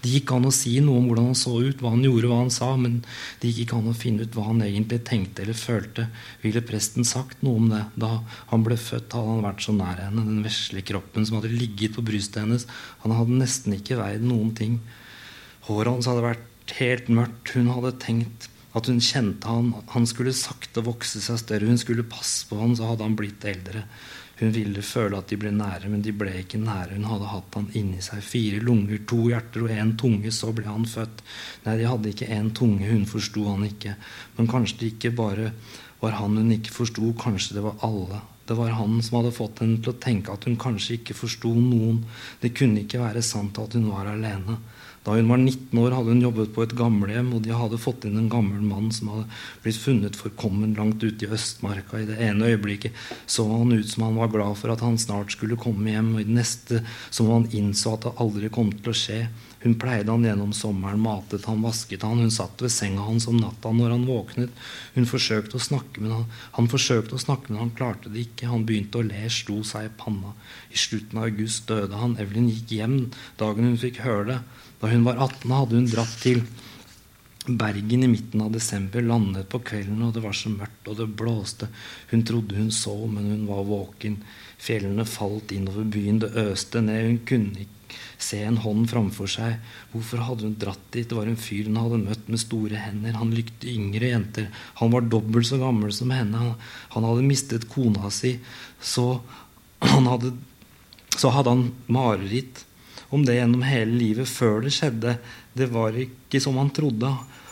det 0.00 0.14
gikk 0.14 0.32
an 0.38 0.48
å 0.48 0.54
si 0.62 0.74
noe 0.80 1.02
om 1.02 1.10
hvordan 1.10 1.28
han 1.28 1.38
så 1.42 1.52
ut, 1.60 1.84
hva 1.84 1.92
han 1.92 2.08
gjorde, 2.08 2.32
hva 2.32 2.40
han 2.40 2.54
sa, 2.56 2.70
men 2.80 3.02
det 3.42 3.52
gikk 3.52 3.66
ikke 3.66 3.82
an 3.82 3.92
å 3.92 3.96
finne 3.98 4.24
ut 4.24 4.38
hva 4.38 4.46
han 4.48 4.64
egentlig 4.64 5.02
tenkte 5.08 5.44
eller 5.44 5.60
følte. 5.60 6.08
Ville 6.40 6.64
presten 6.64 7.04
sagt 7.08 7.44
noe 7.44 7.60
om 7.60 7.68
det? 7.74 7.84
Da 8.00 8.14
han 8.48 8.64
ble 8.64 8.80
født, 8.80 9.12
hadde 9.12 9.28
han 9.28 9.44
vært 9.44 9.66
så 9.68 9.76
nær 9.76 10.00
henne 10.06 10.24
den 10.24 10.40
vesle 10.46 10.80
kroppen 10.88 11.28
som 11.28 11.36
hadde 11.38 11.52
ligget 11.52 11.98
på 11.98 12.04
brystet 12.06 12.46
hennes. 12.46 12.64
Han 13.04 13.12
hadde 13.18 13.36
nesten 13.36 13.76
ikke 13.76 14.00
veid 14.00 14.21
noen 14.26 14.54
ting. 14.56 14.80
Håret 15.68 15.92
hans 15.92 16.08
hadde 16.10 16.24
vært 16.24 16.74
helt 16.78 17.10
mørkt. 17.12 17.54
Hun 17.56 17.70
hadde 17.74 17.94
tenkt 18.02 18.48
at 18.76 18.88
hun 18.88 19.02
kjente 19.04 19.48
han. 19.48 19.70
Han 19.92 20.08
skulle 20.08 20.34
sakte 20.36 20.84
vokse 20.84 21.20
seg 21.22 21.40
større. 21.42 21.68
Hun 21.68 21.80
skulle 21.80 22.08
passe 22.08 22.48
på 22.48 22.58
han, 22.60 22.74
så 22.76 22.90
hadde 22.90 23.06
han 23.06 23.16
blitt 23.18 23.44
eldre. 23.48 23.84
Hun 24.40 24.50
ville 24.54 24.82
føle 24.82 25.18
at 25.20 25.30
de 25.30 25.36
ble 25.38 25.52
nære, 25.54 25.90
men 25.92 26.02
de 26.02 26.14
ble 26.16 26.32
ikke 26.40 26.58
nære. 26.58 26.96
Hun 26.96 27.06
hadde 27.06 27.30
hatt 27.30 27.58
han 27.58 27.68
inni 27.78 28.00
seg. 28.02 28.24
Fire 28.26 28.62
lunger, 28.64 29.04
to 29.06 29.20
hjerter 29.28 29.66
og 29.66 29.74
én 29.76 29.94
tunge. 30.00 30.32
Så 30.34 30.50
ble 30.56 30.66
han 30.66 30.88
født. 30.88 31.22
Nei, 31.66 31.76
de 31.78 31.88
hadde 31.90 32.10
ikke 32.10 32.30
én 32.32 32.50
tunge. 32.56 32.88
Hun 32.88 33.06
forsto 33.10 33.46
han 33.50 33.68
ikke. 33.68 33.94
Men 34.38 34.50
kanskje 34.50 34.80
det 34.80 34.92
ikke 34.96 35.14
bare 35.20 35.52
var 36.02 36.18
han 36.18 36.40
hun 36.40 36.50
ikke 36.56 36.74
forsto. 36.74 37.12
Kanskje 37.20 37.60
det 37.60 37.66
var 37.68 37.78
alle. 37.86 38.22
Det 38.52 38.58
var 38.58 38.74
han 38.76 38.98
som 39.00 39.14
hadde 39.16 39.30
fått 39.32 39.62
henne 39.62 39.78
til 39.80 39.94
å 39.94 39.96
tenke 39.96 40.34
at 40.34 40.44
hun 40.44 40.58
kanskje 40.60 40.98
ikke 40.98 41.14
forsto 41.16 41.48
noen. 41.56 42.02
Det 42.42 42.50
kunne 42.52 42.82
ikke 42.82 43.00
være 43.00 43.22
sant 43.24 43.56
at 43.56 43.72
hun 43.78 43.86
var 43.88 44.10
alene. 44.10 44.58
Da 45.06 45.14
hun 45.16 45.30
var 45.32 45.40
19 45.40 45.78
år, 45.80 45.94
hadde 45.96 46.12
hun 46.12 46.20
jobbet 46.20 46.52
på 46.52 46.66
et 46.66 46.74
gamlehjem, 46.76 47.30
og 47.32 47.46
de 47.46 47.54
hadde 47.56 47.80
fått 47.80 48.04
inn 48.04 48.18
en 48.20 48.28
gammel 48.28 48.60
mann 48.60 48.90
som 48.92 49.08
hadde 49.08 49.24
blitt 49.64 49.80
funnet 49.80 50.18
forkommen 50.20 50.76
langt 50.76 51.00
ute 51.00 51.24
i 51.24 51.30
Østmarka. 51.32 52.02
I 52.02 52.10
det 52.10 52.18
ene 52.28 52.52
øyeblikket 52.52 53.00
så 53.24 53.46
han 53.48 53.72
ut 53.72 53.88
som 53.88 54.04
han 54.10 54.20
var 54.20 54.30
glad 54.36 54.60
for 54.60 54.74
at 54.74 54.84
han 54.84 55.00
snart 55.00 55.32
skulle 55.32 55.56
komme 55.56 55.96
hjem, 55.96 56.12
og 56.12 56.20
i 56.20 56.28
det 56.28 56.36
neste 56.42 56.82
som 57.08 57.32
han 57.32 57.48
innså 57.56 57.96
at 57.96 58.04
det 58.04 58.14
aldri 58.20 58.52
kom 58.52 58.68
til 58.76 58.92
å 58.92 58.98
skje. 59.00 59.22
Hun 59.62 59.76
pleide 59.78 60.10
han 60.10 60.24
gjennom 60.26 60.50
sommeren, 60.56 61.02
matet 61.02 61.44
han, 61.46 61.62
vasket 61.62 62.02
han. 62.02 62.18
Hun 62.18 62.32
satt 62.34 62.62
ved 62.62 62.72
senga 62.74 63.04
hans 63.06 63.28
om 63.30 63.38
natta 63.38 63.70
når 63.70 63.94
han 63.94 64.08
våknet. 64.08 64.64
Hun 64.96 65.06
forsøkte 65.06 65.58
å 65.58 65.62
snakke, 65.62 66.02
men 66.02 66.16
han, 66.16 66.24
han 66.56 66.70
forsøkte 66.72 67.14
å 67.14 67.22
snakke, 67.22 67.52
men 67.52 67.60
han 67.62 67.76
klarte 67.78 68.10
det 68.10 68.26
ikke. 68.26 68.50
Han 68.50 68.66
begynte 68.66 68.98
å 68.98 69.06
le, 69.06 69.22
slo 69.30 69.60
seg 69.66 69.86
i 69.86 69.94
panna. 70.00 70.34
I 70.74 70.82
slutten 70.82 71.20
av 71.20 71.28
august 71.30 71.70
døde 71.70 72.00
han. 72.00 72.18
Evelyn 72.18 72.50
gikk 72.50 72.74
hjem 72.80 72.98
dagen 73.38 73.70
hun 73.70 73.78
fikk 73.78 74.02
høre 74.02 74.26
det. 74.32 74.40
Da 74.82 74.90
hun 74.90 75.06
var 75.06 75.20
18, 75.22 75.54
hadde 75.54 75.78
hun 75.78 75.90
dratt 75.92 76.18
til 76.24 76.42
Bergen 77.46 78.04
i 78.04 78.08
midten 78.08 78.40
av 78.44 78.52
desember, 78.54 79.02
landet 79.02 79.48
på 79.50 79.58
kvelden, 79.66 79.98
og 80.06 80.12
det 80.14 80.22
var 80.22 80.36
så 80.36 80.50
mørkt, 80.52 80.86
og 80.86 81.00
det 81.00 81.08
blåste. 81.18 81.66
Hun 82.12 82.22
trodde 82.22 82.54
hun 82.54 82.70
så, 82.70 82.94
men 83.10 83.32
hun 83.32 83.48
var 83.48 83.64
våken. 83.66 84.20
Fjellene 84.62 85.06
falt 85.08 85.50
innover 85.50 85.88
byen, 85.90 86.20
det 86.22 86.30
øste 86.38 86.84
ned. 86.84 87.02
Hun 87.08 87.18
kunne 87.26 87.64
ikke 87.64 87.98
se 88.22 88.38
en 88.46 88.60
hånd 88.62 88.86
framfor 88.92 89.30
seg. 89.30 89.58
Hvorfor 89.90 90.22
hadde 90.22 90.46
hun 90.46 90.56
dratt 90.60 90.86
dit? 90.94 91.08
Det 91.08 91.18
var 91.18 91.26
en 91.26 91.40
fyr 91.40 91.66
hun 91.66 91.80
hadde 91.82 92.02
møtt 92.04 92.30
med 92.30 92.44
store 92.44 92.78
hender. 92.78 93.18
Han 93.18 93.34
likte 93.34 93.70
yngre 93.74 94.12
jenter. 94.12 94.46
Han 94.78 94.94
var 94.94 95.10
dobbelt 95.10 95.50
så 95.50 95.58
gammel 95.58 95.90
som 95.94 96.14
henne. 96.14 96.54
Han 96.94 97.08
hadde 97.10 97.26
mistet 97.26 97.66
kona 97.72 98.12
si. 98.14 98.36
Så, 98.78 99.16
hadde, 99.82 100.36
så 101.16 101.34
hadde 101.34 101.56
han 101.56 101.72
mareritt 101.90 102.68
om 103.12 103.26
det 103.26 103.34
gjennom 103.36 103.64
hele 103.66 103.98
livet 103.98 104.30
før 104.30 104.62
det 104.64 104.72
skjedde. 104.78 105.18
Det 105.52 105.68
var 105.72 105.96
ikke 105.98 106.40
som 106.40 106.56
han 106.60 106.72
trodde. 106.74 107.10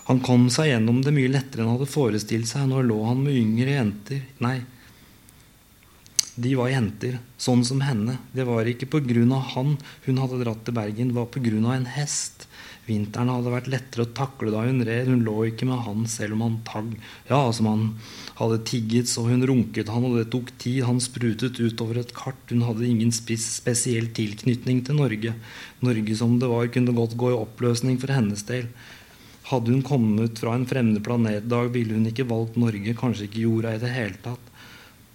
Han 0.09 0.23
kom 0.25 0.49
seg 0.53 0.73
gjennom 0.73 1.01
det 1.05 1.13
mye 1.15 1.31
lettere 1.31 1.63
enn 1.63 1.73
han 1.73 1.79
hadde 1.79 1.93
forestilt 1.93 2.49
seg. 2.51 2.67
Nå 2.71 2.83
lå 2.87 2.99
han 3.07 3.21
med 3.23 3.37
yngre 3.37 3.77
jenter. 3.77 4.23
Nei, 4.43 4.57
de 6.37 6.55
var 6.59 6.71
jenter, 6.71 7.19
sånn 7.41 7.65
som 7.67 7.81
henne. 7.85 8.19
Det 8.33 8.47
var 8.49 8.69
ikke 8.69 8.89
pga. 8.91 9.41
han 9.55 9.77
hun 10.07 10.19
hadde 10.19 10.45
dratt 10.45 10.65
til 10.65 10.75
Bergen, 10.75 11.09
det 11.09 11.17
var 11.17 11.27
pga. 11.27 11.75
en 11.75 11.87
hest. 11.87 12.47
Vinteren 12.91 13.31
hadde 13.31 13.53
vært 13.53 13.69
lettere 13.71 14.07
å 14.07 14.13
takle 14.17 14.51
da 14.51 14.65
hun 14.65 14.83
red. 14.87 15.11
Hun 15.11 15.23
lå 15.27 15.37
ikke 15.51 15.69
med 15.69 15.85
han 15.87 16.07
selv 16.11 16.35
om 16.37 16.45
han 16.47 16.57
tagg. 16.67 16.95
Ja, 17.29 17.41
som 17.55 17.69
han 17.71 17.85
hadde 18.41 18.63
tigget, 18.67 19.11
så 19.11 19.27
hun 19.29 19.45
runket 19.47 19.93
han, 19.93 20.07
og 20.09 20.17
det 20.19 20.31
tok 20.33 20.51
tid. 20.59 20.83
Han 20.89 21.03
sprutet 21.03 21.61
utover 21.61 22.01
et 22.01 22.15
kart. 22.17 22.41
Hun 22.51 22.65
hadde 22.67 22.89
ingen 22.89 23.13
spesiell 23.13 24.11
tilknytning 24.17 24.83
til 24.87 24.99
Norge. 24.99 25.37
Norge 25.85 26.17
som 26.19 26.39
det 26.41 26.51
var, 26.51 26.73
kunne 26.75 26.97
godt 26.97 27.19
gå 27.21 27.31
i 27.31 27.39
oppløsning 27.39 28.01
for 28.03 28.15
hennes 28.17 28.43
del. 28.49 28.71
Hadde 29.51 29.73
hun 29.75 29.87
kommet 29.87 30.39
fra 30.43 30.55
en 30.55 30.67
fremmed 30.69 31.03
planet 31.05 31.45
i 31.45 31.49
dag, 31.51 31.71
ville 31.75 31.97
hun 31.97 32.11
ikke 32.11 32.29
valgt 32.31 32.59
Norge, 32.61 32.95
kanskje 32.99 33.27
ikke 33.27 33.45
jorda 33.47 33.75
i 33.75 33.83
det 33.83 33.95
hele 33.95 34.19
tatt. 34.23 34.50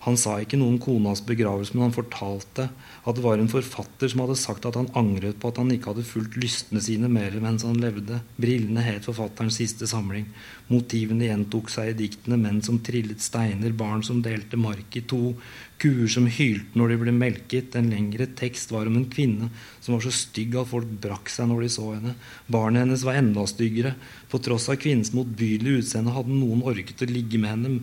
Han 0.06 0.18
sa 0.22 0.36
ikke 0.38 0.58
noe 0.62 0.76
om 0.76 0.82
konas 0.82 1.24
begravelse, 1.26 1.74
men 1.74 1.88
han 1.88 1.96
fortalte 1.96 2.68
at 2.70 3.18
det 3.18 3.24
var 3.26 3.42
en 3.42 3.50
forfatter 3.50 4.12
som 4.12 4.22
hadde 4.22 4.38
sagt 4.38 4.66
at 4.70 4.78
han 4.78 4.92
angret 4.98 5.40
på 5.42 5.50
at 5.50 5.58
han 5.58 5.72
ikke 5.74 5.92
hadde 5.92 6.06
fulgt 6.06 6.38
lystene 6.38 6.82
sine 6.86 7.10
mer 7.10 7.34
mens 7.42 7.66
han 7.66 7.80
levde. 7.82 8.20
Brillene 8.38 8.84
het 8.86 9.08
forfatterens 9.08 9.58
siste 9.58 9.90
samling. 9.90 10.28
Motivene 10.70 11.26
gjentok 11.26 11.72
seg 11.74 11.90
i 11.92 11.96
diktene. 12.04 12.38
Menn 12.38 12.62
som 12.66 12.78
trillet 12.86 13.24
steiner, 13.24 13.74
barn 13.74 14.04
som 14.06 14.22
delte 14.26 14.60
mark 14.62 14.94
i 14.94 15.02
to, 15.10 15.34
kuer 15.82 16.12
som 16.12 16.30
hylte 16.30 16.78
når 16.78 16.94
de 16.94 16.98
ble 17.02 17.14
melket. 17.16 17.74
En 17.80 17.90
lengre 17.90 18.28
tekst 18.38 18.74
var 18.76 18.86
om 18.86 19.00
en 19.00 19.08
kvinne 19.10 19.50
som 19.80 19.96
var 19.96 20.06
så 20.06 20.14
stygg 20.14 20.54
at 20.62 20.70
folk 20.70 20.92
brakk 21.02 21.34
seg 21.34 21.50
når 21.50 21.66
de 21.66 21.72
så 21.80 21.88
henne. 21.96 22.14
Barnet 22.46 22.86
hennes 22.86 23.08
var 23.10 23.18
enda 23.18 23.48
styggere. 23.50 23.96
På 24.30 24.38
tross 24.38 24.70
av 24.70 24.78
kvinnens 24.86 25.16
motbydelige 25.18 25.82
utseende 25.82 26.14
hadde 26.14 26.38
noen 26.38 26.62
orket 26.62 27.02
å 27.02 27.10
ligge 27.10 27.42
med 27.42 27.56
henne 27.56 27.80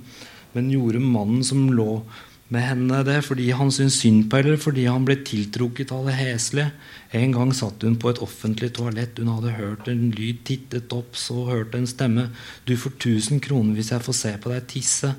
men 0.52 0.70
gjorde 0.72 1.02
mannen 1.02 1.42
som 1.46 1.70
lå 1.72 2.02
med 2.52 2.66
henne 2.66 3.00
det 3.06 3.22
fordi 3.24 3.50
han 3.56 3.72
syntes 3.72 4.00
synd 4.02 4.26
på 4.30 4.40
eller 4.42 4.60
fordi 4.60 4.84
han 4.88 5.06
ble 5.08 5.16
tiltrukket 5.24 5.92
av 5.94 6.08
det 6.10 6.18
heslige. 6.18 6.72
En 7.12 7.32
gang 7.34 7.50
satt 7.52 7.82
hun 7.84 7.98
på 8.00 8.08
et 8.08 8.20
offentlig 8.24 8.70
toalett. 8.78 9.18
Hun 9.20 9.34
hadde 9.34 9.56
hørt 9.58 9.88
en 9.92 10.06
lyd, 10.16 10.40
tittet 10.48 10.92
opp, 10.96 11.16
så 11.18 11.44
hørte 11.50 11.76
en 11.76 11.88
stemme. 11.88 12.30
Du 12.64 12.72
får 12.72 12.96
1000 12.96 13.42
kroner 13.44 13.76
hvis 13.76 13.92
jeg 13.92 14.04
får 14.06 14.16
se 14.16 14.32
på 14.40 14.52
deg 14.52 14.68
tisse. 14.72 15.12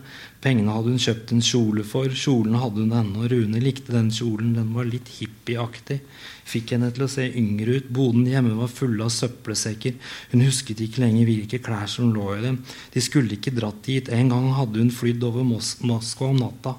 Pengene 0.44 0.74
hadde 0.74 0.96
hun 0.96 1.04
kjøpt 1.06 1.36
en 1.36 1.46
kjole 1.46 1.86
for. 1.88 2.10
Kjolen 2.10 2.58
hadde 2.58 2.82
hun 2.82 2.98
ennå. 2.98 3.28
Rune 3.30 3.62
likte 3.62 3.94
den 3.94 4.10
kjolen. 4.12 4.56
Den 4.58 4.74
var 4.74 4.90
litt 4.90 5.12
hippieaktig 5.20 6.02
fikk 6.48 6.74
henne 6.76 6.90
til 6.94 7.06
å 7.06 7.12
se 7.12 7.26
yngre 7.40 7.80
ut. 7.80 7.90
Boden 7.94 8.28
hjemme 8.28 8.56
var 8.58 8.72
fulle 8.72 9.06
av 9.06 9.12
søppelsekker. 9.14 9.96
Hun 10.34 10.44
husket 10.46 10.82
ikke 10.84 11.04
lenger 11.04 11.28
hvilke 11.30 11.60
klær 11.64 11.88
som 11.92 12.12
lå 12.14 12.28
i 12.36 12.44
dem. 12.44 12.60
De 12.94 13.04
skulle 13.04 13.38
ikke 13.38 13.56
dratt 13.56 13.82
dit. 13.88 14.12
En 14.14 14.32
gang 14.32 14.50
hadde 14.58 14.82
hun 14.82 14.94
flydd 14.94 15.24
over 15.28 15.48
Mos 15.48 15.76
Moskva 15.84 16.32
om 16.32 16.42
natta. 16.42 16.76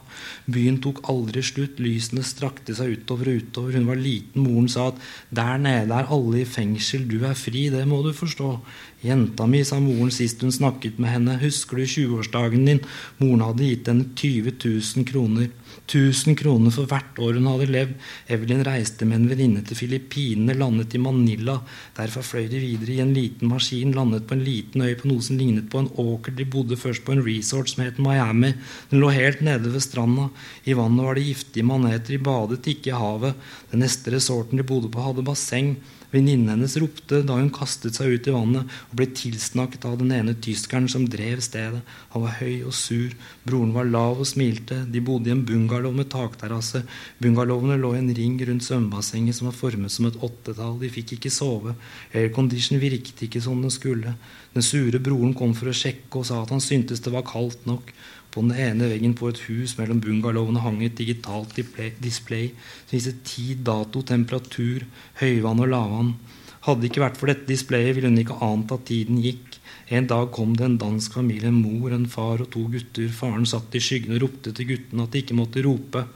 Byen 0.50 0.80
tok 0.84 1.04
aldri 1.10 1.44
slutt. 1.44 1.80
Lysene 1.82 2.24
strakte 2.26 2.76
seg 2.76 2.98
utover 2.98 3.32
og 3.32 3.42
utover. 3.44 3.78
Hun 3.78 3.88
var 3.90 4.00
liten. 4.00 4.44
Moren 4.44 4.70
sa 4.72 4.90
at 4.92 5.00
'der 5.30 5.56
nede 5.58 5.94
er 5.94 6.10
alle 6.12 6.40
i 6.40 6.44
fengsel. 6.44 7.08
Du 7.10 7.24
er 7.24 7.34
fri. 7.34 7.68
Det 7.70 7.88
må 7.88 8.02
du 8.02 8.12
forstå'. 8.12 8.58
Jenta 9.04 9.46
mi, 9.46 9.64
sa 9.64 9.80
moren 9.80 10.10
sist 10.10 10.40
hun 10.42 10.52
snakket 10.52 10.98
med 10.98 11.10
henne, 11.10 11.38
husker 11.42 11.76
du 11.76 11.82
20-årsdagen 11.84 12.66
din? 12.66 12.80
Moren 13.18 13.40
hadde 13.44 13.68
gitt 13.68 13.88
henne 13.88 14.06
20 14.16 14.52
000 14.64 15.04
kroner. 15.04 15.48
1000 15.84 16.38
kroner 16.40 16.72
for 16.72 16.88
hvert 16.88 17.18
år 17.20 17.36
hun 17.36 17.48
hadde 17.50 17.68
levd. 17.68 17.94
Evelyn 18.32 18.62
reiste 18.64 19.04
med 19.04 19.18
en 19.18 19.26
venninne 19.28 19.62
til 19.66 19.76
Filippinene, 19.76 20.56
landet 20.56 20.96
i 20.96 21.00
Manila. 21.02 21.58
Derfra 21.96 22.22
fløy 22.24 22.46
de 22.48 22.60
videre 22.62 22.94
i 22.94 23.02
en 23.04 23.12
liten 23.16 23.50
maskin, 23.52 23.92
landet 23.96 24.24
på 24.28 24.38
en 24.38 24.44
liten 24.46 24.84
øy 24.84 24.94
på 25.00 25.10
noe 25.10 25.24
som 25.24 25.38
lignet 25.40 25.68
på 25.72 25.82
en 25.82 25.90
åker. 26.00 26.36
De 26.38 26.48
bodde 26.48 26.78
først 26.80 27.04
på 27.04 27.14
en 27.14 27.24
resort 27.26 27.72
som 27.72 27.84
het 27.84 28.00
Miami. 28.02 28.54
Den 28.90 29.02
lå 29.04 29.12
helt 29.12 29.44
nede 29.44 29.72
ved 29.74 29.84
stranda. 29.84 30.30
I 30.64 30.76
vannet 30.78 31.04
var 31.04 31.18
det 31.18 31.26
giftige 31.28 31.68
maneter. 31.68 32.14
De 32.14 32.22
badet 32.30 32.70
ikke 32.72 32.94
i 32.94 32.96
havet. 33.04 33.36
Den 33.72 33.84
neste 33.84 34.14
resorten 34.14 34.60
de 34.60 34.66
bodde 34.66 34.88
på, 34.88 35.04
hadde 35.04 35.26
basseng. 35.26 35.74
Venninnen 36.14 36.52
hennes 36.52 36.76
ropte 36.78 37.24
da 37.26 37.40
hun 37.40 37.50
kastet 37.54 37.96
seg 37.98 38.12
ut 38.14 38.28
i 38.30 38.34
vannet 38.34 38.70
og 38.86 38.98
ble 39.00 39.08
tilsnakket 39.18 39.86
av 39.88 39.96
den 39.98 40.12
ene 40.14 40.36
tyskeren 40.38 40.86
som 40.90 41.08
drev 41.10 41.42
stedet. 41.42 41.80
Han 42.14 42.22
var 42.22 42.36
høy 42.38 42.62
og 42.68 42.74
sur. 42.78 43.16
Broren 43.42 43.72
var 43.74 43.88
lav 43.90 44.22
og 44.22 44.28
smilte. 44.30 44.84
De 44.94 45.02
bodde 45.02 45.32
i 45.32 45.34
en 45.34 45.42
bungalow 45.48 45.94
med 45.96 46.12
takterrasse. 46.14 46.84
Bungalowene 47.18 47.80
lå 47.82 47.94
i 47.96 48.02
en 48.04 48.14
ring 48.14 48.38
rundt 48.46 48.66
svømmebassenget 48.68 49.40
som 49.40 49.50
var 49.50 49.58
formet 49.58 49.94
som 49.94 50.06
et 50.06 50.20
åttetall. 50.22 50.78
De 50.78 50.92
fikk 50.94 51.16
ikke 51.18 51.34
sove. 51.34 51.74
Aircondition 52.14 52.78
virket 52.82 53.26
ikke 53.26 53.42
som 53.42 53.58
den 53.64 53.74
skulle. 53.74 54.14
Den 54.54 54.62
sure 54.62 55.02
broren 55.02 55.34
kom 55.34 55.56
for 55.58 55.72
å 55.72 55.74
sjekke 55.74 56.20
og 56.20 56.28
sa 56.30 56.44
at 56.44 56.54
han 56.54 56.62
syntes 56.62 57.02
det 57.02 57.10
var 57.14 57.26
kaldt 57.26 57.66
nok. 57.66 57.90
På 58.34 58.42
den 58.42 58.56
ene 58.58 58.88
veggen 58.90 59.12
på 59.14 59.28
et 59.30 59.44
hus 59.46 59.76
mellom 59.78 60.00
bungalowene 60.02 60.64
hang 60.64 60.80
et 60.82 60.96
digitalt 60.98 61.54
display 62.02 62.48
som 62.50 62.96
viste 62.96 63.12
tid, 63.22 63.60
dato, 63.68 64.02
temperatur, 64.02 64.82
høyvann 65.20 65.62
og 65.62 65.70
lavvann. 65.70 66.16
Hadde 66.64 66.80
det 66.82 66.88
ikke 66.90 67.04
vært 67.04 67.20
for 67.20 67.30
dette 67.30 67.46
displayet, 67.46 67.92
ville 67.94 68.10
hun 68.10 68.18
ikke 68.18 68.40
ant 68.42 68.72
at 68.74 68.86
tiden 68.88 69.20
gikk. 69.22 69.60
En 69.94 70.06
dag 70.08 70.30
kom 70.32 70.54
det 70.56 70.64
en 70.64 70.78
dansk 70.80 71.18
familie, 71.18 71.50
en 71.52 71.60
mor, 71.60 71.92
en 71.92 72.06
far 72.10 72.40
og 72.40 72.48
to 72.54 72.62
gutter. 72.72 73.10
Faren 73.12 73.44
satt 73.46 73.74
i 73.76 73.82
skyggen 73.84 74.16
og 74.16 74.22
ropte 74.24 74.50
til 74.56 74.70
guttene 74.72 75.04
at 75.04 75.12
de 75.12 75.20
ikke 75.20 75.36
måtte 75.36 75.62
rope. 75.66 76.06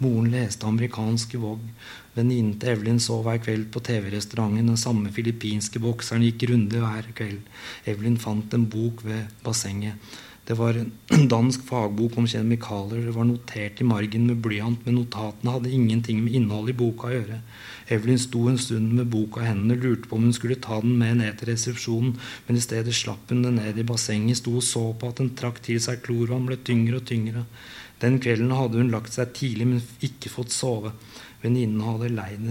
Moren 0.00 0.30
leste 0.32 0.66
amerikanske 0.66 1.38
Vogue. 1.42 1.74
Venninnen 2.16 2.56
til 2.58 2.72
Evelyn 2.72 3.02
så 3.04 3.20
hver 3.22 3.38
kveld 3.44 3.68
på 3.74 3.82
TV-restauranten. 3.84 4.72
Den 4.72 4.80
samme 4.80 5.12
filippinske 5.14 5.82
bokseren 5.84 6.24
gikk 6.24 6.48
runde 6.50 6.80
hver 6.82 7.12
kveld. 7.18 7.44
Evelyn 7.86 8.16
fant 8.18 8.56
en 8.56 8.64
bok 8.72 9.04
ved 9.06 9.28
bassenget. 9.44 10.00
Det 10.48 10.54
var 10.56 10.78
en 10.80 10.92
dansk 11.28 11.66
fagbok 11.68 12.14
om 12.16 12.26
kjemikalier. 12.28 13.02
Det 13.04 13.12
var 13.12 13.26
notert 13.28 13.82
i 13.82 13.84
margen 13.84 14.24
med 14.30 14.38
blyant, 14.44 14.86
men 14.86 14.96
notatene 14.96 15.52
hadde 15.52 15.72
ingenting 15.76 16.22
med 16.24 16.38
innholdet 16.38 16.72
i 16.72 16.78
boka 16.78 17.10
å 17.10 17.12
gjøre. 17.12 17.40
Evelyn 17.92 18.20
sto 18.22 18.46
en 18.48 18.56
stund 18.60 18.94
med 18.96 19.10
boka 19.12 19.42
i 19.42 19.50
hendene, 19.50 19.76
lurte 19.76 20.08
på 20.08 20.16
om 20.16 20.24
hun 20.24 20.36
skulle 20.36 20.56
ta 20.64 20.80
den 20.80 20.96
med 21.00 21.20
ned 21.20 21.36
til 21.36 21.52
resepsjonen, 21.52 22.16
men 22.46 22.56
i 22.56 22.64
stedet 22.64 22.96
slapp 22.96 23.28
hun 23.28 23.44
den 23.44 23.60
ned 23.60 23.76
i 23.76 23.84
bassenget, 23.90 24.40
sto 24.40 24.56
og 24.56 24.64
så 24.64 24.86
på 24.96 25.12
at 25.12 25.20
den 25.20 25.34
trakk 25.36 25.60
til 25.68 25.80
seg 25.84 26.00
klorvann, 26.06 26.48
ble 26.48 26.56
tyngre 26.64 27.02
og 27.02 27.06
tyngre. 27.12 27.44
Den 28.00 28.16
kvelden 28.22 28.54
hadde 28.54 28.80
hun 28.80 28.92
lagt 28.94 29.12
seg 29.12 29.34
tidlig, 29.36 29.68
men 29.68 30.04
ikke 30.08 30.32
fått 30.32 30.56
sove. 30.56 30.94
Venninnen 31.42 31.82
hadde 31.86 32.08
leid 32.10 32.46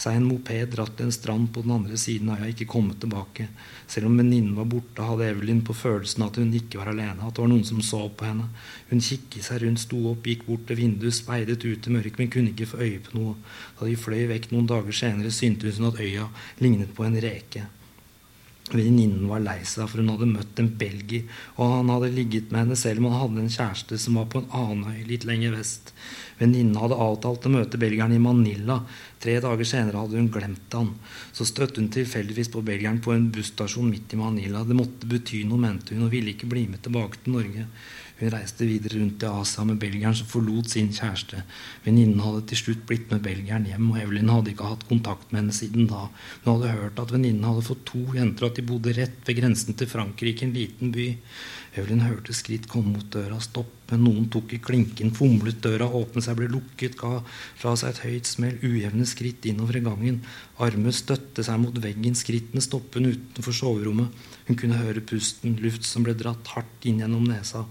seg 0.00 0.16
en 0.16 0.24
moped, 0.24 0.70
dratt 0.72 0.94
til 0.96 1.08
en 1.08 1.12
strand 1.12 1.50
på 1.52 1.64
den 1.64 1.74
andre 1.74 1.98
siden 2.00 2.30
av 2.32 2.40
øya, 2.40 2.52
ikke 2.54 2.68
kommet 2.72 3.00
tilbake. 3.02 3.48
Selv 3.90 4.08
om 4.08 4.16
venninnen 4.16 4.54
var 4.56 4.68
borte, 4.70 5.04
hadde 5.04 5.26
Evelyn 5.28 5.60
på 5.66 5.76
følelsen 5.76 6.24
at 6.24 6.38
hun 6.40 6.54
ikke 6.56 6.80
var 6.80 6.92
alene, 6.94 7.20
at 7.20 7.36
det 7.36 7.44
var 7.44 7.50
noen 7.52 7.66
som 7.68 7.82
så 7.84 8.06
på 8.08 8.28
henne. 8.28 8.48
Hun 8.88 9.04
kikket 9.04 9.44
seg 9.44 9.60
rundt, 9.64 9.82
sto 9.84 10.00
opp, 10.12 10.24
gikk 10.30 10.46
bort 10.48 10.64
til 10.70 10.80
vinduet, 10.80 11.18
speidet 11.18 11.60
ut 11.66 11.90
i 11.90 11.96
mørket, 11.96 12.22
men 12.22 12.32
kunne 12.32 12.54
ikke 12.54 12.70
få 12.72 12.80
øye 12.86 13.02
på 13.04 13.18
noe. 13.18 13.36
Da 13.76 13.90
de 13.90 13.98
fløy 14.00 14.24
vekk 14.32 14.48
noen 14.54 14.70
dager 14.70 14.96
senere, 15.02 15.34
syntes 15.34 15.76
hun 15.80 15.90
at 15.90 16.00
øya 16.00 16.30
lignet 16.64 16.96
på 16.96 17.04
en 17.04 17.20
reke. 17.20 17.66
Venninnen 18.76 19.28
var 19.30 19.42
lei 19.42 19.58
seg, 19.66 19.88
for 19.90 20.00
hun 20.00 20.10
hadde 20.12 20.28
møtt 20.30 20.60
en 20.62 20.70
belgier, 20.80 21.26
og 21.56 21.76
han 21.76 21.92
hadde 21.92 22.12
ligget 22.14 22.50
med 22.52 22.64
henne 22.64 22.78
selv 22.78 23.02
om 23.02 23.10
han 23.10 23.22
hadde 23.24 23.44
en 23.44 23.54
kjæreste 23.54 23.98
som 24.00 24.18
var 24.20 24.28
på 24.30 24.42
en 24.42 24.50
annen 24.56 24.92
øy 24.94 25.06
litt 25.08 25.26
lenger 25.28 25.56
vest. 25.56 25.94
Venninnen 26.40 26.78
hadde 26.80 26.96
avtalt 26.96 27.46
å 27.46 27.52
møte 27.52 27.80
belgieren 27.80 28.14
i 28.16 28.22
Manila. 28.22 28.78
Tre 29.20 29.34
dager 29.44 29.68
senere 29.68 30.00
hadde 30.00 30.16
hun 30.16 30.30
glemt 30.32 30.76
han. 30.76 30.94
Så 31.36 31.44
støtte 31.48 31.82
hun 31.82 31.90
tilfeldigvis 31.92 32.48
på 32.54 32.62
belgieren 32.64 33.02
på 33.04 33.12
en 33.12 33.28
busstasjon 33.34 33.90
midt 33.90 34.14
i 34.16 34.20
Manila. 34.20 34.64
Det 34.64 34.78
måtte 34.78 35.10
bety 35.10 35.42
noe, 35.44 35.60
mente 35.60 35.96
hun, 35.96 36.06
og 36.06 36.14
ville 36.14 36.32
ikke 36.32 36.48
bli 36.48 36.64
med 36.70 36.80
tilbake 36.86 37.20
til 37.20 37.36
Norge. 37.36 37.66
Hun 38.20 38.32
reiste 38.34 38.66
videre 38.68 38.98
rundt 38.98 39.22
i 39.24 39.28
Asia 39.30 39.62
med 39.64 39.78
belgieren 39.80 40.16
som 40.16 40.28
forlot 40.28 40.68
sin 40.68 40.90
kjæreste. 40.92 41.40
Venninnen 41.86 42.20
hadde 42.20 42.42
til 42.50 42.60
slutt 42.60 42.82
blitt 42.88 43.06
med 43.08 43.22
belgieren 43.24 43.64
hjem, 43.64 43.86
og 43.94 44.00
Evelyn 44.02 44.28
hadde 44.28 44.52
ikke 44.52 44.68
hatt 44.68 44.84
kontakt 44.90 45.30
med 45.30 45.40
henne 45.40 45.56
siden 45.56 45.88
da. 45.88 46.02
Hun 46.42 46.50
hadde 46.52 46.74
hørt 46.74 47.00
at 47.00 47.14
venninnen 47.14 47.48
hadde 47.48 47.64
fått 47.64 47.86
to 47.88 48.02
jenter, 48.18 48.44
og 48.44 48.52
at 48.52 48.60
de 48.60 48.66
bodde 48.68 48.94
rett 48.98 49.24
ved 49.24 49.40
grensen 49.40 49.78
til 49.78 49.88
Frankrike, 49.88 50.44
en 50.44 50.52
liten 50.52 50.92
by. 50.92 51.08
Evelyn 51.80 52.02
hørte 52.02 52.34
skritt 52.34 52.66
komme 52.68 52.96
mot 52.96 53.08
døra, 53.14 53.38
stopp, 53.40 53.72
men 53.90 54.02
Noen 54.04 54.26
tok 54.30 54.52
i 54.54 54.60
klinken, 54.62 55.12
fomlet 55.14 55.62
døra, 55.62 55.86
åpnet 55.86 56.26
seg, 56.26 56.36
ble 56.38 56.48
lukket, 56.50 56.98
ga 56.98 57.22
fra 57.24 57.72
seg 57.78 57.94
et 57.94 58.02
høyt 58.04 58.28
smell, 58.28 58.58
ujevne 58.66 59.06
skritt 59.08 59.46
innover 59.48 59.78
i 59.78 59.84
gangen. 59.86 60.20
Armer 60.62 60.94
støtte 60.94 61.44
seg 61.46 61.60
mot 61.62 61.78
veggen, 61.82 62.18
skrittene 62.18 62.62
stoppet 62.62 63.06
utenfor 63.06 63.56
soverommet. 63.56 64.28
Hun 64.50 64.58
kunne 64.58 64.82
høre 64.82 65.02
pusten, 65.06 65.56
luft 65.62 65.86
som 65.86 66.02
ble 66.06 66.16
dratt 66.18 66.52
hardt 66.56 66.90
inn 66.90 67.02
gjennom 67.04 67.26
nesa 67.30 67.64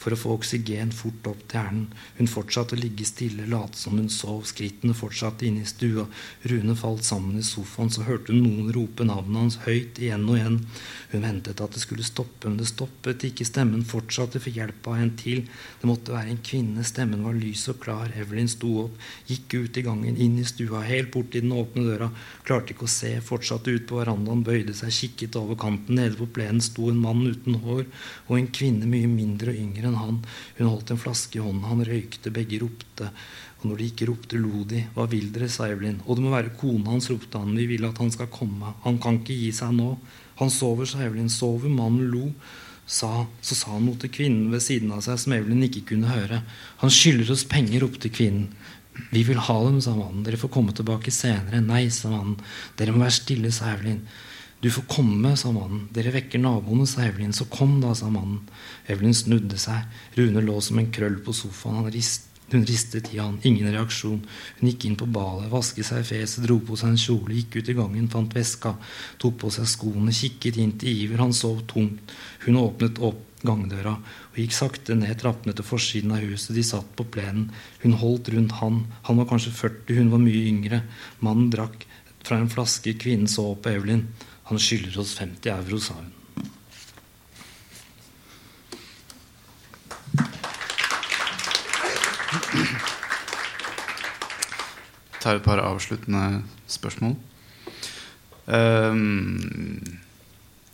for 0.00 0.14
å 0.14 0.18
få 0.18 0.34
oksygen 0.38 0.94
fort 0.96 1.28
opp 1.28 1.42
til 1.44 1.60
hjernen. 1.60 1.88
Hun 2.16 2.30
fortsatte 2.30 2.76
å 2.76 2.80
ligge 2.80 3.04
stille, 3.08 3.48
late 3.50 3.76
som 3.76 3.98
hun 4.00 4.08
sov. 4.12 4.46
Skrittene 4.48 4.96
fortsatte 4.96 5.44
inne 5.46 5.66
i 5.66 5.68
stua. 5.68 6.06
Rune 6.48 6.76
falt 6.78 7.04
sammen 7.04 7.36
i 7.40 7.44
sofaen. 7.44 7.92
Så 7.92 8.06
hørte 8.06 8.32
hun 8.32 8.40
noen 8.46 8.72
rope 8.76 9.04
navnet 9.04 9.42
hans 9.42 9.58
høyt 9.66 10.00
igjen 10.00 10.24
og 10.28 10.38
igjen. 10.38 10.58
Hun 11.12 11.26
ventet 11.26 11.60
at 11.60 11.76
det 11.76 11.82
skulle 11.82 12.06
stoppe, 12.06 12.48
men 12.48 12.56
det 12.60 12.70
stoppet 12.70 13.26
ikke. 13.28 13.44
Stemmen 13.48 13.84
fortsatte 13.84 14.40
for 14.40 14.56
hjelp 14.56 14.88
av 14.88 15.02
en 15.02 15.12
til. 15.20 15.44
Det 15.82 15.90
måtte 15.90 16.16
være 16.16 16.32
en 16.32 16.42
kvinne. 16.48 16.86
Stemmen 16.86 17.26
var 17.26 17.36
lys 17.36 17.66
og 17.72 17.80
klar. 17.84 18.14
Evelyn 18.16 18.48
sto 18.48 18.72
opp, 18.86 18.96
gikk 19.28 19.58
ut 19.58 19.80
i 19.80 19.84
gangen, 19.84 20.16
inn 20.16 20.40
i 20.40 20.46
stua, 20.48 20.80
helt 20.88 21.12
bort 21.12 21.32
til 21.34 21.44
den 21.44 21.56
åpne 21.56 21.84
døra. 21.90 22.08
Klarte 22.48 22.72
ikke 22.72 22.88
å 22.88 22.94
se, 22.94 23.12
fortsatte 23.24 23.74
ut 23.74 23.88
på 23.90 24.00
verandaen, 24.00 24.46
bøyde 24.46 24.72
seg, 24.76 24.94
kikket 24.96 25.36
over 25.40 25.60
kanten. 25.60 26.00
Nede 26.00 26.16
på 26.16 26.30
plenen 26.32 26.64
sto 26.64 26.88
en 26.88 27.02
mann 27.02 27.26
uten 27.26 27.60
hår 27.60 27.84
og 28.30 28.34
en 28.38 28.48
kvinne 28.54 28.88
mye 28.88 29.10
mindre 29.10 29.52
og 29.52 29.60
yngre 29.60 29.89
enn 29.90 30.00
han. 30.00 30.22
Hun 30.58 30.70
holdt 30.70 30.94
en 30.94 31.02
flaske 31.02 31.38
i 31.38 31.44
hånden. 31.44 31.66
Han 31.68 31.84
røykte. 31.86 32.32
Begge 32.34 32.62
ropte. 32.62 33.10
Og 33.60 33.68
når 33.68 33.80
de 33.80 33.90
ikke 33.90 34.08
ropte, 34.08 34.40
lo 34.40 34.64
de. 34.68 34.86
Hva 34.94 35.04
vil 35.10 35.28
dere, 35.34 35.50
sa 35.52 35.68
Evelyn. 35.68 36.00
Og 36.06 36.16
det 36.16 36.24
må 36.24 36.32
være 36.32 36.54
kona 36.56 36.94
hans, 36.94 37.10
ropte 37.12 37.42
han. 37.42 37.52
Vi 37.58 37.68
vil 37.74 37.84
at 37.88 38.00
han 38.00 38.12
skal 38.14 38.30
komme. 38.32 38.72
Han 38.86 38.98
kan 39.02 39.20
ikke 39.20 39.36
gi 39.36 39.52
seg 39.60 39.76
nå. 39.76 39.92
Han 40.40 40.52
sover, 40.54 40.88
sa 40.88 41.04
Evelyn. 41.04 41.28
Sover. 41.32 41.68
Mannen 41.68 42.08
lo. 42.14 42.30
Sa, 42.90 43.10
så 43.44 43.54
sa 43.54 43.76
han 43.76 43.84
noe 43.86 44.00
til 44.02 44.10
kvinnen 44.10 44.48
ved 44.50 44.64
siden 44.64 44.90
av 44.90 45.04
seg 45.04 45.20
som 45.22 45.34
Evelyn 45.36 45.68
ikke 45.68 45.84
kunne 45.92 46.10
høre. 46.10 46.40
Han 46.80 46.90
skylder 46.90 47.28
oss 47.36 47.44
penger, 47.46 47.84
ropte 47.84 48.10
kvinnen. 48.10 48.48
Vi 49.12 49.22
vil 49.28 49.38
ha 49.38 49.56
dem, 49.66 49.78
sa 49.84 49.94
mannen. 49.94 50.24
Dere 50.26 50.40
får 50.40 50.50
komme 50.52 50.74
tilbake 50.74 51.12
senere. 51.14 51.62
Nei, 51.62 51.84
sa 51.94 52.10
mannen. 52.10 52.40
Dere 52.80 52.96
må 52.96 53.04
være 53.04 53.18
stille, 53.20 53.52
sa 53.54 53.70
Evelyn. 53.76 54.02
Du 54.60 54.70
får 54.70 54.82
komme, 54.92 55.36
sa 55.40 55.52
mannen. 55.52 55.86
Dere 55.94 56.12
vekker 56.12 56.40
naboene, 56.42 56.84
sa 56.88 57.06
Evelyn. 57.06 57.32
Så 57.32 57.46
kom, 57.48 57.78
da, 57.80 57.94
sa 57.96 58.10
mannen. 58.12 58.42
Evelyn 58.92 59.16
snudde 59.16 59.56
seg. 59.60 59.86
Rune 60.18 60.42
lå 60.44 60.58
som 60.60 60.80
en 60.80 60.90
krøll 60.92 61.16
på 61.24 61.32
sofaen. 61.32 61.88
Rist, 61.94 62.26
hun 62.52 62.66
ristet 62.68 63.08
i 63.14 63.20
han. 63.22 63.38
Ingen 63.46 63.70
reaksjon. 63.72 64.20
Hun 64.58 64.68
gikk 64.68 64.84
inn 64.84 64.98
på 65.00 65.08
badet, 65.08 65.48
vasket 65.52 65.88
seg 65.88 66.02
i 66.02 66.08
fjeset, 66.10 66.44
dro 66.44 66.58
på 66.66 66.76
seg 66.76 66.92
en 66.92 67.00
kjole, 67.00 67.38
gikk 67.38 67.56
ut 67.56 67.72
i 67.72 67.76
gangen, 67.78 68.08
fant 68.12 68.36
veska, 68.36 68.74
tok 69.22 69.38
på 69.40 69.52
seg 69.54 69.68
skoene, 69.70 70.12
kikket 70.12 70.58
inn 70.60 70.74
til 70.80 71.06
Iver. 71.06 71.22
Han 71.22 71.36
sov 71.36 71.62
tungt. 71.70 72.16
Hun 72.44 72.60
åpnet 72.60 73.00
opp 73.06 73.26
gangdøra 73.40 73.94
og 73.96 74.36
gikk 74.36 74.52
sakte 74.52 74.92
ned 74.98 75.14
trappene 75.22 75.54
til 75.56 75.64
forsiden 75.64 76.12
av 76.12 76.24
huset. 76.26 76.52
De 76.56 76.64
satt 76.66 76.90
på 76.98 77.06
plenen. 77.14 77.48
Hun 77.84 77.96
holdt 78.02 78.28
rundt 78.34 78.58
han. 78.60 78.82
Han 79.08 79.22
var 79.22 79.30
kanskje 79.30 79.54
40, 79.56 79.96
hun 80.02 80.12
var 80.12 80.20
mye 80.20 80.42
yngre. 80.50 80.82
Mannen 81.24 81.48
drakk 81.54 81.86
fra 82.26 82.36
en 82.36 82.50
flaske. 82.52 82.98
Kvinnen 83.00 83.30
så 83.30 83.46
på 83.56 83.72
Evelyn. 83.72 84.04
Han 84.50 84.58
skylder 84.58 84.96
oss 84.98 85.12
50 85.14 85.46
euro, 85.52 85.78
sa 85.78 85.94
hun. 85.94 86.08
Jeg 95.10 95.22
tar 95.22 95.38
et 95.38 95.44
par 95.44 95.62
avsluttende 95.62 96.42
spørsmål. 96.66 97.14
Um, 98.50 99.78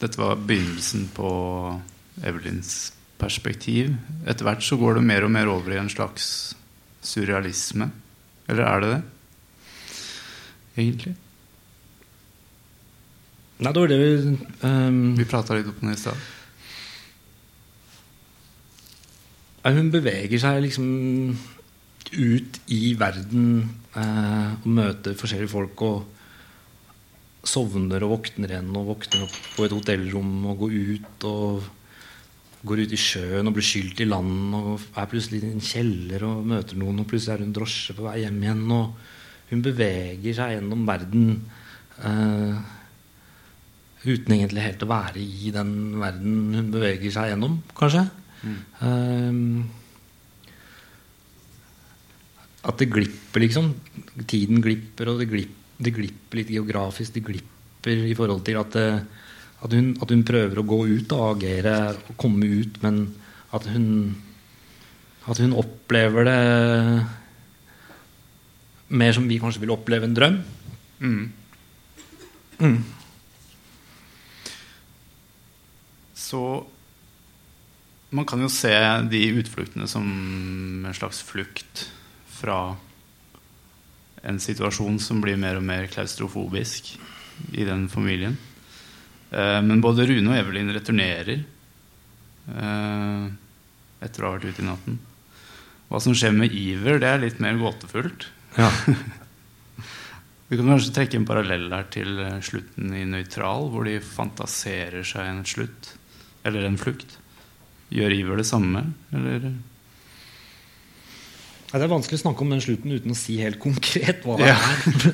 dette 0.00 0.22
var 0.22 0.40
begynnelsen 0.40 1.10
på 1.12 1.28
Evelyns 2.24 2.94
perspektiv. 3.20 3.92
Etter 4.24 4.48
hvert 4.48 4.64
så 4.64 4.80
går 4.80 4.96
det 4.96 5.04
mer 5.04 5.28
og 5.28 5.34
mer 5.36 5.52
over 5.52 5.76
i 5.76 5.82
en 5.82 5.92
slags 5.92 6.56
surrealisme. 7.04 7.90
Eller 8.48 8.64
er 8.64 8.80
det 8.80 8.90
det? 8.94 9.02
Egentlig? 10.78 11.16
Nei, 13.56 13.72
det 13.72 13.80
var 13.80 13.88
det 13.88 14.00
vi 14.00 14.38
um, 14.68 15.14
Vi 15.16 15.24
prata 15.28 15.56
litt 15.56 15.68
om 15.70 15.88
det 15.88 15.96
i 15.96 16.00
stad. 16.00 16.24
Hun 19.66 19.88
beveger 19.90 20.38
seg 20.38 20.60
liksom 20.62 20.90
ut 22.14 22.58
i 22.70 22.92
verden 22.94 23.46
eh, 23.98 24.52
og 24.60 24.68
møter 24.70 25.16
forskjellige 25.18 25.50
folk 25.50 25.82
og 25.82 26.04
sovner 27.46 28.04
og 28.06 28.12
våkner 28.12 28.52
igjen 28.52 28.70
og 28.78 28.92
våkner 28.92 29.24
opp 29.26 29.34
på 29.56 29.66
et 29.66 29.74
hotellrom 29.74 30.46
og 30.52 30.62
går 30.62 30.76
ut 30.92 31.26
og 31.26 31.66
går 32.66 32.84
ut 32.84 32.94
i 32.94 33.00
sjøen 33.00 33.50
og 33.50 33.56
blir 33.56 33.66
skylt 33.66 34.04
i 34.04 34.08
land 34.08 34.54
og 34.54 34.86
er 34.94 35.10
plutselig 35.10 35.42
i 35.42 35.50
en 35.50 35.62
kjeller 35.62 36.24
og 36.26 36.46
møter 36.46 36.78
noen, 36.78 37.02
og 37.02 37.10
plutselig 37.10 37.34
er 37.34 37.44
hun 37.44 37.54
drosje 37.58 37.94
på 37.98 38.06
vei 38.06 38.20
hjem 38.22 38.40
igjen. 38.42 38.64
Og 38.74 39.50
hun 39.50 39.66
beveger 39.66 40.38
seg 40.38 40.56
gjennom 40.56 40.86
verden 40.88 41.28
eh, 42.06 42.74
uten 44.06 44.36
egentlig 44.36 44.64
helt 44.64 44.84
å 44.84 44.90
være 44.90 45.22
i 45.22 45.50
den 45.54 45.72
verden 46.00 46.54
hun 46.56 46.70
beveger 46.74 47.12
seg 47.14 47.32
gjennom, 47.32 47.58
kanskje. 47.76 48.06
Eh, 48.46 49.42
at 52.66 52.82
det 52.82 52.90
glipper, 52.90 53.44
liksom. 53.44 53.70
Tiden 54.26 54.62
glipper, 54.64 55.12
og 55.12 55.22
det 55.22 55.30
glipper, 55.30 55.62
det 55.76 55.92
glipper 55.94 56.40
litt 56.40 56.50
geografisk. 56.50 57.14
Det 57.14 57.24
glipper 57.26 58.06
i 58.10 58.14
forhold 58.18 58.42
til 58.46 58.58
at, 58.58 58.74
det, 58.74 58.86
at, 59.62 59.72
hun, 59.76 59.92
at 60.02 60.12
hun 60.12 60.24
prøver 60.26 60.60
å 60.60 60.66
gå 60.66 60.80
ut 60.96 61.14
og 61.14 61.26
agere 61.36 61.76
og 61.94 62.14
komme 62.18 62.48
ut, 62.62 62.80
men 62.84 63.06
at 63.56 63.68
hun 63.72 63.88
At 65.26 65.40
hun 65.42 65.56
opplever 65.58 66.22
det 66.22 66.42
mer 68.94 69.12
som 69.12 69.24
vi 69.26 69.40
kanskje 69.42 69.64
vil 69.64 69.72
oppleve 69.74 70.06
en 70.06 70.14
drøm. 70.14 70.36
Mm. 71.02 71.32
Mm. 72.62 72.76
Så 76.26 76.40
man 78.10 78.26
kan 78.26 78.42
jo 78.42 78.50
se 78.50 78.72
de 79.10 79.22
utfluktene 79.38 79.86
som 79.90 80.06
en 80.86 80.94
slags 80.96 81.22
flukt 81.26 81.86
fra 82.38 82.76
en 84.26 84.38
situasjon 84.42 84.98
som 85.02 85.20
blir 85.22 85.38
mer 85.38 85.60
og 85.60 85.66
mer 85.66 85.86
klaustrofobisk 85.90 86.96
i 87.54 87.66
den 87.68 87.86
familien. 87.92 88.36
Eh, 89.30 89.60
men 89.62 89.82
både 89.84 90.06
Rune 90.08 90.32
og 90.32 90.38
Evelyn 90.38 90.72
returnerer 90.74 91.36
eh, 91.36 93.26
etter 94.02 94.24
å 94.24 94.30
ha 94.30 94.38
vært 94.38 94.48
ute 94.50 94.64
i 94.64 94.66
natten. 94.66 94.98
Hva 95.86 96.00
som 96.02 96.16
skjer 96.16 96.34
med 96.34 96.54
Iver, 96.54 96.98
det 97.02 97.10
er 97.10 97.22
litt 97.22 97.38
mer 97.42 97.58
gåtefullt. 97.60 98.26
Ja. 98.58 98.70
Vi 100.48 100.58
kan 100.58 100.70
kanskje 100.70 100.94
trekke 100.94 101.18
en 101.18 101.26
parallell 101.26 101.68
her 101.74 101.86
til 101.94 102.18
eh, 102.22 102.40
slutten 102.46 102.94
i 102.94 103.06
Nøytral, 103.08 103.70
hvor 103.70 103.86
de 103.86 103.98
fantaserer 104.02 105.06
seg 105.06 105.30
en 105.30 105.46
slutt, 105.46 105.94
eller 106.46 106.66
en 106.68 106.78
flukt. 106.80 107.16
Gjør 107.94 108.14
Iver 108.16 108.40
det 108.40 108.46
samme, 108.48 108.82
eller? 109.14 109.50
Ja, 111.66 111.78
det 111.80 111.84
er 111.86 111.92
vanskelig 111.92 112.20
å 112.20 112.22
snakke 112.24 112.42
om 112.46 112.54
den 112.54 112.62
slutten 112.62 112.94
uten 112.94 113.12
å 113.14 113.18
si 113.18 113.36
helt 113.42 113.58
konkret 113.62 114.24
hva 114.26 114.38
det 114.40 114.48
Ja. 114.52 114.56
er. 114.56 115.12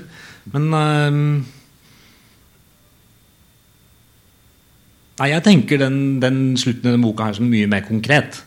Men 0.52 0.68
um, 0.74 1.24
Nei, 5.20 5.28
jeg 5.30 5.44
tenker 5.44 5.78
den, 5.82 5.98
den 6.22 6.38
slutten 6.58 6.88
i 6.88 6.90
denne 6.94 7.04
boka 7.04 7.28
her 7.28 7.36
som 7.36 7.50
mye 7.50 7.68
mer 7.70 7.84
konkret. 7.86 8.40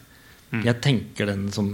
Mm. 0.51 0.63
Jeg 0.65 0.81
tenker 0.83 1.29
den 1.29 1.45
som 1.53 1.69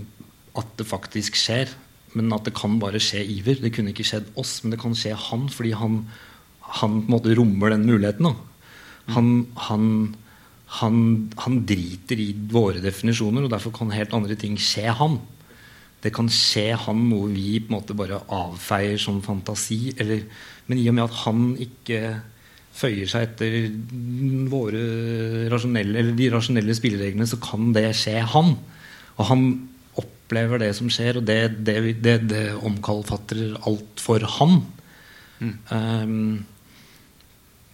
at 0.59 0.67
det 0.77 0.85
faktisk 0.89 1.37
skjer. 1.39 1.71
Men 2.17 2.31
at 2.35 2.43
det 2.45 2.53
kan 2.57 2.75
bare 2.81 2.99
skje 3.01 3.23
Iver. 3.23 3.61
Det 3.63 3.71
kunne 3.73 3.93
ikke 3.95 4.05
skjedd 4.05 4.27
oss, 4.39 4.57
men 4.63 4.75
det 4.75 4.81
kan 4.81 4.93
skje 4.97 5.15
han, 5.29 5.47
fordi 5.49 5.71
han, 5.79 6.01
han 6.81 6.97
på 6.99 7.07
en 7.07 7.13
måte 7.15 7.35
rommer 7.39 7.71
den 7.73 7.87
muligheten. 7.87 8.27
Da. 8.27 8.75
Han, 9.15 9.29
han, 9.69 9.85
han, 10.79 10.97
han 11.43 11.61
driter 11.67 12.19
i 12.21 12.31
våre 12.31 12.79
definisjoner, 12.83 13.45
og 13.45 13.51
derfor 13.51 13.73
kan 13.75 13.91
helt 13.91 14.13
andre 14.15 14.37
ting 14.39 14.55
skje 14.59 14.93
han. 14.95 15.19
Det 16.01 16.13
kan 16.15 16.29
skje 16.31 16.71
han 16.85 17.01
noe 17.09 17.29
vi 17.33 17.59
på 17.59 17.69
en 17.69 17.75
måte 17.75 17.95
bare 17.97 18.21
avfeier 18.31 18.97
som 19.01 19.19
fantasi. 19.25 19.91
Eller, 19.99 20.23
men 20.69 20.79
i 20.79 20.87
og 20.89 20.95
med 20.97 21.09
at 21.09 21.17
han 21.25 21.49
ikke 21.61 21.99
føyer 22.71 23.09
seg 23.11 23.27
etter 23.27 23.57
våre 24.49 25.49
rasjonelle, 25.51 25.99
eller 25.99 26.15
de 26.17 26.29
rasjonelle 26.31 26.75
spillereglene, 26.77 27.27
så 27.27 27.37
kan 27.43 27.73
det 27.75 27.89
skje 27.99 28.21
han. 28.33 28.55
Og 29.17 29.27
han 29.27 29.45
opplever 29.99 30.63
det 30.63 30.71
som 30.77 30.89
skjer, 30.89 31.19
og 31.19 31.27
det, 31.27 31.41
det, 31.67 31.77
det, 31.99 32.15
det 32.31 32.45
omkalfatrer 32.55 33.59
alt 33.67 34.01
for 34.01 34.23
han. 34.39 34.61
Um, 35.41 36.45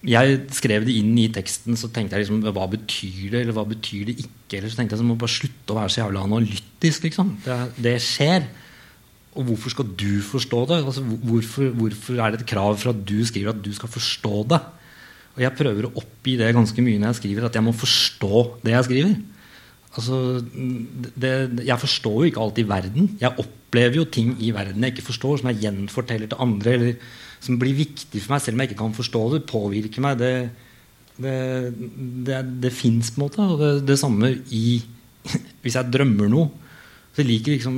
jeg 0.07 0.38
skrev 0.55 0.85
det 0.88 0.95
inn 0.95 1.17
i 1.19 1.27
teksten, 1.35 1.75
så 1.79 1.89
tenkte 1.91 2.15
jeg 2.15 2.25
liksom 2.25 2.39
Hva 2.55 2.67
betyr 2.71 3.34
det, 3.34 3.41
eller 3.41 3.55
hva 3.57 3.65
betyr 3.67 4.07
det 4.07 4.15
ikke? 4.23 4.59
Eller 4.59 4.71
så 4.71 4.79
tenkte 4.79 4.95
jeg 4.95 5.01
så 5.01 5.07
må 5.07 5.17
bare 5.19 5.34
slutte 5.34 5.73
å 5.73 5.77
være 5.81 5.91
så 5.91 6.01
jævla 6.03 6.23
analytisk, 6.29 7.07
liksom. 7.09 7.34
Det, 7.43 7.57
det 7.84 7.97
skjer. 8.05 8.47
Og 9.38 9.49
hvorfor 9.49 9.73
skal 9.73 9.89
du 9.99 10.21
forstå 10.25 10.63
det? 10.71 10.79
Altså, 10.79 11.03
hvorfor, 11.03 11.69
hvorfor 11.81 12.21
er 12.23 12.34
det 12.34 12.41
et 12.41 12.49
krav 12.49 12.79
for 12.79 12.93
at 12.93 13.03
du 13.05 13.19
skriver 13.27 13.51
at 13.51 13.61
du 13.61 13.69
skal 13.75 13.91
forstå 13.91 14.43
det? 14.53 14.61
Og 15.35 15.43
jeg 15.43 15.57
prøver 15.59 15.85
å 15.85 15.93
oppgi 15.99 16.38
det 16.39 16.55
ganske 16.55 16.81
mye 16.81 17.01
når 17.01 17.11
jeg 17.11 17.19
skriver, 17.19 17.45
at 17.45 17.59
jeg 17.59 17.65
må 17.67 17.75
forstå 17.77 18.39
det 18.63 18.73
jeg 18.73 18.88
skriver. 18.88 19.19
Altså, 19.97 20.17
det, 21.17 21.35
jeg 21.67 21.84
forstår 21.84 22.17
jo 22.17 22.31
ikke 22.31 22.41
alt 22.41 22.59
i 22.61 22.67
verden. 22.69 23.11
Jeg 23.21 23.43
opplever 23.43 23.99
jo 23.99 24.09
ting 24.09 24.34
i 24.39 24.49
verden 24.55 24.84
jeg 24.85 24.95
ikke 24.95 25.09
forstår, 25.11 25.41
som 25.41 25.51
jeg 25.51 25.65
gjenforteller 25.67 26.31
til 26.31 26.41
andre, 26.47 26.73
eller 26.79 27.15
som 27.43 27.57
blir 27.61 27.77
viktig 27.77 28.22
for 28.23 28.35
meg, 28.35 28.43
selv 28.43 28.57
om 28.57 28.64
jeg 28.64 28.72
ikke 28.72 28.81
kan 28.84 28.95
forstå 28.97 29.23
det. 29.34 29.41
Påvirker 29.49 30.03
meg. 30.03 30.22
Det, 30.22 30.31
det, 31.22 31.39
det, 32.27 32.43
det 32.64 32.73
fins 32.76 33.11
på 33.14 33.22
en 33.22 33.26
måte. 33.26 33.47
Og 33.47 33.61
det, 33.61 33.73
det 33.89 33.99
samme 34.01 34.31
i 34.53 34.68
Hvis 35.64 35.76
jeg 35.76 35.91
drømmer 35.91 36.30
noe. 36.31 36.68
Så 37.18 37.26
liker 37.26 37.55
liksom 37.55 37.77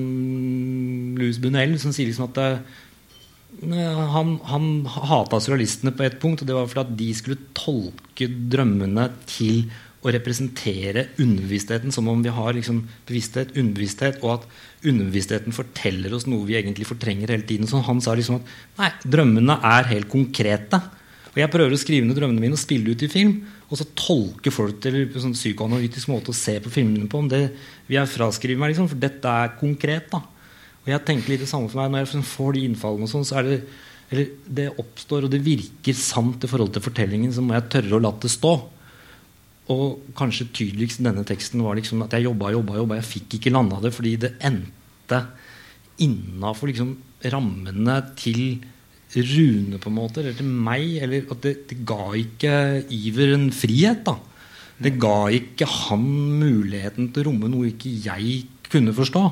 Louis 1.17 1.39
Bunel, 1.41 1.77
som 1.79 1.93
sier 1.95 2.09
liksom 2.09 2.27
at 2.27 2.35
det, 2.35 2.49
han, 4.13 4.33
han 4.45 4.65
hata 4.85 5.39
surrealistene 5.41 5.93
på 5.95 6.05
et 6.05 6.17
punkt, 6.21 6.43
og 6.43 6.49
det 6.49 6.55
var 6.57 6.67
fordi 6.69 6.83
at 6.83 6.97
de 6.99 7.07
skulle 7.15 7.47
tolke 7.57 8.27
drømmene 8.51 9.07
til 9.31 9.63
å 9.99 10.13
representere 10.15 11.09
underbevisstheten 11.19 11.91
som 11.91 12.07
om 12.07 12.21
vi 12.23 12.31
har 12.31 12.53
liksom 12.55 12.83
bevissthet, 13.07 13.51
underbevissthet, 13.57 14.21
og 14.23 14.37
at 14.37 14.47
underbevisstheten 14.87 15.55
forteller 15.55 16.15
oss 16.15 16.27
noe 16.29 16.47
vi 16.47 16.55
egentlig 16.59 16.87
fortrenger 16.87 17.33
hele 17.33 17.47
tiden. 17.47 17.67
Så 17.67 17.81
han 17.83 17.99
sa 18.03 18.15
liksom 18.15 18.39
at 18.39 18.53
nei, 18.79 18.89
drømmene 19.03 19.59
er 19.73 19.91
helt 19.91 20.09
konkrete. 20.11 20.79
Og 21.33 21.37
jeg 21.41 21.51
prøver 21.51 21.75
å 21.75 21.81
skrive 21.81 22.07
ned 22.07 22.17
drømmene 22.17 22.45
mine 22.45 22.55
og 22.55 22.63
spille 22.63 22.95
ut 22.95 23.03
i 23.05 23.11
film. 23.11 23.35
Og 23.69 23.77
så 23.77 23.85
tolker 23.91 24.55
folk 24.55 24.79
til 24.81 25.01
en 25.03 25.25
sånn 25.27 25.35
psykoanalytisk 25.37 26.09
måte 26.09 26.31
å 26.31 26.37
se 26.37 26.55
på 26.63 26.71
filmene 26.73 27.11
på. 27.11 27.19
Om 27.19 27.29
det 27.29 27.43
vil 27.89 27.99
jeg 27.99 28.13
fraskrive 28.15 28.61
meg, 28.61 28.73
liksom, 28.73 28.89
for 28.89 29.03
dette 29.03 29.37
er 29.43 29.55
konkret. 29.59 30.09
da 30.15 30.23
og 30.79 30.93
jeg 30.93 31.05
tenker 31.05 31.33
litt 31.33 31.43
det 31.43 31.51
samme 31.51 31.69
for 31.69 31.83
meg 31.83 31.91
Når 31.93 32.15
jeg 32.15 32.25
får 32.31 32.55
de 32.55 32.65
innfallene, 32.65 33.05
og 33.05 33.11
sånn, 33.11 33.27
så 33.27 33.39
er 33.41 33.47
det 33.49 33.61
eller 34.09 34.29
det 34.41 34.63
oppstår, 34.81 35.27
og 35.27 35.29
det 35.29 35.37
virker 35.45 35.93
sant 35.93 36.41
i 36.41 36.47
forhold 36.49 36.71
til 36.73 36.81
fortellingen, 36.81 37.29
så 37.29 37.43
må 37.45 37.53
jeg 37.53 37.67
tørre 37.69 37.99
å 37.99 38.01
la 38.01 38.09
det 38.17 38.31
stå. 38.33 38.55
Og 39.69 40.13
kanskje 40.17 40.49
tydeligst 40.49 41.01
i 41.01 41.05
denne 41.05 41.25
teksten 41.27 41.61
var 41.61 41.77
liksom 41.77 42.01
at 42.05 42.15
jeg 42.17 42.25
jobba 42.25 42.53
jobba, 42.55 42.79
jobba. 42.79 42.97
Jeg 42.97 43.09
fikk 43.09 43.37
ikke 43.37 43.53
landa 43.53 43.77
det 43.83 43.93
fordi 43.93 44.15
det 44.23 44.33
endte 44.41 45.21
innafor 46.01 46.71
liksom 46.71 46.95
rammene 47.29 47.99
til 48.17 48.59
Rune, 49.09 49.79
på 49.81 49.89
en 49.89 49.95
måte, 49.95 50.21
eller 50.21 50.35
til 50.37 50.49
meg. 50.49 50.99
Eller 51.03 51.29
at 51.33 51.45
det, 51.45 51.55
det 51.69 51.79
ga 51.87 52.11
ikke 52.17 52.53
Iver 52.93 53.35
en 53.35 53.49
frihet. 53.53 54.03
da 54.05 54.17
Det 54.81 54.95
ga 55.01 55.29
ikke 55.33 55.67
han 55.67 56.05
muligheten 56.39 57.09
til 57.13 57.23
å 57.23 57.29
romme 57.29 57.49
noe 57.51 57.71
ikke 57.71 57.93
jeg 58.05 58.43
kunne 58.69 58.93
forstå. 58.93 59.23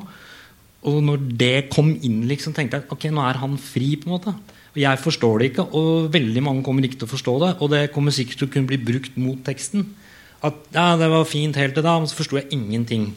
Og 0.88 0.98
når 1.04 1.24
det 1.40 1.70
kom 1.74 1.92
inn, 1.96 2.24
liksom, 2.30 2.54
tenkte 2.56 2.80
jeg 2.80 2.90
ok, 2.94 3.10
nå 3.14 3.24
er 3.26 3.42
han 3.42 3.58
fri. 3.58 3.96
på 3.98 4.10
en 4.10 4.16
måte 4.18 4.34
Og 4.76 4.82
jeg 4.82 5.02
forstår 5.02 5.40
det 5.40 5.52
ikke, 5.52 5.70
og 5.74 6.12
veldig 6.14 6.44
mange 6.44 6.64
kommer 6.64 6.86
ikke 6.86 7.02
til 7.02 7.10
å 7.10 7.16
forstå 7.16 7.40
det. 7.46 7.54
Og 7.62 7.72
det 7.74 7.92
kommer 7.94 8.14
sikkert 8.14 8.44
til 8.44 8.50
å 8.50 8.54
kunne 8.54 8.70
bli 8.70 8.78
brukt 8.78 9.18
mot 9.18 9.42
teksten. 9.46 9.88
At 10.46 10.58
ja, 10.74 10.92
det 11.00 11.10
var 11.10 11.26
fint 11.30 11.58
helt 11.58 11.74
til 11.78 11.86
da, 11.86 11.96
men 11.98 12.10
så 12.10 12.18
forsto 12.20 12.38
jeg 12.38 12.52
ingenting. 12.54 13.10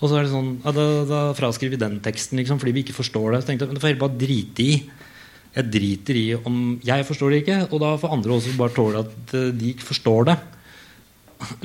Og 0.00 0.08
så 0.08 0.16
er 0.16 0.24
det 0.24 0.32
sånn, 0.32 0.54
ja, 0.64 0.72
Da, 0.76 0.86
da 1.08 1.20
fraskriver 1.36 1.76
vi 1.76 1.82
den 1.82 2.00
teksten 2.04 2.40
liksom, 2.40 2.60
fordi 2.60 2.74
vi 2.76 2.84
ikke 2.84 2.96
forstår 2.96 3.34
det. 3.34 3.42
Så 3.42 3.50
tenkte 3.50 3.66
jeg, 3.66 3.72
men 3.72 3.78
det 3.78 3.84
får 3.84 3.92
jeg 3.92 4.00
bare 4.00 4.20
drite 4.20 4.64
i. 4.64 4.74
Jeg 5.50 5.70
driter 5.74 6.16
i 6.16 6.26
om 6.46 6.56
jeg 6.86 7.06
forstår 7.08 7.32
det 7.32 7.42
ikke, 7.42 7.60
og 7.72 7.80
da 7.82 7.94
får 7.98 8.12
andre 8.14 8.36
også 8.36 8.56
bare 8.58 8.74
tåle 8.76 9.02
at 9.02 9.34
eh, 9.34 9.48
de 9.50 9.72
ikke 9.74 9.88
forstår 9.88 10.28
det. 10.30 10.36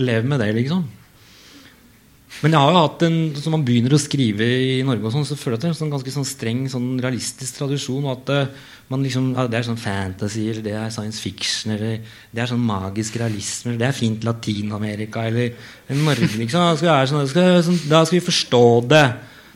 Lev 0.01 0.25
med 0.25 0.41
det, 0.41 0.49
liksom. 0.57 0.87
Men 2.43 2.55
jeg 2.55 2.61
har 2.61 2.73
jo 2.73 2.81
hatt 2.81 3.03
en, 3.07 3.17
som 3.39 3.53
man 3.55 3.63
begynner 3.65 3.95
å 3.95 4.01
skrive 4.01 4.45
i 4.45 4.79
Norge, 4.85 5.05
og 5.07 5.13
sånn, 5.13 5.27
så 5.27 5.37
føler 5.39 5.55
jeg 5.55 5.59
at 5.59 5.63
det 5.63 5.69
er 5.69 5.73
en 5.73 5.79
sånn 5.79 5.93
ganske 5.93 6.13
sånn 6.13 6.27
streng 6.27 6.65
sånn 6.71 6.89
realistisk 7.03 7.61
tradisjon. 7.61 8.03
og 8.03 8.11
at 8.17 8.31
eh, 8.33 8.71
man 8.91 9.05
liksom, 9.05 9.31
Det 9.33 9.57
er 9.57 9.65
sånn 9.65 9.81
fantasy, 9.81 10.49
eller 10.51 10.65
det 10.65 10.75
er 10.77 10.91
science 10.93 11.21
fiction, 11.23 11.73
eller 11.73 12.01
det 12.31 12.43
er 12.43 12.51
sånn 12.51 12.61
magisk 12.61 13.17
realisme, 13.21 13.71
eller 13.71 13.81
det 13.81 13.87
er 13.87 13.97
fint 13.97 14.27
Latin-Amerika, 14.27 15.25
eller 15.25 15.55
Norge. 15.89 16.35
liksom, 16.41 16.61
da 16.61 16.75
skal, 16.77 17.07
sånn, 17.09 17.23
da, 17.23 17.31
skal, 17.31 17.63
sånn, 17.65 17.81
da 17.89 18.03
skal 18.05 18.19
vi 18.19 18.27
forstå 18.27 18.63
det. 18.91 19.05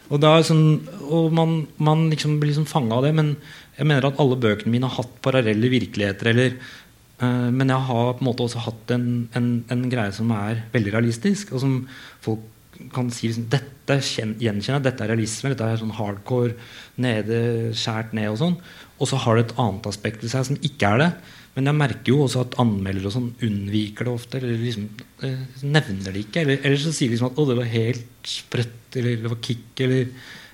Og, 0.10 0.18
da, 0.24 0.38
sånn, 0.42 0.66
og 1.06 1.34
man, 1.36 1.58
man 1.78 2.08
liksom 2.10 2.40
blir 2.42 2.54
liksom 2.54 2.70
fanga 2.70 2.98
av 2.98 3.06
det. 3.06 3.14
Men 3.18 3.36
jeg 3.78 3.86
mener 3.86 4.10
at 4.10 4.22
alle 4.24 4.40
bøkene 4.42 4.74
mine 4.74 4.90
har 4.90 5.04
hatt 5.04 5.20
parallelle 5.26 5.70
virkeligheter. 5.72 6.32
eller 6.32 6.56
eh, 6.56 7.50
men 7.54 7.70
jeg 7.70 7.90
har 7.92 8.14
på 8.16 8.24
en 8.24 8.30
måte 8.32 8.48
også 8.48 8.64
hatt 8.66 8.96
en, 8.96 9.28
en, 9.38 9.52
en 9.70 9.84
greie 9.92 10.16
som 10.16 10.32
er 10.34 10.64
veldig 10.74 10.96
realistisk, 10.96 11.54
og 11.54 11.62
som 11.62 11.84
folk 12.26 12.48
kan 12.94 13.10
si 13.12 13.28
liksom, 13.30 13.50
dette 13.52 13.98
gjenkjenner 14.00 14.84
dette 14.84 15.04
er 15.04 15.12
realisme, 15.12 15.52
dette 15.52 15.66
er 15.66 15.82
sånn 15.82 15.96
hardcore, 15.98 16.56
nede, 17.02 17.42
skjært 17.78 18.16
ned 18.18 18.32
og 18.32 18.40
sånn. 18.40 18.56
Og 19.00 19.10
så 19.10 19.20
har 19.24 19.38
det 19.38 19.48
et 19.48 19.60
annet 19.62 19.90
aspekt 19.90 20.24
ved 20.24 20.34
seg 20.34 20.48
som 20.48 20.60
ikke 20.70 20.94
er 20.94 21.04
det. 21.04 21.10
Men 21.56 21.72
jeg 21.72 21.80
merker 21.80 22.12
jo 22.14 22.24
også 22.24 22.44
at 22.46 22.58
anmeldere 22.62 23.10
og 23.10 23.16
sånn 23.16 23.30
unnviker 23.44 24.08
det 24.08 24.14
ofte. 24.14 24.40
Eller 24.40 24.60
liksom 24.62 24.86
eh, 25.28 25.64
nevner 25.66 26.16
det 26.16 26.26
ikke. 26.28 26.44
Eller, 26.44 26.60
eller 26.64 26.80
så 26.80 26.94
sier 26.96 27.10
de 27.10 27.18
liksom 27.18 27.32
at 27.32 27.40
'å, 27.40 27.48
det 27.50 27.58
var 27.58 27.72
helt 27.74 28.30
sprøtt', 28.32 28.96
eller 28.96 29.16
'det 29.18 29.32
var 29.34 29.42
kick', 29.44 29.82
eller 29.86 30.08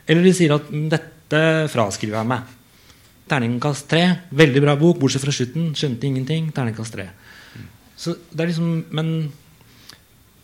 Eller 0.08 0.22
de 0.22 0.34
sier 0.34 0.54
at 0.54 0.70
«Mm, 0.70 0.90
'dette 0.90 1.42
fraskriver 1.74 2.22
jeg 2.22 2.30
meg'. 2.30 2.54
Terningkast 3.28 3.88
tre. 3.90 4.04
Veldig 4.30 4.62
bra 4.62 4.76
bok, 4.78 5.00
bortsett 5.00 5.22
fra 5.26 5.34
slutten. 5.34 5.74
Skjønte 5.74 6.06
ingenting. 6.06 6.52
Terningkast 6.54 6.94
tre. 6.94 7.10
Så 7.98 8.14
det 8.32 8.42
er 8.42 8.52
liksom 8.52 8.86
Men 8.92 9.32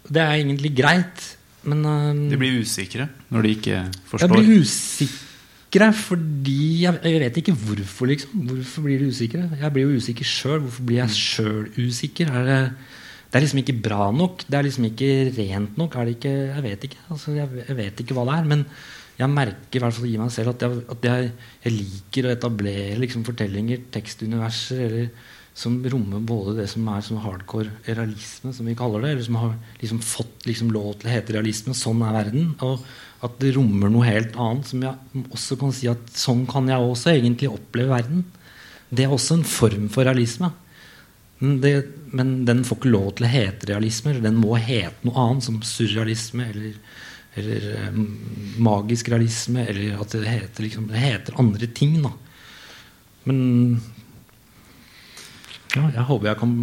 det 0.09 0.21
er 0.21 0.33
egentlig 0.41 0.75
greit. 0.75 1.37
Men 1.63 1.83
um, 1.85 2.21
De 2.31 2.39
blir 2.41 2.61
usikre 2.61 3.09
når 3.29 3.45
de 3.45 3.51
ikke 3.57 3.81
forstår? 4.09 4.25
jeg 4.25 4.31
blir 4.33 4.63
usikre 4.63 5.91
fordi 5.95 6.83
jeg, 6.83 6.99
jeg 7.07 7.19
vet 7.21 7.37
ikke 7.39 7.53
hvorfor, 7.55 8.09
liksom. 8.11 8.41
Hvorfor 8.49 8.83
blir 8.83 8.99
de 8.99 9.11
usikre? 9.13 9.45
Jeg 9.55 9.71
blir 9.71 9.85
jo 9.87 9.99
usikker 10.01 10.27
sjøl. 10.27 10.57
Hvorfor 10.65 10.83
blir 10.83 10.97
jeg 10.99 11.15
sjøl 11.15 11.69
usikker? 11.79 12.27
Er 12.27 12.47
det, 12.49 12.57
det 13.31 13.39
er 13.39 13.45
liksom 13.45 13.61
ikke 13.61 13.77
bra 13.85 14.09
nok. 14.11 14.43
Det 14.49 14.57
er 14.57 14.67
liksom 14.67 14.89
ikke 14.89 15.11
rent 15.37 15.77
nok. 15.79 15.95
Er 15.95 16.09
det 16.09 16.17
ikke 16.17 16.33
Jeg 16.33 16.63
vet 16.65 16.83
ikke. 16.89 16.99
Altså, 17.09 17.31
jeg, 17.37 17.47
jeg 17.69 17.77
vet 17.77 18.03
ikke 18.03 18.17
hva 18.17 18.25
det 18.27 18.35
er. 18.35 18.49
Men 18.51 18.65
jeg 19.21 19.31
merker 19.31 19.79
i 19.79 19.83
hvert 19.85 19.95
fall 19.95 20.09
i 20.09 20.17
meg 20.19 20.33
selv 20.33 20.53
at 20.55 20.65
jeg, 20.65 20.81
at 20.91 21.07
jeg, 21.07 21.31
jeg 21.63 21.77
liker 21.77 22.27
å 22.27 22.33
etablere 22.33 22.99
liksom, 22.99 23.23
fortellinger, 23.27 23.85
tekstuniverser, 23.93 24.83
eller, 24.89 25.29
som 25.53 25.75
rommer 25.83 26.21
både 26.23 26.55
det 26.61 26.67
som 26.71 26.85
er 26.87 27.03
sånn 27.03 27.19
hardcore 27.21 27.73
realisme, 27.83 28.53
som 28.55 28.67
vi 28.67 28.75
kaller 28.77 29.03
det, 29.03 29.09
eller 29.15 29.25
som 29.25 29.39
har 29.41 29.55
liksom 29.81 29.99
fått 30.03 30.47
liksom 30.47 30.71
lov 30.71 30.93
til 30.99 31.09
å 31.09 31.15
hete 31.15 31.35
realisme. 31.35 31.75
Sånn 31.75 32.03
er 32.07 32.15
verden. 32.15 32.53
Og 32.63 32.85
at 33.25 33.35
det 33.41 33.53
rommer 33.57 33.91
noe 33.91 34.07
helt 34.07 34.37
annet, 34.39 34.69
som 34.71 34.85
jeg 34.85 35.25
også 35.27 35.59
kan 35.59 35.75
si 35.75 35.91
at 35.91 36.15
sånn 36.15 36.45
kan 36.49 36.71
jeg 36.71 36.87
også 36.87 37.11
egentlig 37.13 37.51
oppleve 37.51 37.91
verden. 37.91 38.23
Det 38.89 39.05
er 39.05 39.13
også 39.13 39.39
en 39.39 39.47
form 39.47 39.91
for 39.91 40.07
realisme. 40.07 40.53
Det, 41.41 41.75
men 42.15 42.33
den 42.45 42.63
får 42.67 42.79
ikke 42.79 42.95
lov 42.95 43.13
til 43.17 43.27
å 43.27 43.35
hete 43.35 43.71
realisme. 43.73 44.13
Eller 44.13 44.29
den 44.29 44.39
må 44.39 44.55
hete 44.55 45.07
noe 45.07 45.27
annet, 45.27 45.45
som 45.49 45.61
surrealisme 45.67 46.47
eller, 46.47 46.97
eller 47.39 47.69
eh, 47.75 48.01
magisk 48.63 49.11
realisme. 49.11 49.67
Eller 49.67 49.99
at 49.99 50.15
det 50.15 50.25
heter, 50.31 50.63
liksom, 50.65 50.87
det 50.89 51.03
heter 51.03 51.39
andre 51.43 51.69
ting. 51.75 51.99
Da. 52.07 52.15
Men 53.27 53.41
ja, 55.75 55.83
jeg 55.95 56.05
håper 56.07 56.27
jeg 56.31 56.39
kan 56.41 56.55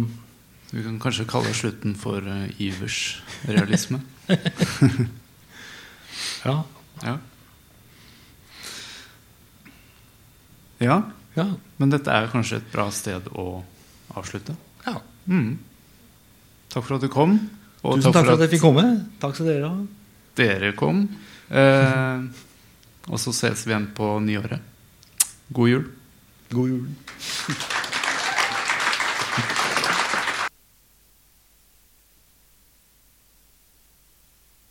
Vi 0.71 0.83
kan 0.85 0.99
kanskje 1.01 1.25
kalle 1.29 1.53
slutten 1.57 1.95
for 1.97 2.21
uh, 2.21 2.61
Ivers 2.61 3.21
realisme. 3.47 4.01
Ja. 6.43 6.63
Ja. 7.03 7.13
ja. 10.79 10.97
ja, 11.35 11.45
Men 11.77 11.93
dette 11.93 12.11
er 12.11 12.27
kanskje 12.31 12.59
et 12.59 12.69
bra 12.73 12.89
sted 12.91 13.27
å 13.35 13.63
avslutte. 14.19 14.55
ja. 14.85 14.99
Mm. 15.29 15.57
Takk 16.69 16.85
for 16.85 16.97
at 16.97 17.03
du 17.05 17.09
kom. 17.09 17.35
Og 17.81 17.97
Tusen 17.97 18.13
takk 18.13 18.27
for 18.27 18.35
at 18.35 18.43
jeg 18.45 18.53
fikk 18.55 18.63
komme. 18.67 18.85
Takk 19.21 19.35
skal 19.37 19.49
dere 19.49 19.69
ha. 19.71 19.77
dere 20.37 20.71
kom. 20.77 21.01
Eh, 21.49 22.25
og 23.09 23.21
så 23.21 23.33
ses 23.33 23.65
vi 23.65 23.73
igjen 23.73 23.89
på 23.97 24.11
nyåret. 24.21 24.61
God 25.55 25.71
jul. 25.71 25.85
God 26.53 26.73
jul. 26.75 26.87